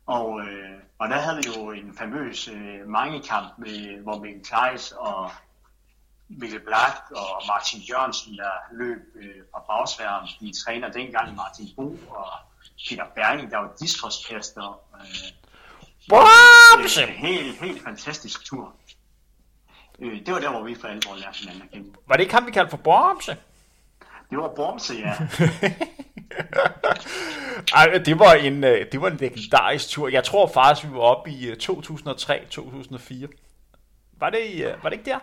og, 0.08 0.40
øh, 0.40 0.78
og 0.98 1.08
der 1.08 1.16
havde 1.16 1.36
vi 1.36 1.42
jo 1.56 1.70
en 1.70 1.96
famøs 1.98 2.48
øh, 2.48 2.88
mangekamp, 2.88 3.58
med, 3.58 4.02
hvor 4.02 4.18
Mikkel 4.18 4.44
Kleis 4.44 4.92
og 4.92 5.30
Mikkel 6.28 6.60
Black 6.60 7.10
og 7.10 7.42
Martin 7.48 7.80
Jørgensen, 7.80 8.36
der 8.36 8.50
løb 8.72 8.98
øh, 9.16 9.42
fra 9.52 9.60
bagsværen. 9.68 10.28
De 10.40 10.52
træner 10.64 10.88
dengang 10.92 11.36
Martin 11.36 11.68
Bo 11.76 11.96
og 12.08 12.28
Peter 12.88 13.04
Berling, 13.14 13.50
der 13.50 13.58
var 13.58 13.72
diskoskaster. 13.80 14.80
Øh, 14.94 15.32
Bromse! 16.08 17.02
En 17.02 17.08
helt, 17.08 17.60
helt 17.60 17.82
fantastisk 17.84 18.44
tur. 18.44 18.74
Øh, 19.98 20.26
det 20.26 20.34
var 20.34 20.40
der, 20.40 20.50
hvor 20.50 20.62
vi 20.62 20.74
for 20.74 20.88
alvor 20.88 21.16
lærte 21.16 21.38
hinanden 21.38 21.62
at 21.62 21.70
kende. 21.70 21.94
Var 22.06 22.16
det 22.16 22.22
ikke 22.22 22.34
ham, 22.34 22.46
vi 22.46 22.50
kaldte 22.50 22.70
for 22.70 22.76
Bromse? 22.76 23.36
Det 24.30 24.38
var 24.38 24.52
Bromse, 24.56 24.94
ja. 24.94 25.14
Ej, 27.74 27.98
det 28.04 28.18
var 28.18 28.32
en 28.32 28.64
øh, 28.64 28.92
det 28.92 29.00
var 29.00 29.08
en 29.08 29.16
legendarisk 29.16 29.88
tur. 29.88 30.08
Jeg 30.08 30.24
tror 30.24 30.46
faktisk, 30.46 30.86
vi 30.86 30.92
var 30.92 31.00
oppe 31.00 31.30
i 31.30 31.46
øh, 31.46 31.56
2003-2004. 31.62 33.26
Var 34.20 34.30
det, 34.30 34.38
i, 34.46 34.62
øh, 34.62 34.82
var 34.82 34.88
det 34.90 34.98
ikke 34.98 35.10
der? 35.10 35.18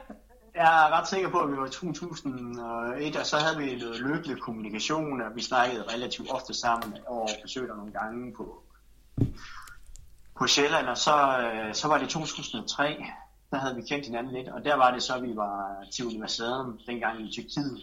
Jeg 0.55 0.87
er 0.87 0.99
ret 0.99 1.07
sikker 1.07 1.29
på, 1.29 1.39
at 1.39 1.51
vi 1.51 1.57
var 1.57 1.65
i 1.65 1.69
2001, 1.69 3.15
og 3.15 3.25
så 3.25 3.37
havde 3.37 3.57
vi 3.57 3.75
noget 3.75 3.99
løbende 3.99 4.35
kommunikation, 4.35 5.21
og 5.21 5.35
vi 5.35 5.41
snakkede 5.41 5.83
relativt 5.93 6.31
ofte 6.31 6.53
sammen 6.53 6.97
og 7.07 7.29
besøgte 7.43 7.75
nogle 7.75 7.91
gange 7.91 8.33
på, 8.33 8.63
på 10.37 10.47
Sjælland, 10.47 10.87
og 10.87 10.97
så, 10.97 11.47
så 11.73 11.87
var 11.87 11.97
det 11.97 12.09
2003, 12.09 13.05
der 13.51 13.57
havde 13.57 13.75
vi 13.75 13.81
kendt 13.81 14.05
hinanden 14.05 14.33
lidt, 14.33 14.47
og 14.47 14.65
der 14.65 14.75
var 14.75 14.91
det 14.91 15.03
så, 15.03 15.19
vi 15.19 15.35
var 15.35 15.83
til 15.91 16.05
universiaden 16.05 16.79
dengang 16.87 17.21
i 17.21 17.31
Tyrkiet, 17.31 17.81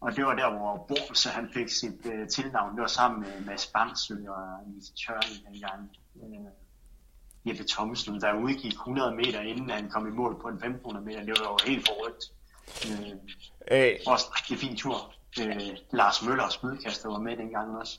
og 0.00 0.16
det 0.16 0.24
var 0.24 0.34
der, 0.34 0.50
hvor 0.50 0.84
Bormse 0.88 1.28
han 1.28 1.48
fik 1.54 1.68
sit 1.68 2.06
uh, 2.06 2.28
tilnavn. 2.28 2.74
Det 2.74 2.80
var 2.80 2.86
sammen 2.86 3.20
med 3.20 3.40
Mads 3.46 3.66
Bangsø 3.66 4.14
og 4.28 4.42
Lise 4.66 4.92
Tørring 4.94 5.52
dengang. 5.52 5.90
Uh, 6.14 6.46
Jeppe 7.44 7.64
Thomsen, 7.64 8.20
der 8.20 8.34
udgik 8.34 8.72
100 8.72 9.16
meter, 9.16 9.40
inden 9.40 9.70
han 9.70 9.90
kom 9.90 10.06
i 10.06 10.10
mål 10.10 10.40
på 10.40 10.48
en 10.48 10.54
1500 10.54 11.06
meter. 11.06 11.20
Det 11.24 11.34
var 11.40 11.50
jo 11.50 11.58
helt 11.66 11.88
forrygt. 11.88 12.24
Uh, 12.86 13.10
øh. 13.70 13.92
Også 14.06 14.26
en 14.26 14.34
rigtig 14.34 14.58
fin 14.58 14.76
tur. 14.76 15.14
Uh, 15.40 15.46
Lars 15.92 16.22
Møller 16.22 16.44
og 16.44 16.52
Spydkaster 16.52 17.08
var 17.08 17.18
med 17.18 17.36
dengang 17.36 17.76
også. 17.76 17.98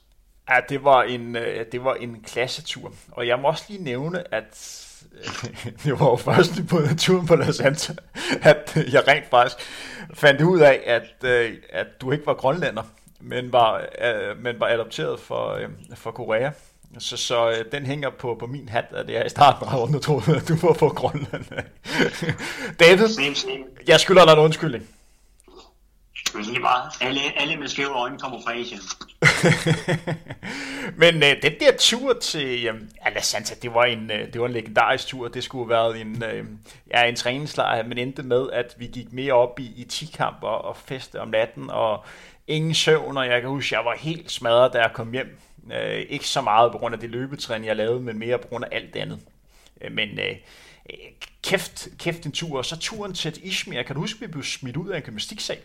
Ja, 0.50 0.60
det 0.70 0.84
var 0.84 1.04
en, 1.04 1.36
det 1.72 1.84
var 1.84 1.94
en 1.94 2.22
klassetur. 2.22 2.94
Og 3.12 3.28
jeg 3.28 3.40
må 3.40 3.48
også 3.48 3.66
lige 3.70 3.84
nævne, 3.84 4.34
at 4.34 4.88
det 5.84 6.00
var 6.00 6.06
jo 6.06 6.16
først 6.16 6.52
på 6.70 6.82
turen 6.98 7.28
på 7.28 7.36
Los 7.36 7.60
Angeles, 7.60 7.92
at 8.42 8.78
jeg 8.94 9.08
rent 9.08 9.26
faktisk 9.30 9.56
fandt 10.14 10.42
ud 10.42 10.60
af, 10.60 10.82
at, 10.86 11.30
øh, 11.30 11.54
at 11.70 11.88
du 12.02 12.12
ikke 12.12 12.26
var 12.26 12.34
grønlænder, 12.34 12.84
men 13.20 13.54
var, 13.54 13.78
øh, 13.78 14.44
men 14.44 14.60
var 14.60 14.68
adopteret 14.68 15.20
for, 15.20 15.54
øh, 15.54 15.70
for 15.96 16.12
Korea. 16.12 16.52
Så, 17.00 17.18
så 17.18 17.64
den 17.72 17.86
hænger 17.86 18.10
på, 18.10 18.36
på 18.40 18.46
min 18.46 18.70
hat, 18.70 18.86
at 18.92 19.10
jeg 19.10 19.26
i 19.26 19.30
starten 19.30 19.68
var 19.68 19.78
rundt 19.78 20.04
troede, 20.04 20.36
at 20.36 20.48
du 20.48 20.56
var 20.68 20.74
fra 20.74 20.88
Grønland. 20.88 21.46
David, 22.80 23.08
jeg 23.88 24.00
skylder 24.00 24.26
dig 24.26 24.34
en 24.34 24.40
undskyldning. 24.40 24.88
Det 26.34 26.58
er 26.58 26.60
meget. 26.60 26.92
Alle, 27.02 27.22
alle 27.36 27.56
med 27.56 27.68
skæve 27.68 27.90
øjne 27.90 28.20
kommer 28.20 28.42
fra 28.42 28.54
Asien. 28.54 28.82
Men 31.02 31.16
øh, 31.16 31.42
den 31.42 31.52
der 31.60 31.72
tur 31.80 32.14
til 32.14 32.68
øh, 32.68 33.22
Santa, 33.22 33.56
det 33.62 33.74
var, 33.74 33.84
en, 33.84 34.12
øh, 34.12 34.34
det 34.34 34.42
var 34.42 34.48
en 34.48 34.54
legendarisk 34.54 35.08
tur. 35.08 35.28
Det 35.28 35.44
skulle 35.44 35.76
have 35.76 35.84
været 35.84 36.02
en, 36.02 36.24
øh, 36.24 36.46
ja, 36.94 37.04
en 37.04 37.16
træningslejr, 37.16 37.84
men 37.84 37.98
endte 37.98 38.24
med, 38.24 38.50
at 38.54 38.76
vi 38.78 38.88
gik 38.88 39.14
mere 39.14 39.34
op 39.34 39.60
i, 39.60 39.64
i 39.64 39.88
10-kamp 39.92 40.38
og, 40.42 40.66
og 40.66 40.78
feste 40.78 41.22
om 41.22 41.28
natten, 41.28 41.70
og 41.70 42.06
ingen 42.48 42.74
søvn, 42.74 43.18
og 43.18 43.28
jeg 43.28 43.42
kan 43.42 43.50
huske, 43.50 43.76
jeg 43.76 43.86
var 43.86 43.96
helt 44.00 44.32
smadret, 44.32 44.74
da 44.74 44.80
jeg 44.80 44.92
kom 44.94 45.12
hjem. 45.12 45.40
Øh, 45.74 46.06
ikke 46.10 46.28
så 46.28 46.42
meget 46.42 46.72
på 46.72 46.78
grund 46.78 46.94
af 46.94 47.00
det 47.00 47.10
løbetræning, 47.10 47.68
jeg 47.68 47.76
lavede, 47.76 48.00
men 48.00 48.20
mere 48.20 48.40
på 48.40 48.48
grund 48.48 48.66
af 48.66 48.70
alt 48.72 48.96
andet. 48.96 49.20
Øh, 49.82 49.92
men 49.92 50.20
øh, 50.20 50.36
øh 50.90 50.96
kæft, 51.44 51.88
kæft 52.00 52.26
en 52.26 52.32
tur. 52.32 52.58
Og 52.58 52.66
så 52.66 52.80
turen 52.80 53.14
til 53.14 53.48
Ishmir. 53.48 53.84
Kan 53.84 53.96
du 53.96 54.02
huske, 54.02 54.18
at 54.18 54.22
vi 54.22 54.28
blev 54.28 54.44
smidt 54.44 54.78
ud 54.78 54.90
af 54.90 54.98
en 54.98 55.04
gymnastiksal? 55.04 55.58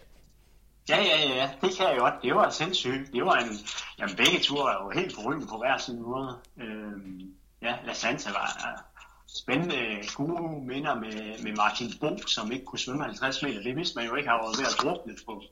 Ja, 0.89 1.03
ja, 1.03 1.35
ja, 1.35 1.51
det 1.61 1.77
kan 1.77 1.87
jeg 1.87 1.99
godt. 1.99 2.15
Det 2.23 2.35
var 2.35 2.51
sindssygt. 2.51 3.13
Det 3.13 3.25
var 3.25 3.35
en, 3.35 3.51
jamen 3.99 4.17
begge 4.17 4.41
ture 4.41 4.73
er 4.73 4.85
jo 4.85 4.91
helt 4.91 5.15
forrygende 5.15 5.47
på 5.47 5.59
hver 5.59 5.79
sin 5.79 6.03
måde. 6.03 6.39
Øhm, 6.57 7.35
ja, 7.63 7.77
La 7.85 7.93
Santa 7.93 8.31
var 8.31 8.51
uh, 8.65 8.83
spændende, 9.27 10.09
gode 10.15 10.67
minder 10.67 10.95
med, 10.95 11.43
med 11.43 11.53
Martin 11.57 11.93
Bo, 12.01 12.19
som 12.27 12.53
ikke 12.53 12.65
kunne 12.65 12.79
svømme 12.79 13.05
50 13.05 13.43
meter. 13.43 13.63
Det 13.63 13.77
vidste 13.77 13.99
man 13.99 14.07
jo 14.07 14.15
ikke 14.15 14.29
har 14.29 14.43
været 14.43 14.59
ved 14.59 14.67
at 14.67 14.77
drukne 14.83 15.17
på, 15.27 15.43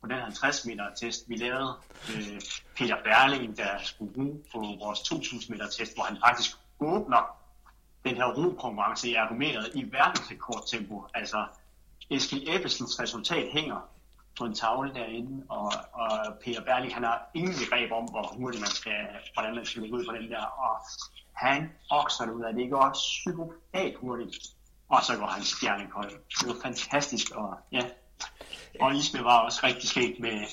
på 0.00 0.06
den 0.06 0.18
50 0.18 0.64
meter 0.64 0.94
test, 0.94 1.28
vi 1.28 1.36
lavede. 1.36 1.74
Øh, 2.16 2.40
Peter 2.76 2.96
Berling, 3.04 3.56
der 3.56 3.78
skulle 3.82 4.12
bruge 4.12 4.42
på 4.52 4.58
vores 4.58 5.00
2000 5.00 5.54
meter 5.54 5.68
test, 5.68 5.94
hvor 5.94 6.04
han 6.04 6.16
faktisk 6.26 6.56
åbner 6.80 7.38
den 8.04 8.16
her 8.16 8.26
rokonkurrence 8.26 9.08
i 9.08 9.14
ergometeret 9.14 9.70
i 9.74 9.92
verdensrekordtempo. 9.92 11.04
Altså, 11.14 11.46
Eskild 12.10 12.48
Ebbesens 12.48 13.00
resultat 13.00 13.52
hænger 13.52 13.88
på 14.38 14.44
en 14.44 14.54
tavle 14.54 14.94
derinde, 14.94 15.44
og, 15.48 15.72
og 15.92 16.10
Peter 16.44 16.64
Berling, 16.64 16.94
han 16.94 17.04
har 17.04 17.30
ingen 17.34 17.54
begreb 17.64 17.92
om, 17.92 18.04
hvor 18.04 18.34
hurtigt 18.36 18.60
man 18.60 18.70
skal, 18.70 19.06
hvordan 19.34 19.54
man 19.54 19.66
skal 19.66 19.82
lægge 19.82 19.96
ud 19.96 20.04
på 20.04 20.16
den 20.16 20.30
der, 20.30 20.44
og 20.44 20.80
han 21.32 21.72
okser 21.90 22.24
det 22.24 22.32
ud 22.32 22.42
af, 22.42 22.54
det 22.54 22.70
går 22.70 22.90
psykopat 22.92 23.94
hurtigt, 24.00 24.36
og 24.88 25.02
så 25.02 25.16
går 25.16 25.26
han 25.26 25.42
stjernekold. 25.42 26.10
Det 26.10 26.48
var 26.48 26.56
fantastisk, 26.62 27.30
og 27.30 27.58
ja, 27.72 27.82
og 28.80 28.94
Isme 28.94 29.24
var 29.24 29.38
også 29.38 29.60
rigtig 29.64 29.88
skægt 29.88 30.20
med, 30.20 30.46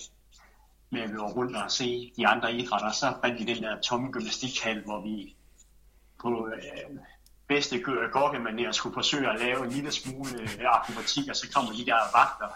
med 0.89 1.01
at 1.01 1.09
løbe 1.09 1.23
rundt 1.23 1.55
og 1.57 1.71
se 1.71 2.13
de 2.17 2.27
andre 2.27 2.53
idrætter, 2.53 2.91
så 2.91 3.13
fandt 3.21 3.39
vi 3.39 3.53
den 3.53 3.63
der 3.63 3.81
tomme 3.81 4.11
gymnastikhal, 4.11 4.83
hvor 4.83 5.01
vi 5.01 5.35
på 6.21 6.47
øh, 6.47 6.99
bedste 7.47 7.75
gorkemanér 8.15 8.71
skulle 8.71 8.93
forsøge 8.93 9.29
at 9.29 9.39
lave 9.39 9.65
en 9.65 9.71
lille 9.71 9.91
smule 9.91 10.41
øh, 10.41 10.65
akrobatik, 10.65 11.29
og 11.29 11.35
så 11.35 11.51
kommer 11.53 11.71
de 11.71 11.85
der 11.85 11.99
vagter 12.13 12.47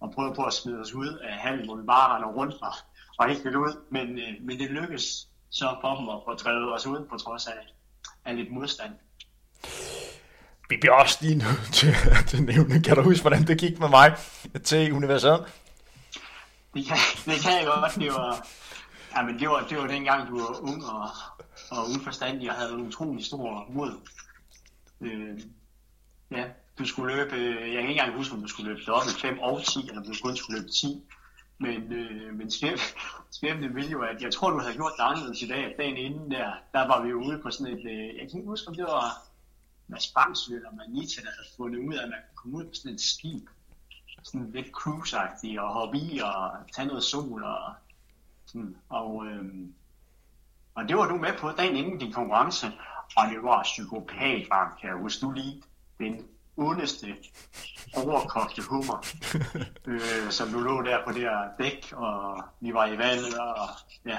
og 0.00 0.12
prøvede 0.14 0.34
på 0.34 0.44
at 0.44 0.52
smide 0.52 0.80
os 0.80 0.92
ud 0.92 1.08
af 1.08 1.32
hallen, 1.32 1.64
hvor 1.64 1.76
vi 1.76 1.86
bare 1.86 2.16
render 2.16 2.28
rundt 2.28 2.54
og, 2.62 2.72
og 3.18 3.30
ikke 3.30 3.42
vil 3.42 3.56
ud. 3.56 3.84
Men, 3.90 4.18
øh, 4.18 4.34
men 4.40 4.58
det 4.58 4.70
lykkedes 4.70 5.28
så 5.50 5.76
for 5.80 5.94
dem 5.96 6.08
at 6.08 6.20
få 6.26 6.34
drevet 6.34 6.74
os 6.74 6.86
ud 6.86 7.06
på 7.10 7.16
trods 7.16 7.46
af, 7.46 7.74
af 8.24 8.36
lidt 8.36 8.52
modstand. 8.52 8.92
Vi 10.68 10.76
bliver 10.80 10.94
også 10.94 11.18
lige 11.20 11.34
nødt 11.34 11.72
til 11.78 11.94
at 12.10 12.40
nævne, 12.40 12.82
kan 12.82 12.96
du 12.96 13.02
huske, 13.02 13.22
hvordan 13.22 13.46
det 13.46 13.58
gik 13.58 13.78
med 13.78 13.88
mig 13.88 14.14
til 14.64 14.92
universitetet? 14.92 15.46
Det 16.74 16.86
kan, 16.86 16.96
det 17.24 17.42
kan 17.42 17.52
jeg 17.52 17.66
godt. 17.66 17.94
Det 17.94 18.12
var, 18.12 18.46
ja, 19.16 19.22
men 19.22 19.38
det 19.38 19.48
var, 19.48 19.66
det 19.70 19.78
var 19.78 19.86
dengang, 19.86 20.28
du 20.28 20.38
var 20.38 20.62
ung 20.62 20.84
og, 20.84 21.08
og 21.70 21.84
uforstandig 21.96 22.50
og 22.50 22.56
havde 22.56 22.72
en 22.72 22.86
utrolig 22.86 23.24
stor 23.24 23.66
mod. 23.68 23.92
Øh, 25.00 25.40
ja, 26.30 26.44
du 26.80 26.86
skulle 26.86 27.16
løbe, 27.16 27.36
øh, 27.36 27.72
jeg 27.74 27.80
kan 27.80 27.90
ikke 27.90 28.00
engang 28.00 28.16
huske, 28.16 28.34
om 28.34 28.42
du 28.42 28.48
skulle 28.48 28.68
løbe 28.70 28.84
dobbelt 28.86 29.20
5 29.20 29.38
og 29.38 29.64
10, 29.64 29.78
eller 29.88 30.00
om 30.00 30.06
du 30.06 30.14
kun 30.22 30.36
skulle 30.36 30.58
løbe 30.58 30.70
10. 30.70 31.04
Men, 31.58 31.92
øh, 31.92 32.34
men 32.34 32.50
skæbne 33.36 33.74
ville 33.74 33.90
jo, 33.90 34.02
at 34.02 34.22
jeg 34.22 34.32
tror, 34.32 34.50
du 34.50 34.58
havde 34.58 34.74
gjort 34.74 34.92
det 34.96 35.02
anderledes 35.02 35.42
i 35.42 35.48
dag, 35.48 35.64
at 35.64 35.74
dagen 35.78 35.96
inden 35.96 36.30
der, 36.30 36.52
der 36.72 36.86
var 36.86 37.02
vi 37.02 37.12
ude 37.12 37.38
på 37.42 37.50
sådan 37.50 37.72
et, 37.78 37.84
øh, 37.84 38.06
jeg 38.18 38.26
kan 38.28 38.38
ikke 38.38 38.48
huske, 38.54 38.68
om 38.68 38.74
det 38.74 38.84
var 38.84 39.06
Mads 39.88 40.06
Bangsø 40.06 40.54
eller 40.56 40.70
Manita, 40.70 41.22
der 41.22 41.30
havde 41.36 41.50
fundet 41.56 41.88
ud 41.88 41.94
af, 41.94 42.02
at 42.02 42.08
man 42.08 42.18
kunne 42.26 42.36
komme 42.36 42.56
ud 42.58 42.64
på 42.64 42.74
sådan 42.74 42.94
et 42.94 43.00
skib, 43.00 43.48
sådan 44.22 44.50
lidt 44.50 44.70
cruise 44.72 45.16
og 45.60 45.68
hoppe 45.72 45.98
i 45.98 46.20
og 46.24 46.52
tage 46.72 46.88
noget 46.88 47.02
sol 47.02 47.44
og 47.44 47.74
sådan, 48.46 48.76
og, 48.88 49.26
øh, 49.26 49.44
og 50.74 50.88
det 50.88 50.96
var 50.96 51.08
du 51.08 51.16
med 51.16 51.38
på 51.38 51.50
dagen 51.50 51.76
inden 51.76 51.98
din 51.98 52.12
konkurrence, 52.12 52.66
og 53.16 53.28
det 53.30 53.42
var 53.42 53.62
psykopat 53.62 54.46
kan 54.80 54.88
jeg 54.88 54.96
huske. 54.96 55.26
Du 55.26 55.30
lige 55.30 55.62
den 55.98 56.26
ondeste 56.60 57.16
overkogte 57.96 58.62
hummer, 58.62 59.06
øh, 59.90 60.30
som 60.30 60.48
nu 60.48 60.60
lå 60.60 60.82
der 60.82 61.04
på 61.06 61.12
det 61.12 61.20
her 61.20 61.48
dæk, 61.58 61.92
og 61.92 62.44
vi 62.60 62.74
var 62.74 62.86
i 62.86 62.98
vandet, 62.98 63.38
og 63.38 63.68
ja, 64.06 64.18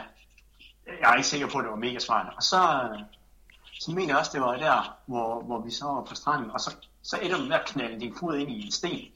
jeg 0.85 1.11
er 1.11 1.15
ikke 1.15 1.27
sikker 1.27 1.47
på, 1.47 1.57
at 1.57 1.63
det 1.63 1.71
var 1.71 1.77
mega 1.77 1.99
smart. 1.99 2.33
Og 2.35 2.43
så, 2.43 2.89
så 3.79 3.91
mener 3.91 4.07
jeg 4.07 4.17
også, 4.17 4.31
det 4.33 4.41
var 4.41 4.57
der, 4.57 4.97
hvor, 5.05 5.41
hvor 5.41 5.61
vi 5.61 5.71
så 5.71 5.85
var 5.85 6.05
på 6.09 6.15
stranden, 6.15 6.51
og 6.51 6.59
så, 6.59 6.75
så 7.01 7.17
ender 7.21 7.37
du 7.37 7.43
med 7.43 7.55
at 7.55 7.65
knalde 7.65 7.99
din 7.99 8.15
fod 8.19 8.37
ind 8.37 8.51
i 8.51 8.65
en 8.65 8.71
sten, 8.71 9.07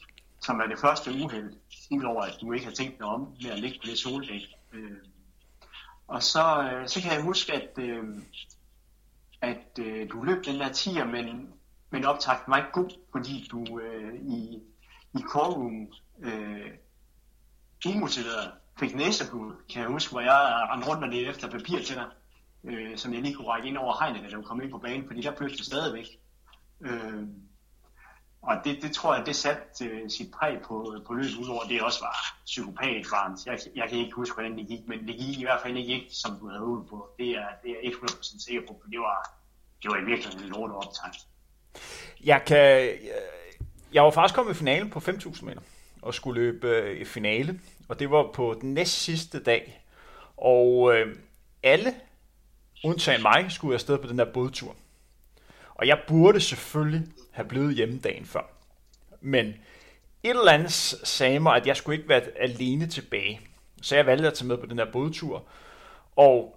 som 0.42 0.60
er 0.60 0.68
det 0.68 0.80
første 0.80 1.12
uheld, 1.12 1.54
udover 1.92 2.22
at 2.22 2.38
du 2.42 2.52
ikke 2.52 2.66
har 2.66 2.74
tænkt 2.74 3.00
dig 3.00 3.08
om 3.08 3.34
med 3.42 3.52
at 3.52 3.60
ligge 3.60 3.80
på 3.80 3.88
det 3.90 4.00
soldæk. 4.00 4.42
Øh, 4.74 4.98
og 6.08 6.24
så, 6.24 6.72
øh, 6.72 6.88
så 6.88 7.02
kan 7.02 7.14
jeg 7.14 7.22
huske, 7.22 7.54
at, 7.54 7.78
øh, 7.78 8.04
at 9.42 9.80
øh, 9.80 10.10
du 10.10 10.24
løb 10.24 10.46
den 10.46 10.60
der 10.60 10.72
tiger, 10.72 11.06
men, 11.06 11.54
men 11.96 12.06
optakten 12.06 12.52
var 12.52 12.58
ikke 12.58 12.72
god, 12.74 12.90
fordi 13.12 13.48
du 13.52 13.80
øh, 13.80 14.14
i, 14.16 14.60
i 15.14 15.22
callroom 15.34 15.88
øh, 16.20 16.72
umotiveret 17.88 18.52
fik 18.80 18.96
næseblod, 18.96 19.54
kan 19.70 19.82
jeg 19.82 19.90
huske, 19.90 20.12
hvor 20.12 20.22
jeg 20.22 20.68
rendte 20.72 20.88
rundt 20.90 21.02
med 21.02 21.12
det 21.12 21.30
efter 21.30 21.50
papir 21.50 21.80
til 21.84 21.96
dig, 21.96 22.10
øh, 22.64 22.98
som 22.98 23.14
jeg 23.14 23.22
lige 23.22 23.36
kunne 23.36 23.48
række 23.48 23.68
ind 23.68 23.78
over 23.78 23.94
hegnet, 24.00 24.32
da 24.32 24.36
du 24.36 24.42
kom 24.42 24.62
ind 24.62 24.72
på 24.72 24.78
banen, 24.78 25.08
fordi 25.08 25.22
der 25.22 25.36
flød 25.36 25.50
det 25.50 25.66
stadigvæk. 25.66 26.06
Øh, 26.82 27.24
og 28.42 28.56
det, 28.64 28.82
det 28.82 28.92
tror 28.92 29.16
jeg, 29.16 29.26
det 29.26 29.36
satte 29.36 29.86
øh, 29.86 30.10
sit 30.10 30.32
præg 30.32 30.62
på, 30.68 30.96
på 31.08 31.14
løbet, 31.14 31.38
udover 31.38 31.64
det 31.64 31.82
også 31.82 32.00
var 32.02 32.16
psykopatvarmt. 32.46 33.46
Jeg, 33.46 33.60
jeg 33.76 33.90
kan 33.90 33.98
ikke 33.98 34.16
huske, 34.16 34.34
hvordan 34.34 34.58
det 34.58 34.68
gik, 34.68 34.88
men 34.88 35.08
det 35.08 35.16
gik 35.20 35.40
i 35.40 35.44
hvert 35.44 35.62
fald 35.62 35.78
ikke, 35.78 36.08
som 36.12 36.40
du 36.40 36.48
havde 36.48 36.62
øvet 36.62 36.88
på. 36.90 37.10
Det 37.20 37.30
er, 37.30 37.48
det 37.64 37.72
er 37.72 37.92
100% 37.92 38.46
sikker 38.46 38.62
på, 38.68 38.80
for 38.82 38.90
det 38.90 39.00
var, 39.00 39.20
det 39.82 39.92
var 39.92 39.98
i 39.98 40.06
virkeligheden 40.06 40.46
en 40.46 40.50
lort 40.50 40.72
optakt. 40.72 41.20
Jeg 42.26 42.42
kan... 42.46 42.84
Øh, 42.84 42.98
jeg 43.94 44.04
var 44.04 44.12
faktisk 44.12 44.36
kommet 44.36 44.54
i 44.54 44.58
finalen 44.58 44.90
på 44.90 45.00
5.000 45.00 45.46
meter 45.46 45.62
og 46.02 46.14
skulle 46.14 46.42
løbe 46.42 46.68
øh, 46.68 46.98
i 46.98 47.06
finale, 47.06 47.60
og 47.88 48.00
det 48.00 48.12
var 48.12 48.32
på 48.34 48.58
den 48.62 48.74
næst 48.74 48.94
sidste 48.94 49.44
dag. 49.44 49.82
Og 50.38 50.96
øh, 50.96 51.16
alle, 51.64 51.96
undtagen 52.84 53.22
mig, 53.22 53.46
skulle 53.50 53.74
afsted 53.74 53.98
på 53.98 54.08
den 54.08 54.20
der 54.20 54.34
bådtur. 54.34 54.76
Og 55.76 55.88
jeg 55.88 56.00
burde 56.08 56.42
selvfølgelig 56.42 57.08
have 57.32 57.48
blevet 57.48 57.76
hjemme 57.76 57.98
dagen 57.98 58.26
før. 58.26 58.50
Men 59.22 59.46
et 59.48 60.30
eller 60.30 60.52
andet 60.52 60.72
sagde 61.04 61.40
mig, 61.40 61.56
at 61.56 61.68
jeg 61.68 61.78
skulle 61.78 61.98
ikke 61.98 62.10
være 62.10 62.22
alene 62.40 62.88
tilbage. 62.88 63.42
Så 63.82 63.96
jeg 63.96 64.06
valgte 64.06 64.28
at 64.28 64.34
tage 64.34 64.48
med 64.48 64.58
på 64.58 64.66
den 64.66 64.78
der 64.78 64.92
bådtur. 64.92 65.44
Og 66.16 66.55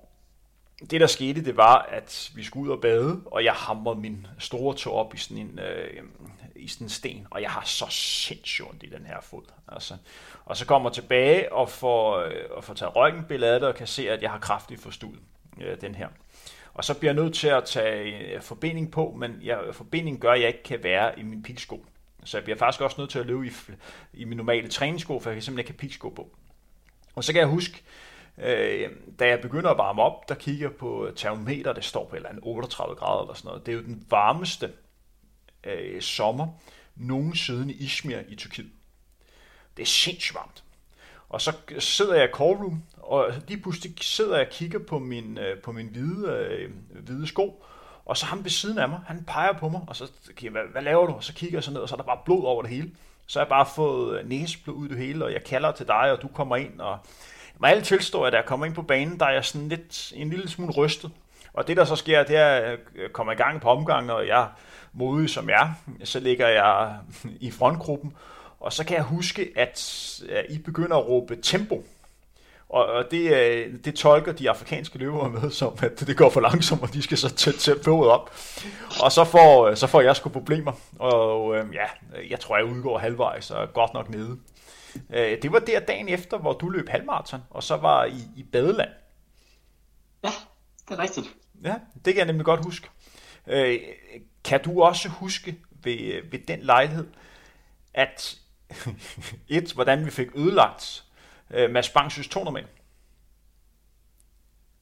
det 0.91 1.01
der 1.01 1.07
skete, 1.07 1.45
det 1.45 1.57
var, 1.57 1.89
at 1.91 2.31
vi 2.35 2.45
skulle 2.45 2.71
ud 2.71 2.77
og 2.77 2.81
bade, 2.81 3.21
og 3.27 3.45
jeg 3.45 3.53
hamrede 3.53 4.01
min 4.01 4.27
store 4.39 4.77
tog 4.77 4.95
op 4.95 5.15
i 5.15 5.17
sådan 5.17 5.39
en, 5.39 5.59
øh, 5.59 6.03
i 6.57 6.69
sådan 6.69 6.85
en 6.85 6.89
sten, 6.89 7.27
og 7.31 7.43
jeg 7.43 7.51
har 7.51 7.63
så 7.65 7.87
sindssygt 7.91 8.69
ondt 8.69 8.83
i 8.83 8.87
den 8.87 9.07
her 9.07 9.21
fod. 9.21 9.43
Altså. 9.69 9.95
Og 10.45 10.57
så 10.57 10.67
kommer 10.67 10.91
jeg 10.91 10.95
tilbage 10.95 11.53
og 11.53 11.71
får, 11.71 12.19
øh, 12.19 12.45
og 12.51 12.65
får 12.65 12.75
taget 12.75 12.97
røntgenbillede 12.97 13.53
af 13.53 13.61
det, 13.61 13.69
og 13.69 13.75
kan 13.75 13.87
se, 13.87 14.11
at 14.11 14.23
jeg 14.23 14.31
har 14.31 14.39
kraftigt 14.39 14.81
forstuet 14.81 15.19
øh, 15.61 15.81
den 15.81 15.95
her. 15.95 16.09
Og 16.75 16.85
så 16.85 16.95
bliver 16.95 17.13
jeg 17.13 17.23
nødt 17.23 17.35
til 17.35 17.49
at 17.49 17.65
tage 17.65 18.35
øh, 18.35 18.43
forbinding 18.43 18.93
på, 18.93 19.15
men 19.19 19.39
jeg, 19.43 19.61
forbinding 19.73 20.21
gør, 20.21 20.33
at 20.33 20.41
jeg 20.41 20.49
ikke 20.49 20.63
kan 20.63 20.83
være 20.83 21.19
i 21.19 21.23
min 21.23 21.43
pilsko. 21.43 21.87
Så 22.25 22.37
jeg 22.37 22.45
bliver 22.45 22.59
faktisk 22.59 22.81
også 22.81 23.01
nødt 23.01 23.11
til 23.11 23.19
at 23.19 23.27
løbe 23.27 23.47
i, 23.47 23.53
i 24.13 24.25
min 24.25 24.37
normale 24.37 24.69
træningssko, 24.69 25.21
for 25.21 25.31
jeg 25.31 25.35
kan 25.35 25.43
simpelthen 25.43 25.59
ikke 25.59 25.71
have 25.71 25.89
pilsko 25.89 26.09
på. 26.09 26.31
Og 27.15 27.25
så 27.25 27.33
kan 27.33 27.41
jeg 27.41 27.49
huske, 27.49 27.83
øh, 28.43 28.91
da 29.19 29.29
jeg 29.29 29.41
begynder 29.41 29.71
at 29.71 29.79
varme 29.79 30.03
op, 30.03 30.29
der 30.29 30.35
kigger 30.35 30.69
jeg 30.69 30.77
på 30.77 31.11
termometer, 31.17 31.73
det 31.73 31.85
står 31.85 32.05
på 32.05 32.15
et 32.15 32.17
eller 32.17 32.29
andet 32.29 32.43
38 32.45 32.97
grader 32.97 33.23
eller 33.23 33.35
sådan 33.35 33.49
noget. 33.49 33.67
Det 33.67 33.73
er 33.73 33.77
jo 33.77 33.83
den 33.83 34.07
varmeste 34.11 34.73
øh, 35.65 36.03
sommer 36.03 36.49
nogensinde 36.97 37.75
i 37.75 37.85
Izmir 37.85 38.19
i 38.29 38.37
Tyrkiet. 38.37 38.71
Det 39.77 39.83
er 39.83 39.87
sindssygt 39.87 40.35
varmt. 40.35 40.65
Og 41.29 41.41
så 41.41 41.53
sidder 41.79 42.15
jeg 42.15 42.25
i 42.25 42.33
callroom, 42.37 42.83
og 42.97 43.33
lige 43.49 43.63
pludselig 43.63 43.95
sidder 44.01 44.37
jeg 44.37 44.47
og 44.47 44.53
kigger 44.53 44.79
på 44.79 44.99
min, 44.99 45.39
øh, 45.39 45.59
på 45.59 45.73
min 45.73 45.89
hvide, 45.89 46.29
øh, 46.29 46.71
hvide 46.91 47.27
sko, 47.27 47.65
og 48.05 48.17
så 48.17 48.27
ham 48.27 48.45
ved 48.45 48.51
siden 48.51 48.79
af 48.79 48.89
mig, 48.89 49.01
han 49.07 49.25
peger 49.25 49.53
på 49.53 49.69
mig, 49.69 49.81
og 49.87 49.97
så 49.97 50.11
kigger 50.37 50.51
hvad, 50.51 50.73
hvad 50.73 50.83
laver 50.83 51.07
du? 51.07 51.13
Og 51.13 51.25
så 51.25 51.35
kigger 51.35 51.57
jeg 51.57 51.65
så 51.65 51.71
ned, 51.71 51.81
og 51.81 51.89
så 51.89 51.95
er 51.95 51.97
der 51.97 52.05
bare 52.05 52.21
blod 52.25 52.45
over 52.45 52.63
det 52.63 52.71
hele. 52.71 52.91
Så 53.27 53.39
har 53.39 53.45
jeg 53.45 53.49
bare 53.49 53.67
fået 53.77 54.21
øh, 54.21 54.29
næseblod 54.29 54.77
ud 54.77 54.89
det 54.89 54.99
hele, 54.99 55.25
og 55.25 55.33
jeg 55.33 55.45
kalder 55.45 55.73
til 55.73 55.87
dig, 55.87 56.13
og 56.13 56.23
du 56.23 56.29
kommer 56.29 56.57
ind, 56.57 56.81
og 56.81 56.99
jeg 57.59 57.61
må 57.61 57.67
alle 57.67 57.83
tilstå, 57.83 58.23
at 58.23 58.33
da 58.33 58.37
jeg 58.37 58.47
kommer 58.47 58.67
ind 58.67 58.75
på 58.75 58.83
banen, 58.83 59.21
der 59.21 59.27
er 59.27 59.33
jeg 59.33 59.45
sådan 59.45 59.69
lidt, 59.69 60.13
en 60.15 60.31
lille 60.31 60.49
smule 60.49 60.73
rystet. 60.73 61.11
Og 61.53 61.69
det, 61.69 61.77
der 61.77 61.85
så 61.85 61.97
sker, 61.97 62.23
det 62.23 62.37
er, 62.37 62.47
at 62.47 62.79
jeg 62.97 63.13
kommer 63.13 63.33
i 63.33 63.37
gang 63.37 63.61
på 63.61 63.69
omgangen, 63.69 64.11
og 64.11 64.27
jeg 64.27 64.47
modig 64.93 65.31
som 65.31 65.49
jeg 65.49 65.75
så 66.05 66.21
ligger 66.21 66.49
jeg 66.49 66.97
i 67.41 67.51
frontgruppen, 67.51 68.17
og 68.61 68.73
så 68.73 68.85
kan 68.85 68.97
jeg 68.97 69.05
huske, 69.05 69.53
at 69.57 70.21
I 70.49 70.59
begynder 70.59 70.97
at 70.97 71.09
råbe 71.09 71.37
tempo. 71.37 71.85
Og 72.69 73.05
det, 73.11 73.37
øh, 73.37 73.75
det 73.85 73.95
tolker 73.95 74.33
de 74.33 74.51
afrikanske 74.51 74.99
løbere 74.99 75.31
med 75.31 75.51
som, 75.51 75.73
at 75.83 76.01
det 76.01 76.17
går 76.17 76.31
for 76.31 76.41
langsomt, 76.41 76.83
og 76.83 76.95
de 76.95 77.03
skal 77.03 77.19
så 77.19 77.35
tæt 77.35 77.55
tempoet 77.55 78.11
op. 78.11 78.31
Og 79.03 79.13
så 79.13 79.25
får, 79.25 79.69
øh, 79.69 79.77
så 79.77 79.87
får 79.87 80.01
jeg 80.01 80.17
sgu 80.17 80.29
problemer. 80.29 80.73
Og 80.99 81.57
øh, 81.57 81.65
ja, 81.75 82.19
jeg 82.31 82.41
tror, 82.41 82.57
jeg 82.57 82.65
udgår 82.65 82.99
halvvejs 82.99 83.51
og 83.51 83.73
godt 83.73 83.95
nok 83.95 84.11
nede. 84.11 84.39
Øh, 85.11 85.43
det 85.43 85.53
var 85.53 85.59
der 85.59 85.81
dagen 85.81 86.09
efter, 86.09 86.39
hvor 86.39 86.53
du 86.53 86.69
løb 86.69 86.89
halvmarathon, 86.89 87.41
og 87.51 87.63
så 87.63 87.77
var 87.77 88.05
I 88.05 88.21
i 88.37 88.43
Badeland. 88.43 88.91
Ja, 90.25 90.31
det 90.89 90.99
er 90.99 90.99
rigtigt. 90.99 91.37
Ja, 91.65 91.75
det 91.95 92.15
kan 92.15 92.17
jeg 92.17 92.27
nemlig 92.27 92.45
godt 92.45 92.65
huske. 92.65 92.89
Kan 94.45 94.63
du 94.65 94.83
også 94.83 95.09
huske 95.09 95.59
ved, 95.71 96.31
ved 96.31 96.39
den 96.39 96.61
lejlighed, 96.61 97.07
at 97.95 98.39
et, 99.49 99.73
hvordan 99.73 100.07
vi 100.07 100.11
fik 100.11 100.29
ødelagt 100.35 101.05
uh, 101.51 101.71
Mads 101.71 101.89
Bangsys 101.89 102.29
200 102.29 102.55
meter. 102.55 102.69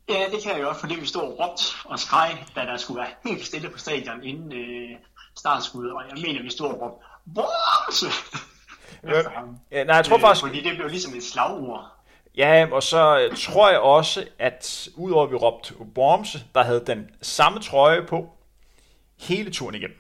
Ja, 0.09 0.27
det 0.33 0.43
kan 0.43 0.53
jeg 0.53 0.61
jo 0.61 0.69
også, 0.69 0.81
fordi 0.81 0.95
vi 0.95 1.07
stod 1.07 1.23
og 1.23 1.39
råbte 1.39 1.63
og 1.85 1.99
skreg, 1.99 2.45
da 2.55 2.61
der 2.61 2.77
skulle 2.77 3.01
være 3.01 3.11
helt 3.25 3.47
stille 3.47 3.71
på 3.71 3.79
stadion 3.79 4.25
inden 4.25 4.53
øh, 4.53 4.99
startskuddet, 5.37 5.93
og 5.93 6.03
jeg 6.09 6.23
mener, 6.23 6.43
vi 6.43 6.51
stod 6.51 6.69
og 6.69 6.81
råbte, 6.81 7.03
Borse! 9.03 9.31
Ja, 9.71 9.85
nej, 9.85 9.97
jeg 9.97 10.05
tror 10.05 10.17
øh, 10.17 10.21
faktisk... 10.21 10.47
Fordi 10.47 10.63
det 10.63 10.77
blev 10.77 10.89
ligesom 10.89 11.15
et 11.15 11.23
slagord. 11.25 11.93
Ja, 12.37 12.67
og 12.73 12.83
så 12.83 13.19
øh, 13.19 13.37
tror 13.37 13.71
jeg 13.71 13.81
også, 13.81 14.25
at 14.39 14.89
udover 14.97 15.25
at 15.25 15.31
vi 15.31 15.37
råbte 15.37 15.75
Bormse, 15.95 16.45
der 16.55 16.63
havde 16.63 16.85
den 16.87 17.11
samme 17.23 17.61
trøje 17.61 18.03
på 18.03 18.31
hele 19.21 19.51
turen 19.51 19.75
igennem. 19.75 19.99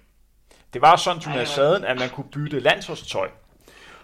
Det 0.72 0.82
var 0.82 0.96
sådan, 0.96 1.22
Jonas 1.22 1.48
Saden, 1.48 1.84
at 1.84 1.98
man 1.98 2.10
kunne 2.10 2.30
bytte 2.32 2.60
landsholdstøj. 2.60 3.28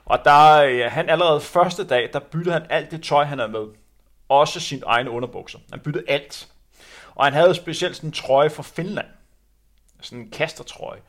Og 0.04 0.24
der, 0.24 0.54
øh, 0.54 0.92
han 0.92 1.08
allerede 1.08 1.40
første 1.40 1.86
dag, 1.86 2.10
der 2.12 2.18
byttede 2.18 2.52
han 2.52 2.66
alt 2.70 2.90
det 2.90 3.02
tøj, 3.02 3.24
han 3.24 3.38
havde 3.38 3.52
med. 3.52 3.66
Også 4.28 4.60
sin 4.60 4.82
egne 4.86 5.10
underbukser. 5.10 5.58
Han 5.70 5.80
byttede 5.80 6.04
alt. 6.08 6.48
Og 7.14 7.24
han 7.24 7.32
havde 7.32 7.54
specielt 7.54 7.96
sådan 7.96 8.08
en 8.08 8.12
trøje 8.12 8.50
fra 8.50 8.62
Finland. 8.62 9.06
Sådan 10.00 10.18
en 10.18 10.30
kastertrøje. 10.30 11.00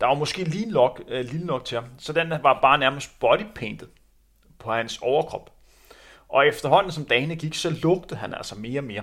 Der 0.00 0.06
var 0.06 0.14
måske 0.14 0.44
lige 0.44 0.70
nok, 0.70 1.02
øh, 1.08 1.24
lille 1.24 1.46
nok 1.46 1.64
til 1.64 1.80
ham. 1.80 1.84
Så 1.98 2.12
den 2.12 2.30
var 2.30 2.58
bare 2.62 2.78
nærmest 2.78 3.20
bodypainted 3.20 3.88
på 4.58 4.72
hans 4.72 4.98
overkrop. 5.02 5.50
Og 6.28 6.46
efterhånden 6.46 6.92
som 6.92 7.04
dagene 7.04 7.36
gik, 7.36 7.54
så 7.54 7.70
lugtede 7.70 8.20
han 8.20 8.34
altså 8.34 8.54
mere 8.54 8.80
og 8.80 8.84
mere. 8.84 9.02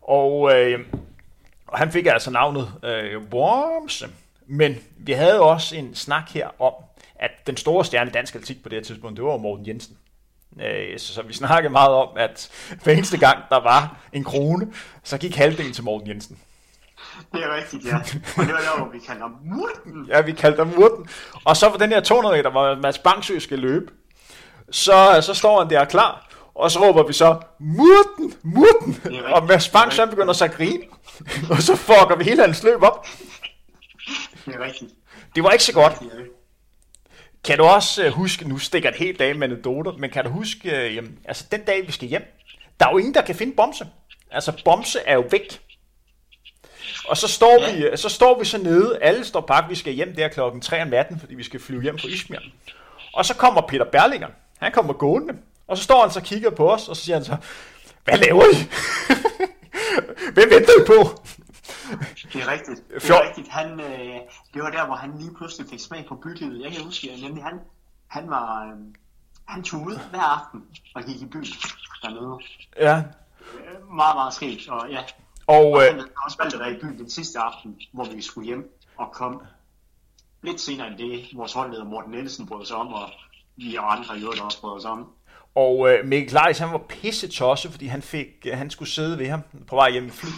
Og, 0.00 0.60
øh, 0.60 0.86
og 1.66 1.78
han 1.78 1.92
fik 1.92 2.06
altså 2.06 2.30
navnet 2.30 2.72
øh, 2.82 3.22
Worms. 3.32 4.04
Men 4.46 4.76
vi 4.96 5.12
havde 5.12 5.40
også 5.40 5.76
en 5.76 5.94
snak 5.94 6.30
her 6.30 6.62
om, 6.62 6.72
at 7.14 7.30
den 7.46 7.56
store 7.56 7.84
stjerne 7.84 8.10
i 8.10 8.12
dansk 8.12 8.34
atletik 8.34 8.62
på 8.62 8.68
det 8.68 8.78
her 8.78 8.84
tidspunkt, 8.84 9.16
det 9.16 9.24
var 9.24 9.36
Morten 9.36 9.66
Jensen. 9.66 9.98
Øh, 10.60 10.98
så, 10.98 11.14
så 11.14 11.22
vi 11.22 11.32
snakkede 11.32 11.72
meget 11.72 11.90
om, 11.94 12.08
at 12.16 12.50
hver 12.82 12.92
eneste 12.92 13.18
gang, 13.18 13.38
der 13.48 13.60
var 13.60 14.08
en 14.12 14.24
krone, 14.24 14.72
så 15.02 15.18
gik 15.18 15.36
halvdelen 15.36 15.72
til 15.72 15.84
Morten 15.84 16.08
Jensen. 16.08 16.38
Det 17.32 17.42
er 17.44 17.56
rigtigt, 17.56 17.84
ja. 17.84 17.96
Og 18.36 18.46
det 18.46 18.54
var 18.54 18.60
der, 18.60 18.78
hvor 18.78 18.92
vi 18.92 18.98
kaldte 18.98 19.22
ham 19.22 19.36
Murten. 19.44 20.06
Ja, 20.08 20.20
vi 20.20 20.32
kaldte 20.32 20.58
ham 20.58 20.74
Murten. 20.78 21.08
Og 21.44 21.56
så 21.56 21.70
for 21.70 21.78
den 21.78 21.90
her 21.90 22.00
200 22.00 22.36
meter, 22.36 22.50
hvor 22.50 22.74
Mads 22.82 22.98
Bangsø 22.98 23.38
skal 23.38 23.58
løbe, 23.58 23.92
så, 24.70 25.20
så 25.22 25.34
står 25.34 25.62
han 25.62 25.70
der 25.70 25.84
klar, 25.84 26.26
og 26.54 26.70
så 26.70 26.80
råber 26.80 27.06
vi 27.06 27.12
så, 27.12 27.40
Murten, 27.60 28.34
Murten, 28.42 29.22
og 29.24 29.44
Mads 29.46 29.68
Bangsø 29.68 30.04
begynder 30.04 30.32
så 30.32 30.44
at 30.44 30.52
grine, 30.52 30.82
og 31.50 31.62
så 31.62 31.76
fucker 31.76 32.16
vi 32.16 32.24
hele 32.24 32.42
hans 32.42 32.62
løb 32.62 32.82
op. 32.82 33.06
Det 34.46 34.54
er 34.54 34.60
rigtigt. 34.64 34.90
Det 35.34 35.44
var 35.44 35.50
ikke 35.50 35.64
så 35.64 35.72
godt. 35.72 35.92
Kan 37.44 37.58
du 37.58 37.64
også 37.64 38.06
uh, 38.06 38.12
huske, 38.12 38.48
nu 38.48 38.58
stikker 38.58 38.90
det 38.90 38.98
helt 38.98 39.20
af 39.20 39.34
med 39.34 39.48
anekdoter, 39.48 39.92
men 39.92 40.10
kan 40.10 40.24
du 40.24 40.30
huske, 40.30 40.68
uh, 40.68 40.94
jamen, 40.96 41.18
altså 41.24 41.44
den 41.50 41.60
dag 41.60 41.86
vi 41.86 41.92
skal 41.92 42.08
hjem, 42.08 42.22
der 42.80 42.86
er 42.86 42.90
jo 42.90 42.98
ingen, 42.98 43.14
der 43.14 43.22
kan 43.22 43.34
finde 43.34 43.56
Bomse. 43.56 43.86
Altså 44.30 44.62
Bomse 44.64 44.98
er 45.06 45.14
jo 45.14 45.24
væk. 45.30 45.60
Og 47.08 47.16
så 47.16 47.28
står, 47.28 47.60
ja. 47.60 47.90
vi, 47.90 47.96
så 47.96 48.08
står 48.08 48.38
vi 48.38 48.44
så 48.44 48.58
nede, 48.58 48.98
alle 49.02 49.24
står 49.24 49.40
pakket, 49.40 49.70
vi 49.70 49.74
skal 49.74 49.92
hjem 49.92 50.14
der 50.16 50.28
klokken 50.28 50.60
3 50.60 50.82
om 50.82 50.88
natten, 50.88 51.20
fordi 51.20 51.34
vi 51.34 51.42
skal 51.42 51.60
flyve 51.60 51.82
hjem 51.82 51.98
fra 51.98 52.08
Ismir. 52.08 52.38
Og 53.14 53.24
så 53.24 53.34
kommer 53.34 53.60
Peter 53.60 53.84
Berlinger, 53.84 54.28
han 54.58 54.72
kommer 54.72 54.92
gående, 54.92 55.34
og 55.68 55.76
så 55.76 55.82
står 55.82 56.00
han 56.00 56.10
så 56.10 56.18
og 56.18 56.24
kigger 56.24 56.50
på 56.50 56.72
os, 56.72 56.88
og 56.88 56.96
så 56.96 57.04
siger 57.04 57.16
han 57.16 57.24
så, 57.24 57.36
hvad 58.04 58.18
laver 58.18 58.44
I? 58.52 58.56
Hvem 60.34 60.50
venter 60.50 60.72
I 60.80 60.84
på? 60.86 61.22
Det 62.32 62.42
er 62.42 62.52
rigtigt. 62.52 62.88
Det 62.94 63.10
er 63.10 63.28
rigtigt. 63.28 63.48
Han, 63.48 63.80
øh, 63.80 64.16
det 64.54 64.62
var 64.62 64.70
der, 64.70 64.86
hvor 64.86 64.94
han 64.94 65.18
lige 65.18 65.34
pludselig 65.34 65.66
fik 65.70 65.80
smag 65.80 66.04
på 66.08 66.14
bylivet. 66.14 66.62
Jeg 66.64 66.72
kan 66.72 66.84
huske, 66.84 67.10
at 67.10 67.20
nemlig 67.22 67.44
han, 67.44 67.60
han 68.08 68.30
var... 68.30 68.64
Øh, 68.64 68.78
han 69.48 69.62
tog 69.62 69.80
ud 69.80 69.98
hver 70.10 70.20
aften 70.20 70.62
og 70.94 71.02
gik 71.02 71.22
i 71.22 71.26
byen 71.26 71.46
dernede. 72.02 72.38
Ja. 72.76 72.96
Øh, 72.96 73.94
meget, 73.94 74.16
meget 74.16 74.34
skægt, 74.34 74.68
og 74.68 74.90
ja. 74.90 75.02
Og, 75.46 75.56
Og 75.72 75.80
øh, 75.82 75.86
han 75.86 75.94
havde 75.94 76.10
også 76.24 76.36
valgt 76.38 76.54
at 76.54 76.60
være 76.60 76.72
i 76.72 76.80
byen 76.80 76.98
den 76.98 77.10
sidste 77.10 77.38
aften, 77.38 77.76
hvor 77.92 78.04
vi 78.04 78.22
skulle 78.22 78.46
hjem 78.46 78.78
og 78.96 79.12
kom 79.12 79.42
lidt 80.42 80.60
senere 80.60 80.86
end 80.88 80.98
det, 80.98 81.26
vores 81.34 81.52
holdleder 81.52 81.84
Morten 81.84 82.10
Nielsen 82.10 82.46
brød 82.46 82.66
sig 82.66 82.76
om, 82.76 82.92
og 82.92 83.08
vi 83.56 83.76
og 83.76 83.92
andre 83.92 84.18
i 84.18 84.22
øvrigt 84.22 84.40
også 84.40 84.60
brød 84.60 84.76
os 84.78 84.84
om. 84.84 85.06
og 85.54 85.90
øh, 85.92 86.06
Mikkel 86.06 86.38
Leis, 86.44 86.58
han 86.58 86.72
var 86.72 86.78
pisse 86.78 87.28
tosse, 87.28 87.70
fordi 87.70 87.86
han, 87.86 88.02
fik, 88.02 88.26
øh, 88.46 88.58
han 88.58 88.70
skulle 88.70 88.88
sidde 88.90 89.18
ved 89.18 89.28
ham 89.28 89.40
på 89.68 89.76
vej 89.76 89.90
hjem 89.90 90.06
i 90.06 90.10
flyet. 90.10 90.32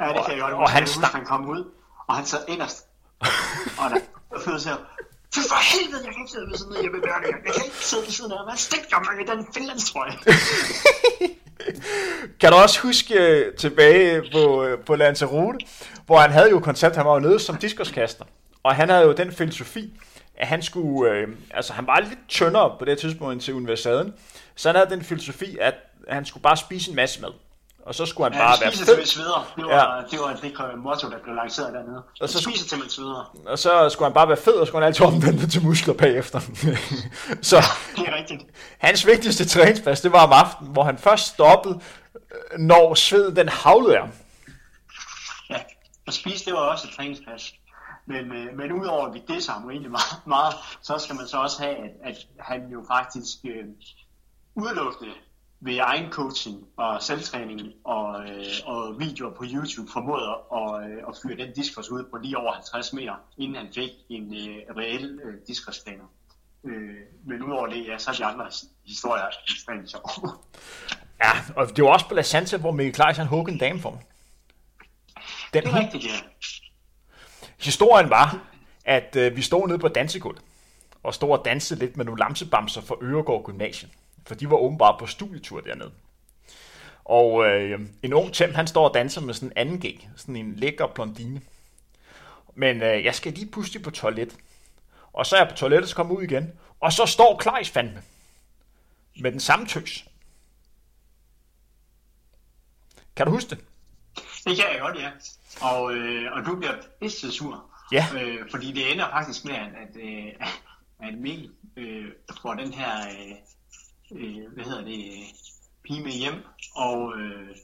Ja, 0.00 0.08
det 0.08 0.24
kan 0.26 0.34
jeg 0.34 0.40
godt 0.40 0.52
Og- 0.54 0.58
og 0.60 0.70
han 0.70 0.86
stak- 0.86 1.12
han 1.12 1.24
kom 1.24 1.48
ud, 1.48 1.64
og 2.06 2.14
han 2.16 2.24
sad 2.24 2.44
inderst. 2.48 2.86
og 3.78 3.90
der 3.90 3.98
følte 4.44 4.60
sig, 4.60 4.76
Fy 5.34 5.38
for 5.48 5.60
helvede, 5.72 6.02
jeg 6.06 6.12
kan 6.14 6.22
ikke 6.22 6.32
sidde 6.32 6.46
ved 6.50 6.58
siden 6.58 6.76
af 6.76 6.82
Jeppe 6.84 7.00
Berninger. 7.00 7.38
Jeg 7.46 7.54
kan 7.54 7.64
ikke 7.64 7.76
sidde 7.76 8.02
ved 8.02 8.10
siden 8.12 8.32
af 8.32 8.38
ham. 8.38 8.56
Stinker 8.56 8.98
mig 9.06 9.14
i 9.22 9.26
den 9.30 9.46
finlandstrøje. 9.54 10.12
Kan 12.40 12.52
du 12.52 12.56
også 12.56 12.80
huske 12.80 13.14
øh, 13.14 13.54
tilbage 13.54 14.22
på, 14.32 14.64
øh, 14.64 14.78
på 14.78 14.96
Lanzarote, 14.96 15.58
hvor 16.06 16.18
han 16.18 16.30
havde 16.30 16.50
jo 16.50 16.60
koncept, 16.60 16.96
han 16.96 17.06
var 17.06 17.14
jo 17.14 17.20
nede 17.20 17.38
som 17.38 17.56
diskoskaster, 17.56 18.24
og 18.62 18.74
han 18.74 18.88
havde 18.88 19.04
jo 19.04 19.12
den 19.12 19.32
filosofi, 19.32 19.92
at 20.36 20.46
han 20.46 20.62
skulle, 20.62 21.12
øh, 21.12 21.28
altså 21.50 21.72
han 21.72 21.86
var 21.86 22.00
lidt 22.00 22.18
tyndere 22.28 22.76
på 22.78 22.84
det 22.84 22.98
tidspunkt 22.98 23.32
end 23.32 23.40
til 23.40 23.54
universaden, 23.54 24.14
så 24.54 24.68
han 24.68 24.76
havde 24.76 24.90
den 24.90 25.04
filosofi, 25.04 25.58
at 25.60 25.74
han 26.08 26.24
skulle 26.24 26.42
bare 26.42 26.56
spise 26.56 26.90
en 26.90 26.96
masse 26.96 27.20
mad, 27.20 27.30
og 27.86 27.94
så 27.94 28.06
skulle 28.06 28.30
han 28.32 28.40
Ja, 28.40 28.46
bare 28.48 28.56
være 28.60 28.70
spiser 28.70 28.84
til 28.84 28.96
fed, 28.96 29.06
sveder. 29.06 29.52
Det 29.56 29.64
var, 29.64 29.96
ja. 29.96 30.02
det 30.10 30.20
var 30.20 30.68
det 30.68 30.78
motto, 30.78 31.10
der 31.10 31.18
blev 31.18 31.34
lanceret 31.34 31.74
dernede. 31.74 32.02
Og 32.20 32.28
så 32.28 32.42
spiser 32.42 32.68
til 32.68 32.78
man 32.78 32.88
sveder. 32.90 33.36
og 33.46 33.58
så 33.58 33.88
skulle 33.88 34.06
han 34.06 34.14
bare 34.14 34.28
være 34.28 34.36
fed, 34.36 34.52
og 34.52 34.66
så 34.66 34.70
skulle 34.70 34.82
han 34.84 34.86
altid 34.88 35.06
omvende 35.06 35.50
til 35.50 35.62
muskler 35.64 35.94
bagefter. 35.94 36.40
så 37.50 37.56
Det 37.96 38.08
er 38.08 38.14
rigtigt. 38.16 38.42
hans 38.78 39.06
vigtigste 39.06 39.44
træningspas, 39.48 40.00
det 40.00 40.12
var 40.12 40.26
om 40.26 40.32
aftenen, 40.32 40.72
hvor 40.72 40.84
han 40.84 40.98
først 40.98 41.26
stoppede, 41.26 41.80
øh, 42.14 42.58
når 42.58 42.94
sveden 42.94 43.36
den 43.36 43.48
havlede 43.48 43.96
ham. 43.98 44.10
Ja, 45.50 45.56
og 46.06 46.12
spise, 46.12 46.44
det 46.44 46.52
var 46.52 46.60
også 46.60 46.88
et 46.88 46.94
træningspas. 46.96 47.52
Men, 48.06 48.32
øh, 48.32 48.56
men 48.56 48.72
udover 48.72 49.06
at 49.06 49.14
vi 49.14 49.22
disser 49.34 49.52
ham 49.52 49.64
rimelig 49.64 49.90
meget, 49.90 50.16
meget, 50.26 50.54
så 50.82 50.98
skal 50.98 51.14
man 51.16 51.26
så 51.26 51.36
også 51.36 51.62
have, 51.62 51.76
at, 51.76 51.90
at 52.04 52.16
han 52.40 52.60
jo 52.72 52.84
faktisk 52.92 53.36
øh, 53.44 53.64
udelukkende 54.54 55.10
ved 55.60 55.78
egen 55.78 56.12
coaching 56.12 56.66
og 56.76 57.02
selvtræning 57.02 57.72
og, 57.84 58.28
øh, 58.28 58.44
og 58.64 59.00
videoer 59.00 59.34
på 59.34 59.44
YouTube 59.52 59.90
formåede 59.92 60.36
at, 60.52 60.90
øh, 60.90 60.98
at 61.08 61.14
fyre 61.22 61.46
den 61.46 61.54
diskos 61.54 61.90
ud 61.90 62.04
på 62.10 62.16
lige 62.16 62.38
over 62.38 62.52
50 62.52 62.92
meter, 62.92 63.14
inden 63.38 63.56
han 63.56 63.66
fik 63.74 63.90
en 64.08 64.34
øh, 64.34 64.76
reel 64.76 65.20
øh, 65.24 65.34
diskospænder. 65.46 66.04
Øh, 66.64 66.94
men 67.26 67.42
udover 67.42 67.66
det, 67.66 67.86
ja, 67.86 67.98
så 67.98 68.10
er 68.10 68.14
de 68.14 68.24
andre 68.24 68.46
historier 68.86 69.24
ekstremt 69.48 69.90
sjove. 69.90 70.32
Ja, 71.24 71.32
og 71.56 71.76
det 71.76 71.84
var 71.84 71.90
også 71.90 72.08
på 72.08 72.14
La 72.14 72.22
Santa, 72.22 72.56
hvor 72.56 72.70
Mikkel 72.70 72.94
Kleis 72.94 73.16
han 73.16 73.26
huggede 73.26 73.54
en 73.54 73.60
dame 73.60 73.80
for 73.80 73.90
mig. 73.90 74.00
Den, 75.54 75.62
Det 75.62 75.72
er 75.72 75.78
rigtigt, 75.78 76.04
ja. 76.04 76.10
historien 77.58 78.10
var, 78.10 78.38
at 78.84 79.16
øh, 79.16 79.36
vi 79.36 79.42
stod 79.42 79.68
nede 79.68 79.78
på 79.78 79.88
dansegulvet, 79.88 80.42
og 81.02 81.14
stod 81.14 81.30
og 81.30 81.44
dansede 81.44 81.80
lidt 81.80 81.96
med 81.96 82.04
nogle 82.04 82.18
lamsebamser 82.18 82.80
fra 82.80 82.94
Øregård 83.02 83.44
Gymnasium. 83.44 83.90
For 84.26 84.34
de 84.34 84.50
var 84.50 84.56
åbenbart 84.56 84.98
på 84.98 85.06
studietur 85.06 85.60
dernede. 85.60 85.92
Og 87.04 87.46
øh, 87.46 87.80
en 88.02 88.12
ung 88.12 88.32
temp, 88.34 88.54
han 88.54 88.66
står 88.66 88.88
og 88.88 88.94
danser 88.94 89.20
med 89.20 89.34
sådan 89.34 89.48
en 89.48 89.52
anden 89.56 89.80
gæg, 89.80 90.08
sådan 90.16 90.36
en 90.36 90.54
lækker 90.56 90.86
blondine. 90.86 91.42
Men 92.54 92.82
øh, 92.82 93.04
jeg 93.04 93.14
skal 93.14 93.32
lige 93.32 93.50
pludselig 93.50 93.82
på 93.82 93.90
toilet. 93.90 94.36
Og 95.12 95.26
så 95.26 95.36
er 95.36 95.40
jeg 95.40 95.48
på 95.48 95.56
toilettet, 95.56 95.88
så 95.90 95.96
kommer 95.96 96.14
ud 96.14 96.22
igen. 96.22 96.52
Og 96.80 96.92
så 96.92 97.06
står 97.06 97.36
Kleis 97.36 97.70
fandme. 97.70 98.02
Med 99.20 99.32
den 99.32 99.40
samme 99.40 99.66
tøs. 99.66 100.04
Kan 103.16 103.26
du 103.26 103.32
huske 103.32 103.50
det? 103.50 103.58
Det 104.44 104.56
kan 104.56 104.64
jeg 104.72 104.80
godt, 104.80 104.96
ja. 104.98 105.10
Og, 105.60 105.94
øh, 105.94 106.32
og 106.32 106.46
du 106.46 106.56
bliver 106.56 106.74
pisse 107.00 107.32
sur. 107.32 107.64
Ja. 107.92 108.06
Øh, 108.14 108.50
fordi 108.50 108.72
det 108.72 108.92
ender 108.92 109.08
faktisk 109.10 109.44
med, 109.44 109.54
at, 109.54 109.68
at, 109.74 109.96
øh, 109.96 110.32
at 110.98 111.14
Mikkel 111.18 111.50
øh, 111.76 112.12
får 112.42 112.54
den 112.54 112.72
her, 112.72 113.08
øh, 113.08 113.36
øh, 114.12 114.52
hvad 114.54 114.64
hedder 114.64 114.84
det, 114.84 115.24
pige 115.84 116.02
med 116.02 116.12
hjem. 116.12 116.44
Og 116.74 117.18
øh, 117.18 117.56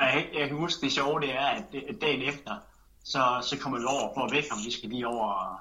jeg, 0.00 0.28
jeg 0.34 0.48
kan 0.48 0.56
huske, 0.56 0.80
det 0.80 0.92
sjove 0.92 1.20
det 1.20 1.34
er, 1.34 1.46
at, 1.46 1.74
at 1.88 2.00
dagen 2.00 2.22
efter, 2.22 2.56
så, 3.04 3.46
så 3.48 3.58
kommer 3.58 3.78
vi 3.78 3.84
over 3.84 4.14
for 4.14 4.20
at 4.24 4.32
vække 4.32 4.50
ham. 4.50 4.58
Vi 4.66 4.70
skal 4.70 4.88
lige 4.88 5.08
over 5.08 5.28
og 5.28 5.58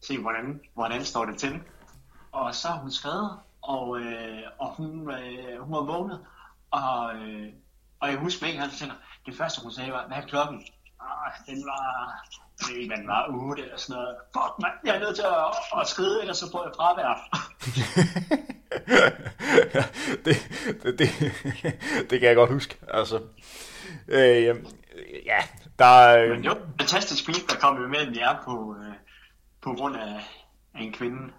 se, 0.00 0.18
hvordan, 0.18 0.60
hvordan 0.74 1.04
står 1.04 1.24
det 1.24 1.38
til. 1.38 1.60
Og 2.32 2.54
så 2.54 2.68
har 2.68 2.78
hun 2.78 2.90
skrevet, 2.90 3.38
og, 3.62 4.00
øh, 4.00 4.42
og 4.58 4.74
hun, 4.74 5.10
øh, 5.10 5.60
hun 5.60 5.74
var 5.74 5.82
vågnet. 5.82 6.20
Og, 6.70 7.14
øh, 7.16 7.52
og 8.00 8.08
jeg 8.08 8.18
husker 8.18 8.46
ikke, 8.46 8.58
han 8.58 8.70
fortæller, 8.70 8.94
det 9.26 9.36
første 9.36 9.62
hun 9.62 9.72
sagde 9.72 9.92
var, 9.92 10.06
hvad 10.06 10.16
er 10.16 10.26
klokken? 10.26 10.62
Ah, 11.00 11.32
den 11.46 11.66
var, 11.66 12.24
jeg 12.60 12.68
ved 12.68 12.76
ikke, 12.76 12.88
hvad 12.88 12.98
den 12.98 13.08
var, 13.08 13.26
8 13.28 13.62
eller 13.62 13.76
sådan 13.76 14.00
noget. 14.00 14.16
Fuck, 14.32 14.58
man, 14.62 14.70
jeg 14.84 14.96
er 14.96 15.00
nødt 15.00 15.16
til 15.16 15.22
at, 15.22 15.80
at 15.80 15.88
skride, 15.88 16.20
ellers 16.20 16.38
så 16.38 16.50
får 16.50 16.64
jeg 16.64 16.72
fravær. 16.76 17.14
det, 20.24 20.36
det, 20.82 20.98
det, 20.98 21.08
det 22.10 22.20
kan 22.20 22.28
jeg 22.28 22.36
godt 22.36 22.52
huske. 22.52 22.76
Altså, 22.88 23.20
øh, 24.08 24.56
ja, 25.26 25.38
der 25.78 25.84
er... 25.84 26.28
Men 26.28 26.42
det 26.42 26.50
var 26.50 26.60
fantastisk 26.80 27.26
beat, 27.26 27.44
der 27.50 27.56
kom 27.56 27.84
imellem 27.84 28.14
jer 28.14 28.36
på, 28.44 28.76
øh, 28.80 28.94
på 29.62 29.72
grund 29.72 29.96
af, 29.96 30.14
af 30.74 30.82
en 30.82 30.92
kvinde. 30.92 31.32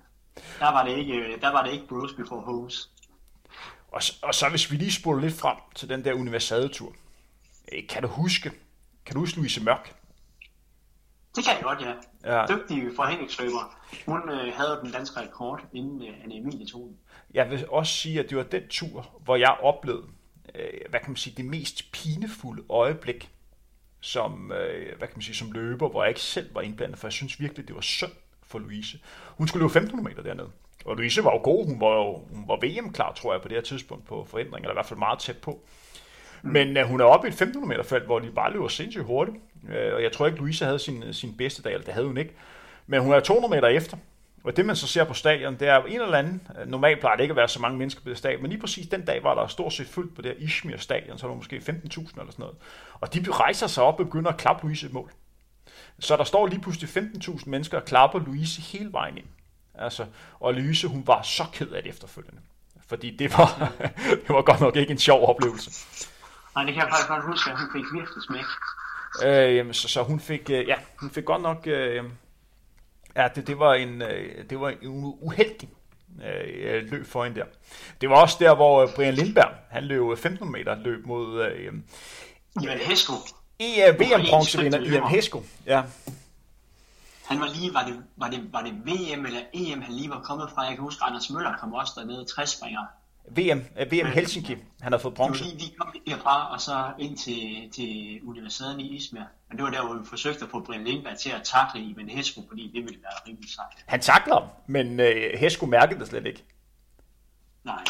Der 0.59 0.71
var 0.71 0.85
det 0.87 0.97
ikke, 0.97 1.13
øh, 1.13 1.41
der 1.41 1.51
var 1.51 1.63
det 1.63 1.71
ikke 1.73 1.87
Bruce 1.87 2.15
before 2.15 2.41
Hose. 2.41 2.89
Og, 3.91 4.01
og 4.21 4.35
så 4.35 4.49
hvis 4.49 4.71
vi 4.71 4.75
lige 4.75 4.91
spoler 4.91 5.21
lidt 5.21 5.39
frem 5.39 5.57
til 5.75 5.89
den 5.89 6.03
der 6.05 6.13
universadetur. 6.13 6.93
Øh, 7.73 7.87
Kan 7.89 8.01
du 8.01 8.07
huske, 8.07 8.51
kan 9.05 9.13
du 9.13 9.19
huske 9.19 9.37
Louise 9.37 9.63
Mørk? 9.63 9.95
Det 11.35 11.43
kan 11.45 11.53
jeg 11.55 11.63
godt, 11.63 11.81
ja. 11.81 11.93
Ja. 12.23 12.39
ja. 12.39 12.45
Dygtig 12.47 12.83
forhængningsløber. 12.95 13.77
Hun 14.05 14.29
øh, 14.29 14.53
havde 14.53 14.79
den 14.83 14.91
danske 14.91 15.19
rekord, 15.19 15.61
inden 15.73 16.01
øh, 16.01 16.23
Anne 16.23 16.35
Emilie 16.35 16.67
tog 16.67 16.81
den. 16.81 16.97
Jeg 17.33 17.49
vil 17.49 17.65
også 17.69 17.93
sige, 17.93 18.19
at 18.19 18.29
det 18.29 18.37
var 18.37 18.43
den 18.43 18.67
tur, 18.67 19.09
hvor 19.23 19.35
jeg 19.35 19.57
oplevede, 19.61 20.07
øh, 20.55 20.89
hvad 20.89 20.99
kan 20.99 21.09
man 21.09 21.17
sige, 21.17 21.33
det 21.37 21.45
mest 21.45 21.91
pinefulde 21.91 22.63
øjeblik, 22.69 23.29
som, 24.01 24.51
øh, 24.51 24.97
hvad 24.97 25.07
kan 25.07 25.15
man 25.15 25.21
sige, 25.21 25.35
som 25.35 25.51
løber, 25.51 25.89
hvor 25.89 26.03
jeg 26.03 26.09
ikke 26.09 26.21
selv 26.21 26.55
var 26.55 26.61
indblandet, 26.61 26.99
for 26.99 27.07
jeg 27.07 27.13
synes 27.13 27.39
virkelig, 27.39 27.67
det 27.67 27.75
var 27.75 27.81
synd 27.81 28.11
for 28.43 28.59
Louise. 28.59 28.99
Hun 29.37 29.47
skulle 29.47 29.63
løbe 29.63 29.73
15 29.73 30.03
meter 30.03 30.23
dernede. 30.23 30.49
Og 30.85 30.95
Louise 30.95 31.23
var 31.23 31.31
jo 31.31 31.39
god, 31.43 31.65
hun 31.65 31.79
var 31.79 31.95
jo 31.95 32.21
hun 32.33 32.47
var 32.47 32.55
VM-klar, 32.55 33.13
tror 33.13 33.33
jeg, 33.33 33.41
på 33.41 33.47
det 33.47 33.57
her 33.57 33.61
tidspunkt 33.61 34.05
på 34.05 34.25
forhindring, 34.29 34.65
eller 34.65 34.73
i 34.73 34.75
hvert 34.75 34.85
fald 34.85 34.99
meget 34.99 35.19
tæt 35.19 35.37
på. 35.37 35.59
Men 36.41 36.77
uh, 36.77 36.83
hun 36.83 37.01
er 37.01 37.05
oppe 37.05 37.27
i 37.27 37.29
et 37.29 37.33
1500 37.33 37.77
meter 37.77 37.89
felt, 37.89 38.05
hvor 38.05 38.19
de 38.19 38.31
bare 38.31 38.53
løber 38.53 38.67
sindssygt 38.67 39.05
hurtigt. 39.05 39.37
Uh, 39.63 39.93
og 39.93 40.03
jeg 40.03 40.11
tror 40.11 40.25
ikke, 40.25 40.39
Louise 40.39 40.65
havde 40.65 40.79
sin, 40.79 41.13
sin 41.13 41.37
bedste 41.37 41.61
dag, 41.61 41.73
eller 41.73 41.85
det 41.85 41.93
havde 41.93 42.07
hun 42.07 42.17
ikke. 42.17 42.33
Men 42.87 43.01
hun 43.01 43.13
er 43.13 43.19
200 43.19 43.55
meter 43.55 43.67
efter. 43.67 43.97
Og 44.45 44.57
det 44.57 44.65
man 44.65 44.75
så 44.75 44.87
ser 44.87 45.03
på 45.03 45.13
stadion, 45.13 45.55
det 45.59 45.67
er 45.67 45.83
en 45.83 46.01
eller 46.01 46.17
anden, 46.17 46.47
øh, 46.59 46.67
normalt 46.67 46.99
plejer 46.99 47.15
det 47.15 47.23
ikke 47.23 47.31
at 47.31 47.35
være 47.35 47.47
så 47.47 47.61
mange 47.61 47.77
mennesker 47.77 48.01
på 48.01 48.09
det 48.09 48.17
stadion, 48.17 48.41
men 48.41 48.51
lige 48.51 48.61
præcis 48.61 48.87
den 48.87 49.05
dag 49.05 49.23
var 49.23 49.35
der 49.35 49.47
stort 49.47 49.73
set 49.73 49.87
fyldt 49.87 50.15
på 50.15 50.21
det 50.21 50.31
her 50.31 50.45
Ishmir 50.45 50.77
stadion, 50.77 51.17
så 51.17 51.27
var 51.27 51.33
der 51.33 51.37
måske 51.37 51.57
15.000 51.57 51.69
eller 51.69 52.31
sådan 52.31 52.33
noget. 52.37 52.55
Og 52.93 53.13
de 53.13 53.25
rejser 53.31 53.67
sig 53.67 53.83
op 53.83 53.99
og 53.99 54.05
begynder 54.05 54.31
at 54.31 54.37
klappe 54.37 54.63
Louise 54.63 54.85
et 54.85 54.93
mål. 54.93 55.11
Så 55.99 56.17
der 56.17 56.23
står 56.23 56.47
lige 56.47 56.61
pludselig 56.61 56.89
15.000 56.89 57.49
mennesker 57.49 57.77
og 57.77 57.85
klapper 57.85 58.19
Louise 58.19 58.61
hele 58.61 58.93
vejen 58.93 59.17
ind. 59.17 59.25
Altså, 59.75 60.05
og 60.39 60.53
Louise, 60.53 60.87
hun 60.87 61.07
var 61.07 61.21
så 61.21 61.43
ked 61.53 61.67
af 61.67 61.83
det 61.83 61.89
efterfølgende. 61.89 62.41
Fordi 62.87 63.17
det 63.17 63.37
var, 63.37 63.71
det 64.27 64.29
var 64.29 64.41
godt 64.41 64.61
nok 64.61 64.75
ikke 64.75 64.91
en 64.91 64.97
sjov 64.97 65.29
oplevelse. 65.29 65.71
Nej, 66.55 66.63
det 66.63 66.73
kan 66.73 66.83
jeg 66.83 66.89
faktisk 66.91 67.07
godt 67.07 67.25
huske, 67.25 67.51
at 67.51 67.57
hun 67.59 67.67
fik 67.73 67.85
virkelig 67.93 68.23
smæk. 68.23 68.45
Øh, 69.25 69.73
så, 69.73 69.87
så 69.87 70.03
hun 70.03 70.19
fik, 70.19 70.49
øh, 70.49 70.67
ja, 70.67 70.75
hun 70.99 71.11
fik 71.11 71.25
godt 71.25 71.41
nok, 71.41 71.67
øh, 71.67 72.03
ja, 73.15 73.27
det, 73.35 73.47
det 73.47 73.59
var 73.59 73.73
en, 73.73 74.01
øh, 74.01 74.49
det 74.49 74.59
var 74.59 74.69
en 74.69 74.77
uheldig 75.21 75.69
øh, 76.25 76.83
løb 76.91 77.05
for 77.07 77.23
hende 77.23 77.39
der. 77.39 77.45
Det 78.01 78.09
var 78.09 78.21
også 78.21 78.37
der, 78.39 78.55
hvor 78.55 78.83
øh, 78.83 78.89
Brian 78.95 79.13
Lindberg, 79.13 79.51
han 79.69 79.83
løb 79.83 80.17
15 80.17 80.51
meter 80.51 80.75
løb 80.75 81.05
mod 81.05 81.45
øh, 81.45 81.73
Ivan 82.63 82.77
Hesko, 82.77 83.13
i 83.59 83.81
uh, 83.89 83.99
VM-bronzevinder 83.99 84.79
Ian 84.79 85.07
Hesko. 85.07 85.43
Ja, 85.65 85.83
han 87.25 87.39
var 87.39 87.47
lige, 87.55 87.73
var 87.73 87.83
det, 87.85 88.03
var, 88.15 88.29
det, 88.29 88.53
var 88.53 88.61
det 88.61 88.73
VM 88.73 89.25
eller 89.25 89.41
EM, 89.53 89.81
han 89.81 89.93
lige 89.93 90.09
var 90.09 90.21
kommet 90.21 90.49
fra? 90.49 90.61
Jeg 90.61 90.75
kan 90.75 90.83
huske, 90.83 91.03
Anders 91.03 91.29
Møller 91.29 91.57
kom 91.57 91.73
også 91.73 91.93
dernede, 91.95 92.25
60 92.35 92.49
springer. 92.49 92.81
VM, 93.27 93.63
øh, 93.79 93.91
VM 93.91 94.05
Helsinki, 94.05 94.55
han 94.81 94.91
har 94.91 94.99
fået 94.99 95.11
Det 95.13 95.19
var 95.19 95.25
bronze. 95.25 95.43
lige, 95.43 95.55
vi 95.55 95.73
kom 95.79 95.93
derfra, 96.07 96.53
og 96.53 96.61
så 96.61 96.91
ind 96.99 97.17
til, 97.17 97.71
til 97.75 98.19
universiteten 98.27 98.79
i 98.79 98.95
Ismir. 98.95 99.21
Men 99.49 99.57
det 99.57 99.63
var 99.63 99.71
der, 99.71 99.85
hvor 99.85 99.95
vi 99.95 100.05
forsøgte 100.05 100.43
at 100.43 100.49
få 100.51 100.59
Brian 100.59 100.83
Lindberg 100.83 101.17
til 101.17 101.29
at 101.29 101.41
takle 101.43 101.81
Ivan 101.81 102.09
Hesko, 102.09 102.41
fordi 102.47 102.63
det 102.75 102.83
ville 102.83 102.99
være 103.01 103.13
rimelig 103.27 103.49
sejt. 103.49 103.67
Han 103.85 104.01
takler 104.01 104.33
ham, 104.39 104.49
men 104.67 104.99
øh, 104.99 105.39
Hesko 105.39 105.65
mærkede 105.65 105.99
det 105.99 106.07
slet 106.07 106.25
ikke. 106.25 106.43
Nej. 107.63 107.83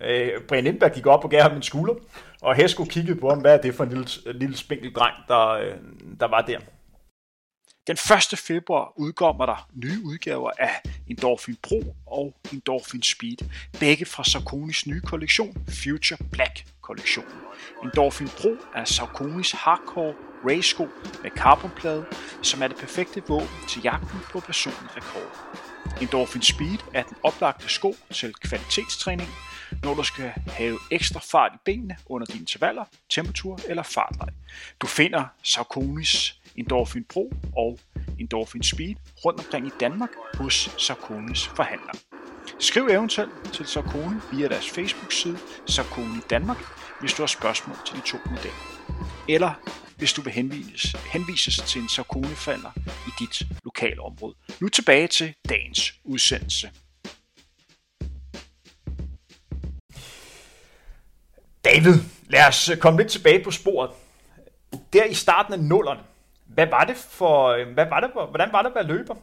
Øh, 0.00 0.42
Brian 0.48 0.64
Lindberg 0.64 0.92
gik 0.92 1.06
op 1.06 1.24
og 1.24 1.30
gav 1.30 1.42
ham 1.42 1.56
en 1.56 1.62
skulder, 1.62 1.94
Og 2.42 2.54
Hesko 2.54 2.84
kiggede 2.84 3.20
på 3.20 3.28
ham, 3.28 3.40
hvad 3.40 3.54
er 3.58 3.60
det 3.62 3.74
for 3.74 3.84
en 3.84 3.90
lille, 3.90 4.06
lille 4.32 4.56
spinkel 4.56 4.92
dreng, 4.92 5.14
der, 5.28 5.48
øh, 5.48 5.74
der 6.20 6.26
var 6.26 6.40
der. 6.40 6.58
Den 7.88 7.96
1. 8.32 8.38
februar 8.38 8.92
udkommer 8.96 9.46
der 9.46 9.68
nye 9.74 10.00
udgaver 10.04 10.50
af 10.58 10.82
Endorphin 11.06 11.56
Pro 11.62 11.94
og 12.06 12.34
Endorphin 12.52 13.02
Speed, 13.02 13.36
begge 13.80 14.04
fra 14.04 14.24
Sarkonis 14.24 14.86
nye 14.86 15.00
kollektion, 15.00 15.66
Future 15.82 16.18
Black 16.32 16.64
kollektionen. 16.80 17.32
Endorphin 17.84 18.28
Pro 18.28 18.56
er 18.74 18.84
Sarkonis 18.84 19.52
hardcore 19.52 20.14
race-sko 20.48 20.88
med 21.22 21.30
carbonplade, 21.30 22.06
som 22.42 22.62
er 22.62 22.68
det 22.68 22.76
perfekte 22.76 23.22
våben 23.28 23.48
til 23.68 23.82
jagten 23.82 24.20
på 24.30 24.40
personlig 24.40 24.96
rekord. 24.96 25.58
Endorphin 26.02 26.42
Speed 26.42 26.78
er 26.94 27.02
den 27.02 27.16
oplagte 27.22 27.68
sko 27.68 27.96
til 28.10 28.34
kvalitetstræning, 28.34 29.28
når 29.82 29.94
du 29.94 30.02
skal 30.02 30.32
have 30.48 30.78
ekstra 30.90 31.20
fart 31.20 31.52
i 31.54 31.58
benene 31.64 31.96
under 32.06 32.26
dine 32.26 32.40
intervaller, 32.40 32.84
temperatur 33.08 33.60
eller 33.68 33.82
fartleg. 33.82 34.28
Du 34.80 34.86
finder 34.86 35.24
Sauconis 35.42 36.40
Endorphin 36.56 37.04
Pro 37.04 37.32
og 37.56 37.78
Endorphin 38.18 38.62
Speed 38.62 38.94
rundt 39.24 39.40
omkring 39.40 39.66
i 39.66 39.70
Danmark 39.80 40.10
hos 40.34 40.70
Sarkonis 40.78 41.46
forhandler. 41.46 41.92
Skriv 42.58 42.88
eventuelt 42.90 43.30
til 43.52 43.66
Sarkoni 43.66 44.14
via 44.32 44.48
deres 44.48 44.70
Facebook-side 44.70 45.38
Sarkoni 45.66 46.20
Danmark, 46.30 46.58
hvis 47.00 47.12
du 47.12 47.22
har 47.22 47.26
spørgsmål 47.26 47.76
til 47.86 47.96
de 47.96 48.00
to 48.00 48.18
modeller. 48.26 48.78
Eller 49.28 49.54
hvis 49.96 50.12
du 50.12 50.22
vil 50.22 50.32
henvises, 50.32 50.96
henvises 51.12 51.56
til 51.56 51.82
en 51.82 51.88
Saucony-forhandler 51.88 52.70
i 53.06 53.10
dit 53.18 53.42
lokale 53.64 54.02
område. 54.02 54.34
Nu 54.60 54.68
tilbage 54.68 55.06
til 55.06 55.34
dagens 55.48 55.94
udsendelse. 56.04 56.70
David, 61.64 62.00
lad 62.30 62.48
os 62.48 62.70
komme 62.80 63.00
lidt 63.00 63.12
tilbage 63.12 63.44
på 63.44 63.50
sporet. 63.50 63.90
Der 64.92 65.04
i 65.04 65.14
starten 65.14 65.52
af 65.52 65.60
nullerne, 65.60 66.00
hvad 66.48 66.66
var 66.66 66.84
det 66.84 66.96
for, 66.96 67.46
øh, 67.48 67.72
hvad 67.72 67.88
var 67.88 68.00
det, 68.00 68.10
hvordan 68.12 68.52
var 68.52 68.62
det 68.62 68.68
at 68.68 68.74
være 68.74 68.86
løber? 68.86 69.14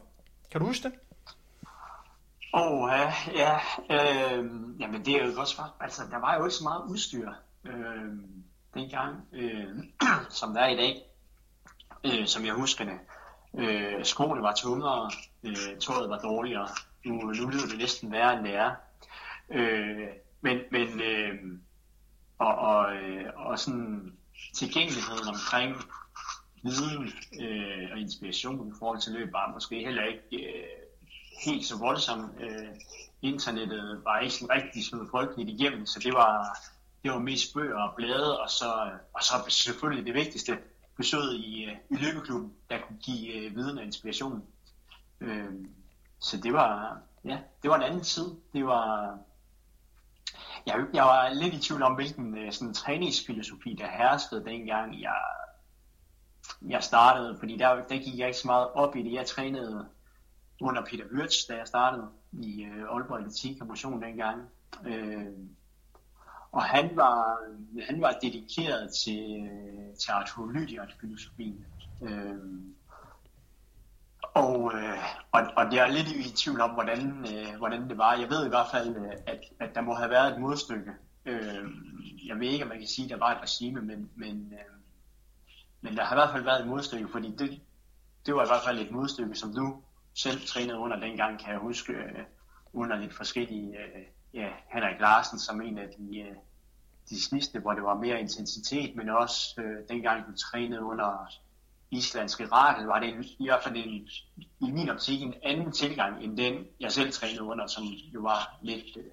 Kan 0.50 0.60
du 0.60 0.66
huske 0.66 0.88
det? 0.88 0.92
Åh, 2.54 2.72
oh, 2.72 2.90
ja, 2.90 3.12
ja 3.34 3.58
øh, 3.90 4.44
jamen 4.80 5.04
det 5.04 5.14
er 5.14 5.22
jo 5.24 5.28
et 5.28 5.36
godt 5.36 5.48
svar. 5.48 5.74
Altså, 5.80 6.02
der 6.10 6.18
var 6.18 6.36
jo 6.36 6.44
ikke 6.44 6.54
så 6.54 6.64
meget 6.64 6.82
udstyr 6.88 7.32
øh, 7.64 8.12
dengang, 8.74 9.16
øh, 9.32 9.68
som 10.40 10.54
der 10.54 10.60
er 10.60 10.68
i 10.68 10.76
dag, 10.76 11.02
øh, 12.04 12.26
som 12.26 12.44
jeg 12.44 12.54
husker 12.54 12.84
det. 12.84 12.98
Øh, 13.58 14.04
skoene 14.04 14.42
var 14.42 14.52
tungere, 14.52 15.10
øh, 15.42 15.78
tøjet 15.80 16.10
var 16.10 16.18
dårligere. 16.18 16.68
Nu, 17.04 17.14
nu 17.14 17.48
lyder 17.48 17.66
det 17.70 17.78
næsten 17.78 18.12
værre, 18.12 18.38
end 18.38 18.44
det 18.44 18.54
er. 18.54 18.74
Øh, 19.50 20.08
men, 20.40 20.58
men 20.70 21.00
øh, 21.00 21.34
og, 22.38 22.54
og, 22.54 22.96
øh, 22.96 23.24
og 23.36 23.58
sådan 23.58 24.16
tilgængeligheden 24.54 25.28
omkring 25.28 25.76
viden 26.62 27.12
øh, 27.40 27.88
og 27.92 27.98
inspiration 27.98 28.68
i 28.68 28.72
forhold 28.78 29.00
til 29.00 29.12
løb 29.12 29.32
var 29.32 29.52
måske 29.52 29.84
heller 29.84 30.04
ikke 30.04 30.46
øh, 30.46 30.66
helt 31.44 31.66
så 31.66 31.78
voldsom. 31.78 32.34
Øh, 32.40 32.68
internettet 33.22 34.00
var 34.04 34.18
ikke 34.18 34.34
sådan 34.34 34.56
rigtig 34.56 34.84
sådan 34.84 35.08
folkeligt 35.10 35.60
igennem, 35.60 35.86
så 35.86 36.00
det 36.00 36.12
var, 36.12 36.58
det 37.02 37.10
var 37.10 37.18
mest 37.18 37.54
bøger 37.54 37.82
og 37.82 37.94
blade, 37.96 38.40
og 38.40 38.50
så, 38.50 38.90
og 39.12 39.22
så 39.22 39.34
selvfølgelig 39.48 40.06
det 40.06 40.14
vigtigste, 40.14 40.58
besøg 40.96 41.32
i, 41.34 41.64
øh, 41.64 41.76
i 41.90 41.96
løbeklubben, 41.96 42.52
der 42.70 42.78
kunne 42.86 42.98
give 42.98 43.34
øh, 43.34 43.56
viden 43.56 43.78
og 43.78 43.84
inspiration. 43.84 44.42
Øh, 45.20 45.52
så 46.20 46.36
det 46.36 46.52
var, 46.52 46.98
ja, 47.24 47.38
det 47.62 47.70
var 47.70 47.76
en 47.76 47.82
anden 47.82 48.04
tid. 48.04 48.26
Det 48.52 48.66
var, 48.66 49.18
jeg, 50.66 50.86
jeg 50.94 51.04
var 51.04 51.32
lidt 51.32 51.54
i 51.54 51.58
tvivl 51.58 51.82
om, 51.82 51.94
hvilken 51.94 52.38
øh, 52.38 52.52
sådan, 52.52 52.74
træningsfilosofi, 52.74 53.76
der 53.78 53.88
herskede 53.88 54.44
dengang 54.44 55.02
jeg, 55.02 55.22
jeg 56.62 56.82
startede, 56.82 57.36
fordi 57.38 57.56
der, 57.56 57.74
der 57.74 57.98
gik 57.98 58.18
jeg 58.18 58.26
ikke 58.26 58.38
så 58.38 58.46
meget 58.46 58.68
op 58.74 58.96
i 58.96 59.02
det. 59.02 59.12
Jeg 59.12 59.26
trænede 59.26 59.86
under 60.60 60.82
Peter 60.84 61.04
Wirtz, 61.12 61.46
da 61.48 61.56
jeg 61.56 61.66
startede 61.66 62.08
i 62.32 62.64
øh, 62.64 62.82
Aalborg 62.82 63.18
Atletik 63.18 63.60
og 63.60 63.66
Motion 63.66 64.02
dengang. 64.02 64.42
Øh, 64.86 65.26
og 66.52 66.62
han 66.62 66.96
var, 66.96 67.38
han 67.86 68.00
var 68.00 68.18
dedikeret 68.22 68.90
til, 69.04 69.48
øh, 69.50 69.96
til 69.96 70.10
Arthur 70.10 70.50
Lydiard 70.52 70.92
filosofien. 71.00 71.66
Øh, 72.02 72.36
og, 74.34 74.72
øh, 74.74 74.98
og, 75.32 75.42
og 75.56 75.74
jeg 75.74 75.88
er 75.88 75.92
lidt 75.92 76.08
i 76.08 76.36
tvivl 76.36 76.60
om, 76.60 76.70
hvordan, 76.70 77.26
øh, 77.32 77.56
hvordan 77.58 77.88
det 77.88 77.98
var. 77.98 78.14
Jeg 78.14 78.30
ved 78.30 78.46
i 78.46 78.48
hvert 78.48 78.66
fald, 78.72 78.96
øh, 78.96 79.12
at, 79.26 79.40
at 79.60 79.74
der 79.74 79.80
må 79.80 79.94
have 79.94 80.10
været 80.10 80.32
et 80.32 80.40
modstykke. 80.40 80.92
Øh, 81.26 81.64
jeg 82.26 82.40
ved 82.40 82.48
ikke, 82.48 82.64
om 82.64 82.68
man 82.68 82.78
kan 82.78 82.86
sige, 82.86 83.04
at 83.04 83.10
der 83.10 83.18
var 83.18 83.34
et 83.34 83.42
regime, 83.42 83.80
men, 83.80 84.10
men, 84.16 84.52
øh, 84.52 84.75
men 85.80 85.96
der 85.96 86.04
har 86.04 86.16
i 86.16 86.18
hvert 86.18 86.32
fald 86.32 86.44
været 86.44 86.60
et 86.60 86.68
modstykke, 86.68 87.08
fordi 87.08 87.34
det, 87.38 87.60
det 88.26 88.34
var 88.34 88.44
i 88.44 88.48
hvert 88.48 88.62
fald 88.66 88.78
et 88.78 88.90
modstykke, 88.90 89.34
som 89.34 89.54
du 89.54 89.82
selv 90.14 90.46
trænede 90.46 90.78
under 90.78 91.00
dengang, 91.00 91.38
kan 91.38 91.52
jeg 91.52 91.58
huske, 91.58 91.92
øh, 91.92 92.24
under 92.72 92.96
lidt 92.96 93.14
forskellige, 93.14 93.78
øh, 93.78 94.02
ja, 94.34 94.48
Henrik 94.72 95.00
Larsen 95.00 95.38
som 95.38 95.60
en 95.60 95.78
af 95.78 95.88
de, 95.98 96.18
øh, 96.18 96.36
de 97.10 97.20
sidste, 97.20 97.60
hvor 97.60 97.72
det 97.72 97.82
var 97.82 97.94
mere 97.94 98.20
intensitet, 98.20 98.96
men 98.96 99.08
også 99.08 99.60
øh, 99.60 99.88
dengang 99.88 100.26
du 100.26 100.32
trænede 100.36 100.82
under 100.82 101.32
islandske 101.90 102.46
rakel, 102.52 102.86
var 102.86 103.00
det 103.00 103.08
en, 103.08 103.24
i 103.24 103.46
hvert 103.46 103.62
fald 103.62 103.76
en, 103.76 104.08
i 104.60 104.70
min 104.70 104.88
optik 104.88 105.22
en 105.22 105.34
anden 105.42 105.72
tilgang, 105.72 106.24
end 106.24 106.36
den 106.36 106.66
jeg 106.80 106.92
selv 106.92 107.12
trænede 107.12 107.42
under, 107.42 107.66
som 107.66 107.84
jo 107.84 108.20
var 108.20 108.58
lidt 108.62 108.96
øh, 108.96 109.04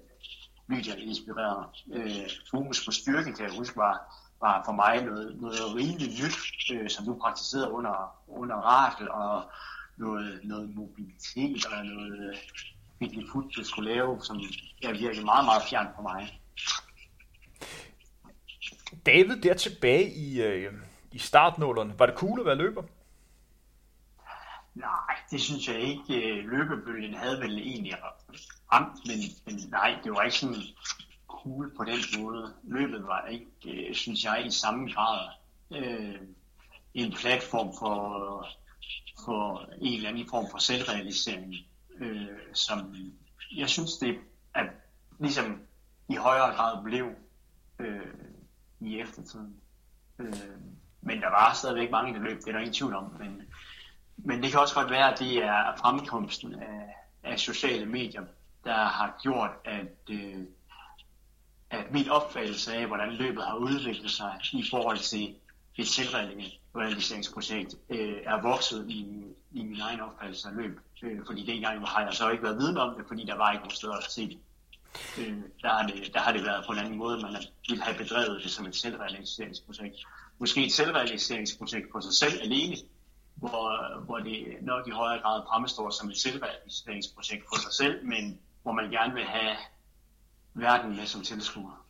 lydigt 0.68 0.96
inspireret. 0.96 1.66
Øh, 1.92 2.30
fokus 2.50 2.84
på 2.84 2.92
styrke, 2.92 3.32
kan 3.32 3.46
jeg 3.46 3.56
huske, 3.56 3.76
var, 3.76 4.23
var 4.44 4.62
for 4.64 4.72
mig 4.72 5.04
noget, 5.04 5.40
noget 5.40 5.74
rimelig 5.74 6.08
nyt, 6.20 6.36
øh, 6.72 6.90
som 6.90 7.04
du 7.04 7.18
praktiserede 7.20 7.70
under, 7.70 7.96
under 8.28 8.56
rakel, 8.56 9.10
og 9.10 9.42
noget, 9.96 10.40
noget 10.44 10.74
mobilitet 10.74 11.66
og 11.66 11.84
noget 11.86 12.38
virkelig 13.00 13.26
fut, 13.32 13.44
du 13.56 13.64
skulle 13.64 13.94
lave, 13.94 14.20
som 14.22 14.36
er 14.82 14.92
virkelig 14.92 15.24
meget, 15.24 15.44
meget 15.44 15.62
fjern 15.70 15.88
for 15.96 16.02
mig. 16.02 16.40
David, 19.06 19.36
der 19.42 19.54
tilbage 19.54 20.14
i, 20.14 20.42
øh, 20.42 20.72
i 21.12 21.18
startnålerne, 21.18 21.98
var 21.98 22.06
det 22.06 22.14
cool 22.14 22.40
at 22.40 22.46
være 22.46 22.54
løber? 22.54 22.82
Nej, 24.74 25.16
det 25.30 25.40
synes 25.40 25.68
jeg 25.68 25.80
ikke. 25.80 26.42
Løbebølgen 26.42 27.14
havde 27.14 27.40
vel 27.40 27.58
egentlig 27.58 27.94
ramt, 28.72 28.98
men, 29.06 29.18
men 29.46 29.70
nej, 29.70 29.98
det 30.04 30.12
var 30.12 30.22
ikke 30.22 30.36
sådan 30.36 30.62
cool 31.44 31.76
på 31.76 31.84
den 31.84 32.22
måde. 32.22 32.54
Løbet 32.62 33.06
var 33.06 33.26
ikke, 33.26 33.88
øh, 33.88 33.94
synes 33.94 34.24
jeg, 34.24 34.46
i 34.46 34.50
samme 34.50 34.92
grad 34.92 35.28
øh, 35.70 36.20
en 36.94 37.12
platform 37.12 37.72
for, 37.78 38.46
for 39.24 39.68
en 39.78 39.94
eller 39.94 40.08
anden 40.08 40.28
form 40.30 40.46
for 40.50 40.58
selvrealisering, 40.58 41.54
øh, 41.98 42.28
som 42.52 42.96
jeg 43.56 43.68
synes, 43.68 43.92
det 43.96 44.18
er 44.54 44.64
ligesom 45.20 45.62
i 46.08 46.14
højere 46.14 46.54
grad 46.54 46.84
blev 46.84 47.06
øh, 47.78 48.14
i 48.80 49.00
eftertiden. 49.00 49.56
Øh, 50.18 50.34
men 51.00 51.20
der 51.20 51.30
var 51.30 51.52
stadigvæk 51.54 51.90
mange, 51.90 52.14
der 52.14 52.20
løb, 52.20 52.38
det 52.38 52.48
er 52.48 52.52
der 52.52 52.58
ingen 52.58 52.74
tvivl 52.74 52.94
om. 52.94 53.16
Men, 53.18 53.42
men 54.16 54.42
det 54.42 54.50
kan 54.50 54.60
også 54.60 54.74
godt 54.74 54.90
være, 54.90 55.12
at 55.12 55.18
det 55.18 55.36
er 55.36 55.76
fremkomsten 55.76 56.54
af, 56.54 56.96
af 57.22 57.38
sociale 57.38 57.86
medier, 57.86 58.24
der 58.64 58.84
har 58.84 59.18
gjort, 59.22 59.50
at, 59.64 60.10
øh, 60.10 60.44
at 61.74 61.92
min 61.92 62.08
opfattelse 62.08 62.74
af, 62.74 62.86
hvordan 62.86 63.12
løbet 63.12 63.44
har 63.44 63.56
udviklet 63.56 64.10
sig 64.10 64.40
i 64.52 64.64
forhold 64.70 64.98
til 64.98 65.34
et 65.76 65.88
selvrealiseringsprojekt, 65.88 67.74
øh, 67.90 68.16
er 68.24 68.42
vokset 68.42 68.86
i, 68.88 69.00
i 69.52 69.62
min 69.62 69.80
egen 69.80 70.00
opfattelse 70.00 70.48
af 70.48 70.54
løb. 70.56 70.80
Øh, 71.02 71.20
fordi 71.26 71.46
dengang 71.46 71.86
har 71.86 72.04
jeg 72.04 72.14
så 72.14 72.30
ikke 72.30 72.42
været 72.42 72.56
viden 72.56 72.76
om 72.76 72.94
det, 72.96 73.04
fordi 73.08 73.24
der 73.24 73.36
var 73.36 73.52
ikke 73.52 73.62
nogen 73.62 73.76
steder 73.76 73.94
at 73.94 74.12
se 74.12 74.28
det. 74.28 74.38
Øh, 75.18 75.38
der, 75.62 75.68
har 75.68 75.86
det, 75.86 76.14
der 76.14 76.20
har 76.20 76.32
det 76.32 76.44
været 76.44 76.64
på 76.66 76.72
en 76.72 76.78
anden 76.78 76.96
måde, 76.96 77.22
man 77.22 77.36
ville 77.68 77.84
have 77.84 77.98
bedrevet 77.98 78.42
det 78.42 78.50
som 78.50 78.66
et 78.66 78.76
selvrealiseringsprojekt. 78.76 79.96
Måske 80.38 80.66
et 80.66 80.72
selvrealiseringsprojekt 80.72 81.92
på 81.92 82.00
sig 82.00 82.12
selv 82.12 82.40
alene, 82.42 82.76
hvor, 83.34 84.00
hvor 84.04 84.18
det 84.18 84.56
nok 84.62 84.88
i 84.88 84.90
højere 84.90 85.22
grad 85.22 85.42
fremstår 85.48 85.90
som 85.90 86.10
et 86.10 86.16
selvrealiseringsprojekt 86.16 87.44
på 87.46 87.54
sig 87.62 87.72
selv, 87.72 88.06
men 88.06 88.38
hvor 88.62 88.72
man 88.72 88.90
gerne 88.90 89.14
vil 89.14 89.24
have 89.24 89.56
verden 90.54 90.96
med 90.96 91.06
som 91.06 91.22
tilskuer. 91.22 91.84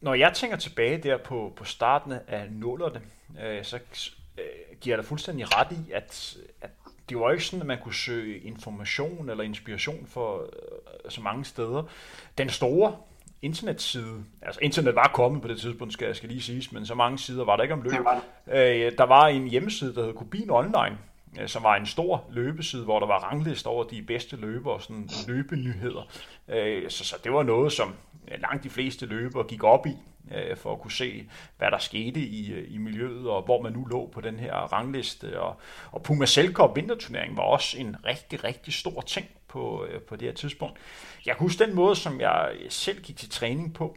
Når 0.00 0.14
jeg 0.14 0.32
tænker 0.34 0.56
tilbage 0.56 1.02
der 1.02 1.18
på, 1.18 1.52
på 1.56 1.64
starten 1.64 2.12
af 2.28 2.46
nullerne, 2.50 3.00
øh, 3.42 3.64
så 3.64 3.76
øh, 4.38 4.44
giver 4.80 4.96
jeg 4.96 4.98
dig 4.98 5.08
fuldstændig 5.08 5.56
ret 5.58 5.72
i, 5.72 5.92
at, 5.92 6.36
at 6.60 6.70
det 7.08 7.18
var 7.18 7.30
ikke 7.30 7.44
sådan, 7.44 7.60
at 7.60 7.66
man 7.66 7.78
kunne 7.82 7.94
søge 7.94 8.38
information 8.38 9.30
eller 9.30 9.44
inspiration 9.44 10.06
for 10.06 10.40
øh, 10.42 11.10
så 11.10 11.20
mange 11.20 11.44
steder. 11.44 11.82
Den 12.38 12.48
store 12.48 12.96
internetside, 13.42 14.24
altså 14.42 14.60
internet 14.62 14.94
var 14.94 15.10
kommet 15.14 15.42
på 15.42 15.48
det 15.48 15.60
tidspunkt, 15.60 15.92
skal, 15.92 16.14
skal 16.14 16.28
lige 16.28 16.42
siges, 16.42 16.72
men 16.72 16.86
så 16.86 16.94
mange 16.94 17.18
sider 17.18 17.44
var 17.44 17.56
der 17.56 17.62
ikke 17.62 17.74
om 17.74 17.82
løb. 17.82 17.92
Øh, 18.46 18.92
der 18.98 19.04
var 19.04 19.26
en 19.26 19.48
hjemmeside, 19.48 19.94
der 19.94 20.04
hed 20.04 20.14
Kubin 20.14 20.50
Online, 20.50 20.98
Øh, 21.40 21.48
som 21.48 21.62
var 21.62 21.76
en 21.76 21.86
stor 21.86 22.24
løbeside, 22.30 22.84
hvor 22.84 23.00
der 23.00 23.06
var 23.06 23.18
ranglister 23.18 23.70
over 23.70 23.84
de 23.84 24.02
bedste 24.02 24.36
løbere 24.36 24.74
og 24.74 24.82
sådan 24.82 25.08
løbenyheder. 25.28 26.08
Øh, 26.48 26.90
så, 26.90 27.04
så 27.04 27.16
det 27.24 27.32
var 27.32 27.42
noget, 27.42 27.72
som 27.72 27.94
langt 28.38 28.64
de 28.64 28.70
fleste 28.70 29.06
løbere 29.06 29.44
gik 29.44 29.64
op 29.64 29.86
i. 29.86 29.96
Øh, 30.34 30.56
for 30.56 30.72
at 30.72 30.80
kunne 30.80 30.92
se, 30.92 31.28
hvad 31.58 31.70
der 31.70 31.78
skete 31.78 32.20
i, 32.20 32.64
i 32.64 32.78
miljøet, 32.78 33.28
og 33.28 33.42
hvor 33.42 33.62
man 33.62 33.72
nu 33.72 33.84
lå 33.84 34.10
på 34.14 34.20
den 34.20 34.38
her 34.38 34.54
rangliste. 34.54 35.40
Og, 35.40 35.56
og 35.92 36.02
Puma 36.02 36.26
Selkop 36.26 36.76
vinterturnering 36.76 37.36
var 37.36 37.42
også 37.42 37.78
en 37.78 37.96
rigtig, 38.06 38.44
rigtig 38.44 38.74
stor 38.74 39.00
ting 39.00 39.26
på, 39.48 39.86
på 40.08 40.16
det 40.16 40.28
her 40.28 40.34
tidspunkt. 40.34 40.78
Jeg 41.26 41.36
kan 41.36 41.44
huske 41.44 41.64
den 41.64 41.74
måde, 41.74 41.96
som 41.96 42.20
jeg 42.20 42.52
selv 42.68 43.02
gik 43.02 43.16
til 43.16 43.30
træning 43.30 43.74
på. 43.74 43.96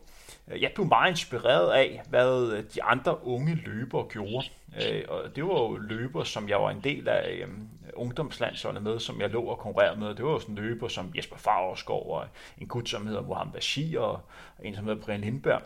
Jeg 0.50 0.72
blev 0.76 0.88
meget 0.88 1.10
inspireret 1.10 1.72
af, 1.72 2.02
hvad 2.10 2.52
øh, 2.52 2.64
de 2.76 2.84
andre 2.84 3.26
unge 3.26 3.56
løbere 3.56 4.06
gjorde. 4.10 4.46
Øh, 4.90 5.04
og 5.08 5.36
det 5.36 5.44
var 5.44 5.54
jo 5.54 5.78
løbere, 5.78 6.26
som 6.26 6.50
jeg 6.50 6.62
var 6.62 6.70
en 6.70 6.82
del 6.84 7.08
af 7.08 7.40
øhm, 7.42 7.70
ungdomslandsholdet 7.94 8.84
med, 8.84 9.00
som 9.00 9.22
jeg 9.22 9.30
lå 9.30 9.42
og 9.42 9.58
konkurrerede 9.58 10.00
med. 10.00 10.16
Det 10.16 10.26
var 10.26 10.32
jo 10.32 10.40
sådan 10.40 10.56
løber 10.56 10.88
som 10.88 11.12
Jesper 11.16 11.38
Favreskov 11.38 12.12
og 12.12 12.26
en 12.58 12.68
gut, 12.68 12.90
som 12.90 13.08
hedder 13.08 13.22
Mohamed 13.22 13.54
Bashir 13.54 14.00
og 14.00 14.22
en, 14.64 14.76
som 14.76 14.86
hedder 14.86 15.02
Brian 15.02 15.22
Lindberg. 15.22 15.62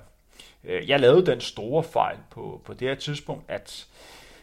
Øh, 0.63 0.89
jeg 0.89 0.99
lavede 0.99 1.25
den 1.25 1.41
store 1.41 1.83
fejl 1.83 2.17
på, 2.29 2.61
på 2.65 2.73
det 2.73 2.87
her 2.87 2.95
tidspunkt, 2.95 3.43
at, 3.47 3.87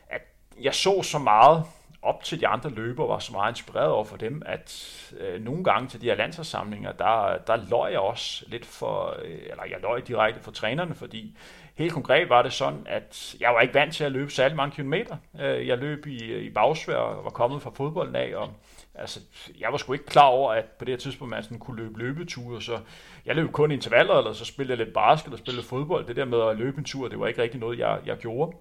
at 0.08 0.22
jeg 0.60 0.74
så 0.74 1.02
så 1.02 1.18
meget 1.18 1.64
op 2.02 2.24
til 2.24 2.40
de 2.40 2.46
andre 2.46 2.70
løbere, 2.70 3.08
var 3.08 3.18
så 3.18 3.32
meget 3.32 3.52
inspireret 3.52 3.90
over 3.90 4.04
for 4.04 4.16
dem, 4.16 4.42
at 4.46 5.02
øh, 5.20 5.44
nogle 5.44 5.64
gange 5.64 5.88
til 5.88 6.00
de 6.00 6.06
her 6.06 6.14
landsholdssamlinger, 6.14 6.92
der, 6.92 7.38
der 7.46 7.56
løg 7.70 7.92
jeg 7.92 8.00
også 8.00 8.44
lidt 8.48 8.66
for, 8.66 9.16
øh, 9.22 9.38
eller 9.50 9.64
jeg 9.70 9.78
løg 9.82 10.08
direkte 10.08 10.40
for 10.40 10.50
trænerne, 10.50 10.94
fordi 10.94 11.36
helt 11.74 11.92
konkret 11.92 12.28
var 12.28 12.42
det 12.42 12.52
sådan, 12.52 12.86
at 12.86 13.36
jeg 13.40 13.50
var 13.54 13.60
ikke 13.60 13.74
vant 13.74 13.94
til 13.94 14.04
at 14.04 14.12
løbe 14.12 14.30
særlig 14.30 14.56
mange 14.56 14.74
kilometer. 14.74 15.16
Øh, 15.40 15.66
jeg 15.66 15.78
løb 15.78 16.06
i, 16.06 16.24
øh, 16.24 16.42
i 16.42 16.50
bagsvær 16.50 16.96
og 16.96 17.24
var 17.24 17.30
kommet 17.30 17.62
fra 17.62 17.70
fodbolden 17.74 18.16
af, 18.16 18.32
og 18.36 18.50
altså, 18.94 19.20
jeg 19.60 19.72
var 19.72 19.78
sgu 19.78 19.92
ikke 19.92 20.06
klar 20.06 20.26
over, 20.26 20.52
at 20.52 20.64
på 20.64 20.84
det 20.84 20.92
her 20.92 20.98
tidspunkt 20.98 21.30
man 21.30 21.42
sådan 21.42 21.58
kunne 21.58 21.82
løbe 21.82 21.98
løbeture, 21.98 22.62
så 22.62 22.78
jeg 23.26 23.36
løb 23.36 23.52
kun 23.52 23.70
intervaller, 23.70 24.14
eller 24.14 24.32
så 24.32 24.44
spillede 24.44 24.78
jeg 24.78 24.86
lidt 24.86 24.94
basket 24.94 25.26
eller 25.26 25.38
spillede 25.38 25.66
fodbold. 25.66 26.06
Det 26.06 26.16
der 26.16 26.24
med 26.24 26.40
at 26.40 26.56
løbe 26.56 26.78
en 26.78 26.84
tur, 26.84 27.08
det 27.08 27.20
var 27.20 27.26
ikke 27.26 27.42
rigtig 27.42 27.60
noget, 27.60 27.78
jeg, 27.78 27.98
jeg 28.06 28.16
gjorde. 28.16 28.56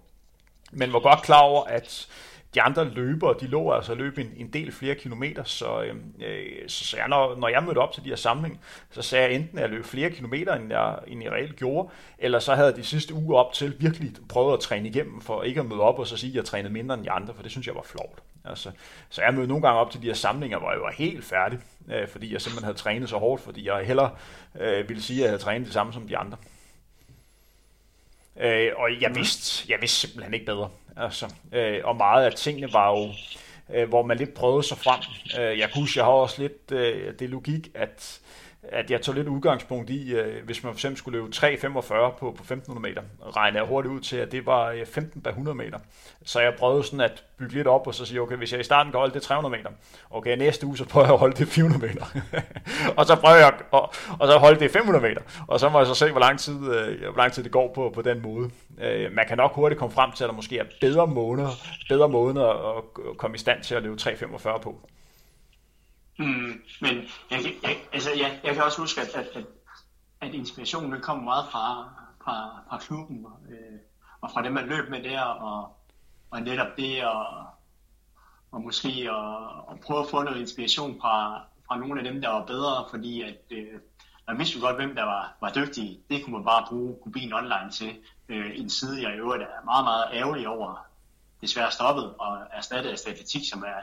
Men 0.71 0.93
var 0.93 0.99
godt 0.99 1.21
klar 1.21 1.41
over, 1.41 1.63
at 1.63 2.07
de 2.55 2.61
andre 2.61 2.89
løbere, 2.89 3.35
de 3.39 3.47
lå 3.47 3.71
altså 3.71 3.95
løb 3.95 4.17
en, 4.17 4.31
en 4.37 4.47
del 4.53 4.71
flere 4.71 4.95
kilometer, 4.95 5.43
så, 5.43 5.81
øhm, 5.83 6.13
øh, 6.21 6.45
så, 6.67 6.85
så 6.85 6.97
jeg, 6.97 7.07
når, 7.07 7.35
når 7.35 7.47
jeg 7.47 7.63
mødte 7.63 7.77
op 7.77 7.93
til 7.93 8.03
de 8.03 8.09
her 8.09 8.15
samling, 8.15 8.59
så 8.91 9.01
sagde 9.01 9.25
jeg 9.25 9.35
enten, 9.35 9.57
at 9.57 9.61
jeg 9.61 9.69
løb 9.69 9.85
flere 9.85 10.09
kilometer, 10.09 10.55
end 10.55 10.71
jeg, 10.71 10.99
end 11.07 11.23
jeg 11.23 11.31
reelt 11.31 11.55
gjorde, 11.55 11.89
eller 12.17 12.39
så 12.39 12.55
havde 12.55 12.67
jeg 12.67 12.75
de 12.75 12.83
sidste 12.83 13.13
uge 13.13 13.37
op 13.37 13.53
til 13.53 13.75
virkelig 13.79 14.13
prøvet 14.29 14.53
at 14.53 14.59
træne 14.59 14.87
igennem, 14.89 15.21
for 15.21 15.43
ikke 15.43 15.59
at 15.59 15.65
møde 15.65 15.81
op 15.81 15.99
og 15.99 16.07
så 16.07 16.17
sige, 16.17 16.31
at 16.31 16.35
jeg 16.35 16.45
trænede 16.45 16.73
mindre 16.73 16.95
end 16.95 17.03
de 17.03 17.11
andre, 17.11 17.33
for 17.33 17.43
det 17.43 17.51
synes 17.51 17.67
jeg 17.67 17.75
var 17.75 17.85
flot. 17.85 18.19
Altså, 18.45 18.71
så 19.09 19.21
jeg 19.21 19.33
mødte 19.33 19.47
nogle 19.47 19.67
gange 19.67 19.79
op 19.79 19.91
til 19.91 20.01
de 20.01 20.07
her 20.07 20.13
samlinger, 20.13 20.59
hvor 20.59 20.71
jeg 20.71 20.81
var 20.81 20.91
helt 20.91 21.25
færdig, 21.25 21.59
øh, 21.91 22.07
fordi 22.07 22.33
jeg 22.33 22.41
simpelthen 22.41 22.63
havde 22.63 22.77
trænet 22.77 23.09
så 23.09 23.17
hårdt, 23.17 23.41
fordi 23.41 23.67
jeg 23.67 23.85
heller 23.85 24.09
øh, 24.59 24.89
ville 24.89 25.03
sige, 25.03 25.19
at 25.19 25.21
jeg 25.21 25.29
havde 25.29 25.41
trænet 25.41 25.65
det 25.65 25.73
samme 25.73 25.93
som 25.93 26.07
de 26.07 26.17
andre. 26.17 26.37
Øh, 28.39 28.71
og 28.77 29.01
jeg 29.01 29.15
vidste, 29.15 29.71
jeg 29.71 29.77
vidste 29.81 29.97
simpelthen 29.97 30.33
ikke 30.33 30.45
bedre. 30.45 30.69
Altså, 30.97 31.33
øh, 31.53 31.79
og 31.83 31.95
meget 31.95 32.25
af 32.25 32.33
tingene 32.33 32.73
var 32.73 32.97
jo, 32.97 33.09
øh, 33.73 33.89
hvor 33.89 34.01
man 34.05 34.17
lidt 34.17 34.33
prøvede 34.33 34.63
sig 34.63 34.77
frem. 34.77 34.99
Øh, 35.39 35.59
jeg 35.59 35.69
kunne 35.71 35.81
huske, 35.81 35.99
jeg 35.99 36.05
har 36.05 36.11
også 36.11 36.41
lidt 36.41 36.71
øh, 36.71 37.13
det 37.19 37.29
logik, 37.29 37.67
at 37.73 38.19
at 38.63 38.91
jeg 38.91 39.01
tog 39.01 39.15
lidt 39.15 39.27
udgangspunkt 39.27 39.89
i, 39.89 40.13
øh, 40.13 40.45
hvis 40.45 40.63
man 40.63 40.73
for 40.73 40.77
eksempel 40.77 40.97
skulle 40.97 41.19
løbe 41.19 41.31
3,45 41.35 41.79
på, 41.79 42.11
på 42.19 42.43
1500 42.43 42.81
meter, 42.81 43.01
regnede 43.35 43.61
jeg 43.61 43.69
hurtigt 43.69 43.93
ud 43.93 43.99
til, 43.99 44.17
at 44.17 44.31
det 44.31 44.45
var 44.45 44.69
øh, 44.69 44.85
15 44.85 45.21
per 45.21 45.29
100 45.29 45.57
meter. 45.57 45.79
Så 46.25 46.39
jeg 46.39 46.53
prøvede 46.59 46.83
sådan 46.83 47.01
at 47.01 47.23
bygge 47.37 47.53
lidt 47.53 47.67
op 47.67 47.87
og 47.87 47.95
så 47.95 48.05
sige, 48.05 48.21
okay, 48.21 48.35
hvis 48.35 48.51
jeg 48.51 48.59
i 48.59 48.63
starten 48.63 48.91
kan 48.91 48.99
holde 48.99 49.13
det 49.13 49.21
300 49.21 49.57
meter, 49.57 49.69
okay, 50.09 50.37
næste 50.37 50.67
uge 50.67 50.77
så 50.77 50.85
prøver 50.85 51.07
jeg 51.07 51.13
at 51.13 51.19
holde 51.19 51.35
det 51.35 51.47
400 51.47 51.87
meter. 51.87 52.05
og 52.97 53.05
så 53.05 53.15
prøver 53.15 53.35
jeg 53.35 53.47
at, 53.47 53.53
og, 53.71 53.93
og 54.19 54.27
så 54.27 54.37
holde 54.37 54.59
det 54.59 54.71
500 54.71 55.01
meter. 55.01 55.21
Og 55.47 55.59
så 55.59 55.69
må 55.69 55.77
jeg 55.77 55.87
så 55.87 55.95
se, 55.95 56.11
hvor 56.11 56.19
lang 56.19 56.39
tid, 56.39 56.73
øh, 56.73 57.01
hvor 57.11 57.17
lang 57.17 57.33
tid 57.33 57.43
det 57.43 57.51
går 57.51 57.73
på, 57.73 57.91
på 57.95 58.01
den 58.01 58.21
måde. 58.21 58.49
Øh, 58.81 59.11
man 59.11 59.25
kan 59.27 59.37
nok 59.37 59.53
hurtigt 59.53 59.79
komme 59.79 59.93
frem 59.93 60.11
til, 60.11 60.23
at 60.23 60.27
der 60.27 60.35
måske 60.35 60.57
er 60.57 60.65
bedre 60.81 61.07
måneder, 61.07 61.49
bedre 61.89 62.09
måneder 62.09 62.77
at 62.77 62.83
komme 63.17 63.35
i 63.35 63.39
stand 63.39 63.63
til 63.63 63.75
at 63.75 63.83
løbe 63.83 63.97
3,45 64.01 64.57
på. 64.57 64.75
Mm, 66.19 66.61
men 66.81 66.95
jeg, 67.31 67.39
jeg, 67.63 67.77
altså, 67.93 68.09
jeg, 68.09 68.39
jeg 68.43 68.53
kan 68.53 68.63
også 68.63 68.81
huske, 68.81 69.01
at, 69.01 69.15
at, 69.15 69.27
at, 69.35 69.45
at 70.21 70.33
inspirationen 70.33 71.01
kommer 71.01 71.23
meget 71.23 71.45
fra, 71.51 71.89
fra, 72.23 72.63
fra 72.69 72.77
klubben 72.77 73.25
øh, 73.49 73.79
og 74.21 74.31
fra 74.31 74.43
dem, 74.43 74.53
man 74.53 74.67
løb 74.67 74.89
med 74.89 75.03
der, 75.03 75.21
og, 75.21 75.77
og 76.31 76.41
netop 76.41 76.77
det, 76.77 77.05
og, 77.05 77.45
og 78.51 78.61
måske 78.61 78.87
at, 78.87 79.71
at 79.71 79.79
prøve 79.79 79.99
at 79.99 80.09
få 80.09 80.23
noget 80.23 80.39
inspiration 80.39 81.01
fra, 81.01 81.41
fra 81.67 81.77
nogle 81.77 82.01
af 82.01 82.11
dem, 82.11 82.21
der 82.21 82.29
var 82.29 82.45
bedre, 82.45 82.85
fordi 82.89 83.21
at 83.21 83.41
øh, 83.51 83.79
man 84.27 84.37
vidste 84.37 84.59
jo 84.59 84.65
godt, 84.65 84.75
hvem 84.75 84.95
der 84.95 85.03
var, 85.03 85.37
var 85.41 85.51
dygtige. 85.53 85.99
Det 86.09 86.23
kunne 86.23 86.35
man 86.35 86.45
bare 86.45 86.65
bruge 86.69 86.97
Kubin 87.03 87.33
Online 87.33 87.71
til. 87.71 87.97
Øh, 88.29 88.59
en 88.59 88.69
side, 88.69 89.01
jeg 89.01 89.15
i 89.15 89.17
øvrigt 89.17 89.43
er 89.43 89.65
meget, 89.65 89.85
meget 89.85 90.05
ærgerlig 90.13 90.47
over, 90.47 90.85
desværre 91.41 91.71
stoppet 91.71 92.13
og 92.19 92.37
erstattet 92.51 92.91
af 92.91 92.97
statistik, 92.97 93.41
som 93.51 93.63
er 93.63 93.81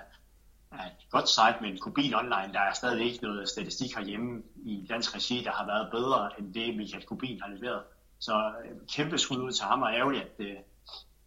er 0.72 0.86
et 0.86 1.10
godt 1.10 1.28
site 1.28 1.56
med 1.60 1.70
en 1.70 1.78
Kubin 1.78 2.14
Online. 2.14 2.52
Der 2.52 2.60
er 2.60 2.72
stadig 2.72 3.04
ikke 3.06 3.24
noget 3.24 3.48
statistik 3.48 3.94
herhjemme 3.94 4.42
i 4.56 4.86
dansk 4.88 5.14
regi, 5.14 5.44
der 5.44 5.52
har 5.52 5.66
været 5.66 5.90
bedre 5.90 6.30
end 6.38 6.54
det, 6.54 6.76
Michael 6.76 7.06
Kubin 7.06 7.40
har 7.40 7.48
leveret. 7.48 7.82
Så 8.18 8.52
øh, 8.64 8.88
kæmpe 8.94 9.18
skud 9.18 9.36
ud 9.36 9.52
til 9.52 9.64
ham, 9.64 9.82
og 9.82 9.94
ærgerligt, 9.94 10.22
at, 10.24 10.46
øh, 10.46 10.56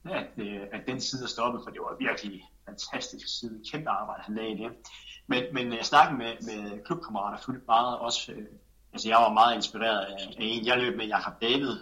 at, 0.06 0.28
øh, 0.38 0.62
at 0.72 0.82
den 0.88 1.02
side 1.02 1.24
er 1.24 1.28
stoppet, 1.28 1.62
for 1.64 1.72
det 1.72 1.82
var 1.82 1.96
virkelig 2.00 2.50
fantastisk 2.66 3.40
side. 3.40 3.64
Kæmpe 3.72 3.90
arbejde, 3.90 4.24
han 4.24 4.36
lagde 4.36 4.52
i 4.52 4.58
det. 4.64 4.72
Men, 5.28 5.44
men 5.54 5.74
jeg 5.74 5.86
snakkede 5.86 6.18
med, 6.18 6.34
med 6.42 6.84
klubkammerater 6.86 7.44
fuldt 7.44 7.68
meget 7.68 7.98
også. 7.98 8.32
altså 8.94 9.10
jeg 9.10 9.18
var 9.18 9.34
meget 9.34 9.56
inspireret 9.56 10.00
af, 10.00 10.28
af 10.28 10.46
en, 10.54 10.66
jeg 10.66 10.78
løb 10.78 10.98
med 10.98 11.06
Jakob 11.06 11.42
David, 11.42 11.78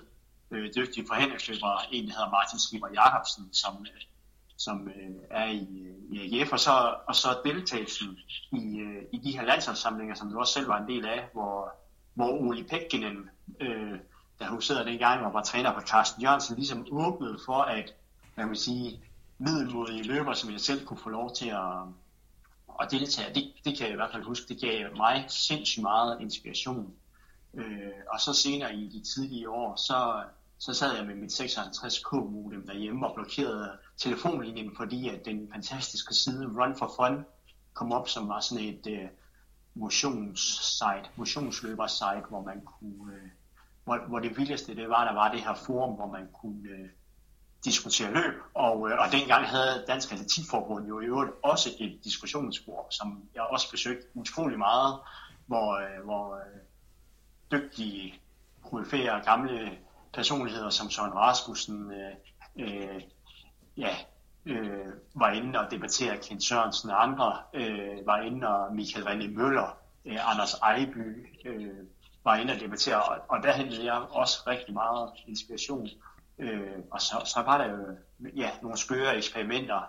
øh, 0.52 0.70
dygtig 0.76 1.04
forhandlingsløber, 1.08 1.88
en, 1.92 2.08
der 2.08 2.14
hedder 2.14 2.30
Martin 2.30 2.60
Skipper 2.60 2.88
Jacobsen, 2.88 3.54
som 3.54 3.86
som 4.58 4.88
øh, 4.88 5.16
er 5.30 5.46
i, 5.46 5.88
øh, 5.88 5.98
i 6.10 6.40
AGF, 6.40 6.52
og 6.52 6.60
så, 6.60 6.96
og 7.08 7.16
så 7.16 7.28
deltagelsen 7.46 8.18
i, 8.52 8.80
øh, 8.80 9.04
i 9.12 9.18
de 9.18 9.38
her 9.38 9.46
landsholdssamlinger, 9.46 10.16
som 10.16 10.30
du 10.30 10.40
også 10.40 10.54
selv 10.54 10.68
var 10.68 10.82
en 10.82 10.88
del 10.88 11.06
af, 11.06 11.30
hvor, 11.34 11.74
hvor 12.14 12.30
Ole 12.30 12.64
Pekkinen, 12.64 13.30
øh, 13.60 14.00
der 14.40 14.50
huserede 14.50 14.86
dengang 14.86 15.26
og 15.26 15.34
var 15.34 15.42
træner 15.42 15.74
for 15.74 15.82
Carsten 15.82 16.24
Jørgensen, 16.24 16.56
ligesom 16.56 16.88
åbnede 16.92 17.40
for, 17.46 17.62
at 17.62 17.94
man 18.36 18.50
vil 18.50 18.58
sige, 18.58 19.02
middelmodige 19.38 20.04
løber, 20.04 20.34
som 20.34 20.52
jeg 20.52 20.60
selv 20.60 20.86
kunne 20.86 21.00
få 21.00 21.10
lov 21.10 21.36
til 21.36 21.50
at, 21.50 21.82
at 22.82 22.92
deltage. 22.92 23.36
Det, 23.36 23.54
det 23.66 23.78
kan 23.78 23.86
jeg 23.86 23.94
i 23.94 23.96
hvert 23.96 24.12
fald 24.12 24.24
huske, 24.24 24.54
det 24.54 24.62
gav 24.62 24.96
mig 24.98 25.26
sindssygt 25.28 25.84
meget 25.84 26.22
inspiration. 26.22 26.94
Øh, 27.54 27.92
og 28.10 28.20
så 28.20 28.34
senere 28.34 28.76
i 28.76 28.88
de 28.88 29.04
tidlige 29.14 29.50
år, 29.50 29.76
så, 29.76 30.24
så 30.60 30.74
sad 30.74 30.96
jeg 30.96 31.06
med 31.06 31.16
mit 31.16 31.42
56K 31.42 32.16
modem 32.16 32.68
derhjemme 32.68 33.08
og 33.08 33.16
blokerede 33.16 33.78
telefonlinjen, 33.98 34.76
fordi 34.76 35.10
at 35.10 35.26
den 35.26 35.50
fantastiske 35.54 36.14
side 36.14 36.46
Run 36.46 36.76
for 36.76 36.94
Fun 36.96 37.26
kom 37.74 37.92
op, 37.92 38.08
som 38.08 38.30
var 38.30 38.40
sådan 38.40 38.66
et 38.66 38.88
uh, 38.88 39.10
motionssite, 39.74 41.10
motionsløber-site, 41.16 42.28
hvor 42.30 42.42
man 42.42 42.62
kunne, 42.62 43.04
uh, 43.04 43.30
hvor, 43.84 44.08
hvor 44.08 44.20
det 44.20 44.38
vildeste 44.38 44.76
det 44.76 44.90
var, 44.90 45.06
der 45.06 45.14
var 45.14 45.32
det 45.32 45.42
her 45.42 45.56
forum, 45.56 45.96
hvor 45.96 46.08
man 46.08 46.28
kunne 46.34 46.70
uh, 46.72 46.90
diskutere 47.66 48.14
løb, 48.14 48.34
og, 48.54 48.80
uh, 48.80 48.92
og 48.92 49.12
dengang 49.12 49.46
havde 49.46 49.86
Dansk 49.88 50.12
Atletikforbund 50.12 50.88
jo 50.88 51.00
i 51.00 51.06
øvrigt 51.06 51.32
også 51.44 51.70
et 51.80 52.00
diskussionsspor, 52.04 52.88
som 52.90 53.30
jeg 53.36 53.44
også 53.44 53.72
besøgte 53.72 54.08
utrolig 54.14 54.58
meget, 54.58 55.00
hvor, 55.46 55.82
uh, 55.82 56.06
hvor 56.06 56.34
uh, 56.34 56.60
dygtige 57.52 58.14
KF'er, 58.66 59.26
gamle 59.26 59.78
personligheder 60.18 60.70
som 60.70 60.90
Søren 60.90 61.14
Rasmussen, 61.14 61.92
øh, 61.92 62.14
øh, 62.60 63.02
ja, 63.78 63.96
øh, 64.46 64.86
var 65.16 65.32
inde 65.32 65.60
og 65.60 65.72
debattere 65.72 66.18
Kent 66.18 66.44
Sørensen 66.44 66.90
og 66.90 67.04
andre, 67.04 67.38
øh, 67.54 68.06
var 68.06 68.22
inde 68.22 68.48
og 68.48 68.76
Michael 68.76 69.08
René 69.08 69.28
Møller, 69.38 69.78
øh, 70.06 70.32
Anders 70.32 70.54
Ejby, 70.54 71.28
øh, 71.46 71.74
var 72.24 72.36
inde 72.36 72.54
og 72.54 72.60
debattere, 72.60 73.04
og, 73.04 73.18
og 73.28 73.44
der 73.44 73.54
hentede 73.54 73.86
jeg 73.86 73.94
også 73.94 74.44
rigtig 74.48 74.74
meget 74.74 75.10
inspiration. 75.28 75.88
Øh, 76.40 76.78
og 76.92 77.02
så, 77.02 77.16
så 77.26 77.42
var 77.42 77.58
der 77.58 77.70
jo 77.72 77.78
ja, 78.36 78.52
nogle 78.62 78.78
skøre 78.78 79.18
eksperimenter, 79.18 79.82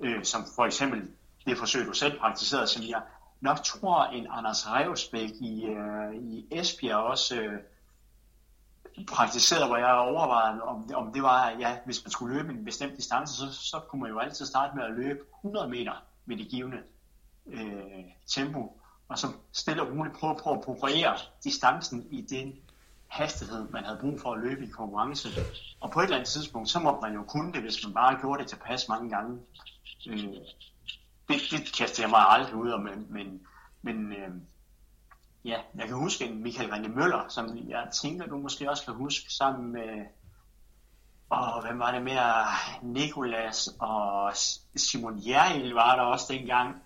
øh, 0.00 0.24
som 0.24 0.40
for 0.56 0.64
eksempel 0.66 1.10
det 1.46 1.58
forsøg, 1.58 1.86
du 1.86 1.92
selv 1.92 2.18
praktiserede, 2.18 2.66
som 2.66 2.82
jeg 2.82 3.02
nok 3.40 3.62
tror, 3.62 4.04
en 4.04 4.26
Anders 4.30 4.66
Revsbæk 4.66 5.30
i, 5.40 5.64
øh, 5.64 6.14
i 6.14 6.46
Esbjerg 6.50 7.02
også 7.02 7.40
øh, 7.40 7.58
praktiseret, 9.08 9.66
hvor 9.66 9.76
jeg 9.76 9.94
overvejede, 9.94 10.62
om, 10.62 10.90
om 10.94 11.12
det 11.12 11.22
var, 11.22 11.50
ja, 11.50 11.76
hvis 11.84 12.04
man 12.04 12.10
skulle 12.10 12.36
løbe 12.36 12.52
en 12.52 12.64
bestemt 12.64 12.96
distance, 12.96 13.34
så, 13.34 13.52
så 13.52 13.80
kunne 13.88 14.02
man 14.02 14.10
jo 14.10 14.18
altid 14.18 14.46
starte 14.46 14.76
med 14.76 14.84
at 14.84 14.90
løbe 14.90 15.20
100 15.44 15.68
meter 15.68 15.92
med 16.26 16.36
det 16.36 16.48
givende 16.48 16.78
øh, 17.46 18.04
tempo, 18.26 18.80
og 19.08 19.18
så 19.18 19.26
stille 19.52 19.82
og 19.82 19.88
roligt 19.88 20.16
prøve 20.16 20.36
på 20.44 20.52
at 20.52 20.60
progrere 20.60 21.16
distancen 21.44 22.06
i 22.10 22.20
den 22.20 22.54
hastighed, 23.06 23.68
man 23.68 23.84
havde 23.84 23.98
brug 24.00 24.20
for 24.20 24.32
at 24.32 24.40
løbe 24.40 24.64
i 24.64 24.68
konkurrence. 24.68 25.28
Og 25.80 25.90
på 25.90 26.00
et 26.00 26.04
eller 26.04 26.16
andet 26.16 26.28
tidspunkt, 26.28 26.68
så 26.68 26.80
må 26.80 27.00
man 27.00 27.14
jo 27.14 27.22
kunne 27.22 27.52
det, 27.52 27.62
hvis 27.62 27.84
man 27.84 27.94
bare 27.94 28.20
gjorde 28.20 28.42
det 28.42 28.48
tilpas 28.48 28.88
mange 28.88 29.10
gange. 29.10 29.40
Øh, 30.08 30.18
det, 31.28 31.40
det 31.50 31.74
kastede 31.78 32.02
jeg 32.02 32.10
mig 32.10 32.20
aldrig 32.28 32.54
ud 32.54 32.70
af, 32.70 32.80
men, 32.80 33.06
men, 33.10 33.40
men 33.82 34.12
øh, 34.12 34.30
Ja, 35.44 35.60
jeg 35.74 35.86
kan 35.86 35.96
huske 35.96 36.28
Michael 36.28 36.70
René 36.70 36.88
Møller, 36.88 37.28
som 37.28 37.68
jeg 37.68 37.88
tænker, 38.02 38.26
du 38.26 38.38
måske 38.38 38.70
også 38.70 38.84
kan 38.84 38.94
huske, 38.94 39.32
sammen 39.32 39.72
med 39.72 40.06
og 41.34 41.62
hvem 41.66 41.78
var 41.78 41.92
det 41.92 42.02
mere? 42.02 42.44
Nikolas 42.82 43.68
og 43.80 44.32
Simon 44.76 45.22
Jeril 45.26 45.70
var 45.70 45.96
der 45.96 46.02
også 46.02 46.32
dengang. 46.32 46.82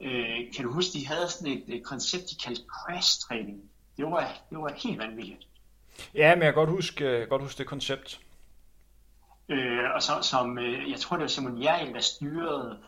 Øh, 0.00 0.54
kan 0.56 0.64
du 0.64 0.72
huske, 0.72 0.98
de 0.98 1.06
havde 1.06 1.28
sådan 1.28 1.52
et, 1.52 1.64
et 1.66 1.84
koncept, 1.84 2.22
de 2.30 2.36
kaldte 2.44 2.62
crash-træning. 2.68 3.70
Det 3.96 4.04
var, 4.04 4.38
det 4.50 4.58
var 4.58 4.72
helt 4.76 4.98
vanvittigt. 4.98 5.48
Ja, 6.14 6.34
men 6.34 6.42
jeg 6.42 6.52
kan 6.52 6.60
godt 6.60 6.70
huske, 6.70 7.26
godt 7.28 7.42
huske 7.42 7.58
det 7.58 7.66
koncept. 7.66 8.20
Øh, 9.48 9.90
og 9.94 10.02
så, 10.02 10.12
som, 10.22 10.58
øh, 10.58 10.90
jeg 10.90 11.00
tror 11.00 11.16
det 11.16 11.22
var 11.22 11.28
Simon 11.28 11.62
Jeril, 11.62 11.94
der 11.94 12.00
styrede, 12.00 12.78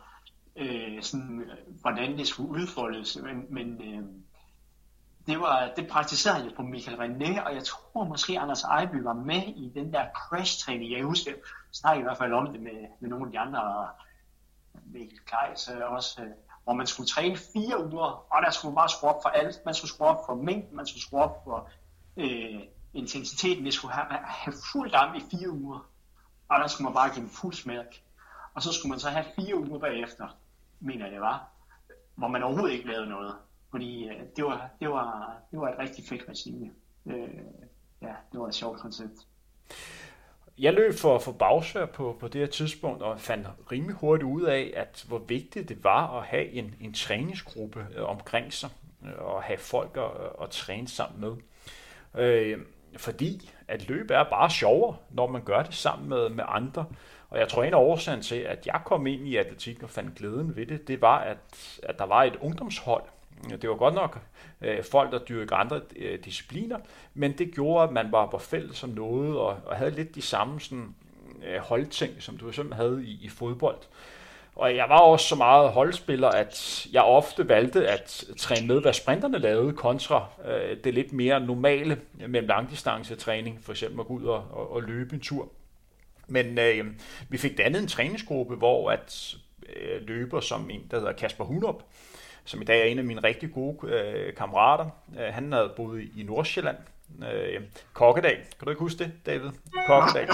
øh, 0.55 1.01
sådan, 1.01 1.49
hvordan 1.81 2.17
det 2.17 2.27
skulle 2.27 2.49
udfoldes, 2.49 3.17
men, 3.23 3.45
men 3.49 3.81
øh, 3.81 4.03
det, 5.27 5.39
var, 5.39 5.71
det 5.75 5.87
praktiserede 5.87 6.43
jeg 6.43 6.53
på 6.55 6.61
Michael 6.61 6.97
René, 6.97 7.45
og 7.45 7.55
jeg 7.55 7.63
tror 7.63 8.03
måske 8.03 8.39
Anders 8.39 8.63
Ejby 8.63 8.95
var 8.95 9.13
med 9.13 9.43
i 9.43 9.71
den 9.75 9.93
der 9.93 10.05
crash-træning. 10.15 10.91
Jeg 10.91 11.03
husker, 11.03 11.31
jeg 11.31 11.39
snakkede 11.71 12.01
i 12.01 12.03
hvert 12.03 12.17
fald 12.17 12.33
om 12.33 12.51
det 12.51 12.61
med, 12.61 12.87
med 12.99 13.09
nogle 13.09 13.25
af 13.25 13.31
de 13.31 13.39
andre, 13.39 13.87
Mikkel 14.85 15.19
Kajs 15.19 15.69
øh, 15.69 15.91
også, 15.91 16.21
øh, 16.21 16.27
hvor 16.63 16.73
man 16.73 16.87
skulle 16.87 17.07
træne 17.07 17.37
fire 17.37 17.85
uger, 17.85 18.25
og 18.33 18.41
der 18.45 18.51
skulle 18.51 18.71
man 18.71 18.75
bare 18.75 18.89
skrue 18.89 19.09
op 19.09 19.21
for 19.21 19.29
alt. 19.29 19.65
Man 19.65 19.73
skulle 19.73 19.91
skrue 19.91 20.07
op 20.07 20.25
for 20.25 20.35
mængden, 20.35 20.75
man 20.75 20.87
skulle 20.87 21.01
skrue 21.01 21.21
op 21.21 21.43
for 21.43 21.69
øh, 22.17 22.61
intensiteten. 22.93 23.65
Det 23.65 23.73
skulle 23.73 23.93
have, 23.93 24.07
have 24.23 24.53
fuld 24.71 24.91
damp 24.91 25.15
i 25.15 25.23
fire 25.31 25.49
uger, 25.49 25.79
og 26.49 26.59
der 26.59 26.67
skulle 26.67 26.85
man 26.85 26.93
bare 26.93 27.09
give 27.09 27.23
en 27.23 27.29
fuld 27.29 27.53
smærk. 27.53 28.01
Og 28.53 28.61
så 28.61 28.73
skulle 28.73 28.89
man 28.89 28.99
så 28.99 29.09
have 29.09 29.25
fire 29.35 29.57
uger 29.57 29.79
bagefter, 29.79 30.27
mener 30.79 31.05
jeg 31.05 31.13
det 31.13 31.21
var, 31.21 31.47
hvor 32.15 32.27
man 32.27 32.43
overhovedet 32.43 32.73
ikke 32.73 32.87
lavede 32.87 33.09
noget. 33.09 33.35
Fordi 33.71 34.07
øh, 34.07 34.15
det, 34.35 34.43
var, 34.43 34.69
det, 34.79 34.89
var, 34.89 35.37
det 35.51 35.59
var 35.59 35.69
et 35.69 35.79
rigtig 35.79 36.05
fedt 36.05 36.23
regime. 36.29 36.71
Øh, 37.05 37.29
ja, 38.01 38.13
det 38.31 38.39
var 38.39 38.47
et 38.47 38.55
sjovt 38.55 38.79
koncept. 38.79 39.27
Jeg 40.59 40.73
løb 40.73 40.93
for, 40.93 41.19
for 41.19 41.31
bagsvær 41.31 41.85
på, 41.85 42.17
på 42.19 42.27
det 42.27 42.41
her 42.41 42.47
tidspunkt, 42.47 43.03
og 43.03 43.19
fandt 43.19 43.47
rimelig 43.71 43.95
hurtigt 43.95 44.29
ud 44.29 44.43
af, 44.43 44.73
at 44.75 45.05
hvor 45.07 45.17
vigtigt 45.17 45.69
det 45.69 45.83
var 45.83 46.19
at 46.19 46.25
have 46.25 46.49
en, 46.49 46.75
en 46.81 46.93
træningsgruppe 46.93 47.87
øh, 47.95 48.09
omkring 48.09 48.53
sig, 48.53 48.69
øh, 49.05 49.17
og 49.17 49.43
have 49.43 49.57
folk 49.57 49.97
at, 49.97 50.43
at 50.43 50.49
træne 50.49 50.87
sammen 50.87 51.21
med. 51.21 51.35
Øh, 52.23 52.59
fordi 52.97 53.51
at 53.67 53.87
løb 53.87 54.11
er 54.11 54.23
bare 54.23 54.49
sjovere, 54.49 54.95
når 55.09 55.27
man 55.27 55.43
gør 55.43 55.63
det 55.63 55.73
sammen 55.73 56.09
med, 56.09 56.29
med 56.29 56.43
andre. 56.47 56.85
Og 57.29 57.39
jeg 57.39 57.49
tror, 57.49 57.63
en 57.63 57.73
af 57.73 57.77
årsagen 57.77 58.21
til, 58.21 58.35
at 58.35 58.67
jeg 58.67 58.81
kom 58.85 59.07
ind 59.07 59.27
i 59.27 59.35
atletik 59.35 59.83
og 59.83 59.89
fandt 59.89 60.15
glæden 60.15 60.55
ved 60.55 60.65
det, 60.65 60.87
det 60.87 61.01
var, 61.01 61.19
at, 61.19 61.79
at 61.83 61.99
der 61.99 62.05
var 62.05 62.23
et 62.23 62.35
ungdomshold, 62.35 63.03
det 63.61 63.69
var 63.69 63.75
godt 63.75 63.93
nok 63.93 64.19
øh, 64.61 64.83
folk, 64.83 65.11
der 65.11 65.19
dyrkede 65.19 65.55
andre 65.55 65.81
øh, 65.95 66.19
discipliner, 66.25 66.77
men 67.13 67.37
det 67.37 67.53
gjorde, 67.53 67.83
at 67.83 67.91
man 67.93 68.11
var, 68.11 68.29
var 68.31 68.39
fælles 68.39 68.77
som 68.77 68.89
noget, 68.89 69.37
og, 69.37 69.57
og 69.65 69.75
havde 69.75 69.91
lidt 69.91 70.15
de 70.15 70.21
samme 70.21 70.59
sådan, 70.59 70.95
øh, 71.47 71.59
holdting, 71.59 72.13
som 72.19 72.37
du 72.37 72.51
simpelthen 72.51 72.85
havde 72.85 73.03
i, 73.05 73.19
i 73.21 73.29
fodbold. 73.29 73.77
Og 74.55 74.75
jeg 74.75 74.85
var 74.89 74.99
også 74.99 75.27
så 75.27 75.35
meget 75.35 75.69
holdspiller, 75.69 76.29
at 76.29 76.87
jeg 76.91 77.01
ofte 77.01 77.49
valgte 77.49 77.87
at 77.87 78.23
træne 78.37 78.67
med, 78.67 78.81
hvad 78.81 78.93
sprinterne 78.93 79.39
lavede, 79.39 79.73
kontra 79.73 80.27
øh, 80.45 80.77
det 80.83 80.93
lidt 80.93 81.13
mere 81.13 81.39
normale 81.39 82.01
mellem 82.27 82.47
langdistancetræning, 82.47 83.59
for 83.63 83.71
eksempel 83.71 83.99
at 83.99 84.07
gå 84.07 84.13
ud 84.13 84.23
og, 84.23 84.45
og, 84.51 84.71
og 84.71 84.83
løbe 84.83 85.13
en 85.13 85.21
tur. 85.21 85.49
Men 86.27 86.59
øh, 86.59 86.85
vi 87.29 87.37
fik 87.37 87.57
dannet 87.57 87.81
en 87.81 87.87
træningsgruppe, 87.87 88.55
hvor 88.55 88.91
at 88.91 89.35
øh, 89.75 90.07
løber 90.07 90.39
som 90.39 90.69
en, 90.69 90.87
der 90.91 90.97
hedder 90.97 91.13
Kasper 91.13 91.43
Hunup, 91.43 91.83
som 92.47 92.61
i 92.61 92.65
dag 92.65 92.81
er 92.81 92.85
en 92.85 92.99
af 92.99 93.05
mine 93.05 93.23
rigtig 93.23 93.53
gode 93.53 93.87
øh, 93.87 94.35
kammerater. 94.35 94.85
Øh, 95.19 95.33
han 95.33 95.53
havde 95.53 95.73
boet 95.75 96.01
i 96.15 96.23
Nordsjælland, 96.23 96.77
øh, 97.23 97.61
Kokkedal. 97.93 98.35
Kan 98.35 98.65
du 98.65 98.69
ikke 98.69 98.79
huske 98.79 99.03
det, 99.03 99.11
David? 99.25 99.49
Kokkedal. 99.87 100.27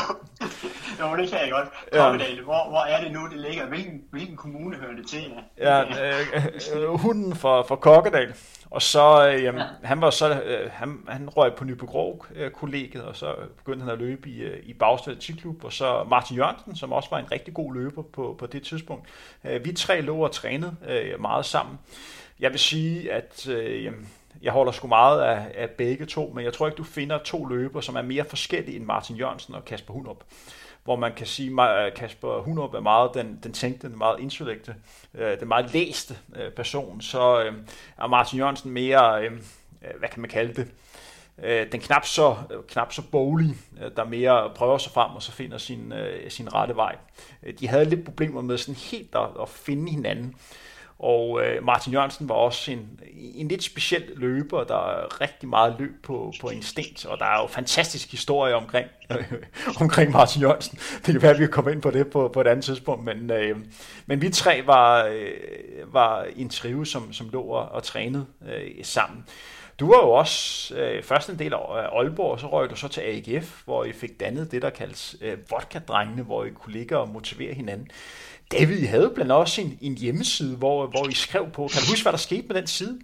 jo, 0.99 1.17
det 1.17 1.29
kan 1.29 1.39
jeg 1.39 1.51
godt. 1.51 1.69
Kokkedal, 1.91 2.35
ja. 2.35 2.41
hvor, 2.41 2.69
hvor 2.69 2.81
er 2.81 3.03
det 3.03 3.11
nu, 3.11 3.27
det 3.27 3.39
ligger? 3.39 3.65
Hvilken, 3.65 4.03
hvilken 4.11 4.35
kommune 4.35 4.77
hører 4.77 4.95
det 4.95 5.07
til? 5.07 5.33
Ja, 5.57 5.77
ja 5.77 6.19
øh, 6.19 6.45
øh, 6.75 6.89
hunden 6.89 7.35
fra, 7.35 7.61
fra 7.61 7.75
Kokkedal. 7.75 8.33
Og 8.73 8.81
så, 8.81 9.29
øh, 9.29 9.43
jamen, 9.43 9.61
ja. 9.61 9.87
han 9.87 10.01
var 10.01 10.09
så, 10.09 10.41
øh, 10.41 10.71
han, 10.71 10.99
han 11.07 11.29
røg 11.29 11.53
på 11.55 11.65
Nybegrov 11.65 12.25
øh, 12.35 12.51
kollegiet, 12.51 13.03
og 13.03 13.15
så 13.15 13.35
begyndte 13.57 13.83
han 13.83 13.93
at 13.93 13.99
løbe 13.99 14.29
i, 14.29 14.41
øh, 14.41 14.59
i 14.63 14.73
Bagsted 14.73 15.15
Tiklub, 15.15 15.63
og 15.63 15.73
så 15.73 16.03
Martin 16.09 16.37
Jørgensen, 16.37 16.75
som 16.75 16.91
også 16.91 17.09
var 17.09 17.19
en 17.19 17.31
rigtig 17.31 17.53
god 17.53 17.73
løber 17.73 18.01
på, 18.01 18.35
på 18.39 18.45
det 18.45 18.63
tidspunkt. 18.63 19.09
Øh, 19.43 19.65
vi 19.65 19.73
tre 19.73 20.01
lå 20.01 20.17
og 20.17 20.31
trænede 20.31 20.75
øh, 20.87 21.21
meget 21.21 21.45
sammen. 21.45 21.79
Jeg 22.39 22.51
vil 22.51 22.59
sige, 22.59 23.11
at 23.11 23.47
øh, 23.47 23.83
jamen, 23.83 24.09
jeg 24.41 24.51
holder 24.51 24.71
sgu 24.71 24.87
meget 24.87 25.21
af, 25.21 25.51
af 25.55 25.69
begge 25.69 26.05
to, 26.05 26.31
men 26.35 26.45
jeg 26.45 26.53
tror 26.53 26.67
ikke, 26.67 26.77
du 26.77 26.83
finder 26.83 27.17
to 27.17 27.45
løber, 27.45 27.81
som 27.81 27.95
er 27.95 28.01
mere 28.01 28.25
forskellige 28.25 28.75
end 28.75 28.85
Martin 28.85 29.15
Jørgensen 29.15 29.55
og 29.55 29.65
Kasper 29.65 29.93
Hundrup. 29.93 30.23
Hvor 30.83 30.95
man 30.95 31.13
kan 31.13 31.27
sige, 31.27 31.61
at 31.61 31.87
øh, 31.87 31.93
Kasper 31.93 32.41
Hundrup 32.41 32.73
er 32.73 32.79
meget 32.79 33.13
den, 33.13 33.39
den 33.43 33.53
tænkte, 33.53 33.89
den 33.89 33.97
meget 33.97 34.19
intellekte, 34.19 34.75
øh, 35.13 35.39
den 35.39 35.47
meget 35.47 35.73
læste 35.73 36.17
øh, 36.35 36.51
person, 36.51 37.01
så 37.01 37.43
øh, 37.43 37.53
er 37.97 38.07
Martin 38.07 38.39
Jørgensen 38.39 38.71
mere, 38.71 39.23
øh, 39.23 39.31
øh 39.33 39.99
hvad 39.99 40.09
kan 40.09 40.21
man 40.21 40.29
kalde 40.29 40.53
det, 40.53 40.67
øh, 41.43 41.71
den 41.71 41.79
knap 41.79 42.05
så, 42.05 42.35
øh, 42.51 42.63
knap 42.67 42.93
så 42.93 43.01
bolig, 43.11 43.55
der 43.97 44.03
mere 44.03 44.51
prøver 44.55 44.77
sig 44.77 44.91
frem 44.91 45.11
og 45.11 45.23
så 45.23 45.31
finder 45.31 45.57
sin, 45.57 45.91
øh, 45.91 46.31
sin 46.31 46.53
rette 46.53 46.75
vej. 46.75 46.95
De 47.59 47.67
havde 47.67 47.85
lidt 47.85 48.05
problemer 48.05 48.41
med 48.41 48.57
sådan 48.57 48.75
helt 48.75 49.15
at, 49.15 49.29
at 49.41 49.49
finde 49.49 49.91
hinanden. 49.91 50.35
Og 50.99 51.41
øh, 51.45 51.63
Martin 51.65 51.93
Jørgensen 51.93 52.29
var 52.29 52.35
også 52.35 52.71
en, 52.71 52.99
en 53.13 53.47
lidt 53.47 53.63
speciel 53.63 54.03
løber, 54.15 54.63
der 54.63 54.75
er 54.75 55.21
rigtig 55.21 55.49
meget 55.49 55.75
løb 55.79 56.03
på, 56.03 56.33
på 56.41 56.49
instinkt, 56.49 57.05
og 57.05 57.19
der 57.19 57.25
er 57.25 57.41
jo 57.41 57.47
fantastisk 57.47 58.11
historie 58.11 58.55
omkring, 58.55 58.87
øh, 59.11 59.33
omkring 59.81 60.11
Martin 60.11 60.41
Jørgensen. 60.41 60.77
Det 60.77 61.13
kan 61.13 61.21
være, 61.21 61.31
at 61.31 61.39
vi 61.39 61.47
kommer 61.47 61.71
ind 61.71 61.81
på 61.81 61.91
det 61.91 62.07
på, 62.07 62.27
på 62.33 62.41
et 62.41 62.47
andet 62.47 62.65
tidspunkt, 62.65 63.03
men, 63.03 63.31
øh, 63.31 63.57
men 64.05 64.21
vi 64.21 64.29
tre 64.29 64.61
var, 64.65 65.05
øh, 65.05 65.93
var 65.93 66.25
en 66.35 66.49
trive, 66.49 66.85
som, 66.85 67.13
som 67.13 67.29
lå 67.29 67.41
og, 67.41 67.69
og 67.69 67.83
trænede 67.83 68.25
øh, 68.47 68.71
sammen. 68.83 69.25
Du 69.79 69.87
var 69.87 69.97
jo 69.97 70.11
også 70.11 70.75
øh, 70.75 71.03
først 71.03 71.29
en 71.29 71.39
del 71.39 71.53
af 71.53 71.57
Aalborg, 71.97 72.31
og 72.31 72.39
så 72.39 72.47
røg 72.47 72.69
du 72.69 72.75
så 72.75 72.87
til 72.87 73.01
AGF, 73.01 73.61
hvor 73.65 73.83
I 73.83 73.91
fik 73.91 74.19
dannet 74.19 74.51
det, 74.51 74.61
der 74.61 74.69
kaldes 74.69 75.15
øh, 75.21 75.37
vodka-drengene, 75.49 76.23
hvor 76.23 76.45
I 76.45 76.49
kunne 76.49 76.73
ligge 76.73 76.97
og 76.97 77.09
motivere 77.09 77.53
hinanden. 77.53 77.87
David, 78.59 78.79
I 78.79 78.85
havde 78.85 79.11
blandt 79.15 79.31
også 79.31 79.61
en, 79.61 79.77
en 79.81 79.97
hjemmeside, 79.97 80.55
hvor, 80.55 80.87
hvor 80.87 81.09
I 81.09 81.13
skrev 81.13 81.51
på. 81.51 81.67
Kan 81.67 81.81
du 81.81 81.89
huske, 81.89 82.03
hvad 82.03 82.11
der 82.11 82.17
skete 82.17 82.47
med 82.47 82.55
den 82.55 82.67
side? 82.67 83.01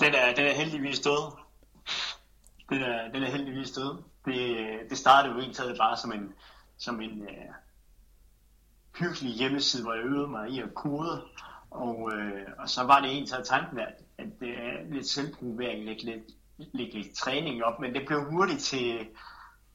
Den 0.00 0.14
er, 0.14 0.34
den 0.34 0.46
er 0.46 0.52
heldigvis 0.52 1.00
død. 1.00 1.32
Den 2.68 2.82
er, 2.82 3.12
den 3.12 3.22
er 3.22 3.30
heldigvis 3.30 3.70
død. 3.70 4.02
Det, 4.24 4.56
det 4.90 4.98
startede 4.98 5.34
jo 5.34 5.40
egentlig 5.40 5.76
bare 5.78 5.96
som 5.96 6.12
en, 6.12 6.32
som 6.78 7.00
en 7.00 7.20
uh, 7.20 7.54
hyggelig 8.98 9.32
hjemmeside, 9.32 9.82
hvor 9.82 9.94
jeg 9.94 10.04
øvede 10.04 10.28
mig 10.28 10.50
i 10.50 10.60
at 10.60 10.74
kode. 10.74 11.22
Og, 11.70 12.10
øh, 12.14 12.46
og 12.58 12.68
så 12.68 12.82
var 12.82 13.00
det 13.00 13.10
egentlig 13.10 13.44
tanken, 13.44 13.78
at, 13.78 13.94
at 14.18 14.26
det 14.40 14.48
er 14.48 14.94
lidt 14.94 15.08
selvprovering, 15.08 15.84
lægge 15.84 16.04
lidt, 16.04 16.22
lidt, 16.58 16.94
lidt 16.94 17.14
træning 17.16 17.64
op, 17.64 17.80
men 17.80 17.94
det 17.94 18.06
blev 18.06 18.24
hurtigt 18.30 18.60
til, 18.60 19.06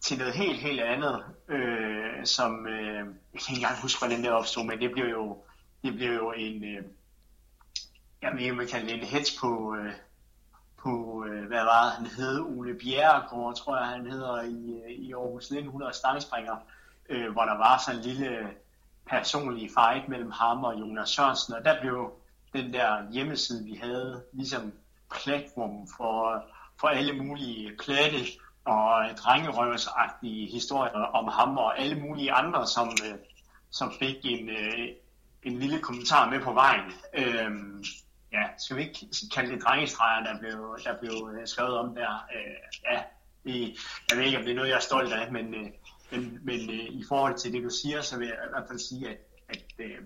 til 0.02 0.18
noget 0.18 0.34
helt, 0.34 0.60
helt 0.60 0.82
andet, 0.82 1.24
øh, 1.48 2.26
som, 2.26 2.68
øh, 2.68 2.96
jeg 3.34 3.42
kan 3.42 3.50
ikke 3.50 3.56
engang 3.56 3.82
huske, 3.82 4.00
hvordan 4.00 4.24
det 4.24 4.32
opstod, 4.32 4.66
men 4.66 4.80
det 4.80 4.92
blev 4.92 5.06
jo, 5.06 5.44
det 5.84 5.94
blev 5.94 6.14
jo 6.14 6.32
en, 6.32 6.64
øh, 6.64 6.84
jeg 8.22 8.32
mener, 8.36 8.54
man 8.54 8.68
kan 8.68 8.86
det 8.86 8.94
en 8.94 9.04
hedge 9.04 9.32
på, 9.42 9.76
øh, 9.76 9.94
på, 10.78 11.26
øh, 11.28 11.48
hvad 11.48 11.64
var 11.64 11.90
han 11.90 12.06
hed, 12.06 12.40
Ole 12.40 12.74
Bjerregaard, 12.74 13.56
tror 13.56 13.78
jeg, 13.78 13.88
han 13.88 14.12
hedder, 14.12 14.42
i, 14.42 14.82
øh, 14.86 14.92
i 14.92 15.14
Aarhus 15.14 15.44
1900 15.44 15.94
stangspringer, 15.94 16.56
øh, 17.10 17.32
hvor 17.32 17.44
der 17.44 17.58
var 17.58 17.82
sådan 17.86 18.00
en 18.00 18.06
lille 18.06 18.48
personlig 19.10 19.72
fight 19.78 20.10
mellem 20.10 20.32
ham 20.32 20.64
og 20.64 20.80
Jonas 20.80 21.10
Sørensen, 21.10 21.54
og 21.54 21.66
der 21.66 21.82
blev 21.82 22.12
den 22.54 22.74
der 22.74 23.12
hjemmeside, 23.12 23.64
vi 23.64 23.74
havde, 23.76 24.24
ligesom 24.34 24.74
platform 25.12 25.88
for, 25.98 26.44
for 26.80 26.88
alle 26.88 27.14
mulige 27.14 27.78
platte 27.80 28.18
og 28.68 29.04
øh, 29.04 29.16
drengerøvsagtige 29.16 30.52
historier 30.52 30.92
om 30.92 31.28
ham 31.28 31.58
og 31.58 31.80
alle 31.80 32.00
mulige 32.00 32.32
andre, 32.32 32.68
som, 32.68 32.90
øh, 33.06 33.16
som 33.72 33.94
fik 34.00 34.16
en, 34.24 34.50
øh, 34.50 34.88
en 35.44 35.60
lille 35.60 35.80
kommentar 35.80 36.30
med 36.30 36.40
på 36.40 36.54
vejen. 36.54 36.92
Øhm, 37.14 37.84
ja, 38.32 38.44
skal 38.58 38.78
vi 38.78 38.82
ikke 38.82 39.08
kalde 39.36 39.52
det 39.52 39.64
drengestreger, 39.64 40.24
der 40.24 40.40
blev, 40.40 40.80
der 40.84 41.00
blev 41.00 41.32
øh, 41.34 41.48
skrevet 41.48 41.78
om 41.78 41.96
der? 41.96 42.26
Øh, 42.36 42.92
ja, 42.92 43.02
det, 43.44 43.78
jeg 44.10 44.18
ved 44.18 44.26
ikke, 44.26 44.38
om 44.38 44.44
det 44.44 44.52
er 44.52 44.56
noget, 44.56 44.70
jeg 44.70 44.76
er 44.76 44.80
stolt 44.80 45.14
af, 45.14 45.32
men, 45.32 45.54
øh, 45.56 45.70
men, 46.12 46.40
men 46.44 46.70
øh, 46.70 46.86
i 46.86 47.04
forhold 47.08 47.38
til 47.38 47.54
det, 47.54 47.64
du 47.64 47.70
siger, 47.70 48.02
så 48.02 48.18
vil 48.18 48.28
jeg 48.28 48.38
i 48.46 48.50
hvert 48.50 48.68
fald 48.68 48.80
sige, 48.80 49.10
at, 49.10 49.18
at 49.50 49.64
øh, 49.80 50.00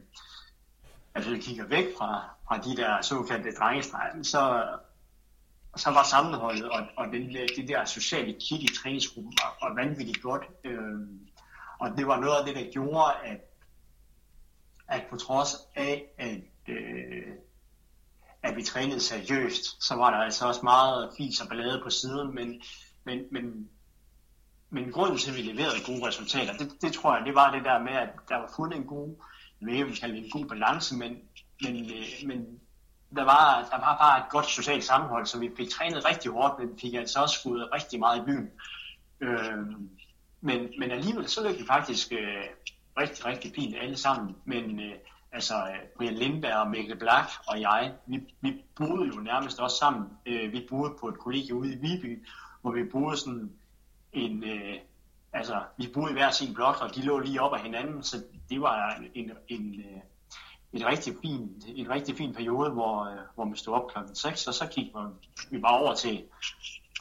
at 1.16 1.32
vi 1.32 1.38
kigger 1.38 1.66
væk 1.66 1.86
fra, 1.98 2.30
fra 2.48 2.58
de 2.58 2.76
der 2.76 3.02
såkaldte 3.02 3.52
drengestreger, 3.52 4.24
så, 4.24 4.68
og 5.74 5.80
så 5.80 5.90
var 5.90 6.04
sammenholdet 6.04 6.70
og, 6.70 6.88
og 6.98 7.08
den, 7.08 7.34
det 7.34 7.68
der 7.68 7.86
sociale 7.86 8.34
kit 8.34 8.64
i 8.64 8.76
træningsgruppen 8.76 9.34
var, 9.42 9.68
var 9.68 9.76
vanvittigt 9.76 10.22
godt. 10.22 10.44
Øh, 10.64 11.00
og 11.80 11.98
det 11.98 12.08
var 12.08 12.20
noget 12.20 12.40
af 12.40 12.46
det, 12.46 12.56
der 12.56 12.72
gjorde, 12.72 13.14
at, 13.24 13.40
at 14.88 15.04
på 15.10 15.18
trods 15.18 15.56
af, 15.76 16.06
at, 16.18 16.42
øh, 16.68 17.34
at 18.44 18.56
vi 18.56 18.64
trænede 18.64 19.00
seriøst, 19.00 19.84
så 19.84 19.96
var 19.96 20.12
der 20.12 20.18
altså 20.18 20.48
også 20.48 20.62
meget 20.64 21.14
fis 21.18 21.42
og 21.42 21.48
ballade 21.48 21.82
på 21.84 21.90
siden, 21.90 22.36
men, 22.36 22.62
men, 23.04 23.26
men 23.32 23.70
men 24.74 24.92
grunden 24.92 25.18
til, 25.18 25.32
at 25.32 25.38
vi 25.38 25.42
leverede 25.42 25.86
gode 25.86 26.08
resultater, 26.08 26.58
det, 26.58 26.72
det 26.82 26.94
tror 26.94 27.16
jeg, 27.16 27.26
det 27.26 27.36
var 27.36 27.52
det 27.56 27.64
der 27.64 27.80
med, 27.80 27.92
at 27.92 28.10
der 28.30 28.36
var 28.36 28.52
fundet 28.56 28.78
en 28.78 28.86
god, 28.86 29.16
jeg 29.62 29.68
ved 29.68 29.74
ikke, 29.74 29.86
om 29.86 29.94
kalde 29.94 30.16
det 30.16 30.24
en 30.24 30.32
god 30.32 30.46
balance, 30.46 30.96
men, 30.96 31.18
men, 31.62 31.76
øh, 31.76 32.28
men 32.28 32.60
der 33.16 33.24
var, 33.24 33.68
der 33.72 33.78
var 33.78 33.98
bare 33.98 34.20
et 34.20 34.30
godt 34.30 34.46
socialt 34.46 34.84
sammenhold, 34.84 35.26
så 35.26 35.40
vi 35.40 35.52
fik 35.58 35.70
trænet 35.70 36.06
rigtig 36.06 36.32
hårdt, 36.32 36.60
men 36.60 36.80
fik 36.80 36.94
altså 36.94 37.22
også 37.22 37.40
skudt 37.40 37.74
rigtig 37.74 38.00
meget 38.00 38.22
i 38.22 38.26
byen. 38.26 38.52
Øh, 39.22 39.58
men, 40.42 40.70
men 40.80 40.92
alligevel 40.92 41.28
så 41.28 41.44
løb 41.44 41.60
vi 41.60 41.66
faktisk 41.66 42.12
øh, 42.12 42.46
rigtig, 42.98 43.26
rigtig 43.26 43.52
fint 43.56 43.76
alle 43.82 43.98
sammen. 43.98 44.36
Men 44.46 44.80
øh, 44.80 44.96
altså 45.32 45.54
øh, 45.56 45.88
Brian 45.98 46.14
Lindberg 46.14 46.56
og 46.56 46.70
Mikkel 46.70 47.00
Black 47.00 47.30
og 47.48 47.62
jeg, 47.62 47.94
vi, 48.06 48.20
vi 48.42 48.64
boede 48.76 49.08
jo 49.16 49.20
nærmest 49.20 49.60
også 49.60 49.78
sammen. 49.78 50.10
Øh, 50.26 50.52
vi 50.52 50.68
boede 50.70 50.94
på 51.00 51.08
et 51.08 51.20
kollegie 51.20 51.56
ude 51.56 51.74
i 51.74 51.78
Viby, 51.78 52.28
hvor 52.62 52.72
vi 52.72 52.84
boede 52.84 53.18
sådan 53.18 53.52
en, 54.14 54.44
øh, 54.44 54.76
altså 55.34 55.62
vi 55.78 55.88
boede 55.94 56.12
i 56.12 56.14
hver 56.14 56.32
sin 56.32 56.54
blok, 56.54 56.82
og 56.82 56.96
de 56.96 57.02
lå 57.02 57.20
lige 57.20 57.42
op 57.42 57.54
ad 57.54 57.60
hinanden, 57.60 58.04
så 58.04 58.24
det 58.50 58.62
var 58.62 59.02
en, 59.14 59.32
en, 59.48 59.80
øh, 59.80 60.02
et 60.74 60.86
rigtig 60.86 61.16
fint, 61.22 61.66
en 61.68 61.90
rigtig 61.90 62.18
fin 62.18 62.34
periode, 62.34 62.70
hvor, 62.70 63.06
øh, 63.06 63.18
hvor 63.36 63.46
vi 63.46 63.58
stod 63.58 63.74
op 63.74 63.92
klokken 63.92 64.16
6, 64.16 64.48
og 64.48 64.54
så 64.54 64.68
gik 64.68 64.94
vi 65.52 65.60
bare 65.60 65.80
over 65.80 65.96
til, 65.96 66.24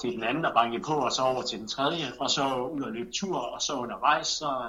til 0.01 0.13
den 0.13 0.23
anden 0.23 0.45
der 0.45 0.55
bankede 0.55 0.83
på, 0.83 0.93
og 0.93 1.13
så 1.13 1.23
over 1.23 1.43
til 1.43 1.59
den 1.59 1.69
tredje, 1.69 2.13
og 2.21 2.31
så 2.31 2.55
ud 2.55 2.83
og 2.83 2.93
løbe 2.93 3.11
tur, 3.13 3.39
og 3.39 3.63
så 3.63 3.75
undervejs, 3.75 4.27
så, 4.27 4.69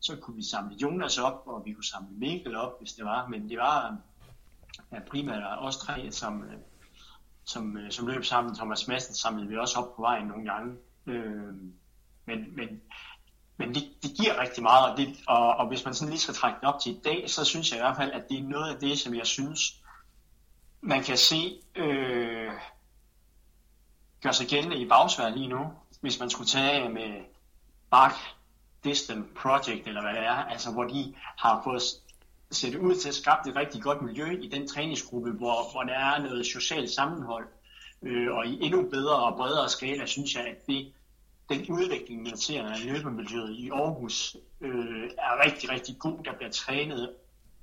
så 0.00 0.16
kunne 0.16 0.36
vi 0.36 0.42
samle 0.42 0.76
Jonas 0.76 1.18
op, 1.18 1.42
og 1.46 1.62
vi 1.64 1.72
kunne 1.72 1.84
samle 1.84 2.08
Mikkel 2.10 2.56
op, 2.56 2.78
hvis 2.78 2.92
det 2.92 3.04
var, 3.04 3.28
men 3.28 3.48
det 3.48 3.58
var 3.58 3.96
ja, 4.92 5.00
primært 5.10 5.42
os 5.58 5.76
tre, 5.76 6.12
som, 6.12 6.44
som, 7.44 7.76
som 7.90 8.06
løb 8.06 8.24
sammen. 8.24 8.54
Thomas 8.54 8.88
Madsen 8.88 9.14
samlede 9.14 9.48
vi 9.48 9.56
også 9.56 9.78
op 9.78 9.96
på 9.96 10.02
vejen 10.02 10.26
nogle 10.26 10.44
gange. 10.52 10.76
Øh, 11.06 11.54
men, 12.26 12.56
men, 12.56 12.80
men 13.58 13.74
det, 13.74 13.84
det 14.02 14.10
giver 14.20 14.40
rigtig 14.40 14.62
meget, 14.62 14.92
og, 14.92 14.98
det, 14.98 15.16
og, 15.26 15.56
og 15.56 15.68
hvis 15.68 15.84
man 15.84 15.94
sådan 15.94 16.10
lige 16.10 16.20
skal 16.20 16.34
trække 16.34 16.58
det 16.60 16.68
op 16.68 16.80
til 16.80 16.92
i 16.92 17.00
dag, 17.04 17.30
så 17.30 17.44
synes 17.44 17.70
jeg 17.70 17.78
i 17.78 17.82
hvert 17.82 17.96
fald, 17.96 18.12
at 18.12 18.28
det 18.28 18.38
er 18.38 18.42
noget 18.42 18.74
af 18.74 18.80
det, 18.80 18.98
som 18.98 19.14
jeg 19.14 19.26
synes, 19.26 19.60
man 20.80 21.02
kan 21.02 21.16
se 21.16 21.60
øh, 21.76 22.52
gør 24.22 24.32
sig 24.32 24.46
gældende 24.46 24.76
i 24.76 24.88
bagsvær 24.88 25.28
lige 25.28 25.48
nu, 25.48 25.72
hvis 26.00 26.20
man 26.20 26.30
skulle 26.30 26.48
tage 26.48 26.88
med 26.88 27.24
Bach 27.90 28.16
Distant 28.84 29.34
Project, 29.34 29.86
eller 29.86 30.02
hvad 30.02 30.12
det 30.12 30.22
er, 30.22 30.44
altså 30.44 30.72
hvor 30.72 30.84
de 30.84 31.14
har 31.16 31.60
fået 31.64 31.82
set 32.50 32.74
ud 32.74 32.94
til 32.94 33.08
at 33.08 33.14
skabe 33.14 33.48
et 33.48 33.56
rigtig 33.56 33.82
godt 33.82 34.02
miljø 34.02 34.40
i 34.42 34.48
den 34.48 34.68
træningsgruppe, 34.68 35.30
hvor, 35.30 35.72
hvor 35.72 35.82
der 35.82 35.94
er 35.94 36.22
noget 36.22 36.46
socialt 36.46 36.90
sammenhold, 36.90 37.46
øh, 38.02 38.32
og 38.32 38.46
i 38.46 38.58
endnu 38.62 38.82
bedre 38.90 39.16
og 39.16 39.36
bredere 39.36 39.68
skala, 39.68 40.06
synes 40.06 40.34
jeg, 40.34 40.46
at 40.46 40.66
det 40.66 40.92
den 41.48 41.70
udvikling, 41.70 42.22
man 42.22 42.36
ser 42.36 42.64
af 42.64 42.84
løbemiljøet 42.84 43.56
i 43.56 43.70
Aarhus, 43.70 44.36
øh, 44.60 45.10
er 45.18 45.44
rigtig, 45.44 45.70
rigtig 45.70 45.98
god. 45.98 46.24
Der 46.24 46.32
bliver 46.32 46.50
trænet 46.50 47.14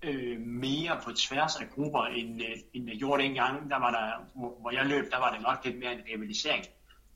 øh, 0.01 0.39
mere 0.39 0.99
på 1.03 1.11
tværs 1.11 1.55
af 1.55 1.69
grupper, 1.69 2.03
end, 2.05 2.41
øh, 2.41 2.57
end 2.73 2.89
jeg 2.89 2.97
gjorde 2.97 3.23
dengang. 3.23 3.69
Der 3.69 3.79
var 3.79 3.91
der, 3.91 4.25
hvor, 4.35 4.57
hvor 4.59 4.71
jeg 4.71 4.85
løb, 4.85 5.11
der 5.11 5.17
var 5.17 5.33
det 5.33 5.41
nok 5.41 5.65
lidt 5.65 5.79
mere 5.79 5.93
en 5.93 6.01
rivalisering. 6.13 6.65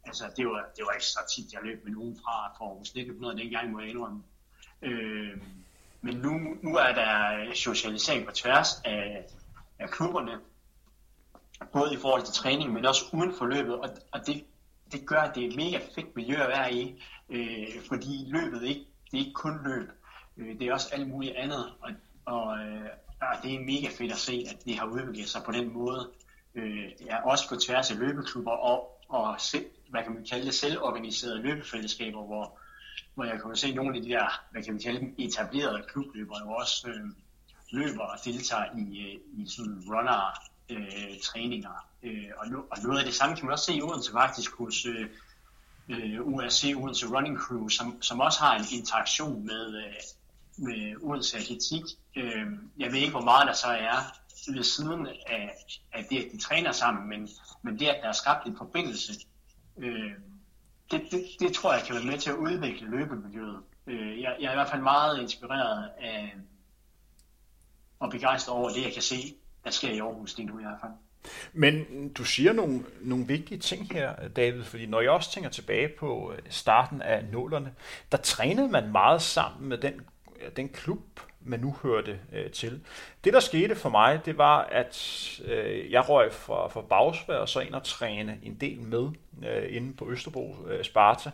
Altså, 0.06 0.24
det 0.38 0.48
var, 0.48 0.66
det 0.78 0.86
var 0.86 0.92
ikke 0.92 1.06
så 1.06 1.20
tit, 1.36 1.54
jeg 1.54 1.62
løb 1.64 1.84
med 1.84 1.94
nogen 1.94 2.16
fra, 2.16 2.48
fra 2.58 2.66
Aarhus 2.66 2.88
1900 2.88 3.38
dengang, 3.38 3.72
må 3.72 3.80
jeg 3.80 3.90
indrømme. 3.90 4.24
Øh, 4.82 5.38
men 6.02 6.16
nu, 6.16 6.32
nu 6.62 6.76
er 6.76 6.92
der 6.94 7.54
socialisering 7.54 8.26
på 8.26 8.32
tværs 8.32 8.82
af, 8.86 9.26
af 9.80 9.90
klubberne, 9.90 10.40
både 11.74 11.94
i 11.94 11.98
forhold 11.98 12.24
til 12.24 12.34
træning, 12.34 12.74
men 12.74 12.86
også 12.86 13.06
uden 13.14 13.34
for 13.34 13.46
løbet, 13.46 13.74
og, 13.74 13.90
og 14.12 14.28
det, 14.28 14.46
det 14.92 15.08
gør, 15.08 15.22
at 15.22 15.36
det 15.36 15.44
er 15.44 15.50
et 15.50 15.56
mega 15.56 15.80
fedt 15.96 16.16
miljø 16.16 16.36
at 16.36 16.50
være 16.50 16.74
i, 16.74 17.04
øh, 17.30 17.82
fordi 17.88 18.26
løbet 18.28 18.64
ikke, 18.64 18.86
det 19.12 19.14
er 19.14 19.26
ikke 19.26 19.34
kun 19.34 19.60
løb, 19.64 19.90
øh, 20.38 20.60
det 20.60 20.68
er 20.68 20.74
også 20.74 20.90
alt 20.92 21.10
muligt 21.10 21.36
andet, 21.36 21.66
og, 21.82 21.90
og, 22.26 22.60
øh, 22.60 22.90
og 23.22 23.44
det 23.44 23.56
er 23.56 23.60
mega 23.60 23.88
fedt 23.98 24.12
at 24.12 24.18
se, 24.18 24.46
at 24.50 24.66
det 24.66 24.76
har 24.80 24.86
udviklet 24.86 25.30
sig 25.30 25.42
på 25.46 25.52
den 25.52 25.74
måde, 25.74 26.12
øh, 26.56 26.92
ja, 27.06 27.30
også 27.30 27.50
på 27.50 27.56
tværs 27.56 27.92
af 27.92 27.98
løbeklubber 28.00 28.52
og, 28.52 29.06
og 29.10 29.42
selv, 29.42 29.66
hvad 29.90 30.04
kan 30.04 30.14
man 30.14 30.26
kalde 30.26 30.46
det, 30.46 30.54
selvorganiserede 30.54 31.42
løbefællesskaber, 31.42 32.26
hvor, 32.26 32.60
hvor 33.16 33.24
jeg 33.24 33.42
kan 33.42 33.56
se 33.56 33.76
nogle 33.76 33.98
af 33.98 34.04
de 34.04 34.10
der, 34.10 34.42
hvad 34.52 34.64
kan 34.64 34.74
man 34.74 34.82
kalde 34.82 35.00
dem, 35.00 35.16
etablerede 35.18 35.84
klubløbere 35.88 36.40
jo 36.46 36.52
også 36.52 36.90
øh, 36.90 37.10
løber 37.72 38.04
og 38.04 38.18
deltager 38.26 38.66
i, 38.78 39.00
øh, 39.00 39.44
i 39.44 39.48
sådan 39.48 39.84
runner 39.88 40.40
øh, 40.70 41.20
træninger. 41.24 41.89
Øh, 42.04 42.26
og, 42.38 42.48
no, 42.48 42.62
og 42.72 42.78
noget 42.84 43.00
af 43.00 43.06
det 43.06 43.14
samme 43.14 43.36
kan 43.36 43.46
man 43.46 43.54
også 43.54 43.66
se 43.66 43.74
i 43.74 43.82
Odense 43.82 44.12
faktisk 44.12 44.52
hos 44.58 44.86
øh, 44.86 45.10
øh 45.90 46.28
URC, 46.28 46.74
Odense 46.78 47.08
Running 47.08 47.38
Crew, 47.38 47.68
som, 47.68 48.02
som 48.02 48.20
også 48.20 48.40
har 48.40 48.56
en 48.56 48.66
interaktion 48.72 49.46
med, 49.46 49.78
øh, 49.78 49.94
med 50.58 50.96
Odense 51.02 51.38
Atletik. 51.38 51.84
Øh, 52.16 52.46
jeg 52.78 52.92
ved 52.92 53.00
ikke, 53.00 53.12
hvor 53.12 53.22
meget 53.22 53.48
der 53.48 53.54
så 53.54 53.68
er 53.68 54.20
ved 54.54 54.64
siden 54.64 55.08
af, 55.08 55.66
af 55.94 56.06
det, 56.10 56.18
at 56.18 56.32
de 56.32 56.38
træner 56.38 56.72
sammen, 56.72 57.10
men, 57.10 57.30
men 57.62 57.80
det, 57.80 57.88
at 57.88 58.00
der 58.02 58.10
er 58.10 58.14
skabt 58.14 58.48
en 58.48 58.58
forbindelse, 58.58 59.14
øh, 59.78 60.12
det, 60.92 61.02
det, 61.12 61.26
det 61.40 61.54
tror 61.54 61.74
jeg 61.74 61.84
kan 61.84 61.96
være 61.96 62.04
med 62.04 62.18
til 62.18 62.30
at 62.30 62.36
udvikle 62.36 62.90
løbemiljøet. 62.90 63.60
Øh, 63.88 64.22
jeg, 64.22 64.38
jeg 64.40 64.48
er 64.48 64.52
i 64.52 64.56
hvert 64.56 64.70
fald 64.70 64.82
meget 64.82 65.22
inspireret 65.22 65.90
af 65.98 66.36
og 68.00 68.12
begejstret 68.12 68.56
over 68.56 68.70
det, 68.70 68.84
jeg 68.84 68.94
kan 68.94 69.02
se 69.02 69.36
der 69.64 69.72
sker 69.72 69.92
i 69.92 70.00
Aarhus 70.00 70.38
lige 70.38 70.48
nu 70.48 70.60
i 70.60 70.64
hvert 70.64 70.80
fald. 70.82 70.92
Men 71.54 71.86
du 72.18 72.24
siger 72.24 72.54
nogle, 72.54 72.84
nogle 73.02 73.28
vigtige 73.28 73.58
ting 73.58 73.94
her, 73.94 74.28
David, 74.36 74.64
fordi 74.64 74.86
når 74.86 75.02
jeg 75.02 75.12
også 75.12 75.32
tænker 75.32 75.50
tilbage 75.50 75.88
på 75.88 76.34
øh, 76.34 76.40
starten 76.50 77.02
af 77.02 77.24
nullerne, 77.32 77.74
der 78.12 78.18
trænede 78.18 78.68
man 78.68 78.92
meget 78.92 79.22
sammen 79.22 79.70
med 79.70 79.78
den, 79.78 80.02
den 80.56 80.70
klub, 80.70 81.20
man 81.42 81.60
nu 81.60 81.76
hørte 81.84 82.20
øh, 82.34 82.52
til. 82.52 82.82
Det, 83.24 83.34
der 83.34 83.40
skete 83.40 83.76
for 83.76 83.90
mig, 83.90 84.22
det 84.26 84.38
var, 84.38 84.62
at 84.62 85.30
øh, 85.46 85.92
jeg 85.92 86.10
røg 86.10 86.34
fra, 86.34 86.68
fra 86.68 86.82
Bagsvær 86.82 87.36
og 87.36 87.50
så 87.50 87.60
ind 87.60 87.74
og 87.74 87.84
træne 87.84 88.40
en 88.44 88.56
del 88.56 88.80
med 88.82 89.10
øh, 89.48 89.76
inde 89.76 89.94
på 89.94 90.12
Østerbro 90.12 90.56
øh, 90.68 90.84
Sparta. 90.84 91.32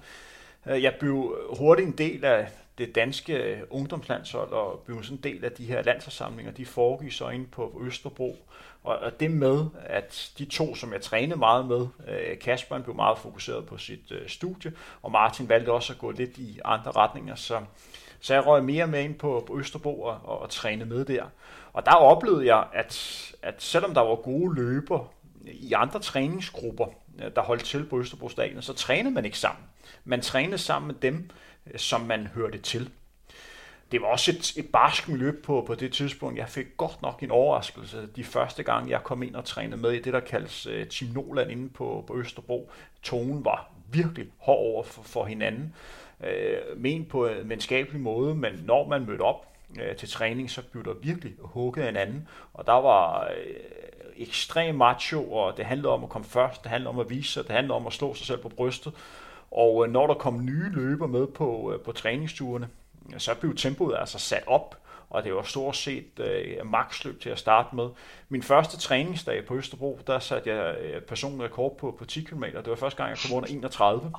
Øh, 0.66 0.84
jeg 0.84 0.96
blev 1.00 1.36
hurtigt 1.58 1.88
en 1.88 1.98
del 1.98 2.26
af 2.26 2.48
det 2.78 2.96
danske 2.96 3.34
øh, 3.34 3.62
ungdomslandshold 3.70 4.50
og 4.50 4.84
blev 4.86 5.04
sådan 5.04 5.18
en 5.18 5.24
del 5.24 5.46
af 5.46 5.52
de 5.52 5.66
her 5.66 5.82
landsforsamlinger, 5.82 6.52
de 6.52 6.66
foregik 6.66 7.12
så 7.12 7.30
inde 7.30 7.48
på 7.48 7.82
Østerbro. 7.86 8.38
Og, 8.86 8.98
og 8.98 9.20
det 9.20 9.32
med, 9.32 9.66
at 9.86 10.32
de 10.38 10.46
to, 10.46 10.76
som 10.76 10.94
jeg 10.94 11.02
trænede 11.02 11.40
meget 11.40 11.66
med, 11.66 11.88
øh, 12.08 12.40
Kasper 12.40 12.80
blev 12.80 12.96
meget 12.96 13.18
fokuseret 13.18 13.66
på 13.66 13.78
sit 13.78 14.12
øh, 14.12 14.30
studie, 14.30 14.74
og 15.02 15.12
Martin 15.12 15.50
valgte 15.50 15.72
også 15.72 15.94
at 15.94 16.00
gå 16.00 16.12
lidt 16.12 16.38
i 16.38 16.60
andre 16.66 16.92
retninger, 16.92 17.36
så, 17.36 17.62
så 18.20 18.34
jeg 18.34 18.46
røg 18.46 18.64
mere 18.64 18.88
med 18.88 19.04
ind 19.04 19.16
på, 19.16 19.44
på 19.48 19.60
Østerbro 19.60 20.02
og, 20.02 20.20
og, 20.24 20.42
og 20.42 20.50
træne 20.50 20.86
med 20.86 21.06
der. 21.06 21.24
Og 21.74 21.86
der 21.86 21.96
oplevede 21.96 22.46
jeg, 22.46 22.68
at, 22.74 23.22
at 23.42 23.56
selvom 23.58 23.94
der 23.94 24.02
var 24.02 24.16
gode 24.16 24.56
løber 24.56 25.14
i 25.46 25.74
andre 25.74 26.00
træningsgrupper, 26.00 26.86
øh, 27.24 27.32
der 27.36 27.42
holdt 27.42 27.64
til 27.64 27.86
på 27.86 28.00
Østerbro 28.00 28.30
Stadion, 28.30 28.62
så 28.62 28.74
trænede 28.74 29.14
man 29.14 29.26
ikke 29.26 29.40
sammen. 29.40 29.64
Man 30.04 30.22
trænede 30.22 30.58
sammen 30.58 30.88
med 30.88 30.96
dem, 30.96 31.30
øh, 31.68 31.80
som 31.80 32.02
man 32.02 32.28
hørte 32.28 32.58
til. 32.58 32.90
Det 33.92 34.02
var 34.02 34.08
også 34.08 34.32
et, 34.32 34.58
et 34.58 34.72
barsk 34.72 35.10
miljø 35.10 35.32
på, 35.44 35.64
på 35.68 35.76
det 35.76 35.94
tidspunkt. 35.94 36.40
Jeg 36.40 36.50
fik 36.50 36.66
godt 36.78 37.02
nok 37.02 37.24
en 37.24 37.32
overraskelse 37.32 38.08
de 38.16 38.24
første 38.24 38.64
gang, 38.64 38.90
jeg 38.90 39.04
kom 39.04 39.24
ind 39.24 39.36
og 39.36 39.46
trænede 39.46 39.82
med 39.82 39.92
i 39.92 40.02
det, 40.02 40.14
der 40.14 40.20
kaldes 40.20 40.68
uh, 40.68 40.88
Team 40.90 41.12
Noland 41.14 41.52
inde 41.52 41.70
på, 41.70 42.04
på 42.08 42.18
Østerbro. 42.18 42.72
Tonen 43.04 43.46
var 43.46 43.72
virkelig 43.92 44.28
hård 44.38 44.60
over 44.60 44.84
for, 44.84 45.02
for 45.02 45.26
hinanden. 45.26 45.76
Uh, 46.20 46.82
men 46.82 47.06
på 47.06 47.28
en 47.28 47.50
venskabelig 47.50 48.02
måde, 48.02 48.36
men 48.36 48.54
når 48.64 48.88
man 48.88 49.06
mødte 49.06 49.22
op 49.22 49.46
uh, 49.70 49.96
til 49.98 50.10
træning, 50.10 50.52
så 50.52 50.62
blev 50.72 50.86
der 50.86 50.94
virkelig 50.94 51.34
hugget 51.40 51.86
hinanden. 51.86 52.28
Og 52.54 52.68
der 52.68 52.82
var 52.82 53.24
uh, 53.24 53.36
ekstrem 54.18 54.76
macho, 54.76 55.32
og 55.32 55.58
det 55.58 55.66
handlede 55.66 55.94
om 55.94 56.04
at 56.04 56.10
komme 56.10 56.26
først, 56.26 56.64
det 56.64 56.72
handlede 56.72 56.90
om 56.90 57.00
at 57.00 57.10
vise 57.10 57.32
sig, 57.32 57.44
det 57.44 57.52
handlede 57.52 57.76
om 57.76 57.88
at 57.88 57.94
slå 57.94 58.14
sig 58.14 58.28
selv 58.28 58.42
på 58.42 58.50
brystet. 58.50 58.94
Og 59.52 59.86
øh, 59.86 59.92
når 59.92 60.08
der 60.08 60.14
kom 60.14 60.46
nye 60.46 60.70
løber 60.70 61.08
med 61.08 61.28
på, 61.28 61.74
øh, 61.74 61.80
på 61.80 61.92
træningsturene, 61.92 62.70
så 63.18 63.36
blev 63.36 63.56
tempoet 63.56 63.97
altså 63.99 64.20
sat 64.20 64.43
op, 64.47 64.78
og 65.10 65.24
det 65.24 65.36
var 65.36 65.43
stort 65.43 65.76
set 65.76 66.20
øh, 66.20 66.66
maksløb 66.66 67.22
til 67.22 67.30
at 67.30 67.39
starte 67.39 67.76
med. 67.76 67.89
Min 68.30 68.43
første 68.43 68.78
træningsdag 68.78 69.45
på 69.45 69.56
Østerbro, 69.56 69.99
der 70.08 70.20
satte 70.20 70.49
jeg 70.49 70.78
øh, 70.78 71.01
personlig 71.01 71.45
rekord 71.45 71.78
på, 71.78 71.95
på 71.99 72.06
10 72.06 72.22
km. 72.22 72.43
Det 72.43 72.70
var 72.70 72.76
første 72.76 72.97
gang, 72.97 73.10
jeg 73.10 73.18
kom 73.18 73.38
under 73.38 73.49
31. 73.49 74.12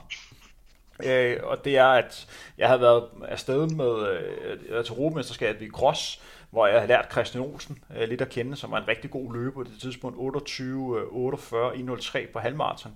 Øh, 1.05 1.37
og 1.43 1.65
det 1.65 1.77
er, 1.77 1.87
at 1.87 2.27
jeg 2.59 2.69
havde 2.69 2.81
været 2.81 3.05
afsted 3.29 3.67
med 3.67 4.09
øh, 4.09 4.85
til 4.85 4.93
Europamesterskabet 4.93 5.67
i 5.67 5.71
Cross, 5.71 6.23
hvor 6.51 6.67
jeg 6.67 6.77
havde 6.77 6.89
lært 6.89 7.13
Christian 7.13 7.45
Olsen 7.45 7.79
øh, 7.97 8.09
lidt 8.09 8.21
at 8.21 8.29
kende, 8.29 8.57
som 8.57 8.71
var 8.71 8.79
en 8.79 8.89
rigtig 8.89 9.11
god 9.11 9.35
løber 9.35 9.55
på 9.55 9.63
det 9.63 9.81
tidspunkt, 9.81 10.19
28, 10.19 11.07
48, 11.11 11.73
103 11.73 12.27
på 12.33 12.39
halvmarathon. 12.39 12.93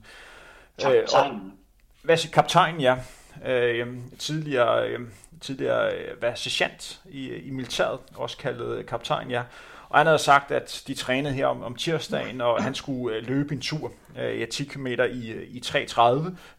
Øh, 0.86 1.02
og, 1.14 1.40
hvad 2.02 2.16
siger 2.16 2.32
kaptajn, 2.32 2.80
ja. 2.80 2.96
Øh, 3.44 3.96
tidligere, 4.18 4.88
øh, 4.88 5.00
tidligere 5.40 5.94
øh, 5.94 6.22
var 6.22 6.34
sergeant 6.34 7.00
i, 7.10 7.28
øh, 7.28 7.46
i 7.46 7.50
militæret, 7.50 7.98
også 8.14 8.36
kaldet 8.36 8.76
øh, 8.76 8.86
kaptajn, 8.86 9.30
ja. 9.30 9.42
Og 9.88 9.98
han 9.98 10.06
havde 10.06 10.18
sagt, 10.18 10.50
at 10.50 10.82
de 10.86 10.94
trænede 10.94 11.34
her 11.34 11.46
om, 11.46 11.62
om 11.62 11.74
tirsdagen, 11.74 12.40
og 12.40 12.62
han 12.62 12.74
skulle 12.74 13.20
løbe 13.20 13.54
en 13.54 13.60
tur 13.60 13.92
øh, 14.18 14.48
10 14.48 14.64
km 14.64 14.86
i, 14.86 15.32
i 15.32 15.62
3.30. 15.64 15.70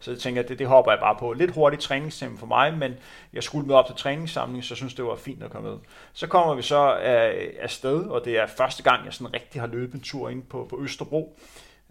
Så 0.00 0.10
jeg 0.10 0.18
tænkte, 0.18 0.42
at 0.42 0.48
det, 0.48 0.58
det 0.58 0.66
hopper 0.66 0.92
jeg 0.92 1.00
bare 1.00 1.16
på. 1.18 1.32
Lidt 1.32 1.50
hurtigt 1.50 1.82
træningstime 1.82 2.38
for 2.38 2.46
mig, 2.46 2.78
men 2.78 2.94
jeg 3.32 3.42
skulle 3.42 3.66
med 3.66 3.74
op 3.74 3.86
til 3.86 3.94
træningssamling, 3.96 4.64
så 4.64 4.74
jeg 4.74 4.76
synes, 4.76 4.94
det 4.94 5.04
var 5.04 5.16
fint 5.16 5.42
at 5.42 5.50
komme 5.50 5.70
med. 5.70 5.78
Så 6.12 6.26
kommer 6.26 6.54
vi 6.54 6.62
så 6.62 6.92
af, 7.02 7.50
afsted, 7.60 8.04
og 8.04 8.24
det 8.24 8.38
er 8.38 8.46
første 8.46 8.82
gang, 8.82 9.04
jeg 9.04 9.14
sådan 9.14 9.34
rigtig 9.34 9.60
har 9.60 9.68
løbet 9.68 9.94
en 9.94 10.00
tur 10.00 10.28
ind 10.28 10.42
på, 10.42 10.66
på 10.70 10.80
Østerbro. 10.82 11.38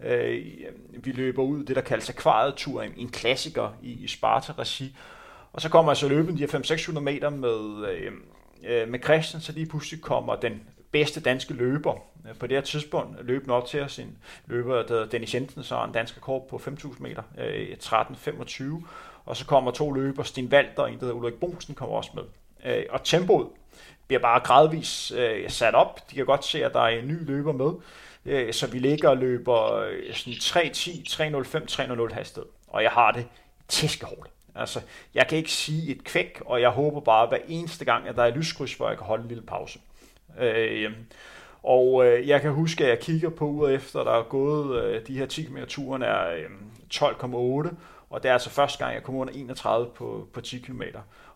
Øh, 0.04 0.44
vi 0.90 1.12
løber 1.12 1.42
ud 1.42 1.64
det, 1.64 1.76
der 1.76 1.82
kaldes 1.82 2.10
akvariet-tur, 2.10 2.82
en, 2.82 2.92
en 2.96 3.08
klassiker 3.08 3.74
i, 3.82 3.92
i 3.92 4.08
Sparta-regi. 4.08 4.96
Og 5.52 5.60
så 5.60 5.68
kommer 5.68 5.92
jeg 5.92 5.96
så 5.96 6.08
løbende 6.08 6.38
de 6.38 6.52
her 6.52 6.58
5-600 6.58 7.00
meter 7.00 7.30
med, 7.30 7.88
øh, 7.88 8.12
øh, 8.64 8.88
med 8.88 8.98
Christian, 9.04 9.40
så 9.40 9.52
lige 9.52 9.66
pludselig 9.66 10.00
kommer 10.00 10.36
den 10.36 10.62
bedste 10.92 11.20
danske 11.20 11.54
løber 11.54 11.94
øh, 12.28 12.34
på 12.38 12.46
det 12.46 12.56
her 12.56 12.62
tidspunkt 12.62 13.26
løbende 13.26 13.54
op 13.54 13.66
til 13.66 13.80
os. 13.80 13.98
En 13.98 14.18
løber, 14.46 14.82
der 14.82 14.88
hedder 14.88 15.06
Dennis 15.06 15.34
Jensen, 15.34 15.62
så 15.62 15.84
en 15.84 15.92
dansk 15.92 16.16
rekord 16.16 16.48
på 16.48 16.56
5.000 16.56 17.02
meter, 17.02 17.22
øh, 17.38 17.76
13.25. 17.82 18.64
Og 19.24 19.36
så 19.36 19.46
kommer 19.46 19.70
to 19.70 19.92
løber, 19.92 20.22
Sten 20.22 20.46
Walter 20.46 20.82
og 20.82 20.92
en, 20.92 20.98
der 20.98 21.00
hedder 21.00 21.14
Ulrik 21.14 21.34
Bosen, 21.34 21.74
kommer 21.74 21.96
også 21.96 22.10
med. 22.14 22.22
Øh, 22.64 22.84
og 22.90 23.04
tempoet 23.04 23.48
bliver 24.06 24.20
bare 24.20 24.40
gradvist 24.40 25.12
øh, 25.12 25.50
sat 25.50 25.74
op. 25.74 26.10
De 26.10 26.14
kan 26.14 26.26
godt 26.26 26.44
se, 26.44 26.64
at 26.64 26.72
der 26.72 26.80
er 26.80 26.88
en 26.88 27.08
ny 27.08 27.26
løber 27.26 27.52
med. 27.52 27.72
Øh, 28.26 28.52
så 28.52 28.66
vi 28.66 28.78
ligger 28.78 29.08
og 29.08 29.16
løber 29.16 29.74
øh, 29.74 30.14
sådan 30.14 30.32
3.10, 30.32 30.90
3.05, 31.08 32.04
3.00 32.08 32.14
hastighed. 32.14 32.48
Og 32.68 32.82
jeg 32.82 32.90
har 32.90 33.12
det 33.12 33.26
tæskehårdt. 33.68 34.30
Altså, 34.54 34.80
jeg 35.14 35.26
kan 35.28 35.38
ikke 35.38 35.52
sige 35.52 35.92
et 35.92 36.04
kvæk, 36.04 36.42
og 36.46 36.60
jeg 36.60 36.70
håber 36.70 37.00
bare 37.00 37.26
hver 37.26 37.38
eneste 37.48 37.84
gang, 37.84 38.08
at 38.08 38.16
der 38.16 38.22
er 38.22 38.34
lyskryds, 38.34 38.74
hvor 38.74 38.88
jeg 38.88 38.98
kan 38.98 39.06
holde 39.06 39.22
en 39.22 39.28
lille 39.28 39.44
pause. 39.44 39.78
Øh, 40.40 40.90
og 41.62 42.06
øh, 42.06 42.28
jeg 42.28 42.40
kan 42.40 42.52
huske, 42.52 42.84
at 42.84 42.90
jeg 42.90 42.98
kigger 42.98 43.30
på 43.30 43.46
uret 43.46 43.74
efter, 43.74 44.04
der 44.04 44.12
er 44.12 44.22
gået 44.22 44.84
øh, 44.84 45.06
de 45.06 45.18
her 45.18 45.26
10 45.26 45.42
km 45.44 45.56
turen 45.68 46.02
er 46.02 46.30
øh, 46.30 46.44
12,8, 46.94 47.74
og 48.10 48.22
det 48.22 48.28
er 48.28 48.32
altså 48.32 48.50
første 48.50 48.84
gang, 48.84 48.94
jeg 48.94 49.02
kommer 49.02 49.20
under 49.20 49.34
31 49.34 49.90
på, 49.94 50.28
på 50.32 50.40
10 50.40 50.58
km. 50.58 50.82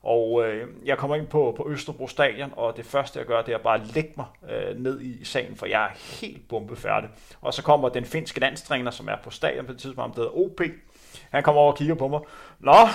Og 0.02 0.44
øh, 0.44 0.68
jeg 0.84 0.98
kommer 0.98 1.16
ind 1.16 1.26
på, 1.26 1.54
på 1.56 1.70
Østerbro 1.70 2.08
Stadion, 2.08 2.52
og 2.56 2.76
det 2.76 2.86
første, 2.86 3.18
jeg 3.18 3.26
gør, 3.26 3.42
det 3.42 3.54
er 3.54 3.58
bare 3.58 3.80
at 3.80 3.94
lægge 3.94 4.12
mig 4.16 4.26
øh, 4.50 4.78
ned 4.78 5.00
i 5.00 5.24
salen, 5.24 5.56
for 5.56 5.66
jeg 5.66 5.84
er 5.84 6.20
helt 6.20 6.48
bombefærdig. 6.48 7.10
Og 7.40 7.54
så 7.54 7.62
kommer 7.62 7.88
den 7.88 8.04
finske 8.04 8.40
landstræner, 8.40 8.90
som 8.90 9.08
er 9.08 9.16
på 9.24 9.30
stadion 9.30 9.66
på 9.66 9.72
det 9.72 9.80
tidspunkt, 9.80 10.16
der 10.16 10.22
hedder 10.22 10.36
OP. 10.36 10.60
Han 11.36 11.42
kommer 11.42 11.60
over 11.60 11.72
og 11.72 11.78
kigger 11.78 11.94
på 11.94 12.08
mig. 12.08 12.20
Nå, 12.60 12.88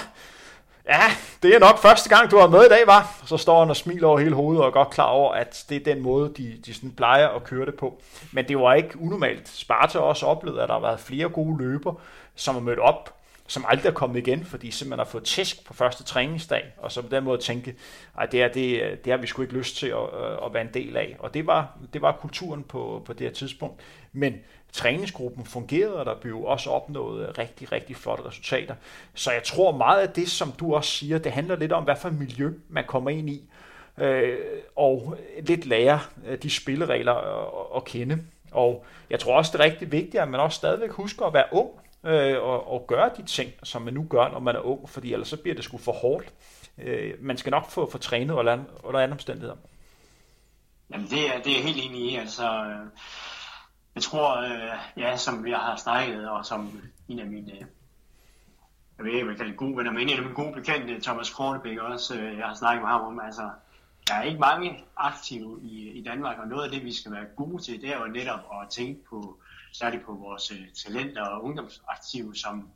ja, 0.90 1.02
det 1.44 1.56
er 1.56 1.60
nok 1.60 1.78
første 1.78 2.10
gang, 2.10 2.32
du 2.32 2.38
har 2.38 2.48
med 2.48 2.66
i 2.66 2.70
dag, 2.70 2.88
var. 2.88 3.22
Så 3.26 3.38
står 3.38 3.60
han 3.60 3.70
og 3.70 3.76
smiler 3.76 4.08
over 4.08 4.20
hele 4.20 4.36
hovedet 4.36 4.62
og 4.62 4.68
er 4.68 4.72
godt 4.72 4.90
klar 4.90 5.06
over, 5.08 5.34
at 5.34 5.66
det 5.70 5.78
er 5.78 5.94
den 5.94 6.04
måde, 6.04 6.34
de, 6.38 6.58
de 6.66 6.74
sådan 6.74 6.92
plejer 6.92 7.28
at 7.28 7.44
køre 7.44 7.66
det 7.66 7.76
på. 7.76 8.02
Men 8.32 8.48
det 8.48 8.60
var 8.60 8.74
ikke 8.74 9.02
unormalt. 9.02 9.50
Sparta 9.50 10.00
også 10.00 10.26
oplevet, 10.26 10.60
at 10.60 10.70
der 10.70 10.74
har 10.74 10.82
været 10.82 11.00
flere 11.00 11.30
gode 11.30 11.58
løber, 11.64 11.94
som 12.36 12.56
er 12.56 12.60
mødt 12.60 12.80
op 12.80 13.22
som 13.52 13.66
aldrig 13.68 13.90
er 13.90 13.94
kommet 13.94 14.28
igen, 14.28 14.46
fordi 14.46 14.68
de 14.68 14.72
simpelthen 14.72 15.00
har 15.00 15.12
fået 15.12 15.24
tæsk 15.24 15.66
på 15.66 15.74
første 15.74 16.04
træningsdag, 16.04 16.74
og 16.78 16.92
så 16.92 17.02
på 17.02 17.08
den 17.08 17.24
måde 17.24 17.38
tænke, 17.38 17.76
at 18.20 18.32
det, 18.32 18.44
er, 18.44 18.48
det, 18.48 19.06
det 19.06 19.12
har 19.12 19.18
vi 19.18 19.28
sgu 19.28 19.42
ikke 19.42 19.54
lyst 19.54 19.78
til 19.78 19.88
at, 19.88 20.22
øh, 20.22 20.46
at 20.46 20.54
være 20.54 20.62
en 20.62 20.74
del 20.74 20.98
af. 20.98 21.16
Og 21.20 21.34
det 21.34 21.48
var, 21.48 21.78
det 21.94 22.02
var 22.02 22.12
kulturen 22.12 22.64
på, 22.64 23.04
på 23.06 23.14
det 23.14 23.28
her 23.28 23.34
tidspunkt. 23.34 23.82
Men 24.14 24.36
træningsgruppen 24.72 25.46
fungerede, 25.46 25.96
og 25.96 26.06
der 26.06 26.16
blev 26.16 26.44
også 26.44 26.70
opnået 26.70 27.38
rigtig, 27.38 27.72
rigtig 27.72 27.96
flotte 27.96 28.26
resultater. 28.26 28.76
Så 29.14 29.32
jeg 29.32 29.44
tror 29.44 29.78
meget 29.78 30.02
af 30.02 30.10
det, 30.10 30.30
som 30.30 30.52
du 30.52 30.76
også 30.76 30.92
siger, 30.92 31.18
det 31.18 31.32
handler 31.32 31.56
lidt 31.56 31.72
om, 31.72 31.84
hvad 31.84 31.96
for 31.96 32.10
miljø 32.10 32.54
man 32.70 32.84
kommer 32.88 33.10
ind 33.10 33.30
i, 33.30 33.50
øh, 33.98 34.38
og 34.76 35.18
lidt 35.42 35.66
lære 35.66 36.00
øh, 36.28 36.38
de 36.38 36.50
spilleregler 36.50 37.14
at, 37.14 37.68
at 37.76 37.86
kende. 37.86 38.24
Og 38.52 38.86
jeg 39.10 39.20
tror 39.20 39.38
også, 39.38 39.52
det 39.54 39.60
er 39.60 39.66
rigtig 39.66 39.92
vigtigt, 39.92 40.24
at 40.24 40.28
man 40.28 40.40
også 40.40 40.56
stadigvæk 40.56 40.92
husker 40.92 41.26
at 41.26 41.34
være 41.34 41.46
ung, 41.52 41.70
øh, 42.06 42.44
og, 42.44 42.72
og 42.72 42.88
gøre 42.88 43.10
de 43.18 43.26
ting, 43.26 43.52
som 43.64 43.82
man 43.82 43.94
nu 43.94 44.06
gør, 44.10 44.28
når 44.28 44.40
man 44.40 44.56
er 44.56 44.60
ung, 44.60 44.90
fordi 44.90 45.14
ellers 45.14 45.28
så 45.28 45.38
bliver 45.38 45.56
det 45.56 45.64
sgu 45.64 45.78
for 45.78 45.92
hårdt. 45.92 46.34
Øh, 46.78 47.14
man 47.20 47.38
skal 47.38 47.52
nok 47.52 47.70
få, 47.70 47.90
få 47.92 47.98
trænet 47.98 48.34
under, 48.34 48.58
under 48.84 49.00
andre 49.00 49.14
omstændigheder. 49.14 49.56
Jamen 50.94 51.08
det 51.08 51.28
er, 51.28 51.42
det 51.42 51.52
er 51.52 51.56
jeg 51.56 51.64
helt 51.64 51.86
enig 51.86 52.02
i. 52.02 52.16
Altså, 52.16 52.44
øh, 52.44 52.88
jeg 53.96 54.04
tror, 54.04 54.38
øh, 54.38 54.78
ja, 54.98 55.18
som 55.18 55.44
vi 55.44 55.52
har 55.52 55.76
snakket, 55.76 56.30
og 56.30 56.46
som 56.46 56.82
en 57.08 57.20
af 57.20 57.28
mine, 57.28 57.52
øh, 57.52 57.66
jeg 58.98 59.06
ved 59.06 59.12
ikke, 59.14 59.26
hvad 59.26 59.36
kalder 59.36 59.54
gode 59.54 59.78
venner, 59.78 59.92
men 59.92 60.10
en 60.10 60.18
af 60.18 60.22
mine 60.24 60.36
gode 60.36 60.54
bekendte, 60.54 61.02
Thomas 61.02 61.30
Kortebæk 61.30 61.78
også, 61.78 62.16
øh, 62.16 62.38
jeg 62.38 62.48
har 62.48 62.56
snakket 62.56 62.82
med 62.82 62.90
ham 62.90 63.02
om, 63.02 63.20
altså, 63.20 63.50
der 64.08 64.14
er 64.14 64.24
ikke 64.24 64.40
mange 64.40 64.84
aktive 64.98 65.60
i, 65.64 65.90
i 65.90 66.04
Danmark, 66.04 66.38
og 66.40 66.48
noget 66.48 66.64
af 66.64 66.72
det, 66.72 66.84
vi 66.84 66.94
skal 66.94 67.12
være 67.12 67.26
gode 67.36 67.64
til, 67.64 67.82
det 67.82 67.90
er 67.90 68.00
jo 68.00 68.08
netop 68.08 68.40
at 68.62 68.70
tænke 68.70 69.06
på, 69.10 69.38
særligt 69.74 70.06
på 70.06 70.14
vores 70.14 70.52
øh, 70.52 70.68
talenter 70.84 71.26
og 71.26 71.44
ungdomsaktive, 71.44 72.36
som, 72.36 72.70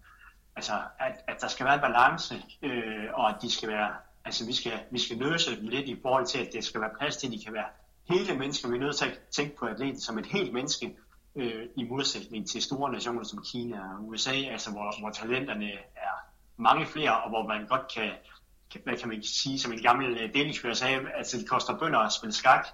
altså, 0.56 0.74
at, 1.00 1.14
at 1.28 1.42
der 1.42 1.48
skal 1.48 1.66
være 1.66 1.76
en 1.76 1.82
balance, 1.82 2.36
øh, 2.62 3.06
og 3.14 3.30
at 3.30 3.36
de 3.42 3.52
skal 3.52 3.70
være, 3.70 3.94
altså 4.26 4.46
vi 4.46 4.54
skal, 4.54 4.80
vi 4.92 5.00
skal 5.00 5.18
løse 5.18 5.60
dem 5.62 5.68
lidt 5.68 5.88
i 5.88 6.00
forhold 6.02 6.26
til, 6.26 6.40
at 6.40 6.50
det 6.54 6.64
skal 6.64 6.82
være 6.82 6.92
plads 7.00 7.18
til, 7.18 7.28
at 7.28 7.34
de 7.34 7.44
kan 7.44 7.54
være 7.54 7.70
hele 8.10 8.38
mennesker. 8.38 8.70
Vi 8.70 8.76
er 8.76 8.80
nødt 8.80 8.96
til 8.96 9.06
at 9.06 9.20
tænke 9.32 9.58
på 9.58 9.66
atleten 9.66 10.02
som 10.02 10.18
et 10.18 10.26
helt 10.26 10.54
menneske, 10.54 10.96
øh, 11.36 11.66
i 11.76 11.84
modsætning 11.84 12.48
til 12.48 12.62
store 12.62 12.92
nationer 12.92 13.24
som 13.24 13.44
Kina 13.52 13.78
og 13.80 14.08
USA, 14.08 14.36
altså 14.36 14.72
hvor, 14.72 15.00
hvor 15.00 15.10
talenterne 15.10 15.72
er 15.96 16.16
mange 16.58 16.86
flere, 16.86 17.24
og 17.24 17.30
hvor 17.30 17.48
man 17.48 17.68
godt 17.68 17.94
kan, 17.96 18.12
kan 18.72 18.82
hvad 18.84 18.98
kan 18.98 19.10
man 19.10 19.24
sige, 19.24 19.60
som 19.60 19.74
en 19.74 19.82
gammel 19.82 20.18
øh, 20.18 20.34
delingsfører 20.34 20.74
sagde, 20.74 21.12
altså 21.18 21.38
det 21.38 21.50
koster 21.50 21.80
bønder 21.80 22.00
at 22.00 22.14
spille 22.14 22.34
skak, 22.34 22.68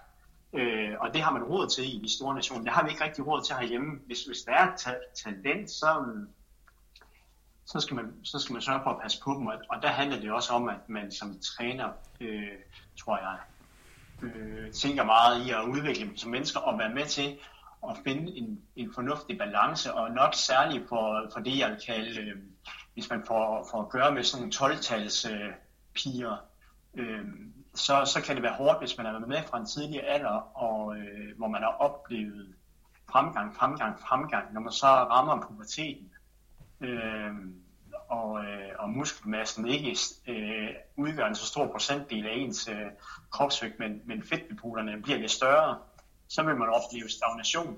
øh, 0.54 0.90
og 1.00 1.14
det 1.14 1.22
har 1.22 1.32
man 1.32 1.44
råd 1.44 1.68
til 1.70 1.96
i 1.96 2.00
de 2.04 2.16
store 2.16 2.36
nationer. 2.36 2.64
Det 2.64 2.74
har 2.74 2.84
vi 2.84 2.90
ikke 2.90 3.04
rigtig 3.04 3.28
råd 3.28 3.42
til 3.44 3.56
herhjemme. 3.56 4.00
Hvis, 4.06 4.24
hvis 4.24 4.42
der 4.42 4.52
er 4.52 4.76
ta- 4.76 5.24
talent, 5.24 5.72
så, 5.72 6.06
så, 7.66 7.80
skal 7.80 7.96
man, 7.96 8.14
så 8.24 8.40
skal 8.40 8.54
man 8.54 8.62
sørge 8.62 8.80
for 8.84 8.90
at 8.90 9.02
passe 9.02 9.22
på 9.24 9.34
dem, 9.34 9.48
og, 9.48 9.54
og 9.70 9.82
der 9.82 9.90
handler 9.90 10.20
det 10.20 10.32
også 10.32 10.54
om, 10.54 10.70
at 10.70 10.90
man 10.90 11.12
som 11.12 11.40
træner, 11.40 11.90
øh, 12.22 12.48
tror 13.00 13.18
jeg, 13.18 13.38
øh, 14.22 14.72
tænker 14.72 15.04
meget 15.04 15.48
i 15.48 15.50
at 15.50 15.64
udvikle 15.64 16.06
dem 16.06 16.18
som 16.18 16.32
mennesker 16.32 16.60
og 16.60 16.80
være 16.80 16.94
med 16.94 17.06
til 17.06 17.38
at 17.90 17.98
finde 18.04 18.38
en, 18.38 18.62
en 18.76 18.94
fornuftig 18.94 19.38
balance, 19.38 19.94
og 19.94 20.12
nok 20.12 20.34
særligt 20.34 20.90
for, 20.90 21.30
for 21.34 21.40
det, 21.40 21.60
jeg 21.60 21.70
vil 21.70 21.82
kalde, 21.86 22.22
øh, 22.22 22.38
hvis 22.94 23.10
man 23.10 23.24
får, 23.28 23.68
får 23.72 23.82
at 23.82 23.90
gøre 23.90 24.12
med 24.12 24.24
sådan 24.24 24.42
nogle 24.42 24.76
12-tals 24.76 25.26
øh, 25.26 25.54
piger, 25.94 26.38
øh, 26.96 27.26
så, 27.76 28.06
så 28.06 28.22
kan 28.26 28.36
det 28.36 28.44
være 28.44 28.56
hårdt, 28.56 28.80
hvis 28.80 28.98
man 28.98 29.06
er 29.06 29.20
med 29.20 29.44
fra 29.48 29.58
en 29.60 29.66
tidlig 29.66 30.08
alder, 30.08 30.58
og 30.58 30.98
øh, 30.98 31.38
hvor 31.38 31.48
man 31.48 31.62
har 31.62 31.70
oplevet 31.80 32.56
fremgang, 33.12 33.56
fremgang, 33.56 34.00
fremgang, 34.00 34.54
når 34.54 34.62
man 34.62 34.72
så 34.72 34.88
rammer 34.88 35.48
puberteten, 35.48 36.12
øh, 36.82 37.34
og, 38.10 38.46
øh, 38.46 38.70
og 38.80 38.90
muskelmassen 38.90 39.68
ikke 39.68 39.98
øh, 40.28 40.70
udgør 40.96 41.26
en 41.26 41.36
så 41.36 41.46
stor 41.46 41.68
procentdel 41.68 42.28
af 42.28 42.34
ens 42.36 42.68
øh, 42.68 42.86
kropsvægt, 43.32 43.80
men, 43.80 44.02
men 44.06 44.24
fedtdepoterne 44.24 45.02
bliver 45.02 45.18
lidt 45.18 45.32
større, 45.32 45.78
så 46.32 46.44
vil 46.44 46.56
man 46.56 46.70
opleve 46.70 47.10
stagnation. 47.10 47.78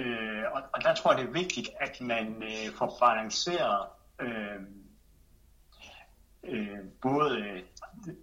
Øh, 0.00 0.42
og, 0.52 0.62
og 0.72 0.82
der 0.82 0.94
tror 0.94 1.12
jeg, 1.12 1.20
det 1.22 1.28
er 1.28 1.32
vigtigt, 1.32 1.70
at 1.80 2.00
man 2.00 2.42
øh, 2.42 2.74
får 2.74 2.96
balanceret 3.00 3.86
øh, 4.20 4.60
øh, 6.44 6.78
både 7.02 7.62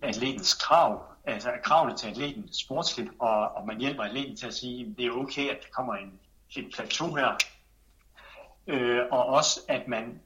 atletens 0.02 0.54
krav, 0.54 1.06
altså 1.26 1.52
kravene 1.64 1.98
til 1.98 2.08
atleten 2.08 2.54
sportsligt, 2.54 3.10
og, 3.20 3.56
og 3.56 3.68
man 3.68 3.80
hjælper 3.80 4.04
atleten 4.04 4.36
til 4.36 4.48
at 4.48 4.54
sige, 4.54 4.86
at 4.86 4.98
det 4.98 5.06
er 5.06 5.12
okay, 5.12 5.50
at 5.50 5.58
der 5.62 5.70
kommer 5.72 5.96
en, 5.96 6.20
et 6.56 6.72
plateau 6.74 7.16
her. 7.16 7.38
Øh, 8.68 9.02
og 9.12 9.26
også, 9.26 9.60
at 9.68 9.88
man 9.88 10.22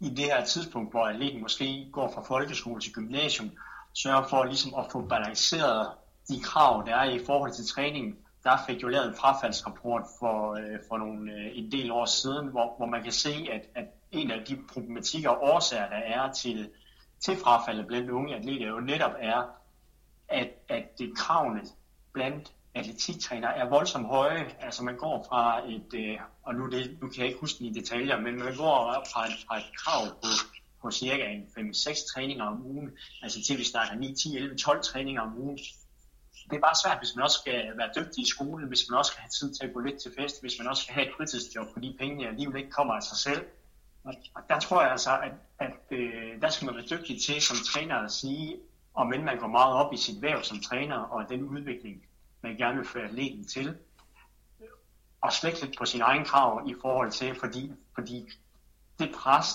i 0.00 0.08
det 0.08 0.24
her 0.24 0.44
tidspunkt, 0.44 0.90
hvor 0.90 1.06
atleten 1.06 1.40
måske 1.40 1.88
går 1.92 2.12
fra 2.14 2.22
folkeskole 2.22 2.80
til 2.80 2.92
gymnasium, 2.92 3.50
sørger 3.94 4.28
for 4.28 4.44
ligesom 4.44 4.74
at 4.74 4.86
få 4.92 5.00
balanceret 5.00 5.88
de 6.30 6.40
krav, 6.40 6.82
der 6.86 6.96
er 6.96 7.10
i 7.10 7.24
forhold 7.26 7.52
til 7.52 7.66
træningen. 7.66 8.16
Der 8.44 8.56
fik 8.66 8.82
jo 8.82 8.88
lavet 8.88 9.08
en 9.08 9.14
frafaldsrapport 9.14 10.02
for, 10.18 10.54
øh, 10.54 10.78
for 10.88 10.98
nogle, 10.98 11.32
øh, 11.32 11.58
en 11.58 11.72
del 11.72 11.90
år 11.90 12.04
siden, 12.04 12.48
hvor, 12.48 12.74
hvor 12.76 12.86
man 12.86 13.02
kan 13.02 13.12
se, 13.12 13.48
at, 13.52 13.62
at 13.74 13.84
en 14.10 14.30
af 14.30 14.44
de 14.44 14.58
problematikker 14.72 15.30
og 15.30 15.54
årsager, 15.54 15.88
der 15.88 15.96
er 15.96 16.32
til, 16.32 16.70
til 17.20 17.36
frafaldet 17.36 17.86
blandt 17.86 18.10
unge 18.10 18.36
atleter, 18.36 18.68
jo 18.68 18.80
netop 18.80 19.12
er, 19.18 19.42
at, 20.28 20.48
at 20.68 20.98
det 20.98 21.16
kravene 21.16 21.60
blandt 22.12 22.52
atletiktræner 22.74 23.48
er 23.48 23.68
voldsomt 23.68 24.06
høje. 24.06 24.46
Altså 24.60 24.84
man 24.84 24.96
går 24.96 25.26
fra 25.28 25.70
et, 25.70 25.94
øh, 25.94 26.18
og 26.42 26.54
nu, 26.54 26.70
det, 26.70 26.98
nu 27.00 27.08
kan 27.08 27.18
jeg 27.18 27.26
ikke 27.26 27.40
huske 27.40 27.64
i 27.64 27.72
detaljer, 27.72 28.20
men 28.20 28.38
man 28.38 28.56
går 28.56 29.04
fra 29.12 29.26
et, 29.26 29.44
fra 29.46 29.56
et 29.56 29.76
krav 29.76 30.06
på, 30.06 30.28
på 30.82 30.90
cirka 30.90 31.24
en 31.24 31.70
5-6 31.70 32.14
træninger 32.14 32.44
om 32.44 32.66
ugen, 32.66 32.90
altså 33.22 33.42
til 33.42 33.58
vi 33.58 33.64
snakker 33.64 33.94
9, 33.94 34.14
10, 34.14 34.36
11, 34.36 34.56
12 34.56 34.82
træninger 34.82 35.22
om 35.22 35.38
ugen. 35.38 35.58
Det 36.50 36.56
er 36.56 36.60
bare 36.60 36.82
svært, 36.84 36.98
hvis 36.98 37.16
man 37.16 37.24
også 37.24 37.38
skal 37.38 37.78
være 37.78 37.90
dygtig 37.96 38.22
i 38.22 38.28
skolen, 38.28 38.68
hvis 38.68 38.86
man 38.90 38.98
også 38.98 39.12
skal 39.12 39.20
have 39.20 39.30
tid 39.30 39.54
til 39.54 39.66
at 39.66 39.74
gå 39.74 39.80
lidt 39.80 40.02
til 40.02 40.12
fest, 40.18 40.40
hvis 40.40 40.58
man 40.58 40.68
også 40.68 40.82
skal 40.82 40.94
have 40.94 41.06
et 41.06 41.14
fritidsjob, 41.16 41.66
fordi 41.72 41.96
pengene 41.98 42.28
alligevel 42.28 42.56
ikke 42.56 42.70
kommer 42.70 42.94
af 42.94 43.02
sig 43.02 43.16
selv. 43.16 43.46
Og, 44.04 44.14
der 44.48 44.60
tror 44.60 44.82
jeg 44.82 44.90
altså, 44.90 45.18
at, 45.18 45.32
at 45.58 45.98
øh, 45.98 46.40
der 46.42 46.48
skal 46.48 46.66
man 46.66 46.74
være 46.74 46.86
dygtig 46.90 47.22
til 47.22 47.42
som 47.42 47.56
træner 47.72 47.96
at 47.96 48.12
sige, 48.12 48.56
om 48.94 49.12
end 49.12 49.22
man 49.22 49.38
går 49.38 49.46
meget 49.46 49.74
op 49.74 49.92
i 49.92 49.96
sit 49.96 50.22
væv 50.22 50.42
som 50.42 50.60
træner, 50.60 50.96
og 50.96 51.28
den 51.28 51.42
udvikling, 51.44 52.06
man 52.42 52.56
gerne 52.56 52.76
vil 52.76 52.86
føre 52.86 53.04
atleten 53.04 53.48
til, 53.48 53.76
og 55.20 55.32
slække 55.32 55.60
lidt 55.60 55.78
på 55.78 55.84
sin 55.84 56.00
egen 56.00 56.24
krav 56.24 56.62
i 56.66 56.74
forhold 56.82 57.12
til, 57.12 57.34
fordi, 57.34 57.72
fordi 57.94 58.28
det 58.98 59.14
pres, 59.14 59.46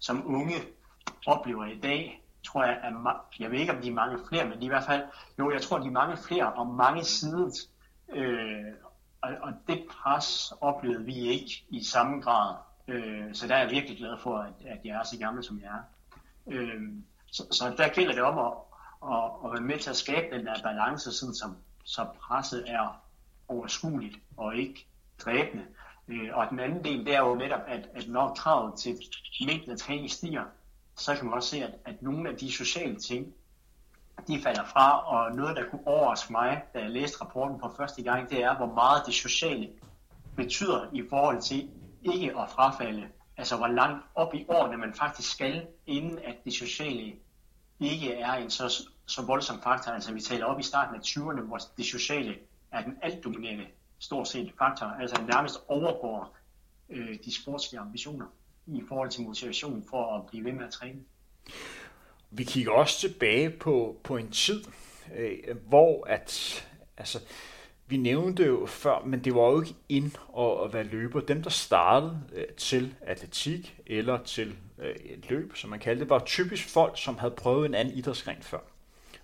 som 0.00 0.26
unge 0.26 0.62
oplever 1.26 1.64
i 1.64 1.78
dag, 1.78 2.25
tror 2.46 2.64
jeg, 2.64 2.78
er, 2.82 3.26
jeg 3.38 3.50
ved 3.50 3.58
ikke 3.58 3.72
om 3.72 3.82
de 3.82 3.88
er 3.88 3.94
mange 3.94 4.18
flere, 4.28 4.44
men 4.44 4.52
de 4.52 4.62
er 4.62 4.64
i 4.64 4.68
hvert 4.68 4.84
fald, 4.84 5.02
jo, 5.38 5.50
jeg 5.50 5.62
tror, 5.62 5.78
de 5.78 5.86
er 5.86 5.90
mange 5.90 6.16
flere 6.16 6.52
og 6.52 6.66
mange 6.66 7.04
sider. 7.04 7.50
Øh, 8.12 8.72
og, 9.20 9.30
og 9.42 9.52
det 9.68 9.84
pres 9.90 10.52
oplevede 10.60 11.04
vi 11.04 11.14
ikke 11.14 11.64
i 11.68 11.84
samme 11.84 12.20
grad. 12.20 12.54
Øh, 12.88 13.34
så 13.34 13.48
der 13.48 13.54
er 13.54 13.60
jeg 13.62 13.70
virkelig 13.70 13.98
glad 13.98 14.18
for, 14.22 14.38
at, 14.38 14.52
at 14.66 14.78
jeg 14.84 14.96
er 14.96 15.02
så 15.02 15.18
gammel, 15.18 15.44
som 15.44 15.60
jeg 15.60 15.68
er. 15.68 15.82
Øh, 16.46 16.82
så, 17.26 17.46
så 17.50 17.74
der 17.76 17.88
gælder 17.88 18.12
det 18.12 18.22
om 18.22 18.38
at, 18.38 18.52
at, 19.12 19.30
at 19.44 19.52
være 19.52 19.66
med 19.66 19.78
til 19.78 19.90
at 19.90 19.96
skabe 19.96 20.36
den 20.36 20.46
der 20.46 20.62
balance, 20.62 21.12
sådan 21.12 21.34
som, 21.34 21.56
så 21.84 22.06
presset 22.20 22.64
er 22.70 23.02
overskueligt 23.48 24.16
og 24.36 24.56
ikke 24.56 24.86
dræbende. 25.18 25.64
Øh, 26.08 26.28
og 26.32 26.46
den 26.50 26.60
anden 26.60 26.84
del, 26.84 27.06
det 27.06 27.14
er 27.14 27.20
jo 27.20 27.34
netop, 27.34 27.60
at, 27.66 27.88
at 27.94 28.08
når 28.08 28.34
kravet 28.34 28.78
til 28.78 28.96
mængden 29.46 29.70
af 29.70 29.78
træning 29.78 30.10
stiger, 30.10 30.44
så 30.96 31.14
kan 31.14 31.24
man 31.24 31.34
også 31.34 31.48
se, 31.48 31.64
at, 31.64 31.74
at 31.84 32.02
nogle 32.02 32.30
af 32.30 32.36
de 32.36 32.52
sociale 32.52 33.00
ting, 33.00 33.34
de 34.28 34.42
falder 34.42 34.64
fra, 34.64 35.06
og 35.06 35.36
noget, 35.36 35.56
der 35.56 35.70
kunne 35.70 35.86
overraske 35.86 36.32
mig, 36.32 36.62
da 36.74 36.78
jeg 36.78 36.90
læste 36.90 37.20
rapporten 37.20 37.60
på 37.60 37.70
første 37.76 38.02
gang, 38.02 38.30
det 38.30 38.42
er, 38.42 38.56
hvor 38.56 38.74
meget 38.74 39.02
det 39.06 39.14
sociale 39.14 39.68
betyder 40.36 40.86
i 40.92 41.02
forhold 41.10 41.42
til 41.42 41.70
ikke 42.02 42.38
at 42.38 42.50
frafalde. 42.50 43.08
Altså, 43.36 43.56
hvor 43.56 43.66
langt 43.66 44.04
op 44.14 44.34
i 44.34 44.46
årene 44.48 44.76
man 44.76 44.94
faktisk 44.94 45.32
skal, 45.32 45.66
inden 45.86 46.18
at 46.18 46.36
det 46.44 46.54
sociale 46.54 47.12
ikke 47.80 48.14
er 48.14 48.32
en 48.32 48.50
så, 48.50 48.88
så 49.06 49.22
voldsom 49.22 49.62
faktor. 49.62 49.92
Altså, 49.92 50.14
vi 50.14 50.20
taler 50.20 50.46
op 50.46 50.60
i 50.60 50.62
starten 50.62 50.94
af 50.94 51.00
20'erne, 51.00 51.40
hvor 51.40 51.58
det 51.76 51.86
sociale 51.86 52.38
er 52.72 52.82
den 52.82 52.98
altdominerende 53.02 53.66
stort 53.98 54.28
set 54.28 54.52
faktor, 54.58 54.86
altså 54.86 55.22
nærmest 55.22 55.58
overgår 55.68 56.36
øh, 56.88 57.18
de 57.24 57.42
sportslige 57.42 57.80
ambitioner 57.80 58.26
i 58.66 58.82
forhold 58.88 59.10
til 59.10 59.22
motivation 59.22 59.84
for 59.90 60.16
at 60.16 60.26
blive 60.26 60.44
ved 60.44 60.52
med 60.52 60.64
at 60.64 60.70
træne. 60.70 61.00
Vi 62.30 62.44
kigger 62.44 62.72
også 62.72 63.00
tilbage 63.00 63.50
på, 63.50 63.96
på 64.04 64.16
en 64.16 64.30
tid, 64.30 64.64
øh, 65.16 65.56
hvor 65.68 66.06
at, 66.06 66.66
altså, 66.96 67.18
vi 67.86 67.96
nævnte 67.96 68.44
jo 68.44 68.66
før, 68.66 69.04
men 69.04 69.24
det 69.24 69.34
var 69.34 69.50
jo 69.50 69.60
ikke 69.60 69.74
ind 69.88 70.12
at, 70.38 70.64
at 70.64 70.72
være 70.72 70.84
løber. 70.84 71.20
Dem, 71.20 71.42
der 71.42 71.50
startede 71.50 72.20
øh, 72.34 72.44
til 72.56 72.94
atletik 73.00 73.80
eller 73.86 74.22
til 74.22 74.56
øh, 74.78 74.94
et 74.94 75.30
løb, 75.30 75.56
som 75.56 75.70
man 75.70 75.78
kaldte 75.78 76.00
det, 76.00 76.10
var 76.10 76.18
typisk 76.18 76.68
folk, 76.68 76.98
som 76.98 77.18
havde 77.18 77.34
prøvet 77.36 77.66
en 77.66 77.74
anden 77.74 77.94
idrætsgren 77.94 78.42
før. 78.42 78.58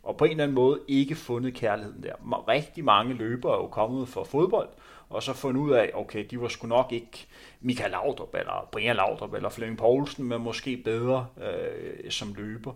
Og 0.03 0.17
på 0.17 0.25
en 0.25 0.31
eller 0.31 0.45
anden 0.45 0.55
måde 0.55 0.81
ikke 0.89 1.15
fundet 1.15 1.55
kærligheden 1.55 2.03
der. 2.03 2.49
Rigtig 2.49 2.85
mange 2.85 3.15
løbere 3.15 3.53
er 3.53 3.57
jo 3.57 3.67
kommet 3.67 4.09
fra 4.09 4.23
fodbold, 4.25 4.69
og 5.13 5.23
så 5.23 5.33
fundet 5.33 5.61
ud 5.61 5.71
af, 5.71 5.91
okay, 5.95 6.27
de 6.31 6.41
var 6.41 6.49
sgu 6.49 6.67
nok 6.67 6.93
ikke 6.93 7.27
Michael 7.61 7.91
Laudrup, 7.91 8.35
eller 8.35 8.69
Brian 8.73 8.97
Laudrup, 8.97 9.35
eller 9.35 9.49
Flemming 9.49 9.79
Poulsen, 9.79 10.25
men 10.25 10.43
måske 10.43 10.77
bedre 10.77 11.27
øh, 11.43 12.11
som 12.11 12.35
løber. 12.35 12.73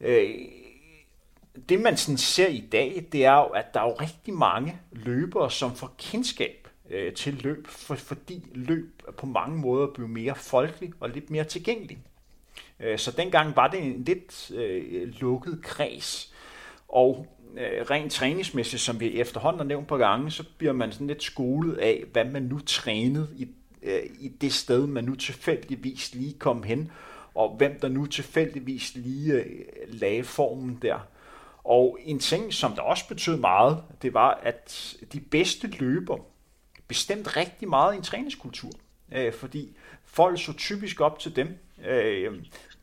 Øh, 0.00 0.30
det 1.68 1.80
man 1.80 1.96
sådan 1.96 2.18
ser 2.18 2.48
i 2.48 2.64
dag, 2.72 3.06
det 3.12 3.24
er 3.24 3.34
jo, 3.34 3.44
at 3.44 3.74
der 3.74 3.80
er 3.80 3.84
jo 3.84 3.96
rigtig 4.00 4.34
mange 4.34 4.78
løbere, 4.92 5.50
som 5.50 5.76
får 5.76 5.94
kendskab 5.98 6.68
øh, 6.90 7.12
til 7.12 7.34
løb, 7.34 7.66
for, 7.66 7.94
fordi 7.94 8.42
løb 8.54 9.02
på 9.16 9.26
mange 9.26 9.58
måder 9.58 9.86
bliver 9.86 10.08
mere 10.08 10.34
folkelig 10.34 10.92
og 11.00 11.10
lidt 11.10 11.30
mere 11.30 11.44
tilgængelig. 11.44 11.98
Øh, 12.80 12.98
så 12.98 13.10
dengang 13.10 13.56
var 13.56 13.68
det 13.68 13.82
en 13.82 14.04
lidt 14.04 14.50
øh, 14.50 15.08
lukket 15.20 15.60
kreds, 15.62 16.32
og 16.88 17.26
øh, 17.58 17.82
rent 17.90 18.12
træningsmæssigt, 18.12 18.82
som 18.82 19.00
vi 19.00 19.20
efterhånden 19.20 19.60
har 19.60 19.66
nævnt 19.66 19.88
på 19.88 19.96
gange, 19.96 20.30
så 20.30 20.44
bliver 20.58 20.72
man 20.72 20.92
sådan 20.92 21.06
lidt 21.06 21.22
skolet 21.22 21.76
af, 21.76 22.04
hvad 22.12 22.24
man 22.24 22.42
nu 22.42 22.58
trænede 22.58 23.28
i, 23.36 23.48
øh, 23.82 24.00
i 24.20 24.28
det 24.28 24.52
sted, 24.52 24.86
man 24.86 25.04
nu 25.04 25.14
tilfældigvis 25.14 26.14
lige 26.14 26.34
kom 26.38 26.62
hen, 26.62 26.90
og 27.34 27.56
hvem 27.56 27.80
der 27.80 27.88
nu 27.88 28.06
tilfældigvis 28.06 28.94
lige 28.94 29.32
øh, 29.32 29.44
lagde 29.88 30.24
formen 30.24 30.78
der. 30.82 30.98
Og 31.64 31.98
en 32.00 32.18
ting, 32.18 32.52
som 32.52 32.72
der 32.72 32.82
også 32.82 33.08
betød 33.08 33.36
meget, 33.36 33.82
det 34.02 34.14
var, 34.14 34.40
at 34.42 34.96
de 35.12 35.20
bedste 35.20 35.66
løber 35.66 36.18
bestemte 36.88 37.30
rigtig 37.30 37.68
meget 37.68 37.94
i 37.94 37.96
en 37.96 38.02
træningskultur. 38.02 38.70
Øh, 39.12 39.32
fordi 39.32 39.76
folk 40.04 40.42
så 40.42 40.52
typisk 40.52 41.00
op 41.00 41.18
til 41.18 41.36
dem. 41.36 41.58
Øh, 41.86 42.32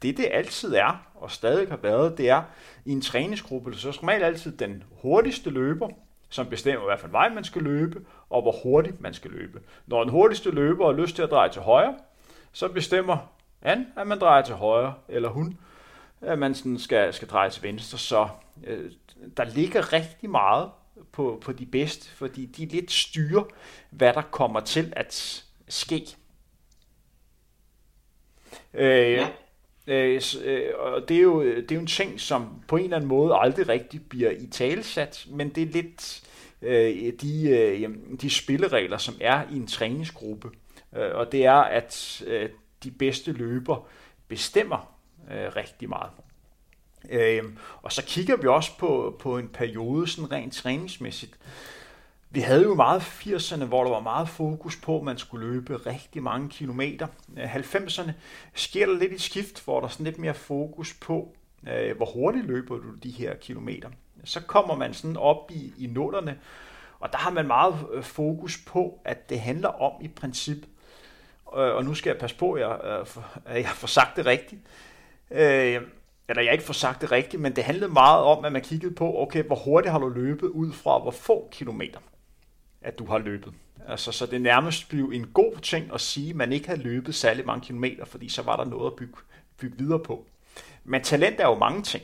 det 0.03 0.17
det 0.17 0.27
altid 0.31 0.75
er, 0.75 1.07
og 1.15 1.31
stadig 1.31 1.69
har 1.69 1.77
været, 1.77 2.17
det 2.17 2.29
er 2.29 2.43
i 2.85 2.91
en 2.91 3.01
træningsgruppe, 3.01 3.75
så 3.75 3.91
skal 3.91 4.05
man 4.05 4.21
altid 4.21 4.57
den 4.57 4.83
hurtigste 5.01 5.49
løber, 5.49 5.89
som 6.29 6.47
bestemmer, 6.47 6.85
hvad 6.85 6.97
for 6.97 7.07
en 7.07 7.13
vej 7.13 7.29
man 7.29 7.43
skal 7.43 7.61
løbe, 7.61 8.05
og 8.29 8.41
hvor 8.41 8.55
hurtigt 8.63 9.01
man 9.01 9.13
skal 9.13 9.31
løbe. 9.31 9.61
Når 9.87 10.03
den 10.03 10.11
hurtigste 10.11 10.51
løber 10.51 10.85
har 10.85 10.93
lyst 11.01 11.15
til 11.15 11.21
at 11.21 11.31
dreje 11.31 11.49
til 11.49 11.61
højre, 11.61 11.95
så 12.51 12.67
bestemmer 12.67 13.17
han, 13.61 13.87
at 13.97 14.07
man 14.07 14.19
drejer 14.19 14.41
til 14.41 14.55
højre, 14.55 14.93
eller 15.07 15.29
hun, 15.29 15.57
at 16.21 16.39
man 16.39 16.55
sådan 16.55 16.79
skal, 16.79 17.13
skal 17.13 17.27
dreje 17.27 17.49
til 17.49 17.63
venstre. 17.63 17.97
Så 17.97 18.27
øh, 18.63 18.91
der 19.37 19.43
ligger 19.43 19.93
rigtig 19.93 20.29
meget 20.29 20.69
på, 21.11 21.39
på 21.41 21.51
de 21.51 21.65
bedste, 21.65 22.09
fordi 22.09 22.45
de 22.45 22.65
lidt 22.65 22.91
styrer, 22.91 23.43
hvad 23.89 24.13
der 24.13 24.21
kommer 24.21 24.59
til 24.59 24.93
at 24.95 25.43
ske. 25.67 26.07
Øh, 28.73 29.11
ja. 29.11 29.27
Øh, 29.87 30.21
øh, 30.43 30.69
og 30.79 31.09
det 31.09 31.17
er, 31.17 31.21
jo, 31.21 31.41
øh, 31.41 31.63
det 31.63 31.71
er 31.71 31.75
jo 31.75 31.81
en 31.81 31.87
ting, 31.87 32.19
som 32.19 32.63
på 32.67 32.77
en 32.77 32.83
eller 32.83 32.95
anden 32.95 33.07
måde 33.07 33.35
aldrig 33.35 33.69
rigtig 33.69 34.01
bliver 34.09 34.31
i 34.31 34.47
talesat, 34.47 35.25
men 35.29 35.49
det 35.49 35.63
er 35.63 35.71
lidt 35.71 36.23
øh, 36.61 37.13
de, 37.21 37.49
øh, 37.49 37.89
de 38.21 38.29
spilleregler, 38.29 38.97
som 38.97 39.15
er 39.21 39.43
i 39.51 39.55
en 39.55 39.67
træningsgruppe. 39.67 40.49
Øh, 40.95 41.11
og 41.13 41.31
det 41.31 41.45
er, 41.45 41.61
at 41.61 42.23
øh, 42.27 42.49
de 42.83 42.91
bedste 42.91 43.31
løber 43.31 43.87
bestemmer 44.27 44.95
øh, 45.31 45.55
rigtig 45.55 45.89
meget. 45.89 46.11
Øh, 47.09 47.43
og 47.81 47.91
så 47.91 48.03
kigger 48.05 48.37
vi 48.37 48.47
også 48.47 48.77
på, 48.77 49.15
på 49.19 49.37
en 49.37 49.47
periode 49.47 50.07
sådan 50.07 50.31
rent 50.31 50.53
træningsmæssigt, 50.53 51.33
vi 52.33 52.39
havde 52.39 52.63
jo 52.63 52.75
meget 52.75 53.01
80'erne, 53.01 53.63
hvor 53.63 53.83
der 53.83 53.91
var 53.91 53.99
meget 53.99 54.29
fokus 54.29 54.75
på, 54.75 54.97
at 54.97 55.03
man 55.03 55.17
skulle 55.17 55.47
løbe 55.47 55.75
rigtig 55.75 56.23
mange 56.23 56.49
kilometer. 56.49 57.07
Øh, 57.37 57.55
90'erne 57.55 58.11
sker 58.53 58.85
der 58.85 58.93
lidt 58.93 59.13
et 59.13 59.21
skift, 59.21 59.63
hvor 59.65 59.79
der 59.79 59.87
er 59.87 59.91
sådan 59.91 60.03
lidt 60.03 60.17
mere 60.17 60.33
fokus 60.33 60.93
på, 60.93 61.35
øh, 61.67 61.97
hvor 61.97 62.05
hurtigt 62.05 62.45
løber 62.45 62.75
du 62.75 62.91
de 63.03 63.09
her 63.09 63.35
kilometer. 63.35 63.89
Så 64.23 64.41
kommer 64.41 64.75
man 64.75 64.93
sådan 64.93 65.17
op 65.17 65.51
i, 65.51 65.73
i 65.77 65.87
nullerne, 65.87 66.39
og 66.99 67.11
der 67.11 67.17
har 67.17 67.31
man 67.31 67.47
meget 67.47 67.75
øh, 67.93 68.03
fokus 68.03 68.57
på, 68.67 68.99
at 69.05 69.29
det 69.29 69.39
handler 69.39 69.69
om 69.69 70.01
i 70.01 70.07
princip, 70.07 70.57
øh, 71.57 71.75
og 71.75 71.85
nu 71.85 71.93
skal 71.93 72.09
jeg 72.09 72.19
passe 72.19 72.35
på, 72.37 72.53
at 72.53 72.61
jeg, 72.61 72.79
øh, 72.83 73.23
at 73.45 73.61
jeg 73.61 73.69
får 73.69 73.87
sagt 73.87 74.17
det 74.17 74.25
rigtigt, 74.25 74.61
eller 76.29 76.41
jeg 76.43 76.51
ikke 76.51 76.63
får 76.63 76.73
sagt 76.73 77.01
det 77.01 77.11
rigtigt, 77.11 77.41
men 77.41 77.55
det 77.55 77.63
handlede 77.63 77.93
meget 77.93 78.23
om, 78.23 78.45
at 78.45 78.51
man 78.51 78.61
kiggede 78.61 78.95
på, 78.95 79.21
okay, 79.21 79.43
hvor 79.43 79.55
hurtigt 79.55 79.91
har 79.91 79.99
du 79.99 80.09
løbet 80.09 80.47
ud 80.47 80.71
fra 80.71 80.99
hvor 80.99 81.11
få 81.11 81.49
kilometer 81.51 81.99
at 82.83 82.99
du 82.99 83.05
har 83.05 83.17
løbet. 83.17 83.53
Altså, 83.87 84.11
så 84.11 84.25
det 84.25 84.41
nærmest 84.41 84.89
blev 84.89 85.11
en 85.13 85.27
god 85.27 85.57
ting 85.61 85.93
at 85.93 86.01
sige, 86.01 86.29
at 86.29 86.35
man 86.35 86.53
ikke 86.53 86.67
havde 86.67 86.81
løbet 86.81 87.15
særlig 87.15 87.45
mange 87.45 87.65
kilometer, 87.65 88.05
fordi 88.05 88.29
så 88.29 88.41
var 88.41 88.55
der 88.55 88.65
noget 88.65 88.91
at 88.91 88.95
bygge, 88.95 89.13
bygge 89.57 89.77
videre 89.77 89.99
på. 89.99 90.25
Men 90.83 91.01
talent 91.01 91.39
er 91.39 91.47
jo 91.47 91.55
mange 91.55 91.83
ting. 91.83 92.03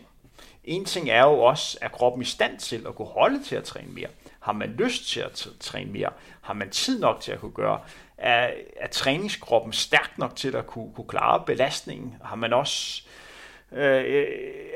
En 0.63 0.85
ting 0.85 1.09
er 1.09 1.23
jo 1.23 1.39
også, 1.39 1.77
at 1.81 1.91
kroppen 1.91 2.21
i 2.21 2.25
stand 2.25 2.59
til 2.59 2.85
at 2.87 2.95
kunne 2.95 3.07
holde 3.07 3.43
til 3.43 3.55
at 3.55 3.63
træne 3.63 3.91
mere? 3.91 4.07
Har 4.39 4.53
man 4.53 4.69
lyst 4.69 5.07
til 5.07 5.19
at 5.19 5.47
træne 5.59 5.91
mere? 5.91 6.09
Har 6.41 6.53
man 6.53 6.69
tid 6.69 6.99
nok 6.99 7.21
til 7.21 7.31
at 7.31 7.39
kunne 7.39 7.51
gøre? 7.51 7.79
Er, 8.17 8.51
er 8.77 8.87
træningskroppen 8.87 9.73
stærk 9.73 10.17
nok 10.17 10.35
til 10.35 10.55
at 10.55 10.67
kunne, 10.67 10.93
kunne 10.93 11.07
klare 11.07 11.43
belastningen? 11.45 12.15
Har 12.23 12.35
man 12.35 12.53
også, 12.53 13.03
øh, 13.71 14.03
øh 14.07 14.27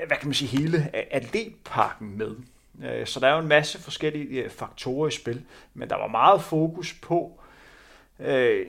hvad 0.07 0.17
kan 0.17 0.27
man 0.27 0.34
sige, 0.34 0.59
hele 0.59 0.89
atletpakken 1.11 2.17
med? 2.17 2.35
Øh, 2.81 3.07
så 3.07 3.19
der 3.19 3.27
er 3.27 3.33
jo 3.33 3.39
en 3.39 3.47
masse 3.47 3.81
forskellige 3.81 4.43
øh, 4.43 4.49
faktorer 4.49 5.07
i 5.07 5.11
spil, 5.11 5.45
men 5.73 5.89
der 5.89 5.95
var 5.95 6.07
meget 6.07 6.41
fokus 6.41 6.93
på, 7.01 7.41
øh, 8.19 8.65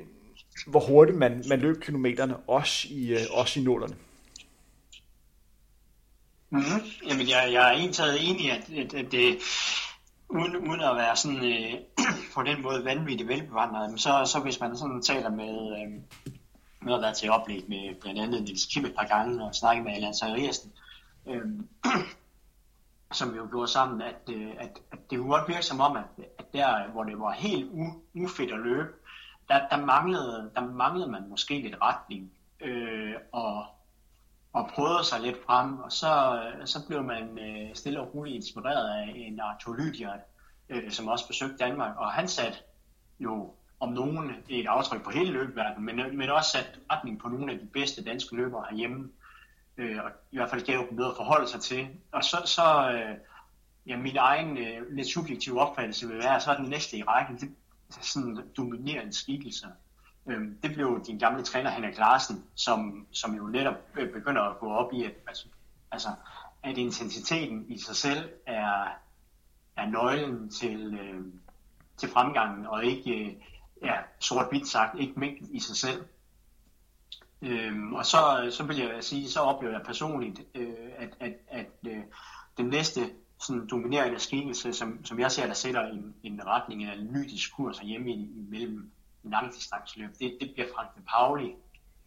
hvor 0.66 0.81
hurtigt 0.81 1.18
man, 1.18 1.44
man 1.48 1.60
løb 1.60 1.82
kilometerne, 1.82 2.36
også 2.36 2.89
i, 2.90 3.12
øh, 3.12 3.20
også 3.31 3.60
i 3.60 3.62
nålerne. 3.62 3.94
Mm-hmm. 6.51 7.09
Jamen, 7.09 7.28
jeg, 7.28 7.48
jeg 7.52 7.74
er 7.74 7.78
indtaget 7.78 8.31
enig, 8.31 8.52
at, 8.52 8.70
at, 8.70 8.94
at 8.94 9.12
det, 9.12 9.39
uden, 10.28 10.56
uden 10.56 10.81
at 10.81 10.97
være 10.97 11.16
sådan, 11.16 11.44
øh, 11.44 11.74
på 12.35 12.43
den 12.43 12.62
måde 12.62 12.85
vanvittigt 12.85 13.28
velbevandret, 13.28 14.01
så, 14.01 14.31
så 14.32 14.40
hvis 14.40 14.60
man 14.60 14.76
sådan 14.76 15.02
taler 15.02 15.31
med, 15.31 15.76
øh, 15.76 15.93
med 16.82 16.94
at 16.94 17.01
være 17.01 17.14
til 17.14 17.31
oplæg 17.31 17.64
med 17.68 18.01
blandt 18.01 18.20
andet 18.20 18.43
Niels 18.43 18.66
Kim 18.66 18.85
et 18.85 18.94
par 18.94 19.06
gange 19.06 19.44
og 19.44 19.55
snakke 19.55 19.82
med 19.82 19.93
Allan 19.93 20.14
Sageriasen, 20.14 20.72
øh, 21.28 21.43
som 23.15 23.32
vi 23.32 23.39
jo 23.39 23.49
gjorde 23.51 23.69
sammen, 23.69 24.03
at, 24.03 24.20
øh, 24.32 24.51
at, 24.59 24.81
at 24.93 25.11
det 25.11 25.19
kunne 25.19 25.31
godt 25.31 25.49
virke 25.49 25.62
som 25.62 25.81
om, 25.81 25.97
at, 25.97 26.05
at 26.39 26.53
der, 26.53 26.89
hvor 26.89 27.05
det 27.05 27.19
var 27.19 27.32
helt 27.32 27.70
u, 27.73 27.85
ufedt 28.15 28.53
at 28.53 28.61
løbe, 28.61 28.93
der, 29.49 29.69
der, 29.69 29.85
manglede, 29.85 30.51
der 30.55 30.61
manglede 30.61 31.11
man 31.11 31.28
måske 31.28 31.61
lidt 31.61 31.77
retning, 31.82 32.32
øh, 32.61 33.15
og, 33.32 33.66
og 34.53 34.70
prøvede 34.74 35.05
sig 35.05 35.20
lidt 35.20 35.45
frem, 35.47 35.78
og 35.78 35.93
så, 35.93 36.43
så 36.65 36.86
blev 36.86 37.03
man 37.03 37.39
øh, 37.39 37.74
stille 37.74 38.01
og 38.01 38.15
roligt 38.15 38.36
inspireret 38.36 38.89
af 38.89 39.12
en 39.16 39.41
Arthur 39.41 39.74
Lydiard, 39.74 40.20
øh, 40.69 40.91
som 40.91 41.09
også 41.09 41.27
besøgte 41.27 41.57
Danmark, 41.57 41.97
og 41.97 42.12
han 42.12 42.28
satte 42.28 42.59
jo 43.20 43.55
om 43.81 43.93
nogen 43.93 44.31
et 44.49 44.66
aftryk 44.66 45.05
på 45.05 45.11
hele 45.11 45.32
løbeverdenen, 45.32 45.85
men, 45.85 46.19
men 46.19 46.31
også 46.31 46.51
sat 46.51 46.78
retning 46.93 47.20
på 47.20 47.28
nogle 47.28 47.53
af 47.53 47.59
de 47.59 47.66
bedste 47.66 48.05
danske 48.05 48.36
løbere 48.36 48.65
herhjemme, 48.70 49.11
øh, 49.77 50.05
og 50.05 50.11
i 50.33 50.37
hvert 50.37 50.51
fald 50.51 50.67
gav 50.67 50.79
dem 50.79 50.97
noget 50.99 51.11
at 51.11 51.17
forholde 51.17 51.49
sig 51.49 51.61
til. 51.61 51.89
Og 52.13 52.25
så, 52.25 52.37
så 52.45 52.91
øh, 52.93 53.17
ja, 53.87 53.97
min 53.97 54.17
egen 54.17 54.59
øh, 54.59 54.97
lidt 54.97 55.09
subjektive 55.09 55.61
opfattelse 55.61 56.09
vil 56.09 56.19
være, 56.19 56.41
så 56.41 56.51
er 56.51 56.57
den 56.57 56.69
næste 56.69 56.97
i 56.97 57.03
rækken, 57.03 57.37
det 57.37 57.49
er 57.91 58.03
sådan 58.03 58.39
dominerende 58.57 59.13
skikkelse. 59.13 59.67
Øh, 60.27 60.41
det 60.63 60.75
blev 60.75 61.05
din 61.07 61.19
gamle 61.19 61.43
træner 61.43 61.71
Henrik 61.71 61.99
Larsen, 61.99 62.45
som, 62.55 63.07
som 63.11 63.35
jo 63.35 63.47
netop 63.47 63.75
øh, 63.99 64.13
begynder 64.13 64.43
at 64.43 64.59
gå 64.59 64.71
op 64.71 64.93
i, 64.93 65.05
at, 65.05 65.13
altså, 65.27 65.47
altså, 65.93 66.09
at 66.63 66.79
intensiteten 66.79 67.65
i 67.69 67.79
sig 67.79 67.97
selv 67.97 68.31
er, 68.47 68.85
er 69.77 69.87
nøglen 69.87 70.51
til, 70.51 70.99
øh, 71.01 71.21
til 71.97 72.09
fremgangen, 72.09 72.67
og 72.67 72.85
ikke, 72.85 73.11
øh, 73.11 73.35
ja, 73.83 73.95
sort-hvidt 74.19 74.69
sagt, 74.69 75.01
ikke 75.01 75.21
mængden 75.21 75.55
i 75.55 75.61
sig 75.61 75.77
selv. 75.77 76.05
Øhm, 77.45 77.95
og 77.95 78.07
så, 78.07 78.43
øh, 78.45 78.53
så 78.53 78.65
vil 78.65 78.77
jeg 78.77 79.05
sige, 79.05 79.31
så 79.31 79.41
oplever 79.41 79.75
jeg 79.75 79.83
personligt, 79.87 80.41
øh, 80.55 80.75
at, 80.97 81.09
at, 81.21 81.33
at 81.49 81.66
øh, 81.87 82.03
den 82.57 82.66
næste 82.66 83.01
sådan 83.41 83.66
dominerende 83.66 84.19
skikkelse, 84.19 84.73
som, 84.73 85.05
som 85.05 85.21
jeg 85.21 85.33
ser, 85.33 85.47
der 85.47 85.55
sætter 85.55 85.87
en, 85.87 86.15
en 86.23 86.47
retning, 86.47 86.83
en 86.83 86.89
analytisk 86.89 87.57
kurs 87.57 87.79
hjemme 87.79 88.11
imellem 88.11 88.91
langdistansløb, 89.23 90.11
det, 90.21 90.37
det 90.41 90.51
bliver 90.55 90.69
Frank 90.75 90.89
de 90.97 91.03
Pauli, 91.09 91.55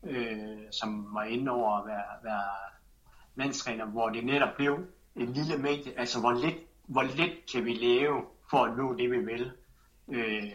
øh, 0.03 0.57
som 0.71 1.13
var 1.13 1.23
inde 1.23 1.51
over 1.51 1.77
at 1.77 1.87
være, 1.87 2.23
være 2.23 2.49
landstræner, 3.35 3.85
hvor 3.85 4.09
det 4.09 4.25
netop 4.25 4.55
blev 4.57 4.79
en 5.15 5.33
lille 5.33 5.57
mængde, 5.57 5.93
altså 5.97 6.19
hvor 6.19 6.31
lidt, 6.31 6.55
hvor 6.85 7.03
lidt 7.03 7.51
kan 7.51 7.65
vi 7.65 7.73
lave 7.73 8.21
for 8.49 8.65
at 8.65 8.77
nå 8.77 8.95
det, 8.95 9.11
vi 9.11 9.17
vil. 9.17 9.51
Øh, 10.07 10.51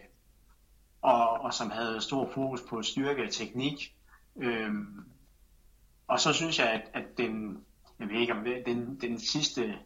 og, 1.02 1.40
og 1.40 1.54
som 1.54 1.70
havde 1.70 2.00
stor 2.00 2.30
fokus 2.34 2.60
på 2.68 2.82
styrke 2.82 3.22
og 3.22 3.30
teknik. 3.30 3.94
Øhm, 4.36 5.04
og 6.08 6.20
så 6.20 6.32
synes 6.32 6.58
jeg, 6.58 6.68
at, 6.70 6.90
at 6.94 7.18
den, 7.18 7.64
jeg 7.98 8.08
ved 8.08 8.16
ikke 8.16 8.32
om 8.32 8.44
det, 8.44 8.62
den, 8.66 9.00
den 9.00 9.18
sidste, 9.18 9.78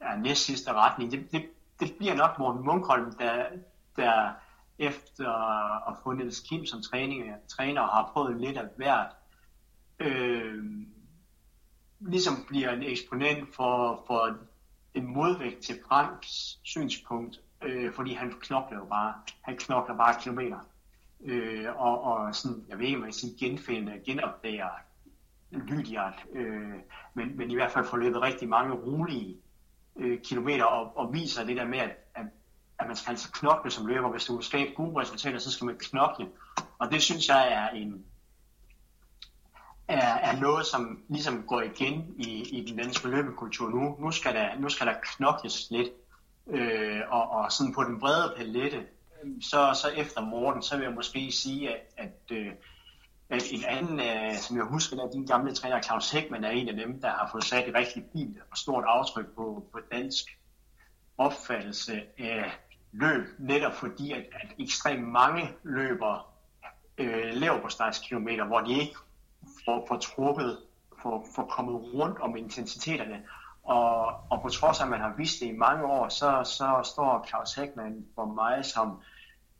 ja, 0.00 0.16
næst 0.16 0.44
sidste 0.44 0.72
retning, 0.72 1.12
det, 1.12 1.32
det, 1.32 1.50
det 1.80 1.94
bliver 1.98 2.14
nok 2.14 2.38
Morten 2.38 2.64
Munkholm, 2.64 3.12
der, 3.12 3.46
der 3.96 4.32
efter 4.78 5.30
at 5.88 5.96
få 6.02 6.12
Niels 6.12 6.40
Kim 6.40 6.66
som 6.66 6.82
træning, 6.82 7.32
træner 7.48 7.82
har 7.82 8.10
prøvet 8.12 8.40
lidt 8.40 8.56
af 8.56 8.68
hvert, 8.76 9.08
øh, 9.98 10.64
ligesom 12.00 12.34
bliver 12.48 12.70
en 12.70 12.82
eksponent 12.82 13.54
for, 13.54 14.04
for 14.06 14.36
en 14.94 15.06
modvægt 15.06 15.60
til 15.60 15.78
Franks 15.88 16.58
synspunkt, 16.62 17.40
øh, 17.62 17.92
fordi 17.92 18.14
han 18.14 18.32
knokler 18.40 18.78
jo 18.78 18.84
bare, 18.84 19.14
han 19.42 19.56
knokler 19.56 19.96
bare 19.96 20.20
kilometer. 20.20 20.58
Øh, 21.24 21.66
og, 21.76 22.02
og 22.02 22.34
sådan, 22.34 22.64
jeg 22.68 22.78
ved 22.78 22.86
ikke, 22.86 22.98
om 22.98 23.04
jeg 23.04 23.14
siger 23.14 23.34
genfinde, 23.38 24.00
genopdager 24.06 24.68
Lydiart, 25.50 26.24
øh, 26.32 26.72
men, 27.14 27.36
men 27.36 27.50
i 27.50 27.54
hvert 27.54 27.72
fald 27.72 27.86
får 27.86 27.96
løbet 27.96 28.22
rigtig 28.22 28.48
mange 28.48 28.74
rolige 28.74 29.36
øh, 29.96 30.20
kilometer 30.20 30.64
og, 30.64 30.96
og 30.96 31.12
viser 31.12 31.44
det 31.44 31.56
der 31.56 31.64
med, 31.64 31.78
at, 31.78 31.90
at, 32.14 32.26
at 32.78 32.86
man 32.86 32.96
skal 32.96 33.10
altså 33.10 33.32
knokle 33.32 33.70
som 33.70 33.86
løber. 33.86 34.10
Hvis 34.10 34.24
du 34.24 34.36
vil 34.36 34.44
skabe 34.44 34.70
gode 34.74 35.00
resultater, 35.00 35.38
så 35.38 35.50
skal 35.50 35.64
man 35.64 35.78
knokle. 35.78 36.28
Og 36.78 36.90
det 36.90 37.02
synes 37.02 37.28
jeg 37.28 37.52
er 37.52 37.68
en, 37.68 38.04
er, 39.88 40.14
er 40.14 40.40
noget, 40.40 40.66
som 40.66 41.02
ligesom 41.08 41.42
går 41.46 41.62
igen 41.62 42.14
i, 42.18 42.58
i 42.58 42.70
den 42.70 42.78
danske 42.78 43.08
løbekultur 43.08 43.68
nu. 43.68 43.96
Nu 44.00 44.10
skal 44.10 44.34
der, 44.34 44.58
nu 44.58 44.68
skal 44.68 44.86
der 44.86 44.94
knokles 45.02 45.70
lidt. 45.70 45.88
Øh, 46.46 47.00
og, 47.08 47.30
og 47.30 47.52
sådan 47.52 47.74
på 47.74 47.84
den 47.84 48.00
brede 48.00 48.34
palette, 48.36 48.86
så, 49.40 49.78
så 49.82 49.88
efter 49.96 50.20
Morten, 50.20 50.62
så 50.62 50.76
vil 50.76 50.84
jeg 50.84 50.92
måske 50.92 51.32
sige, 51.32 51.70
at, 51.70 51.80
at, 51.96 52.36
øh, 52.36 52.52
at 53.30 53.42
en 53.52 53.64
anden, 53.64 54.00
øh, 54.00 54.34
som 54.34 54.56
jeg 54.56 54.64
husker, 54.64 54.96
der 54.96 55.10
din 55.10 55.26
gamle 55.26 55.54
træner, 55.54 55.82
Claus 55.82 56.10
Hækman, 56.10 56.44
er 56.44 56.50
en 56.50 56.68
af 56.68 56.76
dem, 56.76 57.00
der 57.00 57.08
har 57.08 57.28
fået 57.32 57.44
sat 57.44 57.68
et 57.68 57.74
rigtig 57.74 58.04
fint 58.12 58.38
og 58.50 58.56
stort 58.56 58.84
aftryk 58.86 59.26
på, 59.36 59.68
på 59.72 59.80
dansk 59.92 60.24
opfattelse 61.18 62.02
af 62.18 62.52
løb, 62.92 63.26
netop 63.38 63.72
fordi, 63.72 64.12
at, 64.12 64.24
at 64.42 64.48
ekstremt 64.58 65.08
mange 65.08 65.50
løber 65.62 66.32
øh, 66.98 67.34
laver 67.34 67.60
på 67.60 67.68
kilometer, 68.02 68.44
hvor 68.44 68.60
de 68.60 68.80
ikke 68.80 68.96
får, 69.64 69.86
får 69.88 69.96
trukket, 69.96 70.58
får, 71.02 71.26
får 71.34 71.44
kommet 71.46 71.74
rundt 71.74 72.18
om 72.18 72.36
intensiteterne, 72.36 73.22
og, 73.62 74.06
og 74.30 74.42
på 74.42 74.48
trods 74.48 74.80
af, 74.80 74.84
at 74.84 74.90
man 74.90 75.00
har 75.00 75.14
vidst 75.16 75.40
det 75.40 75.46
i 75.46 75.56
mange 75.56 75.86
år, 75.86 76.08
så, 76.08 76.44
så 76.44 76.90
står 76.92 77.26
Claus 77.28 77.54
Hækman 77.54 78.06
for 78.14 78.24
mig 78.24 78.64
som 78.64 79.02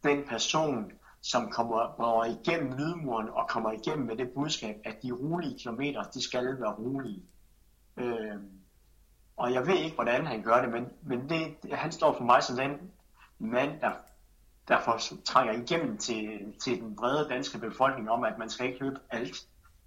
den 0.02 0.24
person, 0.28 0.92
som 1.22 1.50
kommer, 1.50 2.02
over 2.02 2.24
igennem 2.24 2.72
lydmuren 2.72 3.28
og 3.28 3.48
kommer 3.48 3.72
igennem 3.72 4.06
med 4.06 4.16
det 4.16 4.30
budskab, 4.34 4.76
at 4.84 5.02
de 5.02 5.12
rolige 5.12 5.58
kilometer, 5.58 6.02
de 6.02 6.24
skal 6.24 6.60
være 6.60 6.72
rolige. 6.72 7.22
Øh, 7.96 8.36
og 9.36 9.52
jeg 9.52 9.66
ved 9.66 9.74
ikke, 9.74 9.94
hvordan 9.94 10.26
han 10.26 10.42
gør 10.42 10.60
det, 10.60 10.70
men, 10.70 10.92
men 11.02 11.28
det, 11.28 11.56
han 11.72 11.92
står 11.92 12.12
for 12.16 12.24
mig 12.24 12.42
som 12.42 12.56
den 12.56 12.90
mand, 13.38 13.80
der, 13.80 13.92
der 14.68 15.10
trænger 15.24 15.52
igennem 15.52 15.98
til, 15.98 16.54
til 16.64 16.80
den 16.80 16.96
brede 16.96 17.28
danske 17.28 17.58
befolkning 17.58 18.10
om, 18.10 18.24
at 18.24 18.38
man 18.38 18.50
skal 18.50 18.66
ikke 18.66 18.84
løbe 18.84 19.00
alt 19.10 19.36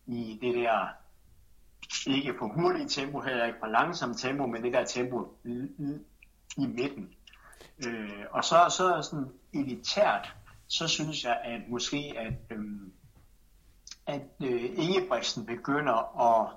i 0.05 0.39
det 0.41 0.55
der 0.55 0.87
ikke 2.07 2.33
på 2.39 2.47
hurtigt 2.47 2.91
tempo, 2.91 3.19
heller 3.19 3.45
ikke 3.45 3.59
på 3.59 3.65
langsomt 3.65 4.19
tempo, 4.19 4.45
men 4.45 4.63
det 4.63 4.73
der 4.73 4.85
tempo 4.85 5.37
i, 6.57 6.67
midten. 6.67 7.09
Øh, 7.87 8.25
og 8.31 8.43
så, 8.43 8.55
så 8.69 9.01
sådan 9.01 9.31
elitært, 9.53 10.33
så 10.67 10.87
synes 10.87 11.23
jeg, 11.23 11.39
at 11.43 11.61
måske, 11.69 12.13
at, 12.17 12.57
øhm, 12.57 12.91
at 14.05 14.21
øh, 14.43 14.63
Ingebrigtsen 14.63 15.45
begynder 15.45 16.21
at, 16.21 16.51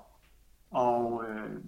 og, 0.71 1.23
øh, 1.29 1.61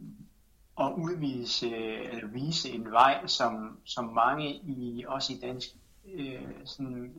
at 0.79 0.93
udvise, 0.97 1.75
eller 1.75 2.27
vise 2.27 2.69
en 2.69 2.91
vej, 2.91 3.27
som, 3.27 3.79
som 3.85 4.05
mange 4.05 4.53
i, 4.53 5.05
også 5.07 5.33
i 5.33 5.39
dansk 5.41 5.67
øh, 6.13 6.65
sådan 6.65 7.13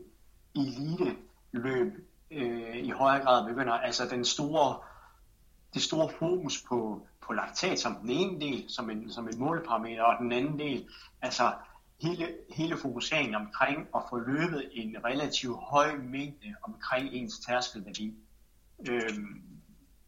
elite 0.57 1.17
løb 1.53 1.93
øh, 2.31 2.77
i 2.77 2.91
højere 2.91 3.25
grad 3.25 3.49
begynder, 3.49 3.73
altså 3.73 4.09
den 4.11 4.25
store 4.25 4.77
det 5.75 5.83
store 5.83 6.09
fokus 6.19 6.65
på, 6.69 7.07
på 7.21 7.33
laktat 7.33 7.79
som 7.79 7.95
den 7.95 8.11
ene 8.11 8.41
del, 8.41 8.65
som 8.69 8.91
en, 8.91 9.11
som 9.11 9.29
en 9.29 9.39
måleparameter, 9.39 10.03
og 10.03 10.17
den 10.19 10.33
anden 10.33 10.59
del, 10.59 10.89
altså 11.23 11.53
hele, 12.03 12.29
hele 12.51 12.77
fokuseringen 12.77 13.35
omkring 13.35 13.89
at 13.97 14.03
få 14.11 14.19
løbet 14.19 14.71
en 14.73 14.97
relativt 15.05 15.57
høj 15.61 15.97
mængde 15.97 16.55
omkring 16.63 17.09
ens 17.13 17.39
tærskelværdi. 17.39 18.15
Øhm, 18.89 19.43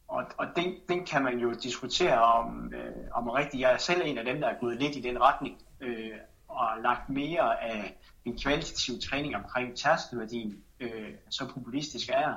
og 0.09 0.25
og 0.39 0.47
den, 0.57 0.75
den 0.89 1.07
kan 1.07 1.23
man 1.23 1.39
jo 1.39 1.53
diskutere 1.53 2.23
om, 2.23 2.73
øh, 2.75 2.93
om 3.13 3.29
rigtigt. 3.29 3.61
Jeg 3.61 3.73
er 3.73 3.79
selv 3.79 4.03
en 4.05 4.19
af 4.19 4.25
dem, 4.25 4.41
der 4.41 4.49
er 4.49 4.61
gået 4.61 4.77
lidt 4.79 4.97
i 4.97 5.01
den 5.01 5.21
retning, 5.21 5.59
øh, 5.81 6.11
og 6.49 6.59
har 6.59 6.81
lagt 6.83 7.11
mere 7.11 7.63
af 7.63 7.97
en 8.25 8.39
kvalitativ 8.39 8.95
træning 9.01 9.37
omkring 9.37 9.77
tærskelværdien, 9.77 10.65
øh, 10.81 11.15
så 11.31 11.49
populistisk 11.49 12.09
er 12.09 12.21
jeg. 12.21 12.37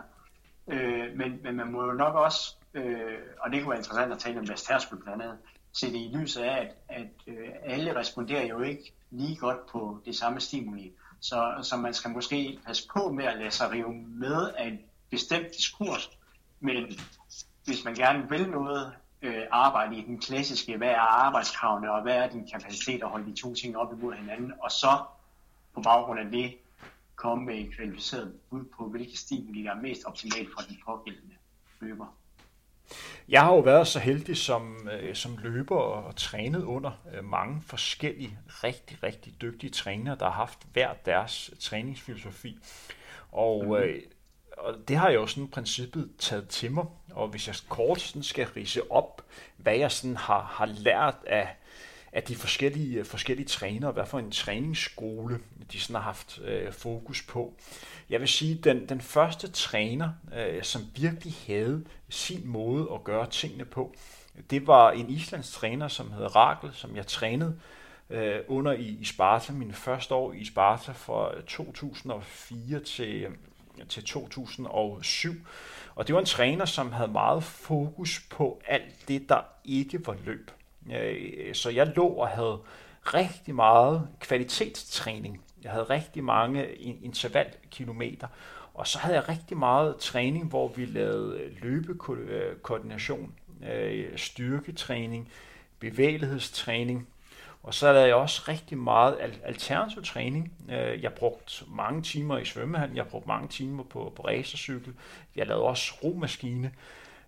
Øh, 0.67 1.17
men, 1.17 1.39
men 1.43 1.55
man 1.55 1.71
må 1.71 1.85
jo 1.85 1.93
nok 1.93 2.15
også 2.15 2.55
øh, 2.73 3.17
og 3.39 3.51
det 3.51 3.61
kunne 3.61 3.69
være 3.69 3.79
interessant 3.79 4.13
at 4.13 4.19
tale 4.19 4.39
om 4.39 4.45
West 4.49 4.67
Herskul 4.69 5.03
blandt 5.03 5.23
andet, 5.23 5.37
se 5.73 5.87
det 5.87 5.97
i 5.97 6.11
lyset 6.13 6.41
af, 6.41 6.57
at, 6.57 6.97
at 7.01 7.07
øh, 7.27 7.49
alle 7.63 7.95
responderer 7.95 8.47
jo 8.47 8.61
ikke 8.61 8.93
lige 9.11 9.35
godt 9.35 9.67
på 9.67 10.01
det 10.05 10.15
samme 10.15 10.39
stimuli. 10.39 10.93
Så, 11.19 11.59
så 11.63 11.77
man 11.77 11.93
skal 11.93 12.11
måske 12.11 12.59
passe 12.65 12.87
på 12.93 13.11
med 13.11 13.25
at 13.25 13.37
lade 13.37 13.51
sig 13.51 13.71
rive 13.71 13.93
med 13.93 14.51
af 14.57 14.67
en 14.67 14.79
bestemt 15.09 15.47
diskurs, 15.57 16.17
men 16.59 16.99
hvis 17.65 17.85
man 17.85 17.93
gerne 17.93 18.29
vil 18.29 18.49
noget, 18.49 18.93
øh, 19.21 19.43
arbejde 19.51 19.97
i 19.97 20.01
den 20.01 20.19
klassiske, 20.19 20.77
hvad 20.77 20.89
er 20.89 21.25
arbejdskravene, 21.25 21.91
og 21.91 22.01
hvad 22.01 22.15
er 22.15 22.29
din 22.29 22.47
kapacitet 22.47 23.03
at 23.03 23.09
holde 23.09 23.31
de 23.31 23.41
to 23.41 23.55
ting 23.55 23.77
op 23.77 23.93
imod 23.93 24.13
hinanden, 24.13 24.53
og 24.59 24.71
så 24.71 25.03
på 25.73 25.81
baggrund 25.81 26.19
af 26.19 26.31
det 26.31 26.57
komme 27.15 27.45
med 27.45 27.55
et 27.55 27.75
kvalificeret 27.75 28.33
bud 28.49 28.65
på, 28.77 28.87
hvilke 28.87 29.17
stimuli 29.17 29.63
der 29.63 29.71
er 29.71 29.81
mest 29.81 30.05
optimalt 30.05 30.49
for 30.53 30.61
den 30.61 30.77
pågældende 30.85 31.35
løber. 31.79 32.16
Jeg 33.29 33.41
har 33.41 33.53
jo 33.53 33.59
været 33.59 33.87
så 33.87 33.99
heldig 33.99 34.37
som, 34.37 34.89
øh, 34.91 35.15
som 35.15 35.37
løber 35.37 35.77
og 35.77 36.15
trænet 36.15 36.63
under 36.63 36.91
øh, 37.15 37.25
mange 37.25 37.61
forskellige, 37.65 38.39
rigtig, 38.63 39.03
rigtig 39.03 39.33
dygtige 39.41 39.69
trænere, 39.69 40.15
der 40.19 40.25
har 40.25 40.31
haft 40.31 40.59
hver 40.73 40.93
deres 41.05 41.51
træningsfilosofi. 41.59 42.59
Og, 43.31 43.63
mm-hmm. 43.63 43.83
øh, 43.83 44.01
og 44.57 44.75
det 44.87 44.97
har 44.97 45.09
jeg 45.09 45.15
jo 45.15 45.27
sådan 45.27 45.47
princippet 45.47 46.09
taget 46.19 46.47
til 46.47 46.71
mig. 46.71 46.85
Og 47.11 47.27
hvis 47.27 47.47
jeg 47.47 47.55
kort 47.69 48.01
sådan 48.01 48.23
skal 48.23 48.47
rise 48.47 48.91
op, 48.91 49.21
hvad 49.57 49.75
jeg 49.75 49.91
sådan 49.91 50.17
har, 50.17 50.41
har 50.41 50.65
lært 50.65 51.17
af, 51.27 51.55
af 52.11 52.23
de 52.23 52.35
forskellige, 52.35 53.05
forskellige 53.05 53.47
trænere, 53.47 53.91
hvad 53.91 54.05
for 54.05 54.19
en 54.19 54.31
træningsskole 54.31 55.39
de 55.71 55.79
sådan 55.79 55.95
har 55.95 56.01
haft 56.01 56.39
øh, 56.43 56.73
fokus 56.73 57.23
på. 57.23 57.53
Jeg 58.09 58.19
vil 58.19 58.27
sige, 58.27 58.55
den, 58.55 58.89
den 58.89 59.01
første 59.01 59.47
træner, 59.47 60.09
øh, 60.35 60.63
som 60.63 60.81
virkelig 60.95 61.33
havde 61.47 61.85
sin 62.09 62.47
måde 62.47 62.87
at 62.93 63.03
gøre 63.03 63.29
tingene 63.29 63.65
på, 63.65 63.95
det 64.49 64.67
var 64.67 64.91
en 64.91 65.09
islands 65.09 65.51
træner, 65.51 65.87
som 65.87 66.11
hed 66.11 66.35
Rakel, 66.35 66.69
som 66.73 66.95
jeg 66.95 67.07
trænede 67.07 67.59
øh, 68.09 68.39
under 68.47 68.71
i, 68.71 68.97
i 69.01 69.05
Sparta, 69.05 69.53
mine 69.53 69.73
første 69.73 70.15
år 70.15 70.33
i 70.33 70.45
Sparta 70.45 70.91
fra 70.91 71.31
2004 71.47 72.79
til, 72.79 73.27
til 73.89 74.03
2007. 74.03 75.33
Og 75.95 76.07
det 76.07 76.15
var 76.15 76.19
en 76.19 76.25
træner, 76.25 76.65
som 76.65 76.91
havde 76.91 77.11
meget 77.11 77.43
fokus 77.43 78.21
på 78.29 78.61
alt 78.67 79.07
det, 79.07 79.29
der 79.29 79.41
ikke 79.65 80.07
var 80.07 80.17
løb. 80.25 80.51
Øh, 80.91 81.55
så 81.55 81.69
jeg 81.69 81.93
lå 81.95 82.07
og 82.07 82.27
havde 82.27 82.59
rigtig 83.03 83.55
meget 83.55 84.07
kvalitetstræning. 84.19 85.41
Jeg 85.67 85.73
havde 85.73 85.85
rigtig 85.89 86.23
mange 86.23 86.75
intervalkilometer, 86.75 88.27
og 88.73 88.87
så 88.87 88.99
havde 88.99 89.15
jeg 89.15 89.29
rigtig 89.29 89.57
meget 89.57 89.97
træning, 89.97 90.47
hvor 90.47 90.67
vi 90.67 90.85
lavede 90.85 91.39
øh, 91.39 91.63
løbekoordination, 91.63 93.33
øh, 93.71 94.17
styrketræning, 94.17 95.31
bevægelighedstræning, 95.79 97.07
og 97.63 97.73
så 97.73 97.91
lavede 97.91 98.07
jeg 98.07 98.15
også 98.15 98.43
rigtig 98.47 98.77
meget 98.77 99.39
alternativ 99.43 100.03
træning. 100.03 100.53
Øh, 100.69 101.03
jeg 101.03 101.13
brugte 101.13 101.65
mange 101.67 102.01
timer 102.01 102.37
i 102.37 102.45
svømmehallen, 102.45 102.97
jeg 102.97 103.07
brugte 103.07 103.27
mange 103.27 103.47
timer 103.47 103.83
på, 103.83 104.13
på 104.15 104.23
racercykel, 104.27 104.93
jeg 105.35 105.47
lavede 105.47 105.63
også 105.63 105.93
romaskine. 106.03 106.71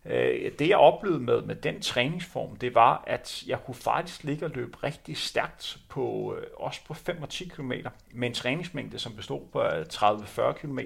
Øh, 0.06 0.52
det 0.60 0.70
jeg 0.70 0.78
oplevede 0.78 1.20
med, 1.20 1.42
med 1.42 1.56
den 1.56 1.82
træningsform, 1.82 2.56
det 2.56 2.76
var, 2.76 3.04
at 3.08 3.44
jeg 3.48 3.64
kunne 3.66 3.76
faktisk 3.76 4.24
ligge 4.24 4.46
og 4.46 4.52
løbe 4.52 4.84
rigtig 4.84 5.18
stærkt, 5.18 5.78
på, 5.90 6.36
øh, 6.38 6.48
også 6.58 6.80
på 6.88 6.94
5 6.94 7.22
og 7.22 7.30
10 7.30 7.46
km, 7.46 7.72
med 8.14 8.28
en 8.28 8.34
træningsmængde, 8.34 9.00
som 9.00 9.16
bestod 9.16 9.42
på 9.52 9.64
øh, 9.64 9.86
30-40 9.94 10.52
km 10.52 10.80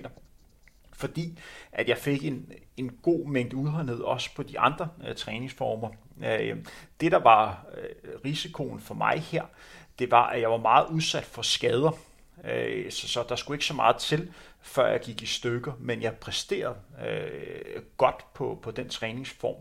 fordi 0.93 1.39
at 1.71 1.89
jeg 1.89 1.97
fik 1.97 2.25
en, 2.25 2.51
en 2.77 2.91
god 3.01 3.27
mængde 3.27 3.55
udholdenhed 3.55 3.99
også 3.99 4.29
på 4.35 4.43
de 4.43 4.59
andre 4.59 4.89
øh, 5.07 5.15
træningsformer. 5.15 5.89
Øh, 6.23 6.57
det, 7.01 7.11
der 7.11 7.19
var 7.19 7.65
øh, 7.77 8.19
risikoen 8.25 8.79
for 8.79 8.93
mig 8.93 9.19
her, 9.19 9.43
det 9.99 10.11
var, 10.11 10.27
at 10.27 10.41
jeg 10.41 10.51
var 10.51 10.57
meget 10.57 10.87
udsat 10.89 11.23
for 11.23 11.41
skader. 11.41 11.91
Øh, 12.43 12.91
så, 12.91 13.07
så 13.07 13.25
der 13.29 13.35
skulle 13.35 13.55
ikke 13.55 13.65
så 13.65 13.73
meget 13.73 13.95
til, 13.97 14.31
før 14.63 14.87
jeg 14.87 14.99
gik 14.99 15.21
i 15.21 15.25
stykker, 15.25 15.73
men 15.79 16.01
jeg 16.01 16.15
præsterede 16.15 16.75
øh, 17.07 17.81
godt 17.97 18.25
på, 18.33 18.59
på 18.61 18.71
den 18.71 18.89
træningsform. 18.89 19.55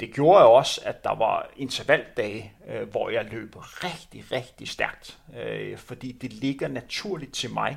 Det 0.00 0.14
gjorde 0.14 0.46
også, 0.46 0.80
at 0.84 1.04
der 1.04 1.14
var 1.14 1.50
intervaldage, 1.56 2.52
øh, 2.68 2.88
hvor 2.88 3.10
jeg 3.10 3.24
løb 3.24 3.54
rigtig, 3.56 4.24
rigtig 4.32 4.68
stærkt, 4.68 5.18
øh, 5.42 5.78
fordi 5.78 6.12
det 6.12 6.32
ligger 6.32 6.68
naturligt 6.68 7.34
til 7.34 7.50
mig 7.50 7.76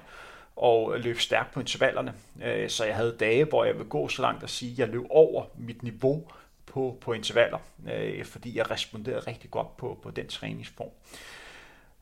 og 0.56 1.00
løb 1.00 1.20
stærkt 1.20 1.54
på 1.54 1.60
intervallerne. 1.60 2.14
Øh, 2.44 2.70
så 2.70 2.86
jeg 2.86 2.96
havde 2.96 3.18
dage, 3.20 3.46
hvor 3.46 3.66
jeg 3.66 3.74
ville 3.74 3.90
gå 3.90 4.10
så 4.10 4.22
langt 4.22 4.44
at 4.44 4.50
sige, 4.50 4.72
at 4.72 4.80
jeg 4.80 4.88
løb 4.88 5.06
over 5.10 5.46
mit 5.58 5.84
niveau 5.84 6.28
på, 6.66 6.98
på 7.02 7.14
intervaller, 7.14 7.60
øh, 7.94 8.26
fordi 8.26 8.58
jeg 8.58 8.72
responderede 8.72 9.20
rigtig 9.20 9.52
godt 9.52 9.78
på, 9.78 10.00
på 10.04 10.12
den 10.12 10.28
træningsform. 10.28 10.90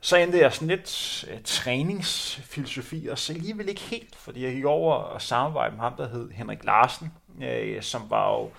Så 0.05 0.17
endte 0.17 0.39
jeg 0.39 0.53
sådan 0.53 0.67
lidt 0.67 1.25
uh, 1.33 1.43
træningsfilosofi, 1.43 3.07
og 3.07 3.17
så 3.19 3.33
alligevel 3.33 3.69
ikke 3.69 3.81
helt, 3.81 4.15
fordi 4.15 4.43
jeg 4.43 4.53
gik 4.53 4.65
over 4.65 4.95
og 4.95 5.21
samarbejdede 5.21 5.75
med 5.75 5.83
ham, 5.83 5.95
der 5.97 6.07
hed 6.07 6.31
Henrik 6.31 6.63
Larsen, 6.63 7.13
uh, 7.37 7.81
som 7.81 8.01
var 8.09 8.31
jo 8.31 8.49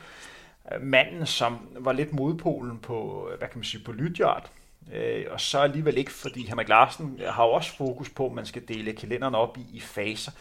øh, 0.72 0.82
manden, 0.82 1.26
som 1.26 1.58
var 1.78 1.92
lidt 1.92 2.12
modpolen 2.12 2.78
på, 2.78 3.28
hvad 3.38 3.48
kan 3.48 3.58
man 3.58 3.64
sige, 3.64 3.84
på 3.84 3.92
Lydjart. 3.92 4.50
Øh, 4.92 5.24
og 5.30 5.40
så 5.40 5.58
alligevel 5.58 5.96
ikke, 5.96 6.12
fordi 6.12 6.46
Henrik 6.46 6.68
Larsen 6.68 7.20
har 7.28 7.44
jo 7.44 7.50
også 7.50 7.76
fokus 7.76 8.10
på, 8.10 8.26
at 8.26 8.32
man 8.32 8.46
skal 8.46 8.68
dele 8.68 8.92
kalenderen 8.92 9.34
op 9.34 9.58
i, 9.58 9.66
i 9.72 9.80
faser. 9.80 10.32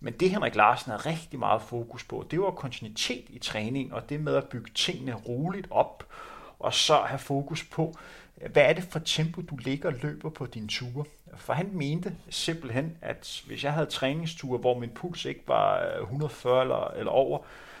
Men 0.00 0.12
det 0.12 0.30
Henrik 0.30 0.54
Larsen 0.54 0.90
har 0.90 1.06
rigtig 1.06 1.38
meget 1.38 1.62
fokus 1.62 2.04
på, 2.04 2.26
det 2.30 2.40
var 2.40 2.50
kontinuitet 2.50 3.24
i 3.28 3.38
træning, 3.38 3.94
og 3.94 4.08
det 4.08 4.20
med 4.20 4.34
at 4.34 4.44
bygge 4.44 4.70
tingene 4.74 5.14
roligt 5.14 5.66
op, 5.70 6.06
og 6.58 6.74
så 6.74 6.96
have 6.96 7.18
fokus 7.18 7.64
på, 7.64 7.94
hvad 8.52 8.62
er 8.62 8.72
det 8.72 8.84
for 8.90 8.98
tempo, 8.98 9.40
du 9.40 9.56
ligger 9.56 9.88
og 9.88 9.94
løber 10.02 10.30
på 10.30 10.46
din 10.46 10.68
ture? 10.68 11.04
For 11.36 11.52
han 11.52 11.70
mente 11.72 12.12
simpelthen, 12.30 12.96
at 13.02 13.42
hvis 13.46 13.64
jeg 13.64 13.72
havde 13.72 13.86
træningsture, 13.86 14.58
hvor 14.58 14.78
min 14.78 14.90
puls 14.90 15.24
ikke 15.24 15.42
var 15.46 15.96
140 16.00 16.62
eller, 16.62 16.88
eller 16.88 17.12
over, 17.12 17.38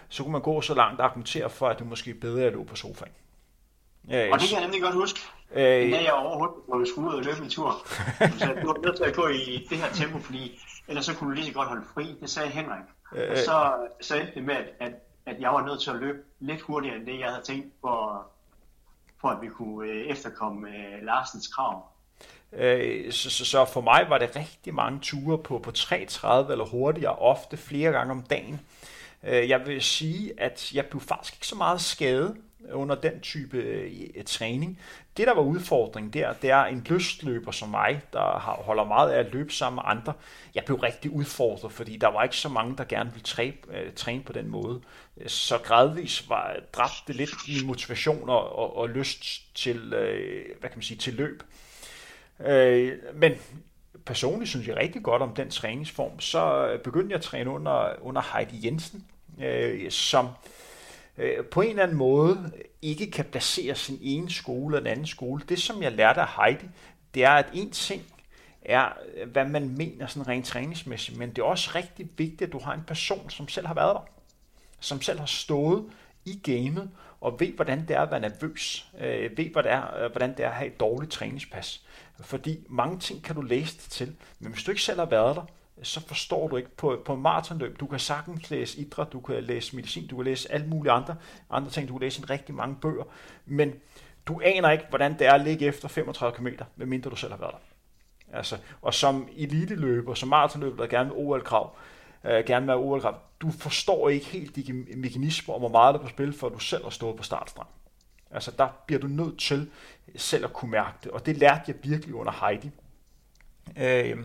så 0.08 0.22
kunne 0.22 0.32
man 0.32 0.42
gå 0.42 0.60
så 0.60 0.74
langt 0.74 1.00
og 1.00 1.06
argumentere 1.06 1.50
for, 1.50 1.68
at 1.68 1.78
det 1.78 1.86
måske 1.86 2.14
bedre 2.14 2.44
at 2.44 2.52
løbe 2.52 2.64
på 2.64 2.76
sofaen. 2.76 3.12
Ja, 4.08 4.32
og 4.32 4.40
det 4.40 4.48
kan 4.48 4.58
jeg 4.58 4.66
nemlig 4.66 4.82
godt 4.82 4.94
huske. 4.94 5.20
Øh, 5.54 5.62
den 5.62 5.90
dag 5.90 6.04
jeg 6.04 6.12
overhovedet 6.12 6.88
skulle 6.88 7.08
ud 7.08 7.14
og 7.14 7.24
løbe 7.24 7.38
en 7.42 7.50
tur. 7.50 7.86
Så 8.38 8.54
du 8.62 8.66
var 8.66 8.86
nødt 8.86 8.96
til 8.96 9.04
at 9.04 9.14
gå 9.14 9.28
i 9.28 9.66
det 9.70 9.78
her 9.78 9.92
tempo, 9.92 10.18
fordi 10.18 10.60
ellers 10.88 11.04
så 11.04 11.14
kunne 11.14 11.30
du 11.30 11.34
lige 11.34 11.46
så 11.46 11.52
godt 11.52 11.68
holde 11.68 11.84
fri. 11.94 12.16
Det 12.20 12.30
sagde 12.30 12.48
Henrik. 12.48 12.84
Øh, 13.14 13.30
og 13.30 13.36
så, 13.36 13.72
så 14.00 14.16
endte 14.16 14.34
det 14.34 14.44
med, 14.44 14.54
at, 14.54 14.66
at, 14.80 14.92
at 15.26 15.40
jeg 15.40 15.50
var 15.50 15.66
nødt 15.66 15.82
til 15.82 15.90
at 15.90 15.96
løbe 15.96 16.18
lidt 16.40 16.60
hurtigere 16.60 16.96
end 16.96 17.06
det, 17.06 17.18
jeg 17.18 17.28
havde 17.28 17.42
tænkt 17.44 17.74
for, 17.80 18.26
for 19.20 19.28
at 19.28 19.42
vi 19.42 19.48
kunne 19.48 19.90
øh, 19.90 20.06
efterkomme 20.06 20.68
øh, 20.68 21.02
Larsens 21.02 21.48
krav. 21.48 21.84
Øh, 22.52 23.12
så, 23.12 23.30
så, 23.30 23.44
så 23.44 23.64
for 23.64 23.80
mig 23.80 24.06
var 24.08 24.18
det 24.18 24.36
rigtig 24.36 24.74
mange 24.74 25.00
ture 25.00 25.38
på, 25.38 25.58
på 25.58 25.70
3.30 25.70 26.52
eller 26.52 26.64
hurtigere, 26.70 27.14
ofte 27.14 27.56
flere 27.56 27.92
gange 27.92 28.12
om 28.12 28.22
dagen. 28.22 28.60
Jeg 29.22 29.66
vil 29.66 29.82
sige, 29.82 30.40
at 30.40 30.72
jeg 30.74 30.86
blev 30.86 31.00
faktisk 31.00 31.34
ikke 31.34 31.46
så 31.46 31.56
meget 31.56 31.80
skadet 31.80 32.36
under 32.72 32.94
den 32.94 33.20
type 33.20 33.56
øh, 33.56 34.24
træning. 34.26 34.78
Det, 35.16 35.26
der 35.26 35.34
var 35.34 35.42
udfordringen 35.42 36.12
der, 36.12 36.32
det 36.32 36.50
er 36.50 36.64
en 36.64 36.86
lystløber 36.90 37.50
som 37.50 37.68
mig, 37.68 38.02
der 38.12 38.38
holder 38.38 38.84
meget 38.84 39.10
af 39.10 39.18
at 39.18 39.32
løbe 39.32 39.52
sammen 39.52 39.76
med 39.76 39.82
andre. 39.86 40.12
Jeg 40.54 40.64
blev 40.64 40.76
rigtig 40.76 41.10
udfordret, 41.10 41.72
fordi 41.72 41.96
der 41.96 42.08
var 42.08 42.22
ikke 42.22 42.36
så 42.36 42.48
mange, 42.48 42.76
der 42.76 42.84
gerne 42.84 43.10
ville 43.10 43.24
træne, 43.24 43.54
øh, 43.72 43.92
træne 43.92 44.22
på 44.22 44.32
den 44.32 44.48
måde. 44.48 44.80
Så 45.26 45.58
gradvis 45.58 46.28
var, 46.28 46.56
dræbte 46.72 47.02
det 47.06 47.16
lidt 47.16 47.30
min 47.48 47.66
motivation 47.66 48.28
og, 48.28 48.58
og, 48.58 48.76
og 48.76 48.88
lyst 48.88 49.54
til, 49.54 49.92
øh, 49.92 50.44
hvad 50.60 50.70
kan 50.70 50.78
man 50.78 50.82
sige, 50.82 50.98
til 50.98 51.14
løb. 51.14 51.42
Øh, 52.46 52.92
men 53.14 53.32
personligt 54.06 54.50
synes 54.50 54.68
jeg 54.68 54.76
rigtig 54.76 55.02
godt 55.02 55.22
om 55.22 55.34
den 55.34 55.50
træningsform. 55.50 56.20
Så 56.20 56.70
begyndte 56.84 57.12
jeg 57.12 57.16
at 57.16 57.22
træne 57.22 57.50
under, 57.50 57.92
under 58.00 58.22
Heidi 58.32 58.66
Jensen, 58.66 59.04
øh, 59.40 59.90
som 59.90 60.26
Øh, 60.26 60.59
Øh, 61.20 61.44
på 61.44 61.60
en 61.60 61.68
eller 61.68 61.82
anden 61.82 61.96
måde 61.96 62.52
ikke 62.82 63.10
kan 63.10 63.24
placere 63.24 63.74
sin 63.74 63.98
ene 64.02 64.30
skole 64.30 64.76
og 64.76 64.80
den 64.80 64.90
anden 64.90 65.06
skole. 65.06 65.42
Det, 65.48 65.62
som 65.62 65.82
jeg 65.82 65.92
lærte 65.92 66.20
af 66.20 66.28
Heidi, 66.36 66.66
det 67.14 67.24
er, 67.24 67.30
at 67.30 67.46
en 67.52 67.70
ting 67.70 68.02
er, 68.62 68.88
hvad 69.26 69.44
man 69.44 69.68
mener 69.68 70.06
sådan 70.06 70.28
rent 70.28 70.46
træningsmæssigt, 70.46 71.18
men 71.18 71.30
det 71.30 71.38
er 71.38 71.42
også 71.42 71.70
rigtig 71.74 72.08
vigtigt, 72.16 72.42
at 72.42 72.52
du 72.52 72.58
har 72.58 72.74
en 72.74 72.84
person, 72.86 73.30
som 73.30 73.48
selv 73.48 73.66
har 73.66 73.74
været 73.74 73.94
der, 73.94 74.08
som 74.80 75.02
selv 75.02 75.18
har 75.18 75.26
stået 75.26 75.84
i 76.24 76.40
gamet, 76.42 76.90
og 77.20 77.40
ved, 77.40 77.52
hvordan 77.52 77.80
det 77.88 77.96
er 77.96 78.00
at 78.00 78.10
være 78.10 78.20
nervøs, 78.20 78.86
øh, 79.00 79.36
ved, 79.36 79.52
hvad 79.52 79.62
det 79.62 79.72
er, 79.72 80.04
øh, 80.04 80.10
hvordan 80.10 80.30
det 80.36 80.44
er 80.44 80.48
at 80.48 80.54
have 80.54 80.66
et 80.66 80.80
dårligt 80.80 81.12
træningspas. 81.12 81.84
Fordi 82.20 82.58
mange 82.68 82.98
ting 82.98 83.22
kan 83.22 83.34
du 83.34 83.40
læse 83.40 83.76
det 83.76 83.90
til, 83.90 84.16
men 84.38 84.52
hvis 84.52 84.64
du 84.64 84.70
ikke 84.70 84.82
selv 84.82 84.98
har 84.98 85.06
været 85.06 85.36
der, 85.36 85.46
så 85.82 86.00
forstår 86.00 86.48
du 86.48 86.56
ikke 86.56 86.76
på, 86.76 87.02
på 87.04 87.16
maratonløb. 87.16 87.80
Du 87.80 87.86
kan 87.86 87.98
sagtens 87.98 88.50
læse 88.50 88.78
idræt, 88.78 89.12
du 89.12 89.20
kan 89.20 89.44
læse 89.44 89.76
medicin, 89.76 90.06
du 90.06 90.16
kan 90.16 90.24
læse 90.24 90.52
alle 90.52 90.66
mulige 90.66 90.92
andre, 90.92 91.16
andre 91.50 91.70
ting, 91.70 91.88
du 91.88 91.92
kan 91.92 92.00
læse 92.00 92.20
en 92.20 92.30
rigtig 92.30 92.54
mange 92.54 92.76
bøger, 92.82 93.04
men 93.46 93.74
du 94.26 94.40
aner 94.44 94.70
ikke, 94.70 94.84
hvordan 94.88 95.18
det 95.18 95.26
er 95.26 95.32
at 95.32 95.40
ligge 95.40 95.66
efter 95.66 95.88
35 95.88 96.36
km, 96.36 96.48
medmindre 96.76 97.10
du 97.10 97.16
selv 97.16 97.32
har 97.32 97.38
været 97.38 97.52
der. 97.52 98.36
Altså, 98.38 98.56
og 98.82 98.94
som 98.94 99.28
eliteløber, 99.36 100.14
som 100.14 100.28
maratonløber, 100.28 100.76
der 100.76 100.86
gerne 100.86 101.08
vil 101.08 101.18
OL-krav, 101.18 101.76
øh, 102.24 102.44
gerne 102.46 102.66
med 102.66 102.74
OL-krav, 102.74 103.18
du 103.40 103.50
forstår 103.50 104.08
ikke 104.08 104.26
helt 104.26 104.56
de 104.56 104.72
mekanismer, 104.96 105.54
og 105.54 105.60
hvor 105.60 105.68
meget 105.68 105.94
der 105.94 106.00
er 106.00 106.04
på 106.04 106.08
spil, 106.08 106.32
for 106.32 106.48
du 106.48 106.58
selv 106.58 106.82
har 106.82 106.90
stået 106.90 107.16
på 107.16 107.22
startstrand. 107.22 107.68
Altså, 108.30 108.50
der 108.58 108.68
bliver 108.86 109.00
du 109.00 109.06
nødt 109.06 109.38
til 109.38 109.70
selv 110.16 110.44
at 110.44 110.52
kunne 110.52 110.70
mærke 110.70 110.96
det, 111.04 111.10
og 111.10 111.26
det 111.26 111.36
lærte 111.36 111.62
jeg 111.66 111.74
virkelig 111.82 112.14
under 112.14 112.32
Heidi. 112.32 112.70
Øh, 113.76 114.18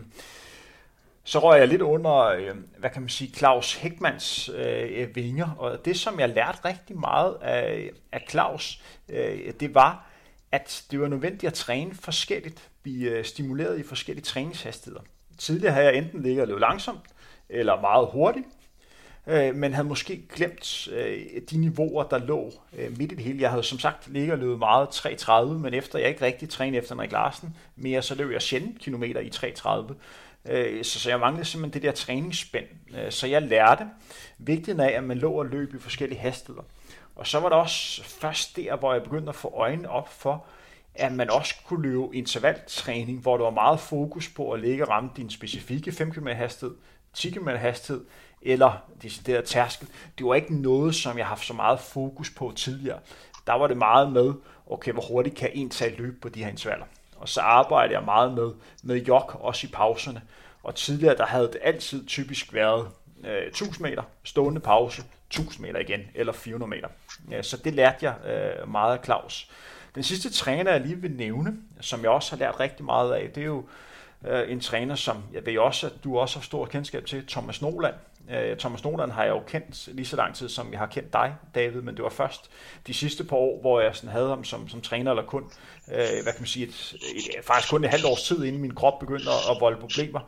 så 1.26 1.38
røg 1.38 1.60
jeg 1.60 1.68
lidt 1.68 1.82
under, 1.82 2.14
øh, 2.14 2.56
hvad 2.78 2.90
kan 2.90 3.02
man 3.02 3.08
sige, 3.08 3.34
Claus 3.34 3.74
Hækmans 3.74 4.48
øh, 4.48 5.02
øh, 5.02 5.16
vinger, 5.16 5.50
og 5.58 5.84
det 5.84 5.98
som 5.98 6.20
jeg 6.20 6.28
lærte 6.28 6.58
rigtig 6.64 6.98
meget 6.98 7.36
af, 7.42 7.90
af 8.12 8.26
Claus, 8.30 8.82
øh, 9.08 9.52
det 9.60 9.74
var, 9.74 10.10
at 10.52 10.84
det 10.90 11.00
var 11.00 11.08
nødvendigt 11.08 11.44
at 11.44 11.54
træne 11.54 11.94
forskelligt, 11.94 12.70
blive 12.82 13.10
øh, 13.10 13.24
stimuleret 13.24 13.78
i 13.78 13.82
forskellige 13.82 14.24
træningshastigheder. 14.24 15.04
Tidligere 15.38 15.72
havde 15.72 15.86
jeg 15.86 15.96
enten 15.96 16.22
ligget 16.22 16.42
og 16.42 16.48
løbet 16.48 16.60
langsomt, 16.60 17.00
eller 17.48 17.80
meget 17.80 18.08
hurtigt, 18.12 18.46
øh, 19.26 19.54
men 19.54 19.72
havde 19.72 19.88
måske 19.88 20.22
glemt 20.34 20.88
øh, 20.92 21.20
de 21.50 21.58
niveauer, 21.58 22.04
der 22.04 22.18
lå 22.18 22.52
øh, 22.78 22.98
midt 22.98 23.12
i 23.12 23.14
det 23.14 23.24
hele. 23.24 23.42
Jeg 23.42 23.50
havde 23.50 23.62
som 23.62 23.78
sagt 23.78 24.08
ligget 24.08 24.32
og 24.32 24.38
løbet 24.38 24.58
meget 24.58 24.86
3.30, 24.86 25.44
men 25.44 25.74
efter 25.74 25.98
jeg 25.98 26.08
ikke 26.08 26.24
rigtig 26.24 26.48
trænede 26.48 26.78
efter 26.78 26.94
Henrik 26.94 27.12
Larsen 27.12 27.56
mere, 27.76 28.02
så 28.02 28.14
løb 28.14 28.32
jeg 28.32 28.42
sjældent 28.42 28.78
kilometer 28.78 29.20
i 29.20 29.28
3.30. 29.28 29.94
Øh, 30.48 30.84
så, 30.84 31.00
så 31.00 31.10
jeg 31.10 31.20
manglede 31.20 31.44
simpelthen 31.44 31.82
det 31.82 31.88
der 31.88 31.92
træningsspænd. 31.92 32.66
Øh, 32.98 33.12
så 33.12 33.26
jeg 33.26 33.42
lærte 33.42 33.86
vigtigheden 34.38 34.80
af, 34.80 34.96
at 34.96 35.04
man 35.04 35.18
lå 35.18 35.32
og 35.32 35.46
løb 35.46 35.74
i 35.74 35.78
forskellige 35.78 36.18
hastigheder. 36.18 36.64
Og 37.16 37.26
så 37.26 37.40
var 37.40 37.48
det 37.48 37.58
også 37.58 38.04
først 38.04 38.56
der, 38.56 38.76
hvor 38.76 38.92
jeg 38.92 39.02
begyndte 39.02 39.28
at 39.28 39.34
få 39.34 39.52
øjnene 39.54 39.90
op 39.90 40.08
for, 40.08 40.44
at 40.94 41.12
man 41.12 41.30
også 41.30 41.54
kunne 41.66 41.82
løbe 41.82 42.08
intervaltræning, 42.12 43.20
hvor 43.20 43.36
der 43.36 43.44
var 43.44 43.50
meget 43.50 43.80
fokus 43.80 44.28
på 44.28 44.52
at 44.52 44.60
ligge 44.60 44.84
og 44.84 44.90
ramme 44.90 45.10
din 45.16 45.30
specifikke 45.30 45.92
5 45.92 46.12
km 46.12 46.26
hastighed, 46.26 46.76
10 47.14 47.30
km 47.30 47.48
hastighed, 47.48 48.04
eller 48.42 48.72
decideret 49.02 49.44
tærskel. 49.44 49.88
Det 50.18 50.26
var 50.26 50.34
ikke 50.34 50.62
noget, 50.62 50.94
som 50.94 51.18
jeg 51.18 51.26
har 51.26 51.28
haft 51.28 51.46
så 51.46 51.52
meget 51.54 51.80
fokus 51.80 52.30
på 52.30 52.52
tidligere. 52.56 52.98
Der 53.46 53.52
var 53.52 53.66
det 53.66 53.76
meget 53.76 54.12
med, 54.12 54.34
okay, 54.66 54.92
hvor 54.92 55.02
hurtigt 55.02 55.36
kan 55.36 55.50
en 55.54 55.70
tage 55.70 55.96
løb 55.96 56.22
på 56.22 56.28
de 56.28 56.44
her 56.44 56.50
intervaller. 56.50 56.86
Og 57.18 57.28
så 57.28 57.40
arbejder 57.40 57.94
jeg 57.94 58.04
meget 58.04 58.32
med, 58.34 58.50
med 58.82 58.96
jog, 58.96 59.30
også 59.40 59.66
i 59.66 59.70
pauserne. 59.70 60.22
Og 60.62 60.74
tidligere, 60.74 61.16
der 61.16 61.26
havde 61.26 61.46
det 61.46 61.58
altid 61.62 62.06
typisk 62.06 62.54
været 62.54 62.88
øh, 63.24 63.46
1000 63.46 63.82
meter, 63.82 64.02
stående 64.24 64.60
pause, 64.60 65.02
1000 65.26 65.66
meter 65.66 65.80
igen, 65.80 66.00
eller 66.14 66.32
400 66.32 66.70
meter. 66.70 66.88
Ja, 67.30 67.42
så 67.42 67.56
det 67.56 67.74
lærte 67.74 67.98
jeg 68.02 68.14
øh, 68.26 68.70
meget 68.70 68.98
af 68.98 69.04
Claus. 69.04 69.50
Den 69.94 70.02
sidste 70.02 70.30
træner, 70.30 70.72
jeg 70.72 70.80
lige 70.80 70.96
vil 70.96 71.10
nævne, 71.10 71.56
som 71.80 72.02
jeg 72.02 72.10
også 72.10 72.30
har 72.30 72.38
lært 72.38 72.60
rigtig 72.60 72.84
meget 72.84 73.12
af, 73.12 73.30
det 73.34 73.40
er 73.40 73.46
jo 73.46 73.64
øh, 74.26 74.52
en 74.52 74.60
træner, 74.60 74.94
som 74.94 75.24
jeg 75.32 75.46
ved 75.46 75.58
også, 75.58 75.86
at 75.86 75.92
du 76.04 76.18
også 76.18 76.38
har 76.38 76.42
stor 76.42 76.66
kendskab 76.66 77.06
til, 77.06 77.26
Thomas 77.26 77.62
Noland. 77.62 77.94
Øh, 78.30 78.56
Thomas 78.56 78.84
Noland 78.84 79.12
har 79.12 79.24
jeg 79.24 79.30
jo 79.30 79.42
kendt 79.46 79.88
lige 79.92 80.06
så 80.06 80.16
lang 80.16 80.34
tid, 80.34 80.48
som 80.48 80.72
jeg 80.72 80.78
har 80.78 80.86
kendt 80.86 81.12
dig, 81.12 81.34
David, 81.54 81.80
men 81.80 81.96
det 81.96 82.02
var 82.02 82.10
først 82.10 82.50
de 82.86 82.94
sidste 82.94 83.24
par 83.24 83.36
år, 83.36 83.60
hvor 83.60 83.80
jeg 83.80 83.96
sådan 83.96 84.10
havde 84.10 84.28
ham 84.28 84.44
som, 84.44 84.68
som 84.68 84.80
træner, 84.80 85.10
eller 85.10 85.24
kun, 85.24 85.44
øh, 85.88 86.22
hvad 86.22 86.32
kan 86.32 86.40
man 86.40 86.46
sige, 86.46 86.66
et, 86.66 86.94
et, 87.38 87.44
faktisk 87.44 87.70
kun 87.70 87.84
et 87.84 87.90
halvt 87.90 88.04
års 88.04 88.22
tid, 88.22 88.44
inden 88.44 88.62
min 88.62 88.74
krop 88.74 88.98
begyndte 88.98 89.30
at, 89.30 89.50
at 89.56 89.60
volde 89.60 89.80
problemer. 89.80 90.20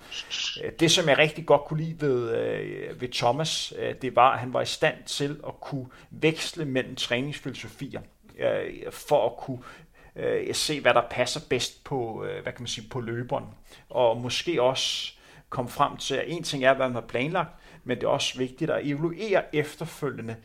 Øh, 0.64 0.72
det, 0.80 0.90
som 0.90 1.08
jeg 1.08 1.18
rigtig 1.18 1.46
godt 1.46 1.64
kunne 1.64 1.84
lide 1.84 2.00
ved, 2.00 2.30
øh, 2.36 3.00
ved 3.00 3.08
Thomas, 3.08 3.72
øh, 3.78 3.94
det 4.02 4.16
var, 4.16 4.32
at 4.32 4.38
han 4.38 4.52
var 4.52 4.60
i 4.60 4.66
stand 4.66 5.04
til 5.06 5.40
at 5.46 5.60
kunne 5.60 5.86
veksle 6.10 6.64
mellem 6.64 6.96
træningsfilosofier, 6.96 8.00
øh, 8.38 8.92
for 8.92 9.26
at 9.26 9.36
kunne 9.36 9.58
øh, 10.16 10.54
se, 10.54 10.80
hvad 10.80 10.94
der 10.94 11.02
passer 11.10 11.40
bedst 11.48 11.84
på, 11.84 12.24
øh, 12.24 12.42
hvad 12.42 12.52
kan 12.52 12.62
man 12.62 12.68
sige, 12.68 12.88
på 12.90 13.00
løberen. 13.00 13.44
Og 13.90 14.16
måske 14.16 14.62
også 14.62 15.12
komme 15.50 15.70
frem 15.70 15.96
til, 15.96 16.14
at 16.14 16.24
en 16.26 16.42
ting 16.42 16.64
er, 16.64 16.74
hvad 16.74 16.86
man 16.86 16.94
har 16.94 17.00
planlagt, 17.00 17.50
men 17.88 17.96
det 17.96 18.04
er 18.04 18.08
også 18.08 18.38
vigtigt 18.38 18.70
at 18.70 18.86
evaluere 18.86 19.54
efterfølgende, 19.56 20.36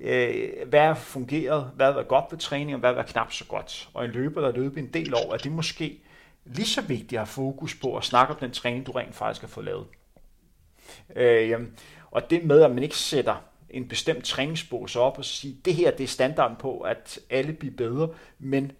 øh, 0.00 0.48
hvad 0.66 0.80
har 0.80 0.94
fungeret, 0.94 1.70
hvad 1.76 1.92
var 1.92 2.02
godt 2.02 2.24
ved 2.30 2.38
træning, 2.38 2.74
og 2.74 2.80
hvad 2.80 2.92
var 2.92 3.02
knap 3.02 3.32
så 3.32 3.44
godt. 3.44 3.88
Og 3.94 4.04
en 4.04 4.10
løber, 4.10 4.40
der 4.40 4.52
løber 4.52 4.78
en 4.78 4.92
del 4.94 5.14
år, 5.14 5.32
er 5.32 5.36
det 5.36 5.52
måske 5.52 5.98
lige 6.44 6.66
så 6.66 6.80
vigtigt 6.80 7.12
at 7.12 7.18
have 7.18 7.26
fokus 7.26 7.74
på 7.74 7.96
at 7.96 8.04
snakke 8.04 8.34
om 8.34 8.40
den 8.40 8.50
træning, 8.50 8.86
du 8.86 8.92
rent 8.92 9.14
faktisk 9.14 9.40
har 9.40 9.48
fået 9.48 9.66
lavet. 9.66 9.86
Øh, 11.16 11.60
og 12.10 12.30
det 12.30 12.44
med, 12.44 12.62
at 12.62 12.70
man 12.70 12.82
ikke 12.82 12.96
sætter 12.96 13.44
en 13.70 13.88
bestemt 13.88 14.24
træningsbås 14.24 14.96
op 14.96 15.18
og 15.18 15.24
sige, 15.24 15.56
det 15.64 15.74
her 15.74 15.90
det 15.90 16.04
er 16.04 16.08
standarden 16.08 16.56
på, 16.56 16.80
at 16.80 17.18
alle 17.30 17.52
bliver 17.52 17.74
bedre, 17.76 18.08
men 18.38 18.72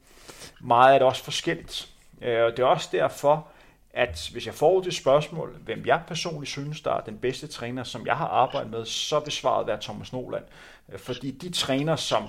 meget 0.60 0.94
er 0.94 0.98
det 0.98 1.06
også 1.06 1.24
forskelligt. 1.24 1.92
Øh, 2.22 2.44
og 2.44 2.50
det 2.50 2.58
er 2.58 2.66
også 2.66 2.88
derfor, 2.92 3.48
at 3.94 4.28
hvis 4.32 4.46
jeg 4.46 4.54
får 4.54 4.80
det 4.80 4.94
spørgsmål, 4.94 5.56
hvem 5.64 5.82
jeg 5.86 6.02
personligt 6.06 6.50
synes, 6.50 6.80
der 6.80 6.92
er 6.92 7.00
den 7.00 7.18
bedste 7.18 7.46
træner, 7.46 7.84
som 7.84 8.06
jeg 8.06 8.16
har 8.16 8.26
arbejdet 8.26 8.70
med, 8.70 8.84
så 8.84 9.18
vil 9.20 9.32
svaret 9.32 9.66
være 9.66 9.78
Thomas 9.80 10.12
Noland. 10.12 10.44
Øh, 10.92 10.98
fordi 10.98 11.30
de 11.30 11.50
træner, 11.50 11.96
som 11.96 12.28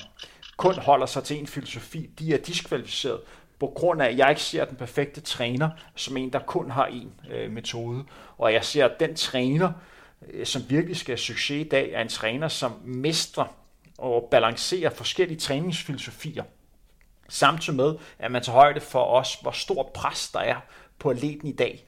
kun 0.58 0.76
holder 0.76 1.06
sig 1.06 1.24
til 1.24 1.40
en 1.40 1.48
filosofi, 1.48 2.10
de 2.20 2.34
er 2.34 2.38
diskvalificeret 2.38 3.20
på 3.60 3.68
grund 3.68 4.02
af, 4.02 4.08
at 4.08 4.18
jeg 4.18 4.30
ikke 4.30 4.42
ser 4.42 4.66
den 4.66 4.76
perfekte 4.76 5.22
træner 5.22 5.70
som 5.96 6.18
en, 6.18 6.34
der 6.34 6.40
kun 6.40 6.72
har 6.72 6.86
en 6.86 7.14
øh, 7.32 7.52
metode. 7.52 8.04
Og 8.38 8.54
jeg 8.54 8.66
ser, 8.66 8.86
at 8.86 9.00
den 9.00 9.16
træner, 9.16 9.72
øh, 10.34 10.46
som 10.46 10.62
virkelig 10.70 10.98
skal 10.98 11.12
have 11.12 11.18
succes 11.18 11.66
i 11.66 11.70
dag, 11.70 11.92
er 11.92 12.02
en 12.02 12.08
træner, 12.08 12.48
som 12.48 12.72
mestrer 12.84 13.46
og 13.98 14.28
balancerer 14.32 14.90
forskellige 14.90 15.40
træningsfilosofier. 15.40 16.44
Samtidig 17.30 17.78
med, 17.78 17.96
at 18.20 18.32
man 18.32 18.44
tager 18.44 18.56
højde 18.56 18.80
for 18.80 19.04
os, 19.04 19.38
hvor 19.42 19.52
stor 19.52 19.92
pres 19.94 20.30
der 20.30 20.40
er 20.40 20.56
på 21.02 21.10
atleten 21.10 21.48
i 21.48 21.52
dag. 21.52 21.86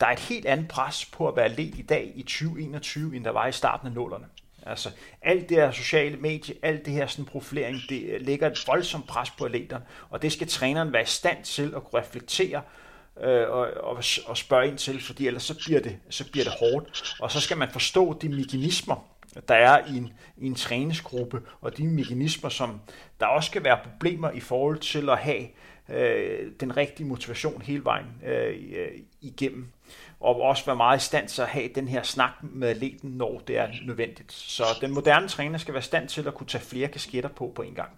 Der 0.00 0.06
er 0.06 0.12
et 0.12 0.18
helt 0.18 0.46
andet 0.46 0.68
pres 0.68 1.04
på 1.04 1.28
at 1.28 1.36
være 1.36 1.44
atlet 1.44 1.78
i 1.78 1.82
dag 1.82 2.12
i 2.14 2.22
2021, 2.22 3.16
end 3.16 3.24
der 3.24 3.30
var 3.30 3.46
i 3.46 3.52
starten 3.52 3.86
af 3.86 3.92
nullerne. 3.92 4.26
Altså, 4.66 4.90
alt 5.22 5.48
det 5.48 5.56
her 5.56 5.70
sociale 5.70 6.16
medie, 6.16 6.54
alt 6.62 6.86
det 6.86 6.92
her 6.92 7.06
sådan 7.06 7.24
profilering, 7.24 7.80
det 7.88 8.02
øh, 8.02 8.20
lægger 8.26 8.50
et 8.50 8.64
voldsomt 8.66 9.06
pres 9.06 9.30
på 9.30 9.44
atleterne, 9.44 9.84
og 10.10 10.22
det 10.22 10.32
skal 10.32 10.48
træneren 10.48 10.92
være 10.92 11.02
i 11.02 11.06
stand 11.06 11.44
til 11.44 11.72
at 11.76 11.84
kunne 11.84 12.00
reflektere 12.00 12.62
øh, 13.20 13.50
og, 13.50 13.66
og, 13.82 14.02
og 14.26 14.36
spørge 14.36 14.68
ind 14.68 14.78
til, 14.78 15.02
fordi 15.02 15.26
ellers 15.26 15.42
så 15.42 15.54
bliver, 15.64 15.80
det, 15.80 15.98
så 16.10 16.30
bliver 16.30 16.44
det 16.44 16.52
hårdt. 16.60 17.16
Og 17.20 17.30
så 17.30 17.40
skal 17.40 17.56
man 17.56 17.70
forstå 17.70 18.18
de 18.22 18.28
mekanismer, 18.28 19.08
der 19.48 19.54
er 19.54 19.86
i 19.86 19.96
en, 19.96 20.12
i 20.36 20.46
en 20.46 20.54
træningsgruppe, 20.54 21.42
og 21.60 21.76
de 21.76 21.86
mekanismer, 21.86 22.50
som 22.50 22.80
der 23.20 23.26
også 23.26 23.46
skal 23.46 23.64
være 23.64 23.78
problemer 23.84 24.30
i 24.30 24.40
forhold 24.40 24.78
til 24.78 25.10
at 25.10 25.18
have 25.18 25.46
øh, 25.88 26.52
den 26.60 26.76
rigtige 26.76 27.06
motivation 27.06 27.62
hele 27.62 27.84
vejen 27.84 28.22
øh, 28.24 28.90
igennem. 29.20 29.72
Og 30.20 30.40
også 30.40 30.66
være 30.66 30.76
meget 30.76 31.02
i 31.02 31.04
stand 31.04 31.28
til 31.28 31.42
at 31.42 31.48
have 31.48 31.68
den 31.74 31.88
her 31.88 32.02
snak 32.02 32.32
med 32.42 32.68
atleten, 32.68 33.10
når 33.10 33.38
det 33.38 33.58
er 33.58 33.68
nødvendigt. 33.86 34.32
Så 34.32 34.64
den 34.80 34.94
moderne 34.94 35.28
træner 35.28 35.58
skal 35.58 35.74
være 35.74 35.80
i 35.80 35.84
stand 35.84 36.08
til 36.08 36.28
at 36.28 36.34
kunne 36.34 36.46
tage 36.46 36.64
flere 36.64 36.88
kasketter 36.88 37.30
på 37.30 37.52
på 37.54 37.62
en 37.62 37.74
gang. 37.74 37.90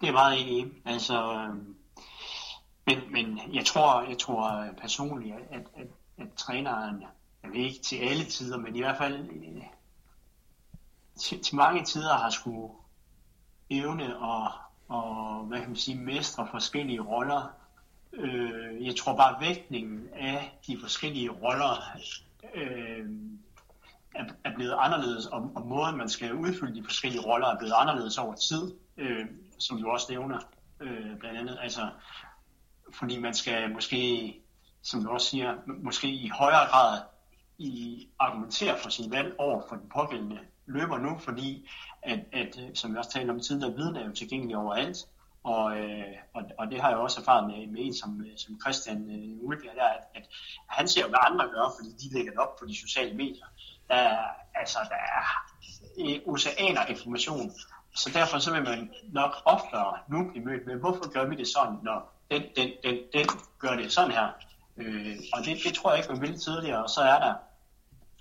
Det 0.00 0.08
er 0.08 0.12
meget 0.12 0.40
enig. 0.40 0.72
Altså, 0.84 1.32
øh, 1.32 1.54
men, 2.86 3.12
men 3.12 3.40
jeg 3.54 3.64
tror, 3.64 4.08
jeg 4.08 4.18
tror 4.18 4.66
personligt, 4.80 5.34
at, 5.50 5.60
at, 5.76 5.86
at 6.18 6.26
træneren, 6.36 7.04
jeg 7.42 7.50
ved 7.50 7.60
ikke 7.60 7.82
til 7.82 7.96
alle 7.96 8.24
tider, 8.24 8.58
men 8.58 8.76
i 8.76 8.80
hvert 8.80 8.98
fald 8.98 9.28
øh, 9.28 9.62
til, 11.18 11.42
til 11.42 11.56
mange 11.56 11.84
tider 11.84 12.14
har 12.14 12.30
skulle 12.30 12.72
evne 13.70 14.18
og 14.18 14.52
og 14.92 15.44
hvad 15.44 15.58
kan 15.58 15.68
man 15.68 15.76
sige, 15.76 15.98
mestre 15.98 16.48
forskellige 16.50 17.00
roller. 17.00 17.54
Øh, 18.12 18.86
jeg 18.86 18.96
tror 18.96 19.16
bare, 19.16 19.40
vægtningen 19.40 20.08
af 20.14 20.58
de 20.66 20.78
forskellige 20.80 21.30
roller 21.30 21.96
øh, 22.54 23.06
er, 24.14 24.24
er 24.44 24.54
blevet 24.54 24.74
anderledes, 24.78 25.26
og, 25.26 25.52
og 25.54 25.66
måden, 25.66 25.96
man 25.96 26.08
skal 26.08 26.34
udfylde 26.34 26.74
de 26.74 26.84
forskellige 26.84 27.22
roller, 27.22 27.46
er 27.46 27.58
blevet 27.58 27.74
anderledes 27.76 28.18
over 28.18 28.34
tid, 28.34 28.74
øh, 28.96 29.26
som 29.58 29.82
du 29.82 29.90
også 29.90 30.06
nævner, 30.10 30.38
øh, 30.80 31.16
blandt 31.18 31.38
andet. 31.38 31.58
Altså, 31.62 31.88
fordi 32.92 33.18
man 33.18 33.34
skal 33.34 33.72
måske, 33.72 34.34
som 34.82 35.04
du 35.04 35.10
også 35.10 35.26
siger, 35.26 35.54
måske 35.66 36.08
i 36.08 36.28
højere 36.28 36.66
grad 36.70 37.00
i 37.58 38.08
argumentere 38.18 38.78
for 38.78 38.90
sin 38.90 39.10
valg 39.10 39.34
over 39.38 39.62
for 39.68 39.76
den 39.76 39.88
pågældende 39.94 40.38
løber 40.66 40.98
nu, 40.98 41.18
fordi 41.18 41.68
at, 42.02 42.20
at, 42.32 42.58
øh, 42.62 42.74
som 42.74 42.92
vi 42.92 42.98
også 42.98 43.10
talte 43.10 43.30
om 43.30 43.40
tidligere, 43.40 43.74
viden 43.74 43.96
er 43.96 44.06
jo 44.06 44.12
tilgængelig 44.12 44.56
overalt, 44.56 44.98
og, 45.44 45.78
øh, 45.78 46.14
og, 46.34 46.42
og 46.58 46.70
det 46.70 46.80
har 46.80 46.88
jeg 46.88 46.98
også 46.98 47.20
erfaret 47.20 47.46
med, 47.46 47.66
med 47.66 47.80
en 47.86 47.94
som, 47.94 48.24
øh, 48.26 48.32
som 48.36 48.60
Christian 48.60 49.10
øh, 49.10 49.48
Ulbjerg, 49.48 49.76
der, 49.76 49.84
at, 49.84 50.04
at 50.14 50.22
han 50.68 50.88
ser, 50.88 51.08
hvad 51.08 51.18
andre 51.22 51.44
gør, 51.44 51.74
fordi 51.78 51.90
de 52.02 52.14
lægger 52.14 52.32
det 52.32 52.40
op 52.40 52.56
på 52.56 52.66
de 52.66 52.76
sociale 52.76 53.14
medier. 53.16 53.46
Der, 53.88 54.18
altså, 54.54 54.78
der 54.88 55.00
er 55.18 55.24
øh, 55.98 56.34
oceaner 56.34 56.80
af 56.80 56.90
information, 56.90 57.52
så 57.94 58.10
derfor 58.14 58.38
så 58.38 58.52
vil 58.52 58.62
man 58.62 58.90
nok 59.12 59.32
oftere 59.44 59.98
nu 60.08 60.30
blive 60.30 60.44
mødt 60.44 60.66
med, 60.66 60.76
hvorfor 60.76 61.12
gør 61.12 61.24
vi 61.24 61.36
det 61.36 61.48
sådan, 61.48 61.76
når 61.82 62.12
den, 62.30 62.42
den, 62.56 62.70
den, 62.84 62.98
den 63.12 63.26
gør 63.58 63.76
det 63.76 63.92
sådan 63.92 64.10
her. 64.10 64.28
Øh, 64.76 65.16
og 65.32 65.44
det, 65.44 65.58
det 65.64 65.74
tror 65.74 65.90
jeg 65.90 65.98
ikke, 65.98 66.12
man 66.12 66.20
ville 66.20 66.38
tidligere, 66.38 66.82
og 66.82 66.90
så 66.90 67.00
er 67.00 67.18
der 67.18 67.34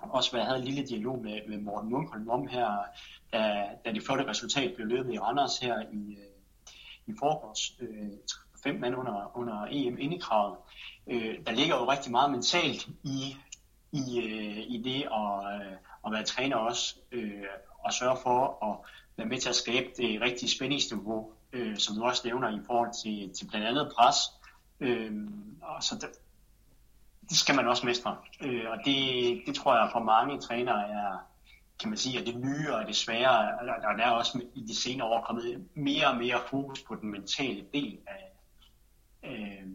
også, 0.09 0.31
hvad 0.31 0.39
jeg 0.39 0.47
havde 0.47 0.59
en 0.59 0.65
lille 0.65 0.87
dialog 0.87 1.21
med, 1.21 1.39
med 1.47 1.57
Morten 1.57 1.89
Munkholm 1.89 2.29
om 2.29 2.47
her, 2.47 2.77
da, 3.33 3.63
da 3.85 3.91
det 3.91 4.03
flotte 4.03 4.27
resultat 4.27 4.75
blev 4.75 4.87
løbet 4.87 5.13
i 5.13 5.19
Randers 5.19 5.59
her 5.59 5.79
i, 5.79 6.17
øh, 6.17 7.13
i 7.13 7.13
forgårs. 7.19 7.71
Øh, 7.79 8.11
fem 8.63 8.79
mand 8.79 8.95
under, 8.95 9.37
under 9.37 9.67
EM 9.69 9.97
indekravet. 9.99 10.57
Øh, 11.07 11.35
der 11.45 11.51
ligger 11.51 11.75
jo 11.75 11.91
rigtig 11.91 12.11
meget 12.11 12.31
mentalt 12.31 12.87
i, 13.03 13.35
i, 13.91 14.19
øh, 14.19 14.57
i 14.57 14.81
det 14.83 15.01
at, 15.01 15.61
øh, 15.61 15.73
at 16.05 16.11
være 16.11 16.23
træner 16.23 16.55
også, 16.55 16.95
øh, 17.11 17.43
og 17.85 17.93
sørge 17.93 18.17
for 18.23 18.65
at 18.65 18.91
være 19.17 19.27
med 19.27 19.37
til 19.37 19.49
at 19.49 19.55
skabe 19.55 19.87
det 19.97 20.21
rigtige 20.21 20.49
spændingsniveau, 20.49 21.31
øh, 21.53 21.77
som 21.77 21.95
du 21.95 22.03
også 22.03 22.21
nævner 22.25 22.49
i 22.49 22.61
forhold 22.65 23.03
til, 23.03 23.33
til 23.33 23.47
blandt 23.47 23.67
andet 23.67 23.91
pres. 23.95 24.15
Øh, 24.79 25.11
og 25.61 25.83
så 25.83 25.95
der, 26.01 26.07
det 27.31 27.39
skal 27.39 27.55
man 27.55 27.67
også 27.67 27.85
mestre. 27.85 28.17
Øh, 28.41 28.63
og 28.69 28.77
det, 28.85 29.41
det 29.45 29.55
tror 29.55 29.75
jeg 29.75 29.89
for 29.91 29.99
mange 29.99 30.39
trænere 30.39 30.89
er, 30.89 31.17
kan 31.79 31.89
man 31.89 31.97
sige, 31.97 32.19
at 32.19 32.25
det 32.25 32.35
nye 32.35 32.73
og 32.73 32.87
det 32.87 32.95
svære, 32.95 33.59
og 33.59 33.97
der 33.97 34.05
er 34.05 34.11
også 34.11 34.41
i 34.55 34.61
de 34.61 34.75
senere 34.75 35.07
år 35.07 35.21
kommet 35.21 35.67
mere 35.73 36.07
og 36.07 36.17
mere 36.17 36.39
fokus 36.49 36.81
på 36.81 36.95
den 36.95 37.11
mentale 37.11 37.65
del 37.73 37.97
af, 38.07 38.31
øh, 39.23 39.67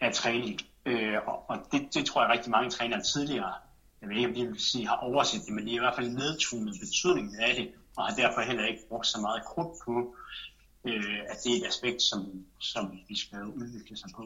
af 0.00 0.14
træning. 0.14 0.60
Øh, 0.86 1.16
og 1.26 1.50
og 1.50 1.58
det, 1.72 1.94
det 1.94 2.06
tror 2.06 2.22
jeg 2.22 2.30
rigtig 2.30 2.50
mange 2.50 2.70
trænere 2.70 3.02
tidligere, 3.02 3.52
jeg 4.00 4.08
ved 4.08 4.16
ikke 4.16 4.28
om 4.28 4.34
de 4.34 4.46
vil 4.46 4.60
sige, 4.60 4.88
har 4.88 4.96
overset 4.96 5.40
det, 5.46 5.54
men 5.54 5.66
de 5.66 5.70
er 5.70 5.76
i 5.76 5.78
hvert 5.78 5.94
fald 5.94 6.08
nedtunet 6.08 6.74
betydningen 6.80 7.40
af 7.40 7.54
det, 7.54 7.72
og 7.96 8.06
har 8.06 8.14
derfor 8.14 8.40
heller 8.40 8.64
ikke 8.64 8.88
brugt 8.88 9.06
så 9.06 9.20
meget 9.20 9.44
krudt 9.44 9.78
på 9.84 10.14
øh, 10.88 11.18
at 11.28 11.36
det 11.44 11.52
er 11.52 11.56
et 11.56 11.66
aspekt, 11.66 12.02
som, 12.02 12.44
som 12.58 12.98
vi 13.08 13.18
skal 13.18 13.38
udvikle 13.44 13.96
sig 13.96 14.10
på. 14.16 14.22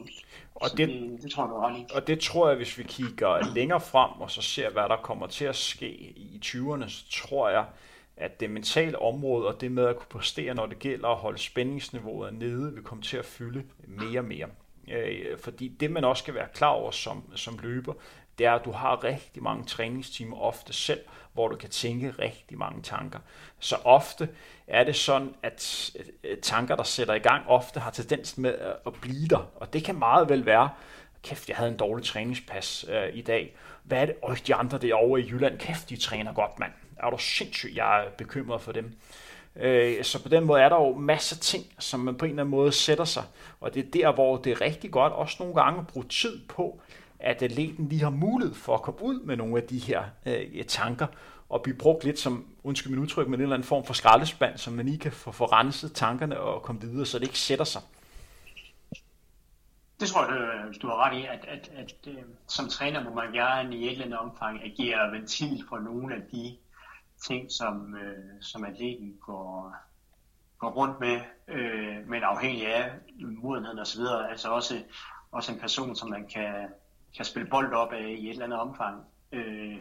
Og 0.55 0.69
det, 0.77 0.87
det, 0.87 1.19
det 1.23 1.31
tror 1.31 1.43
jeg, 1.43 1.49
du 1.49 1.55
har 1.55 1.95
Og 1.95 2.07
det 2.07 2.19
tror 2.19 2.47
jeg, 2.47 2.57
hvis 2.57 2.77
vi 2.77 2.83
kigger 2.83 3.53
længere 3.53 3.81
frem, 3.81 4.11
og 4.21 4.31
så 4.31 4.41
ser, 4.41 4.69
hvad 4.69 4.83
der 4.83 4.97
kommer 5.03 5.27
til 5.27 5.45
at 5.45 5.55
ske 5.55 5.91
i 6.15 6.41
20'erne, 6.45 6.89
så 6.89 7.03
tror 7.11 7.49
jeg, 7.49 7.65
at 8.17 8.39
det 8.39 8.49
mentale 8.49 8.99
område 8.99 9.47
og 9.47 9.61
det 9.61 9.71
med 9.71 9.85
at 9.85 9.95
kunne 9.97 10.09
præstere, 10.09 10.53
når 10.53 10.65
det 10.65 10.79
gælder 10.79 11.07
at 11.07 11.17
holde 11.17 11.37
spændingsniveauet 11.37 12.33
nede, 12.33 12.73
vil 12.73 12.83
komme 12.83 13.03
til 13.03 13.17
at 13.17 13.25
fylde 13.25 13.63
mere 13.87 14.19
og 14.19 14.25
mere. 14.25 14.47
Øh, 14.91 15.37
fordi 15.39 15.67
det 15.67 15.91
man 15.91 16.03
også 16.03 16.21
skal 16.21 16.33
være 16.33 16.47
klar 16.53 16.69
over 16.69 16.91
som, 16.91 17.23
som 17.35 17.59
løber, 17.63 17.93
det 18.37 18.45
er, 18.45 18.51
at 18.51 18.65
du 18.65 18.71
har 18.71 19.03
rigtig 19.03 19.43
mange 19.43 19.65
træningstimer 19.65 20.37
ofte 20.37 20.73
selv, 20.73 20.99
hvor 21.33 21.47
du 21.47 21.55
kan 21.55 21.69
tænke 21.69 22.13
rigtig 22.19 22.57
mange 22.57 22.81
tanker. 22.81 23.19
Så 23.59 23.75
ofte 23.83 24.29
er 24.67 24.83
det 24.83 24.95
sådan, 24.95 25.35
at 25.43 25.91
tanker, 26.41 26.75
der 26.75 26.83
sætter 26.83 27.13
i 27.13 27.19
gang, 27.19 27.47
ofte 27.47 27.79
har 27.79 27.91
tendens 27.91 28.37
med 28.37 28.55
at 28.85 28.93
blive 29.01 29.27
der. 29.27 29.47
Og 29.55 29.73
det 29.73 29.83
kan 29.83 29.95
meget 29.95 30.29
vel 30.29 30.45
være, 30.45 30.69
kæft, 31.23 31.49
jeg 31.49 31.57
havde 31.57 31.71
en 31.71 31.77
dårlig 31.77 32.05
træningspas 32.05 32.85
øh, 32.89 33.09
i 33.13 33.21
dag. 33.21 33.55
Hvad 33.83 34.01
er 34.01 34.05
det? 34.05 34.15
Øj, 34.23 34.35
de 34.47 34.55
andre 34.55 34.77
derovre 34.77 35.21
i 35.21 35.29
Jylland, 35.29 35.57
kæft, 35.57 35.89
de 35.89 35.97
træner 35.97 36.33
godt, 36.33 36.59
mand. 36.59 36.71
Er 36.97 37.09
du 37.09 37.17
sindssygt, 37.17 37.75
jeg 37.75 38.05
er 38.05 38.09
bekymret 38.17 38.61
for 38.61 38.71
dem. 38.71 38.97
Øh, 39.55 40.03
så 40.03 40.23
på 40.23 40.29
den 40.29 40.43
måde 40.43 40.61
er 40.61 40.69
der 40.69 40.75
jo 40.75 40.95
masser 40.95 41.35
af 41.35 41.39
ting, 41.39 41.65
som 41.79 41.99
man 41.99 42.15
på 42.15 42.25
en 42.25 42.31
eller 42.31 42.43
anden 42.43 42.51
måde 42.51 42.71
sætter 42.71 43.05
sig. 43.05 43.23
Og 43.61 43.73
det 43.73 43.85
er 43.85 43.91
der, 43.91 44.11
hvor 44.11 44.37
det 44.37 44.51
er 44.51 44.61
rigtig 44.61 44.91
godt 44.91 45.13
også 45.13 45.35
nogle 45.39 45.55
gange 45.61 45.79
at 45.79 45.87
bruge 45.87 46.05
tid 46.05 46.47
på, 46.47 46.81
at 47.23 47.43
atleten 47.43 47.87
lige 47.89 48.01
har 48.01 48.09
mulighed 48.09 48.55
for 48.55 48.75
at 48.75 48.81
komme 48.81 49.03
ud 49.03 49.19
med 49.19 49.37
nogle 49.37 49.57
af 49.57 49.63
de 49.67 49.77
her 49.77 50.03
øh, 50.25 50.65
tanker, 50.65 51.07
og 51.49 51.61
blive 51.61 51.77
brugt 51.77 52.03
lidt 52.03 52.19
som, 52.19 52.45
undskyld 52.63 52.91
min 52.91 53.01
udtryk, 53.01 53.27
med 53.27 53.37
en 53.37 53.41
eller 53.41 53.55
anden 53.55 53.67
form 53.67 53.85
for 53.85 53.93
skraldespand, 53.93 54.57
som 54.57 54.73
man 54.73 54.85
lige 54.85 54.97
kan 54.97 55.11
få, 55.11 55.31
få 55.31 55.45
renset 55.45 55.93
tankerne 55.93 56.39
og 56.39 56.61
komme 56.61 56.81
videre, 56.81 57.05
så 57.05 57.19
det 57.19 57.25
ikke 57.25 57.39
sætter 57.39 57.65
sig. 57.65 57.81
Det 59.99 60.09
tror 60.09 60.25
jeg, 60.25 60.41
øh, 60.41 60.73
du 60.81 60.87
har 60.87 61.05
ret 61.05 61.17
i, 61.17 61.25
at, 61.25 61.45
at, 61.47 61.71
at, 61.75 61.93
at 62.07 62.25
som 62.47 62.67
træner 62.67 63.03
må 63.03 63.13
man 63.13 63.31
gerne 63.31 63.75
i 63.75 63.85
et 63.85 63.91
eller 63.91 64.05
andet 64.05 64.19
omfang 64.19 64.63
agere 64.63 65.11
ventil 65.11 65.63
for 65.69 65.79
nogle 65.79 66.15
af 66.15 66.21
de 66.31 66.57
ting, 67.27 67.51
som, 67.51 67.95
øh, 67.95 68.41
som 68.41 68.65
atleten 68.65 69.17
går, 69.25 69.75
går 70.57 70.69
rundt 70.69 70.99
med, 70.99 71.21
øh, 71.47 72.09
men 72.09 72.23
afhængig 72.23 72.75
af 72.75 72.91
modenheden 73.19 73.79
osv., 73.79 74.01
altså 74.29 74.49
også, 74.49 74.83
også 75.31 75.51
en 75.51 75.59
person, 75.59 75.95
som 75.95 76.09
man 76.09 76.27
kan, 76.27 76.67
kan 77.15 77.25
spille 77.25 77.49
bold 77.49 77.73
op 77.73 77.91
af 77.93 78.15
i 78.17 78.25
et 78.25 78.29
eller 78.29 78.45
andet 78.45 78.59
omfang, 78.59 79.03
øh, 79.31 79.77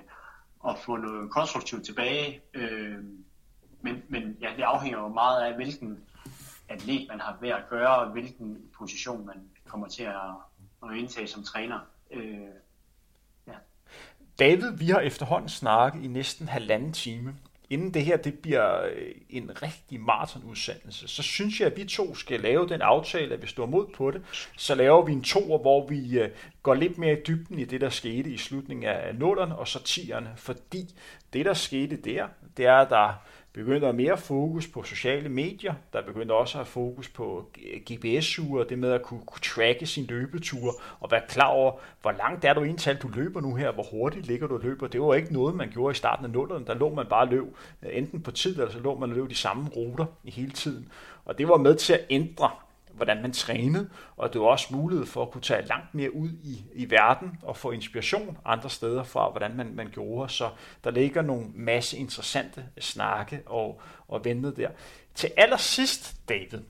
og 0.61 0.79
få 0.79 0.97
noget 0.97 1.31
konstruktivt 1.31 1.85
tilbage. 1.85 2.41
Øh, 2.55 2.99
men, 3.81 4.03
men 4.09 4.37
ja, 4.41 4.51
det 4.57 4.63
afhænger 4.63 4.99
jo 4.99 5.09
meget 5.09 5.43
af, 5.43 5.55
hvilken 5.55 5.99
atlet 6.69 7.09
man 7.09 7.21
har 7.21 7.39
ved 7.41 7.49
at 7.49 7.69
gøre, 7.71 7.97
og 7.97 8.11
hvilken 8.11 8.59
position 8.79 9.27
man 9.27 9.51
kommer 9.67 9.89
til 9.89 10.03
at, 10.03 10.15
at 10.83 10.97
indtage 10.97 11.27
som 11.27 11.43
træner. 11.43 11.81
Øh, 12.11 12.49
ja. 13.47 13.53
David, 14.39 14.77
vi 14.77 14.87
har 14.87 15.01
efterhånden 15.01 15.49
snakket 15.49 16.05
i 16.05 16.07
næsten 16.07 16.49
halvanden 16.49 16.93
time. 16.93 17.37
Inden 17.73 17.95
det 17.95 18.05
her 18.05 18.17
det 18.17 18.39
bliver 18.39 18.83
øh, 18.83 19.15
en 19.31 19.63
rigtig 19.63 20.01
maratonudsendelse, 20.01 21.09
så 21.09 21.23
synes 21.23 21.61
jeg, 21.61 21.69
at 21.69 21.77
vi 21.77 21.85
to 21.85 22.15
skal 22.15 22.41
lave 22.41 22.69
den 22.69 22.83
aftale, 22.83 23.35
at 23.35 23.43
vi 23.43 23.47
står 23.47 23.67
mod 23.67 23.87
på 23.95 24.11
det. 24.11 24.23
Så 24.57 24.75
laver 24.75 25.05
vi 25.05 25.13
en 25.13 25.23
toer, 25.23 25.59
hvor 25.59 25.87
vi 25.87 26.19
øh, 26.19 26.31
går 26.63 26.75
lidt 26.75 26.99
mere 26.99 27.13
i 27.13 27.23
dybden 27.27 27.59
i 27.59 27.65
det, 27.65 27.81
der 27.81 27.89
skete 27.89 28.31
i 28.31 28.37
slutningen 28.37 28.87
af 28.87 29.13
0'erne 29.13 29.55
og 29.55 29.69
så 29.69 29.83
tierne. 29.83 30.31
Fordi 30.37 30.95
det, 31.33 31.45
der 31.45 31.55
skete 31.55 31.97
der, 31.97 32.27
det 32.57 32.67
er, 32.67 32.77
at 32.77 32.91
der 32.91 33.13
begyndte 33.53 33.87
at 33.87 33.95
mere 33.95 34.19
fokus 34.19 34.69
på 34.69 34.83
sociale 34.83 35.29
medier. 35.29 35.75
Der 35.93 36.03
begyndte 36.03 36.33
også 36.33 36.59
at 36.59 36.65
have 36.65 36.71
fokus 36.71 37.09
på 37.09 37.51
GPS-ure, 37.93 38.67
det 38.69 38.79
med 38.79 38.93
at 38.93 39.03
kunne, 39.03 39.21
kunne 39.27 39.41
tracke 39.41 39.87
sin 39.87 40.07
løbetur 40.07 40.81
og 41.01 41.11
være 41.11 41.23
klar 41.29 41.47
over, 41.47 41.73
hvor 42.03 42.13
langt 42.13 42.45
er 42.45 42.55
du 42.55 42.65
egentlig 42.65 43.03
du 43.03 43.09
løber 43.09 43.41
nu 43.41 43.55
her, 43.55 43.73
hvor 43.73 43.87
hurtigt 43.91 44.27
ligger 44.27 44.47
du 44.47 44.55
og 44.55 44.61
løber. 44.61 44.87
Det 44.87 45.01
var 45.01 45.15
ikke 45.15 45.33
noget, 45.33 45.55
man 45.55 45.71
gjorde 45.71 45.93
i 45.93 45.95
starten 45.95 46.25
af 46.25 46.31
nullerne. 46.31 46.67
Der 46.67 46.75
lå 46.75 46.95
man 46.95 47.07
bare 47.07 47.27
løb 47.27 47.45
enten 47.93 48.23
på 48.23 48.31
tid, 48.31 48.59
eller 48.59 48.73
så 48.73 48.79
lå 48.79 48.99
man 48.99 49.11
løb 49.11 49.31
de 49.31 49.35
samme 49.35 49.69
ruter 49.69 50.05
i 50.25 50.31
hele 50.31 50.51
tiden. 50.51 50.89
Og 51.25 51.39
det 51.39 51.49
var 51.49 51.57
med 51.57 51.75
til 51.75 51.93
at 51.93 52.07
ændre 52.11 52.51
hvordan 52.95 53.23
man 53.23 53.33
trænede, 53.33 53.91
og 54.17 54.33
det 54.33 54.41
var 54.41 54.47
også 54.47 54.75
mulighed 54.75 55.07
for 55.07 55.23
at 55.23 55.31
kunne 55.31 55.43
tage 55.43 55.67
langt 55.67 55.95
mere 55.95 56.15
ud 56.15 56.29
i, 56.29 56.65
i 56.75 56.91
verden 56.91 57.39
og 57.43 57.57
få 57.57 57.71
inspiration 57.71 58.39
andre 58.45 58.71
steder 58.71 59.03
fra, 59.03 59.31
hvordan 59.31 59.57
man, 59.57 59.75
man 59.75 59.89
gjorde. 59.93 60.33
Så 60.33 60.51
der 60.85 60.91
ligger 60.91 61.23
nogle 61.23 61.47
masse 61.55 61.97
interessante 61.97 62.65
snakke 62.81 63.43
og, 63.47 63.81
og 64.09 64.25
vente 64.25 64.57
der. 64.57 64.69
Til 65.15 65.31
allersidst, 65.37 66.17
David, 66.29 66.61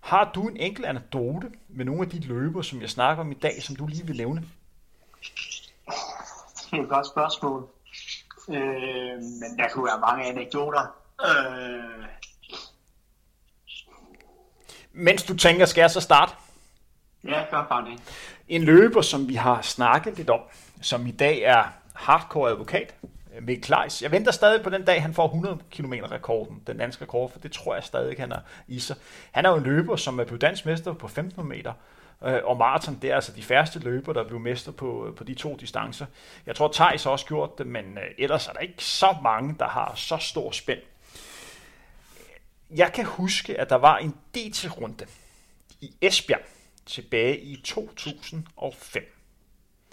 har 0.00 0.30
du 0.34 0.48
en 0.48 0.56
enkelt 0.56 0.86
anekdote 0.86 1.50
med 1.68 1.84
nogle 1.84 2.02
af 2.02 2.08
de 2.08 2.20
løber, 2.20 2.62
som 2.62 2.80
jeg 2.80 2.90
snakker 2.90 3.24
om 3.24 3.30
i 3.30 3.34
dag, 3.34 3.62
som 3.62 3.76
du 3.76 3.86
lige 3.86 4.06
vil 4.06 4.16
nævne? 4.16 4.44
Det 6.70 6.78
er 6.78 6.82
et 6.82 6.88
godt 6.88 7.06
spørgsmål. 7.06 7.68
Øh, 8.48 9.16
men 9.18 9.58
der 9.58 9.68
kunne 9.72 9.84
være 9.84 10.00
mange 10.00 10.24
anekdoter. 10.24 10.96
Øh, 11.20 12.06
mens 14.92 15.22
du 15.22 15.36
tænker, 15.36 15.66
skal 15.66 15.80
jeg 15.80 15.90
så 15.90 16.00
starte? 16.00 16.32
Ja, 17.24 17.44
gør 17.50 17.66
bare 17.68 17.84
det. 17.84 18.02
En 18.48 18.62
løber, 18.62 19.02
som 19.02 19.28
vi 19.28 19.34
har 19.34 19.62
snakket 19.62 20.16
lidt 20.16 20.30
om, 20.30 20.40
som 20.82 21.06
i 21.06 21.10
dag 21.10 21.42
er 21.42 21.64
hardcore 21.94 22.50
advokat, 22.50 22.94
Mikkel 23.40 23.64
Kleis. 23.64 24.02
Jeg 24.02 24.10
venter 24.10 24.32
stadig 24.32 24.62
på 24.62 24.70
den 24.70 24.84
dag, 24.84 25.02
han 25.02 25.14
får 25.14 25.24
100 25.24 25.58
km 25.70 25.92
rekorden, 25.92 26.62
den 26.66 26.78
danske 26.78 27.02
rekord, 27.02 27.32
for 27.32 27.38
det 27.38 27.52
tror 27.52 27.74
jeg 27.74 27.84
stadig, 27.84 28.16
han 28.18 28.32
er 28.32 28.40
i 28.68 28.78
sig. 28.78 28.96
Han 29.30 29.46
er 29.46 29.50
jo 29.50 29.56
en 29.56 29.62
løber, 29.62 29.96
som 29.96 30.20
er 30.20 30.24
blevet 30.24 30.40
dansk 30.40 30.66
mester 30.66 30.92
på 30.92 31.06
1500 31.06 31.56
meter, 31.56 31.72
øh, 32.24 32.40
og 32.44 32.56
maraton, 32.56 32.98
det 33.02 33.10
er 33.10 33.14
altså 33.14 33.32
de 33.32 33.42
færreste 33.42 33.78
løber, 33.78 34.12
der 34.12 34.24
blev 34.24 34.40
mester 34.40 34.72
på, 34.72 35.14
på 35.16 35.24
de 35.24 35.34
to 35.34 35.56
distancer. 35.60 36.06
Jeg 36.46 36.56
tror, 36.56 36.70
Thijs 36.72 37.04
har 37.04 37.10
også 37.10 37.26
gjort 37.26 37.58
det, 37.58 37.66
men 37.66 37.98
øh, 37.98 38.04
ellers 38.18 38.48
er 38.48 38.52
der 38.52 38.60
ikke 38.60 38.84
så 38.84 39.16
mange, 39.22 39.56
der 39.58 39.68
har 39.68 39.92
så 39.96 40.16
stor 40.16 40.50
spænd 40.50 40.80
jeg 42.74 42.92
kan 42.92 43.04
huske, 43.04 43.60
at 43.60 43.70
der 43.70 43.76
var 43.76 43.98
en 43.98 44.14
DT-runde 44.34 45.06
i 45.80 45.94
Esbjerg 46.00 46.40
tilbage 46.86 47.40
i 47.40 47.60
2005. 47.64 49.18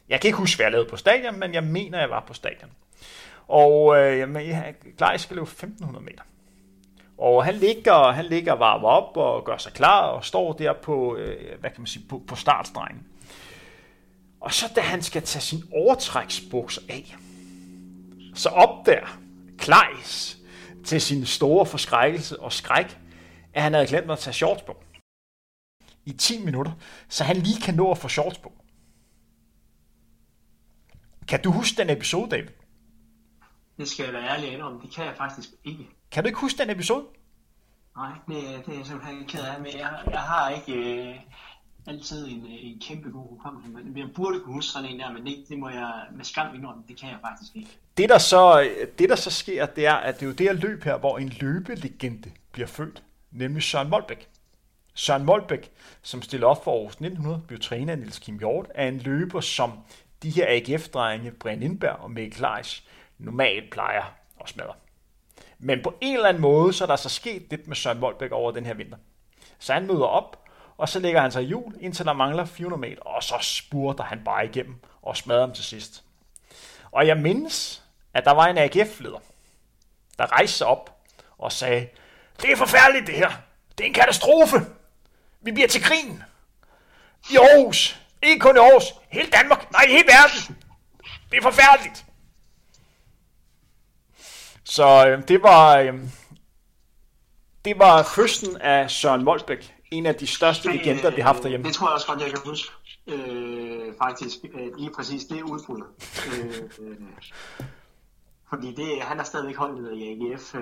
Jeg 0.10 0.22
kan 0.22 0.28
ikke 0.28 0.38
huske, 0.38 0.58
hvad 0.58 0.66
jeg 0.66 0.72
lavede 0.72 0.90
på 0.90 0.98
stadion, 0.98 1.40
men 1.40 1.54
jeg 1.54 1.64
mener, 1.64 2.00
jeg 2.00 2.10
var 2.10 2.24
på 2.28 2.34
stadion. 2.34 2.72
Og 3.48 3.98
øh, 3.98 4.20
jamen, 4.20 4.48
jeg 4.48 4.76
klar, 4.98 5.12
jeg 5.12 5.20
skal 5.20 5.36
løbe 5.36 5.50
1500 5.50 6.06
meter. 6.06 6.24
Og 7.18 7.46
han 7.46 7.56
ligger, 7.56 8.12
han 8.12 8.26
ligger 8.26 8.52
og 8.54 8.60
varmer 8.60 8.88
op 8.88 9.18
og 9.18 9.46
gør 9.46 9.58
sig 9.58 9.74
klar 9.74 10.02
og 10.02 10.26
står 10.26 10.54
der 10.54 10.74
på, 10.74 11.16
øh, 11.16 11.60
hvad 11.60 11.70
kan 11.70 11.82
man 11.82 11.88
sige, 11.88 12.06
på, 12.10 12.24
på 12.28 12.36
startstregen. 12.36 13.08
Og 14.42 14.54
så 14.54 14.66
da 14.76 14.82
han 14.82 15.02
skal 15.02 15.22
tage 15.22 15.42
sin 15.42 15.64
overtræksbukser 15.74 16.82
af, 16.90 17.16
så 18.36 18.50
op 18.50 18.86
der, 18.86 19.20
Kleis, 19.58 20.39
til 20.86 21.02
sin 21.02 21.26
store 21.26 21.66
forskrækkelse 21.66 22.40
og 22.40 22.54
skræk, 22.54 23.00
at 23.54 23.64
han 23.64 23.74
havde 23.74 23.88
glemt 23.88 24.12
at 24.12 24.20
tage 24.20 24.34
shorts 24.34 24.64
på. 24.64 24.84
I 26.06 26.14
10 26.14 26.46
minutter, 26.46 26.72
så 27.10 27.24
han 27.24 27.38
lige 27.38 27.62
kan 27.62 27.74
nå 27.74 27.92
at 27.92 27.98
få 27.98 28.08
shorts 28.08 28.38
på. 28.38 28.54
Kan 31.28 31.42
du 31.42 31.52
huske 31.52 31.78
den 31.78 31.90
episode, 31.90 32.30
David? 32.30 32.50
Det 33.78 33.88
skal 33.88 34.04
jeg 34.04 34.14
være 34.14 34.30
ærlig 34.30 34.64
om. 34.64 34.82
Det 34.82 34.96
kan 34.96 35.06
jeg 35.06 35.14
faktisk 35.18 35.50
ikke. 35.64 35.88
Kan 36.12 36.24
du 36.24 36.28
ikke 36.28 36.40
huske 36.40 36.58
den 36.58 36.70
episode? 36.70 37.06
Nej, 37.96 38.12
det, 38.28 38.66
det 38.66 38.74
er 38.74 38.78
jeg 38.78 38.86
simpelthen 38.86 39.28
ked 39.28 39.44
af. 39.44 39.62
Men 39.62 39.74
jeg, 39.74 40.04
jeg 40.12 40.20
har 40.22 40.50
ikke 40.50 40.74
øh, 40.74 41.16
altid 41.90 42.28
en, 42.28 42.46
øh, 42.46 42.72
en 42.72 42.80
kæmpe 42.80 43.10
god 43.10 43.30
hukommelse. 43.30 43.70
Men 43.70 43.98
jeg 43.98 44.08
burde 44.16 44.40
kunne 44.40 44.54
huske 44.54 44.72
sådan 44.72 44.90
en 44.90 45.00
der, 45.00 45.12
men 45.12 45.26
det, 45.26 45.36
det 45.50 45.60
må 45.60 45.70
jeg 45.70 45.94
med 46.16 46.26
skam 46.26 46.56
indrømme. 46.56 46.84
Det 46.88 47.00
kan 47.00 47.10
jeg 47.10 47.18
faktisk 47.22 47.56
ikke 47.56 47.70
det, 48.00 48.10
der 48.10 48.18
så, 48.18 48.70
det, 49.00 49.10
der 49.10 49.16
så 49.16 49.32
sker, 49.32 49.66
det 49.66 49.86
er, 49.86 49.94
at 49.94 50.16
det 50.16 50.22
er 50.22 50.28
jo 50.28 50.34
det 50.34 50.46
her 50.46 50.54
løb 50.54 50.84
her, 50.84 50.98
hvor 50.98 51.18
en 51.18 51.30
løbelegende 51.30 52.32
bliver 52.52 52.68
født, 52.68 53.04
nemlig 53.32 53.64
Søren 53.64 53.90
Molbæk. 53.90 54.30
Søren 54.94 55.26
Molbæk, 55.26 55.72
som 56.02 56.22
stiller 56.22 56.48
op 56.48 56.64
for 56.64 56.72
Aarhus 56.72 56.94
1900, 56.94 57.42
blev 57.48 57.60
træner 57.60 57.94
af 57.94 58.00
Niels 58.00 58.20
Kim 58.20 58.40
Hjort, 58.40 58.68
er 58.76 58.88
en 58.88 58.98
løber, 58.98 59.42
som 59.42 59.72
de 60.24 60.30
her 60.30 60.46
AGF-drenge, 60.48 61.32
Brian 61.32 61.64
Indberg 61.64 61.96
og 62.00 62.12
Mikkel 62.12 62.42
Leis, 62.42 62.84
normalt 63.18 63.72
plejer 63.72 64.04
at 64.42 64.50
smadre. 64.50 64.74
Men 65.60 65.84
på 65.84 65.94
en 66.02 66.16
eller 66.16 66.30
anden 66.30 66.42
måde, 66.42 66.74
så 66.74 66.84
er 66.84 66.88
der 66.88 66.96
så 66.96 67.10
sket 67.10 67.44
lidt 67.50 67.68
med 67.68 67.76
Søren 67.76 68.00
Molbæk 68.00 68.32
over 68.32 68.52
den 68.52 68.66
her 68.66 68.74
vinter. 68.74 68.98
Så 69.60 69.74
han 69.74 69.88
møder 69.88 70.06
op, 70.06 70.49
og 70.80 70.90
så 70.90 71.00
lægger 71.00 71.22
han 71.22 71.32
sig 71.32 71.44
i 71.44 71.46
hjul, 71.46 71.76
indtil 71.80 72.06
der 72.06 72.14
mangler 72.14 72.46
400 72.46 72.82
meter, 72.82 73.02
og 73.02 73.24
så 73.24 73.36
spurter 73.42 74.04
han 74.04 74.24
bare 74.26 74.46
igennem 74.46 74.76
og 75.02 75.18
smadrer 75.18 75.46
dem 75.46 75.56
til 75.56 75.64
sidst. 75.64 76.04
Og 76.92 77.08
jeg 77.08 77.18
mindes, 77.18 77.84
at 78.14 78.26
der 78.26 78.32
var 78.32 78.46
en 78.48 78.58
AGF-leder, 78.58 79.20
der 80.18 80.32
rejste 80.32 80.58
sig 80.58 80.68
op 80.68 81.02
og 81.38 81.52
sagde, 81.52 81.88
det 82.42 82.52
er 82.52 82.56
forfærdeligt 82.56 83.08
det 83.08 83.16
her. 83.16 83.32
Det 83.78 83.84
er 83.84 83.88
en 83.88 83.94
katastrofe. 83.94 84.58
Vi 85.42 85.52
bliver 85.52 85.68
til 85.68 85.84
grin. 85.84 86.24
I 87.32 87.38
Aarhus. 87.38 88.02
Ikke 88.22 88.40
kun 88.40 88.56
i 88.56 88.60
Aarhus. 88.60 88.94
Hele 89.10 89.30
Danmark. 89.30 89.72
Nej, 89.72 89.86
hele 89.88 90.08
verden. 90.08 90.58
Det 91.32 91.38
er 91.38 91.42
forfærdeligt. 91.42 92.06
Så 94.64 95.08
øh, 95.08 95.28
det 95.28 95.44
var 95.44 95.78
øh, 95.78 95.94
det 97.66 97.80
var 97.80 98.04
fødslen 98.04 98.62
af 98.62 98.92
Søren 98.92 99.24
Molbæk, 99.24 99.76
en 99.92 100.06
af 100.06 100.16
de 100.16 100.28
største 100.28 100.72
legender, 100.72 101.12
vi 101.12 101.22
har 101.22 101.34
haft 101.34 101.44
derhjemme. 101.44 101.66
Det 101.66 101.74
tror 101.74 101.88
jeg 101.88 101.94
også 101.94 102.08
godt, 102.08 102.22
jeg 102.22 102.30
kan 102.30 102.40
huske. 102.46 102.72
Øh, 103.08 103.94
faktisk 103.98 104.38
øh, 104.54 104.76
lige 104.78 104.92
præcis 104.96 105.26
det 105.26 105.42
udbrud. 105.42 105.84
Øh, 106.28 106.88
øh, 106.88 106.98
fordi 108.50 108.74
det, 108.76 109.02
han 109.02 109.18
har 109.18 109.24
stadigvæk 109.24 109.56
holdt 109.56 109.98
i 109.98 110.12
AGF 110.12 110.56
øh, 110.56 110.62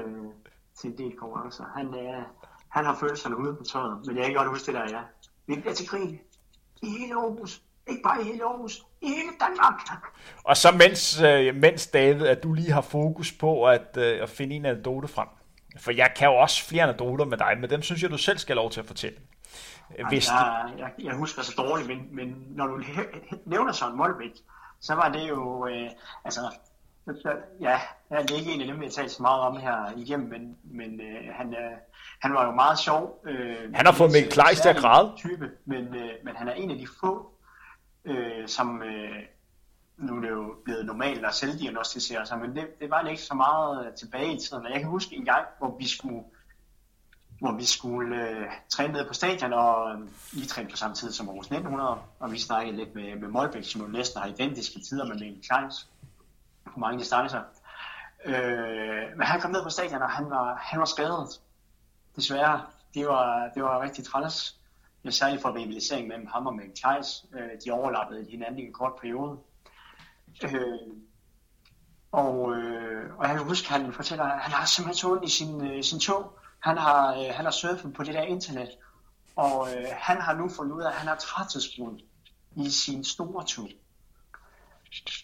til 0.80 0.90
en 0.90 0.98
del 0.98 1.18
konkurrencer. 1.18 1.64
Han, 1.76 1.88
øh, 1.88 2.24
han 2.70 2.86
har 2.86 2.98
følelserne 3.00 3.38
ude 3.38 3.56
på 3.56 3.64
tøjet, 3.64 4.06
men 4.06 4.18
jeg 4.18 4.26
kan 4.26 4.34
godt 4.34 4.50
huske 4.50 4.66
det 4.66 4.74
der, 4.74 4.98
ja. 4.98 5.02
Vi 5.48 5.56
bliver 5.56 5.74
til 5.74 5.88
krig. 5.88 6.22
I 6.82 6.90
hele 6.90 7.14
Aarhus. 7.14 7.62
Ikke 7.88 8.02
bare 8.04 8.22
i 8.22 8.24
hele 8.24 8.44
Aarhus, 8.44 8.84
i 9.02 9.08
hele 9.08 9.32
Danmark. 9.40 9.82
Og 10.44 10.58
så 10.58 10.72
mens, 10.72 11.22
øh, 11.22 11.56
mens 11.56 11.88
David, 11.88 12.26
at 12.26 12.44
du 12.44 12.54
lige 12.54 12.72
har 12.72 12.82
fokus 12.82 13.32
på 13.32 13.66
at, 13.66 13.98
øh, 13.98 14.24
at 14.24 14.30
finde 14.30 14.56
en 14.56 14.66
anekdote 14.66 15.08
frem. 15.08 15.28
For 15.80 15.92
jeg 15.92 16.12
kan 16.16 16.28
jo 16.28 16.36
også 16.36 16.66
flere 16.66 16.84
anekdoter 16.84 17.26
med 17.26 17.38
dig, 17.38 17.58
men 17.60 17.70
dem 17.70 17.82
synes 17.82 18.02
jeg, 18.02 18.10
du 18.10 18.18
selv 18.18 18.38
skal 18.38 18.56
have 18.56 18.64
lov 18.64 18.72
til 18.72 18.80
at 18.80 18.86
fortælle. 18.86 19.18
Hvis 20.10 20.28
jeg, 20.30 20.70
jeg, 20.78 20.92
jeg 21.04 21.16
husker 21.16 21.42
så 21.42 21.54
dårligt, 21.58 21.88
men, 21.88 22.16
men 22.16 22.44
når 22.50 22.68
du 22.68 22.84
nævner 23.46 23.72
sådan 23.72 23.96
Molbæk, 23.96 24.32
så 24.80 24.96
var 24.96 25.10
det 25.10 25.30
jo, 25.30 25.68
øh, 25.68 25.90
altså, 26.26 26.42
ja, 27.62 27.80
jeg 28.10 28.18
er 28.18 28.38
ikke 28.38 28.52
en 28.52 28.62
af 28.62 28.68
dem, 28.68 28.84
jeg 28.84 28.92
talt 28.92 29.12
så 29.12 29.22
meget 29.22 29.42
om 29.42 29.58
her 29.58 29.92
igennem, 29.98 30.30
men, 30.30 30.58
men 30.64 31.02
øh, 31.02 31.34
han, 31.36 31.54
øh, 31.54 31.78
han 32.22 32.34
var 32.34 32.46
jo 32.46 32.52
meget 32.52 32.80
sjov. 32.80 33.22
Øh, 33.26 33.74
han 33.74 33.86
har 33.86 33.94
fået 33.94 34.12
Mikkel 34.12 34.32
Kleis 34.32 34.60
til 34.62 34.70
at 34.70 34.76
græde. 34.76 35.14
Type, 35.18 35.50
men, 35.66 35.96
øh, 35.96 36.12
men 36.24 36.36
han 36.36 36.48
er 36.48 36.54
en 36.54 36.72
af 36.72 36.78
de 36.78 36.88
få, 37.00 37.32
øh, 38.06 38.48
som 38.48 38.84
øh, 38.84 39.24
nu 39.98 40.18
er 40.18 40.22
det 40.22 40.30
jo 40.30 40.56
blevet 40.66 40.86
normalt 40.86 41.26
at 41.26 41.34
selvdiagnostisere 41.34 42.26
sig, 42.26 42.40
men 42.40 42.56
det, 42.56 42.80
det 42.80 42.90
var 42.90 43.08
ikke 43.08 43.22
så 43.22 43.34
meget 43.34 43.86
øh, 43.86 43.94
tilbage 43.94 44.34
i 44.34 44.40
tiden. 44.40 44.66
Jeg 44.70 44.80
kan 44.80 44.90
huske 44.90 45.16
en 45.16 45.26
gang, 45.26 45.46
hvor 45.60 45.78
vi 45.80 45.88
skulle 45.88 46.24
hvor 47.40 47.52
vi 47.52 47.66
skulle 47.66 48.30
øh, 48.30 48.52
træne 48.70 48.94
ned 48.94 49.08
på 49.08 49.14
stadion, 49.14 49.54
og 49.54 49.94
øh, 49.94 50.02
vi 50.34 50.46
trænede 50.46 50.72
på 50.72 50.78
samme 50.78 50.96
tid 50.96 51.12
som 51.12 51.30
Aarhus 51.30 51.46
1900, 51.46 52.00
og 52.20 52.32
vi 52.32 52.40
snakkede 52.40 52.78
lidt 52.78 52.96
med, 52.96 53.16
med 53.16 53.28
Molbæk, 53.28 53.64
som 53.64 53.82
jo 53.82 53.88
næsten 53.88 54.22
har 54.22 54.28
identiske 54.28 54.80
tider 54.80 55.06
med 55.06 55.20
Mikkel 55.20 55.44
Kleins 55.50 55.90
på 56.74 56.80
mange 56.80 57.00
distancer. 57.00 57.42
Øh, 58.26 59.18
men 59.18 59.22
han 59.22 59.42
kom 59.42 59.52
ned 59.52 59.64
på 59.64 59.70
stadion, 59.70 60.02
og 60.02 60.10
han 60.10 60.30
var, 60.30 60.56
han 60.56 60.80
var 60.80 60.86
skadet. 60.86 61.42
Desværre. 62.16 62.62
Det 62.94 63.08
var, 63.08 63.50
det 63.56 63.64
var 63.64 63.82
rigtig 63.82 64.06
træls. 64.06 64.56
Men 65.04 65.12
særligt 65.12 65.42
for 65.42 65.56
rivalisering 65.56 66.08
mellem 66.08 66.28
ham 66.28 66.48
og 66.48 66.56
Mikkel 66.56 66.82
Kleins. 66.84 67.26
Øh, 67.34 67.50
de 67.66 67.72
overlappede 67.72 68.26
hinanden 68.30 68.60
i 68.60 68.66
en 68.66 68.74
kort 68.74 68.94
periode. 69.02 69.38
Øh, 70.44 70.98
og, 72.12 72.54
øh, 72.56 73.16
og 73.18 73.28
jeg 73.28 73.36
kan 73.38 73.48
huske, 73.48 73.66
at 73.66 73.82
han 73.82 73.94
fortæller, 73.94 74.26
at 74.26 74.40
han 74.40 74.52
har 74.52 74.66
simpelthen 74.66 74.98
så 74.98 75.20
i 75.24 75.30
sin, 75.30 75.68
øh, 75.68 75.84
sin 75.84 76.00
tog, 76.00 76.38
han 76.60 76.78
har, 76.78 77.16
øh, 77.16 77.36
han 77.36 77.46
har 77.46 77.52
surfet 77.52 77.94
på 77.94 78.04
det 78.04 78.14
der 78.14 78.22
internet, 78.22 78.70
og 79.36 79.76
øh, 79.76 79.88
han 79.92 80.22
har 80.22 80.34
nu 80.34 80.50
fundet 80.50 80.76
ud 80.76 80.82
af, 80.82 80.88
at 80.88 80.96
han 80.96 81.08
har 81.08 81.16
træthedsbrud 81.16 82.00
i 82.56 82.70
sin 82.70 83.04
store 83.04 83.46
tog. 83.46 83.70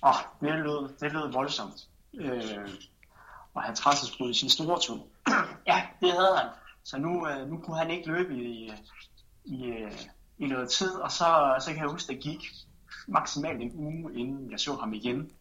Åh, 0.03 0.15
det 0.41 0.53
lød, 0.53 0.97
det 0.99 1.11
lød 1.11 1.31
voldsomt. 1.31 1.87
Øh, 2.13 2.69
og 3.53 3.63
han 3.63 3.75
træthedsbrud 3.75 4.29
i 4.29 4.33
sin 4.33 4.49
store 4.49 4.79
tog. 4.79 5.07
ja, 5.67 5.87
det 6.01 6.11
havde 6.11 6.37
han. 6.37 6.49
Så 6.83 6.97
nu, 6.97 7.27
øh, 7.27 7.47
nu 7.49 7.57
kunne 7.57 7.77
han 7.77 7.91
ikke 7.91 8.07
løbe 8.07 8.35
i, 8.35 8.71
i, 9.45 9.65
øh, 9.65 9.91
i 10.37 10.47
noget 10.47 10.69
tid, 10.69 10.95
og 10.95 11.11
så, 11.11 11.55
så 11.59 11.71
kan 11.71 11.81
jeg 11.81 11.91
huske, 11.91 12.13
at 12.13 12.15
det 12.15 12.23
gik 12.23 12.41
maksimalt 13.07 13.61
en 13.61 13.71
uge, 13.75 14.19
inden 14.19 14.51
jeg 14.51 14.59
så 14.59 14.75
ham 14.75 14.93
igen. 14.93 15.31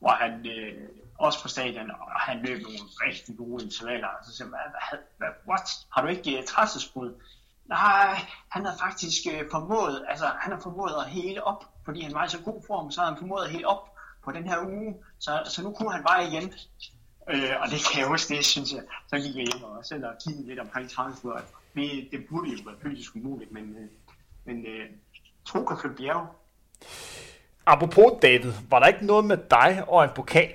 Hvor 0.00 0.10
han, 0.10 0.46
øh, 0.46 0.88
også 1.18 1.42
på 1.42 1.48
stadion, 1.48 1.90
og 1.90 2.20
han 2.20 2.38
løb 2.46 2.62
nogle 2.62 2.78
rigtig 2.78 3.36
gode 3.36 3.64
intervaller, 3.64 4.08
og 4.08 4.24
så 4.24 4.36
siger 4.36 4.48
man, 4.48 4.60
hvad, 4.70 4.98
hvad, 5.18 5.28
what? 5.48 5.68
Har 5.92 6.02
du 6.02 6.08
ikke 6.08 6.32
øh, 6.32 6.38
uh, 6.38 6.44
træsesbrud? 6.44 7.14
Nej, 7.66 8.18
han 8.48 8.64
har 8.64 8.76
faktisk 8.76 9.20
øh, 9.32 9.44
formået, 9.50 10.04
altså 10.08 10.26
han 10.26 10.52
har 10.52 10.60
formået 10.60 10.94
at 11.04 11.10
hele 11.10 11.44
op, 11.44 11.64
fordi 11.84 12.00
han 12.00 12.14
var 12.14 12.24
i 12.24 12.28
så 12.28 12.42
god 12.42 12.62
form, 12.66 12.90
så 12.90 13.00
har 13.00 13.08
han 13.08 13.18
formået 13.18 13.44
at 13.44 13.50
hele 13.50 13.66
op 13.66 13.96
på 14.24 14.32
den 14.32 14.48
her 14.48 14.58
uge, 14.66 14.94
så, 15.18 15.42
så 15.44 15.62
nu 15.62 15.72
kunne 15.72 15.92
han 15.92 16.02
bare 16.02 16.28
igen. 16.28 16.52
Øh, 17.30 17.54
og 17.60 17.66
det 17.70 17.80
kan 17.90 18.00
jeg 18.00 18.08
huske, 18.08 18.34
det 18.34 18.44
synes 18.44 18.72
jeg, 18.72 18.82
så 19.06 19.16
gik 19.16 19.36
jeg 19.36 19.46
hjem 19.52 19.62
og 19.62 19.84
selv 19.84 20.04
og 20.06 20.14
kiggede 20.24 20.48
lidt 20.48 20.60
omkring 20.60 20.90
træsesbrud. 20.90 21.32
Det, 21.74 22.08
det 22.12 22.26
burde 22.30 22.50
jo 22.50 22.58
være 22.66 22.76
fysisk 22.82 23.16
umuligt, 23.16 23.52
men, 23.52 23.76
øh, 23.76 23.88
men 24.44 24.66
øh, 24.66 24.90
tro 25.46 25.64
kan 25.64 25.78
flytte 25.78 25.96
bjerg. 25.96 26.26
Apropos 27.66 28.12
David, 28.22 28.52
var 28.70 28.78
der 28.78 28.86
ikke 28.86 29.06
noget 29.06 29.24
med 29.24 29.38
dig 29.50 29.84
og 29.88 30.04
en 30.04 30.10
pokal? 30.14 30.52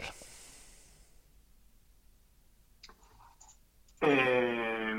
Øh, 4.04 4.96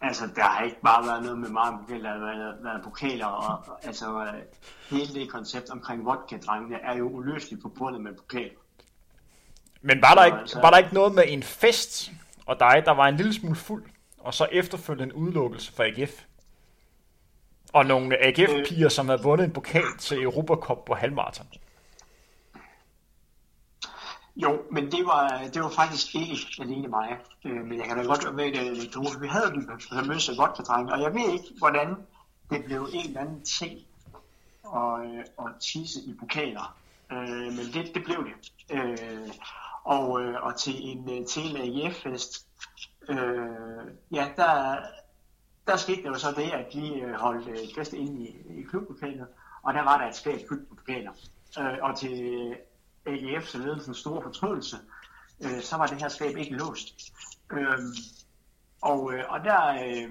altså, 0.00 0.28
der 0.36 0.42
har 0.42 0.64
ikke 0.64 0.80
bare 0.80 1.06
været 1.06 1.22
noget 1.22 1.38
med 1.38 1.48
meget 1.48 1.74
pokaler, 1.80 2.12
der 2.12 2.26
har 2.26 2.36
været, 2.36 2.64
været 2.64 2.84
pokaler, 2.84 3.26
og 3.26 3.78
altså, 3.82 4.32
hele 4.90 5.14
det 5.14 5.30
koncept 5.30 5.70
omkring 5.70 6.04
vodka-drengene 6.04 6.76
er 6.82 6.96
jo 6.96 7.08
uløseligt 7.08 7.62
forbundet 7.62 8.00
med 8.00 8.12
pokaler. 8.14 8.60
Men 9.82 10.02
var 10.02 10.14
der, 10.14 10.24
ikke, 10.24 10.38
altså, 10.38 10.60
var 10.60 10.70
der 10.70 10.78
ikke 10.78 10.94
noget 10.94 11.14
med 11.14 11.24
en 11.26 11.42
fest, 11.42 12.12
og 12.46 12.60
dig, 12.60 12.82
der 12.84 12.92
var 12.92 13.08
en 13.08 13.16
lille 13.16 13.34
smule 13.34 13.56
fuld, 13.56 13.84
og 14.18 14.34
så 14.34 14.44
efterfølgende 14.52 15.14
en 15.14 15.22
udelukkelse 15.22 15.72
for 15.72 15.82
AGF? 15.82 16.24
Og 17.72 17.86
nogle 17.86 18.24
AGF-piger, 18.24 18.88
som 18.88 19.08
havde 19.08 19.22
vundet 19.22 19.44
en 19.44 19.52
pokal 19.52 19.98
til 19.98 20.22
Europa 20.22 20.54
Cup 20.54 20.84
på 20.86 20.94
halvmarathon. 20.94 21.46
Jo, 24.36 24.62
men 24.70 24.90
det 24.90 25.06
var, 25.06 25.42
det 25.54 25.62
var 25.62 25.68
faktisk 25.68 26.14
ikke 26.14 26.46
alene 26.60 26.88
mig. 26.88 27.16
Øh, 27.44 27.64
men 27.64 27.78
jeg 27.78 27.86
kan 27.86 27.96
da 27.96 28.02
godt 28.02 28.24
være 28.24 28.32
med 28.32 28.46
i 28.46 28.50
det 28.50 28.58
anekdote. 28.58 29.20
Vi 29.20 29.28
havde 29.28 29.50
den 29.50 29.70
famøse 29.92 30.32
vodka 30.36 30.62
og 30.72 31.00
jeg 31.00 31.14
ved 31.14 31.32
ikke, 31.32 31.48
hvordan 31.58 31.96
det 32.50 32.64
blev 32.64 32.88
en 32.92 33.06
eller 33.06 33.20
anden 33.20 33.42
ting 33.42 33.78
at, 34.76 35.00
øh, 35.04 35.18
at 35.38 35.60
tisse 35.60 36.00
i 36.00 36.14
pokaler. 36.20 36.76
Øh, 37.12 37.52
men 37.56 37.64
det, 37.74 37.94
det 37.94 38.04
blev 38.04 38.24
det. 38.24 38.52
Øh, 38.70 39.28
og, 39.84 40.22
øh, 40.22 40.42
og 40.42 40.56
til 40.56 40.74
en, 40.88 41.10
øh, 41.10 41.26
til 41.26 41.42
en 41.50 41.56
AGF-fest, 41.56 42.46
øh, 43.08 43.16
ja, 44.12 44.28
der, 44.36 44.76
der 45.66 45.76
skete 45.76 46.02
jo 46.06 46.14
så 46.14 46.32
det, 46.36 46.50
at 46.50 46.66
vi 46.74 46.94
øh, 46.94 47.14
holdt 47.14 47.48
øh, 47.48 47.58
fest 47.74 47.92
inde 47.92 48.22
i, 48.22 48.60
i 48.60 48.62
klublokalet, 48.62 49.26
og 49.62 49.74
der 49.74 49.82
var 49.82 49.98
der 49.98 50.08
et 50.08 50.14
skab 50.14 50.40
fyldt 50.48 50.68
på 50.68 50.74
pokaler. 50.74 51.12
Øh, 51.58 51.78
og 51.82 51.98
til 51.98 52.22
øh, 52.22 52.56
AGF's 53.06 53.58
ledelsens 53.58 53.98
store 53.98 54.22
fortrydelse, 54.22 54.76
øh, 55.44 55.60
så 55.60 55.76
var 55.76 55.86
det 55.86 56.02
her 56.02 56.08
skab 56.08 56.36
ikke 56.36 56.54
låst. 56.56 57.12
Øh, 57.52 57.78
og, 58.80 59.14
øh, 59.14 59.24
og 59.28 59.44
der 59.44 59.68
øh, 59.68 60.10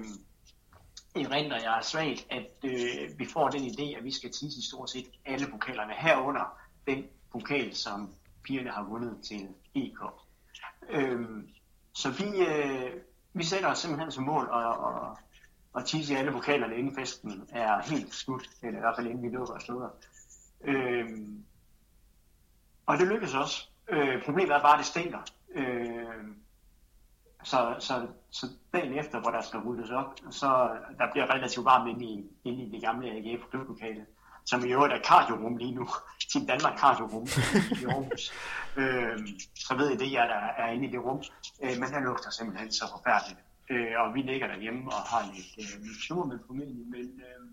erindrer 1.15 1.61
jeg 1.61 1.79
svagt, 1.83 2.27
at 2.29 2.49
øh, 2.63 3.19
vi 3.19 3.25
får 3.25 3.49
den 3.49 3.61
idé, 3.61 3.97
at 3.97 4.03
vi 4.03 4.11
skal 4.11 4.31
tisse 4.31 4.67
stort 4.67 4.89
set 4.89 5.05
alle 5.25 5.47
pokalerne 5.47 5.93
herunder 5.93 6.57
den 6.87 7.05
pokal, 7.31 7.75
som 7.75 8.13
pigerne 8.43 8.69
har 8.69 8.83
vundet 8.83 9.17
til 9.23 9.47
EK. 9.75 9.99
Øh, 10.89 11.27
så 11.93 12.09
vi, 12.09 12.45
øh, 12.45 12.91
vi 13.33 13.43
sætter 13.43 13.69
os 13.69 13.79
simpelthen 13.79 14.11
som 14.11 14.23
mål 14.23 14.49
at, 14.53 14.61
at, 14.61 15.28
og 15.73 15.85
tisse 15.85 16.17
alle 16.17 16.31
pokalerne 16.31 16.75
inden 16.75 16.95
festen 16.95 17.49
er 17.49 17.81
helt 17.81 18.13
slut, 18.13 18.49
eller 18.61 18.77
i 18.77 18.81
hvert 18.81 18.95
fald 18.95 19.07
inden 19.07 19.23
vi 19.23 19.37
lukker 19.37 19.53
og 19.53 19.61
slutter. 19.61 19.89
Øh, 20.63 21.09
og 22.85 22.97
det 22.97 23.07
lykkedes 23.07 23.35
også. 23.35 23.69
Øh, 23.89 24.23
problemet 24.25 24.55
er 24.55 24.61
bare, 24.61 24.73
at 24.73 24.77
det 24.77 24.85
stinker. 24.85 25.19
Øh, 25.55 26.05
så, 27.43 27.75
så, 27.79 28.07
så 28.31 28.47
dagen 28.73 28.93
efter, 28.93 29.19
hvor 29.19 29.31
der 29.31 29.41
skal 29.41 29.59
ryddes 29.59 29.89
op, 29.89 30.13
så 30.31 30.69
der 30.97 31.11
bliver 31.11 31.33
relativt 31.33 31.65
varmt 31.65 31.89
inde 31.89 32.05
i, 32.05 32.25
inde 32.43 32.63
i 32.63 32.71
det 32.71 32.81
gamle 32.81 33.11
AGF 33.11 33.43
klublokalet, 33.49 34.05
som 34.45 34.65
i 34.65 34.71
øvrigt 34.71 34.93
er 34.93 35.01
kardiorum 35.01 35.57
lige 35.57 35.75
nu, 35.75 35.87
Team 36.33 36.47
Danmark 36.47 36.77
kardiorum 36.77 37.27
i 37.81 37.85
Aarhus. 37.85 38.33
øh, 38.81 39.19
så 39.55 39.75
ved 39.77 39.89
I 39.91 39.97
det, 39.97 40.11
jeg 40.11 40.29
der 40.29 40.63
er 40.63 40.71
inde 40.71 40.87
i 40.87 40.91
det 40.91 40.99
rum. 40.99 41.23
Øh, 41.63 41.79
men 41.79 41.89
der 41.89 41.99
lugter 41.99 42.29
simpelthen 42.29 42.71
så 42.71 42.85
forfærdeligt. 42.91 43.39
Øh, 43.69 43.91
og 43.97 44.15
vi 44.15 44.21
ligger 44.21 44.47
derhjemme 44.47 44.91
og 44.91 45.01
har 45.11 45.31
lidt, 45.35 45.47
øh, 45.59 45.81
lidt 45.83 46.27
med 46.27 46.39
familien, 46.47 46.91
men 46.91 47.21
øh, 47.21 47.49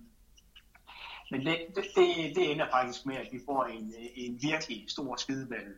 men 1.30 1.46
det, 1.46 1.58
det, 1.74 2.36
det, 2.36 2.50
ender 2.52 2.66
faktisk 2.70 3.06
med, 3.06 3.16
at 3.16 3.28
vi 3.32 3.40
får 3.46 3.64
en, 3.64 3.94
øh, 3.98 4.06
en 4.14 4.38
virkelig 4.42 4.84
stor 4.88 5.16
skidevalg 5.16 5.76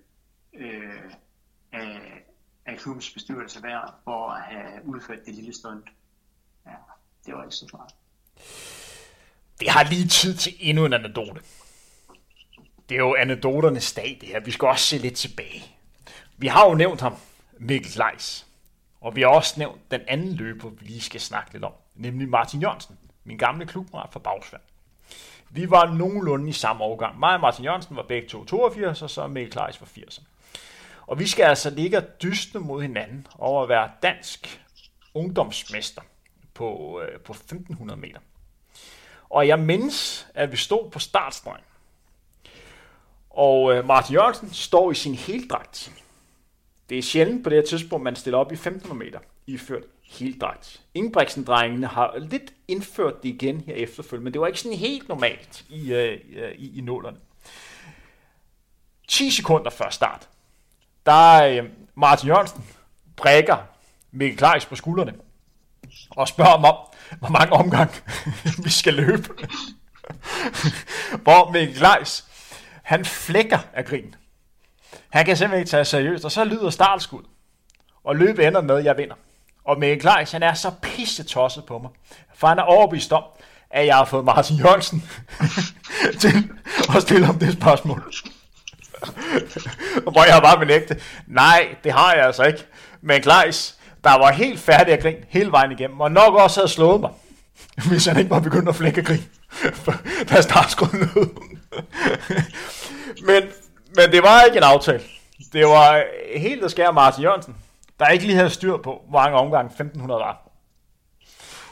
øh, 0.55 1.13
af, 1.73 2.01
af 2.67 2.79
klubbens 2.79 3.11
bestyrelse 3.11 3.61
hver 3.61 4.01
for 4.05 4.31
at 4.31 4.43
have 4.43 4.85
udført 4.85 5.19
det 5.27 5.35
lille 5.35 5.55
stund. 5.55 5.83
Ja, 6.67 6.73
det 7.27 7.35
var 7.35 7.45
ikke 7.45 7.57
så 7.57 7.67
smart. 7.69 7.95
Det 9.61 9.69
har 9.69 9.85
lige 9.85 10.09
tid 10.09 10.37
til 10.37 10.53
endnu 10.61 10.85
en 10.85 10.93
anekdote. 10.93 11.41
Det 12.89 12.95
er 12.95 12.99
jo 12.99 13.15
anekdoternes 13.15 13.93
dag, 13.93 14.19
det 14.21 14.29
her. 14.29 14.41
Vi 14.41 14.51
skal 14.51 14.69
også 14.69 14.85
se 14.85 14.99
lidt 14.99 15.17
tilbage. 15.17 15.77
Vi 16.37 16.47
har 16.47 16.69
jo 16.69 16.75
nævnt 16.75 17.01
ham, 17.01 17.15
Mikkel 17.59 17.93
Leis. 17.97 18.48
Og 19.01 19.17
vi 19.17 19.21
har 19.21 19.29
også 19.29 19.55
nævnt 19.59 19.91
den 19.91 20.01
anden 20.09 20.33
løber, 20.33 20.69
vi 20.69 20.85
lige 20.85 21.01
skal 21.01 21.21
snakke 21.21 21.53
lidt 21.53 21.65
om, 21.65 21.73
nemlig 21.95 22.29
Martin 22.29 22.63
Jørgensen, 22.63 22.99
min 23.25 23.39
gamle 23.39 23.67
klubkammerat 23.67 24.13
fra 24.13 24.21
Bagsvær. 24.21 24.59
Vi 25.51 25.71
var 25.71 25.95
nogenlunde 25.95 26.49
i 26.49 26.53
samme 26.53 26.85
årgang. 26.85 27.19
Mig 27.19 27.35
og 27.35 27.41
Martin 27.41 27.65
Jørgensen 27.65 27.97
var 27.97 28.03
begge 28.03 28.29
to 28.29 28.45
82, 28.45 29.03
og 29.03 29.11
så 29.11 29.27
Mikkel 29.27 29.53
Kleis 29.53 29.81
var 29.81 29.87
80. 29.87 30.23
Og 31.07 31.19
vi 31.19 31.27
skal 31.27 31.45
altså 31.45 31.71
ligge 31.71 31.99
og 31.99 32.23
dyste 32.23 32.59
mod 32.59 32.83
hinanden 32.83 33.27
over 33.39 33.63
at 33.63 33.69
være 33.69 33.91
dansk 34.03 34.63
ungdomsmester 35.15 36.03
på, 36.55 37.01
øh, 37.03 37.21
på 37.21 37.33
1500 37.33 38.01
meter. 38.01 38.21
Og 39.31 39.49
jeg 39.49 39.59
mindes, 39.59 40.29
at 40.35 40.53
vi 40.53 40.57
stod 40.57 40.91
på 40.91 40.99
startstregen. 40.99 41.65
Og 43.31 43.75
øh, 43.75 43.87
Martin 43.87 44.15
Jørgensen 44.15 44.53
står 44.53 44.91
i 44.91 44.95
sin 44.95 45.15
heldragt. 45.15 45.93
Det 46.89 46.99
er 46.99 47.03
sjældent 47.03 47.45
på 47.45 47.51
det 47.51 47.59
her 47.59 47.67
tidspunkt, 47.67 48.05
man 48.05 48.17
stiller 48.17 48.39
op 48.39 48.53
i 48.53 48.55
1500 48.55 49.05
meter, 49.05 49.19
iført 49.47 49.83
heldragt. 50.03 50.81
Ingebrigtsen-drengene 50.95 51.87
har 51.87 52.19
lidt 52.19 52.53
indført 52.69 53.23
det 53.23 53.29
igen 53.29 53.61
her 53.61 53.75
efterfølgende, 53.75 54.25
men 54.25 54.33
det 54.33 54.41
var 54.41 54.47
ikke 54.47 54.61
sådan 54.61 54.79
helt 54.79 55.09
normalt 55.09 55.65
i, 55.69 55.93
øh, 55.93 56.21
øh 56.37 56.53
i, 56.55 56.79
i 56.79 56.81
nålerne. 56.81 57.17
10 59.09 59.31
sekunder 59.31 59.71
før 59.71 59.91
start, 59.91 60.29
der 61.07 61.13
er 61.13 61.63
øh, 61.63 61.69
Martin 61.95 62.29
Jørgensen 62.29 62.65
brækker 63.17 63.57
Mikkel 64.11 64.39
Kleis 64.39 64.67
på 64.67 64.77
skuldrene 64.77 65.15
og 66.11 66.29
spørger 66.29 66.51
ham 66.51 66.65
om, 66.65 66.77
hvor 67.19 67.29
mange 67.29 67.53
omgang 67.53 67.91
vi 68.65 68.71
skal 68.71 68.95
løbe. 68.95 69.29
Hvor 71.25 71.51
Mikkel 71.51 71.77
Kleis, 71.77 72.25
han 72.83 73.05
flækker 73.05 73.59
af 73.73 73.85
grin. 73.85 74.15
Han 75.11 75.25
kan 75.25 75.37
simpelthen 75.37 75.61
ikke 75.61 75.71
tage 75.71 75.85
seriøst, 75.85 76.25
og 76.25 76.33
så 76.33 76.45
lyder 76.45 76.71
startskud. 76.71 77.23
Og 78.05 78.17
løbet 78.17 78.47
ender 78.47 78.61
med, 78.61 78.79
at 78.79 78.85
jeg 78.85 78.97
vinder. 78.97 79.15
Og 79.65 79.79
Mikkel 79.79 80.01
Kleis, 80.01 80.33
han 80.33 80.43
er 80.43 80.55
så 80.55 80.71
pisse 80.83 81.25
tosset 81.25 81.65
på 81.65 81.79
mig. 81.79 81.91
For 82.35 82.47
han 82.47 82.59
er 82.59 82.63
overbevist 82.63 83.13
om, 83.13 83.23
at 83.71 83.87
jeg 83.87 83.97
har 83.97 84.05
fået 84.05 84.25
Martin 84.25 84.57
Jørgensen 84.57 85.11
til 86.21 86.51
at 86.97 87.03
stille 87.03 87.29
om 87.29 87.39
det 87.39 87.53
spørgsmål. 87.53 88.13
Hvor 90.03 90.25
jeg 90.25 90.43
bare 90.43 90.59
benægte, 90.59 91.01
nej, 91.27 91.77
det 91.85 91.93
har 91.93 92.15
jeg 92.15 92.27
altså 92.27 92.45
ikke. 92.45 92.65
Men 93.01 93.23
Kleis, 93.23 93.79
der 94.05 94.19
var 94.19 94.33
helt 94.33 94.61
færdig 94.61 94.95
at 94.95 95.03
grine 95.03 95.19
hele 95.29 95.53
vejen 95.53 95.73
igennem, 95.73 96.01
og 96.01 96.13
nok 96.13 96.35
også 96.35 96.61
havde 96.61 96.73
slået 96.73 97.01
mig, 97.01 97.11
hvis 97.89 98.07
han 98.07 98.19
ikke 98.19 98.31
var 98.31 98.41
begyndt 98.41 98.69
at 98.69 98.77
flække 98.77 99.03
grin, 99.03 99.25
da 100.31 100.41
startskuddet 100.41 101.11
lød. 101.15 101.29
men, 103.27 103.43
men 103.99 104.13
det 104.13 104.23
var 104.23 104.43
ikke 104.43 104.57
en 104.57 104.63
aftale. 104.63 105.03
Det 105.53 105.67
var 105.67 106.05
helt 106.39 106.65
at 106.65 106.71
skære 106.71 106.93
Martin 106.93 107.23
Jørgensen, 107.23 107.57
der 107.99 108.09
ikke 108.09 108.27
lige 108.27 108.37
havde 108.37 108.51
styr 108.51 108.77
på, 108.77 109.03
hvor 109.09 109.21
mange 109.21 109.39
omgange 109.39 109.67
1500 109.67 110.21
var. 110.21 110.49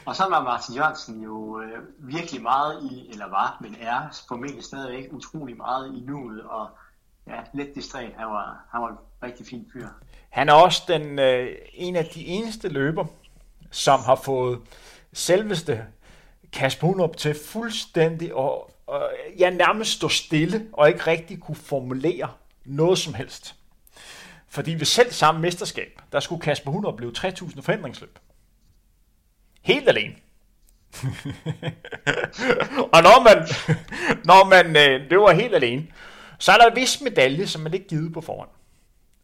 Og 0.05 0.15
så 0.15 0.23
var 0.29 0.43
Martin 0.43 0.75
Jørgensen 0.75 1.23
jo 1.23 1.61
øh, 1.61 1.79
virkelig 1.99 2.41
meget 2.41 2.83
i, 2.91 3.09
eller 3.11 3.29
var, 3.29 3.57
men 3.61 3.75
er 3.81 4.23
formentlig 4.27 4.63
stadigvæk 4.63 5.07
utrolig 5.11 5.57
meget 5.57 5.97
i 5.97 5.99
nuet, 5.99 6.43
og 6.43 6.69
ja, 7.27 7.39
lidt 7.53 7.75
distræt. 7.75 8.11
Han 8.17 8.27
var, 8.27 8.65
han 8.71 8.81
var 8.81 8.87
en 8.87 8.97
rigtig 9.23 9.45
fin 9.47 9.67
fyr. 9.73 9.87
Han 10.29 10.49
er 10.49 10.53
også 10.53 10.83
den, 10.87 11.19
øh, 11.19 11.47
en 11.73 11.95
af 11.95 12.05
de 12.05 12.25
eneste 12.25 12.69
løber, 12.69 13.05
som 13.71 13.99
har 13.99 14.15
fået 14.15 14.59
selveste 15.13 15.85
Kasper 16.53 16.87
Hunup 16.87 17.17
til 17.17 17.35
fuldstændig 17.45 18.35
og, 18.35 18.71
og 18.87 19.09
ja, 19.39 19.49
nærmest 19.49 19.91
stod 19.91 20.09
stille 20.09 20.67
og 20.73 20.87
ikke 20.87 21.07
rigtig 21.07 21.39
kunne 21.39 21.55
formulere 21.55 22.29
noget 22.65 22.99
som 22.99 23.13
helst. 23.13 23.55
Fordi 24.49 24.73
ved 24.73 24.85
selv 24.85 25.11
samme 25.11 25.41
mesterskab, 25.41 26.01
der 26.11 26.19
skulle 26.19 26.41
Kasper 26.41 26.71
100 26.71 26.97
blive 26.97 27.11
3000 27.11 27.63
forhindringsløb. 27.63 28.19
Helt 29.61 29.89
alene. 29.89 30.15
og 32.93 33.03
når 33.03 33.23
man, 33.23 33.47
når 34.23 34.45
man 34.49 34.65
øh, 34.65 35.09
løber 35.09 35.31
helt 35.31 35.55
alene, 35.55 35.87
så 36.39 36.51
er 36.51 36.57
der 36.57 36.69
en 36.69 36.75
vis 36.75 37.01
medalje, 37.01 37.47
som 37.47 37.61
man 37.61 37.73
ikke 37.73 37.87
givet 37.87 38.13
på 38.13 38.21
forhånd. 38.21 38.49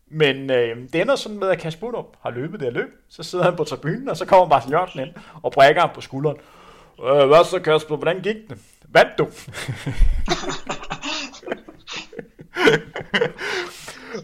Men 0.07 0.49
øh, 0.49 0.77
det 0.93 1.01
ender 1.01 1.15
sådan 1.15 1.39
med, 1.39 1.49
at 1.49 1.59
Kasper 1.59 1.87
Bunup 1.91 2.05
har 2.21 2.29
løbet 2.29 2.59
det 2.59 2.73
løb. 2.73 3.03
Så 3.09 3.23
sidder 3.23 3.45
han 3.45 3.55
på 3.55 3.63
tribunen, 3.63 4.09
og 4.09 4.17
så 4.17 4.25
kommer 4.25 4.47
Martin 4.47 4.71
Jørgensen 4.71 4.99
ind 4.99 5.09
og 5.43 5.51
brækker 5.51 5.81
ham 5.81 5.89
på 5.95 6.01
skulderen. 6.01 6.37
Øh, 7.01 7.27
hvad 7.27 7.45
så 7.45 7.59
Kasper, 7.59 7.95
hvordan 7.95 8.21
gik 8.21 8.35
det? 8.49 8.57
Vandt 8.89 9.17
du? 9.17 9.27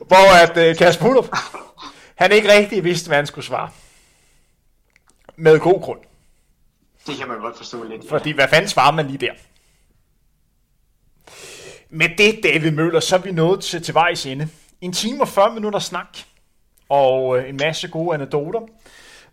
Hvor 0.08 0.44
at 0.44 0.58
øh, 0.58 0.76
Kasper 0.76 1.06
Bunup, 1.06 1.36
han 2.16 2.32
ikke 2.32 2.52
rigtig 2.54 2.84
vidste, 2.84 3.08
hvad 3.08 3.18
han 3.18 3.28
skulle 3.28 3.46
svare. 3.46 3.70
Med 5.36 5.60
god 5.60 5.82
grund. 5.82 6.00
Det 7.08 7.18
kan 7.18 7.28
man 7.28 7.40
godt 7.40 7.58
forstå 7.58 7.84
lidt. 7.84 8.04
Ja. 8.04 8.10
Fordi 8.10 8.32
hvad 8.32 8.48
fanden 8.48 8.70
svarer 8.70 8.92
man 8.92 9.08
lige 9.08 9.18
der? 9.18 9.34
Med 11.90 12.10
det, 12.18 12.44
David 12.44 12.72
Møller, 12.72 13.00
så 13.00 13.16
er 13.16 13.20
vi 13.20 13.32
nået 13.32 13.64
til, 13.64 13.84
til 13.84 13.94
vejs 13.94 14.26
ende. 14.26 14.50
En 14.82 14.94
time 14.94 15.22
og 15.22 15.28
40 15.28 15.54
minutter 15.54 15.80
snak, 15.80 16.18
og 16.90 17.38
øh, 17.38 17.50
en 17.50 17.58
masse 17.58 17.88
gode 17.88 18.14
anekdoter. 18.14 18.60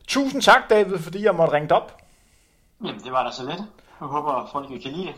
Tusind 0.08 0.42
tak, 0.42 0.70
David, 0.70 0.98
fordi 0.98 1.24
jeg 1.24 1.34
måtte 1.34 1.52
ringe 1.54 1.74
op. 1.74 2.05
Jamen, 2.84 3.00
det 3.00 3.12
var 3.12 3.24
da 3.24 3.30
så 3.30 3.42
let. 3.42 3.64
Jeg 4.00 4.08
håber, 4.08 4.48
folk 4.52 4.68
kan 4.68 4.92
lide 4.92 5.06
det. 5.06 5.14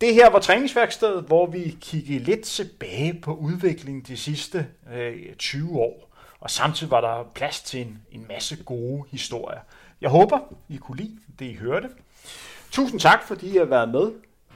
Det 0.00 0.14
her 0.14 0.30
var 0.30 0.38
træningsværkstedet, 0.38 1.24
hvor 1.24 1.46
vi 1.46 1.76
kiggede 1.80 2.18
lidt 2.18 2.42
tilbage 2.42 3.20
på 3.20 3.34
udviklingen 3.34 4.02
de 4.02 4.16
sidste 4.16 4.66
øh, 4.92 5.34
20 5.34 5.78
år. 5.78 6.10
Og 6.40 6.50
samtidig 6.50 6.90
var 6.90 7.00
der 7.00 7.24
plads 7.34 7.62
til 7.62 7.80
en, 7.80 7.98
en 8.10 8.24
masse 8.28 8.64
gode 8.64 9.04
historier. 9.10 9.60
Jeg 10.00 10.10
håber, 10.10 10.38
I 10.68 10.76
kunne 10.76 10.96
lide 10.96 11.18
det, 11.38 11.44
I 11.44 11.54
hørte. 11.54 11.88
Tusind 12.70 13.00
tak, 13.00 13.22
fordi 13.22 13.54
I 13.54 13.56
har 13.56 13.64
været 13.64 13.88
med 13.88 14.12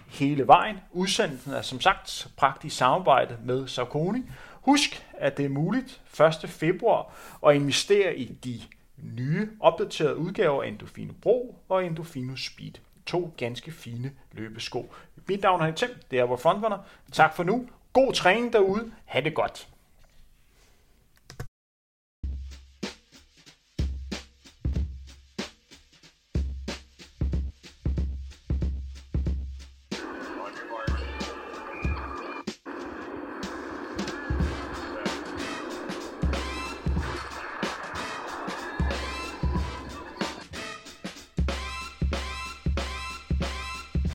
hele 0.08 0.46
vejen. 0.46 0.76
Udsendelsen 0.92 1.52
er 1.52 1.62
som 1.62 1.80
sagt 1.80 2.28
praktisk 2.36 2.76
samarbejde 2.76 3.36
med 3.44 3.68
Saucony. 3.68 4.24
Husk, 4.52 5.06
at 5.12 5.36
det 5.36 5.44
er 5.44 5.48
muligt 5.48 6.00
1. 6.42 6.50
februar 6.50 7.12
at 7.46 7.54
investere 7.54 8.16
i 8.16 8.24
de 8.24 8.60
nye 9.02 9.48
opdaterede 9.60 10.16
udgaver 10.16 10.62
af 10.62 10.68
Endofino 10.68 11.12
Pro 11.22 11.54
og 11.68 11.84
Endofino 11.84 12.36
Speed. 12.36 12.72
To 13.06 13.34
ganske 13.36 13.72
fine 13.72 14.12
løbesko. 14.32 14.92
Mit 15.28 15.42
navn 15.42 15.62
er 15.62 15.70
Tim, 15.70 15.88
det 16.10 16.18
er 16.18 16.24
vores 16.24 16.42
frontrunner. 16.42 16.78
Tak 17.12 17.36
for 17.36 17.44
nu. 17.44 17.68
God 17.92 18.12
træning 18.12 18.52
derude. 18.52 18.92
Ha' 19.04 19.20
det 19.20 19.34
godt. 19.34 19.68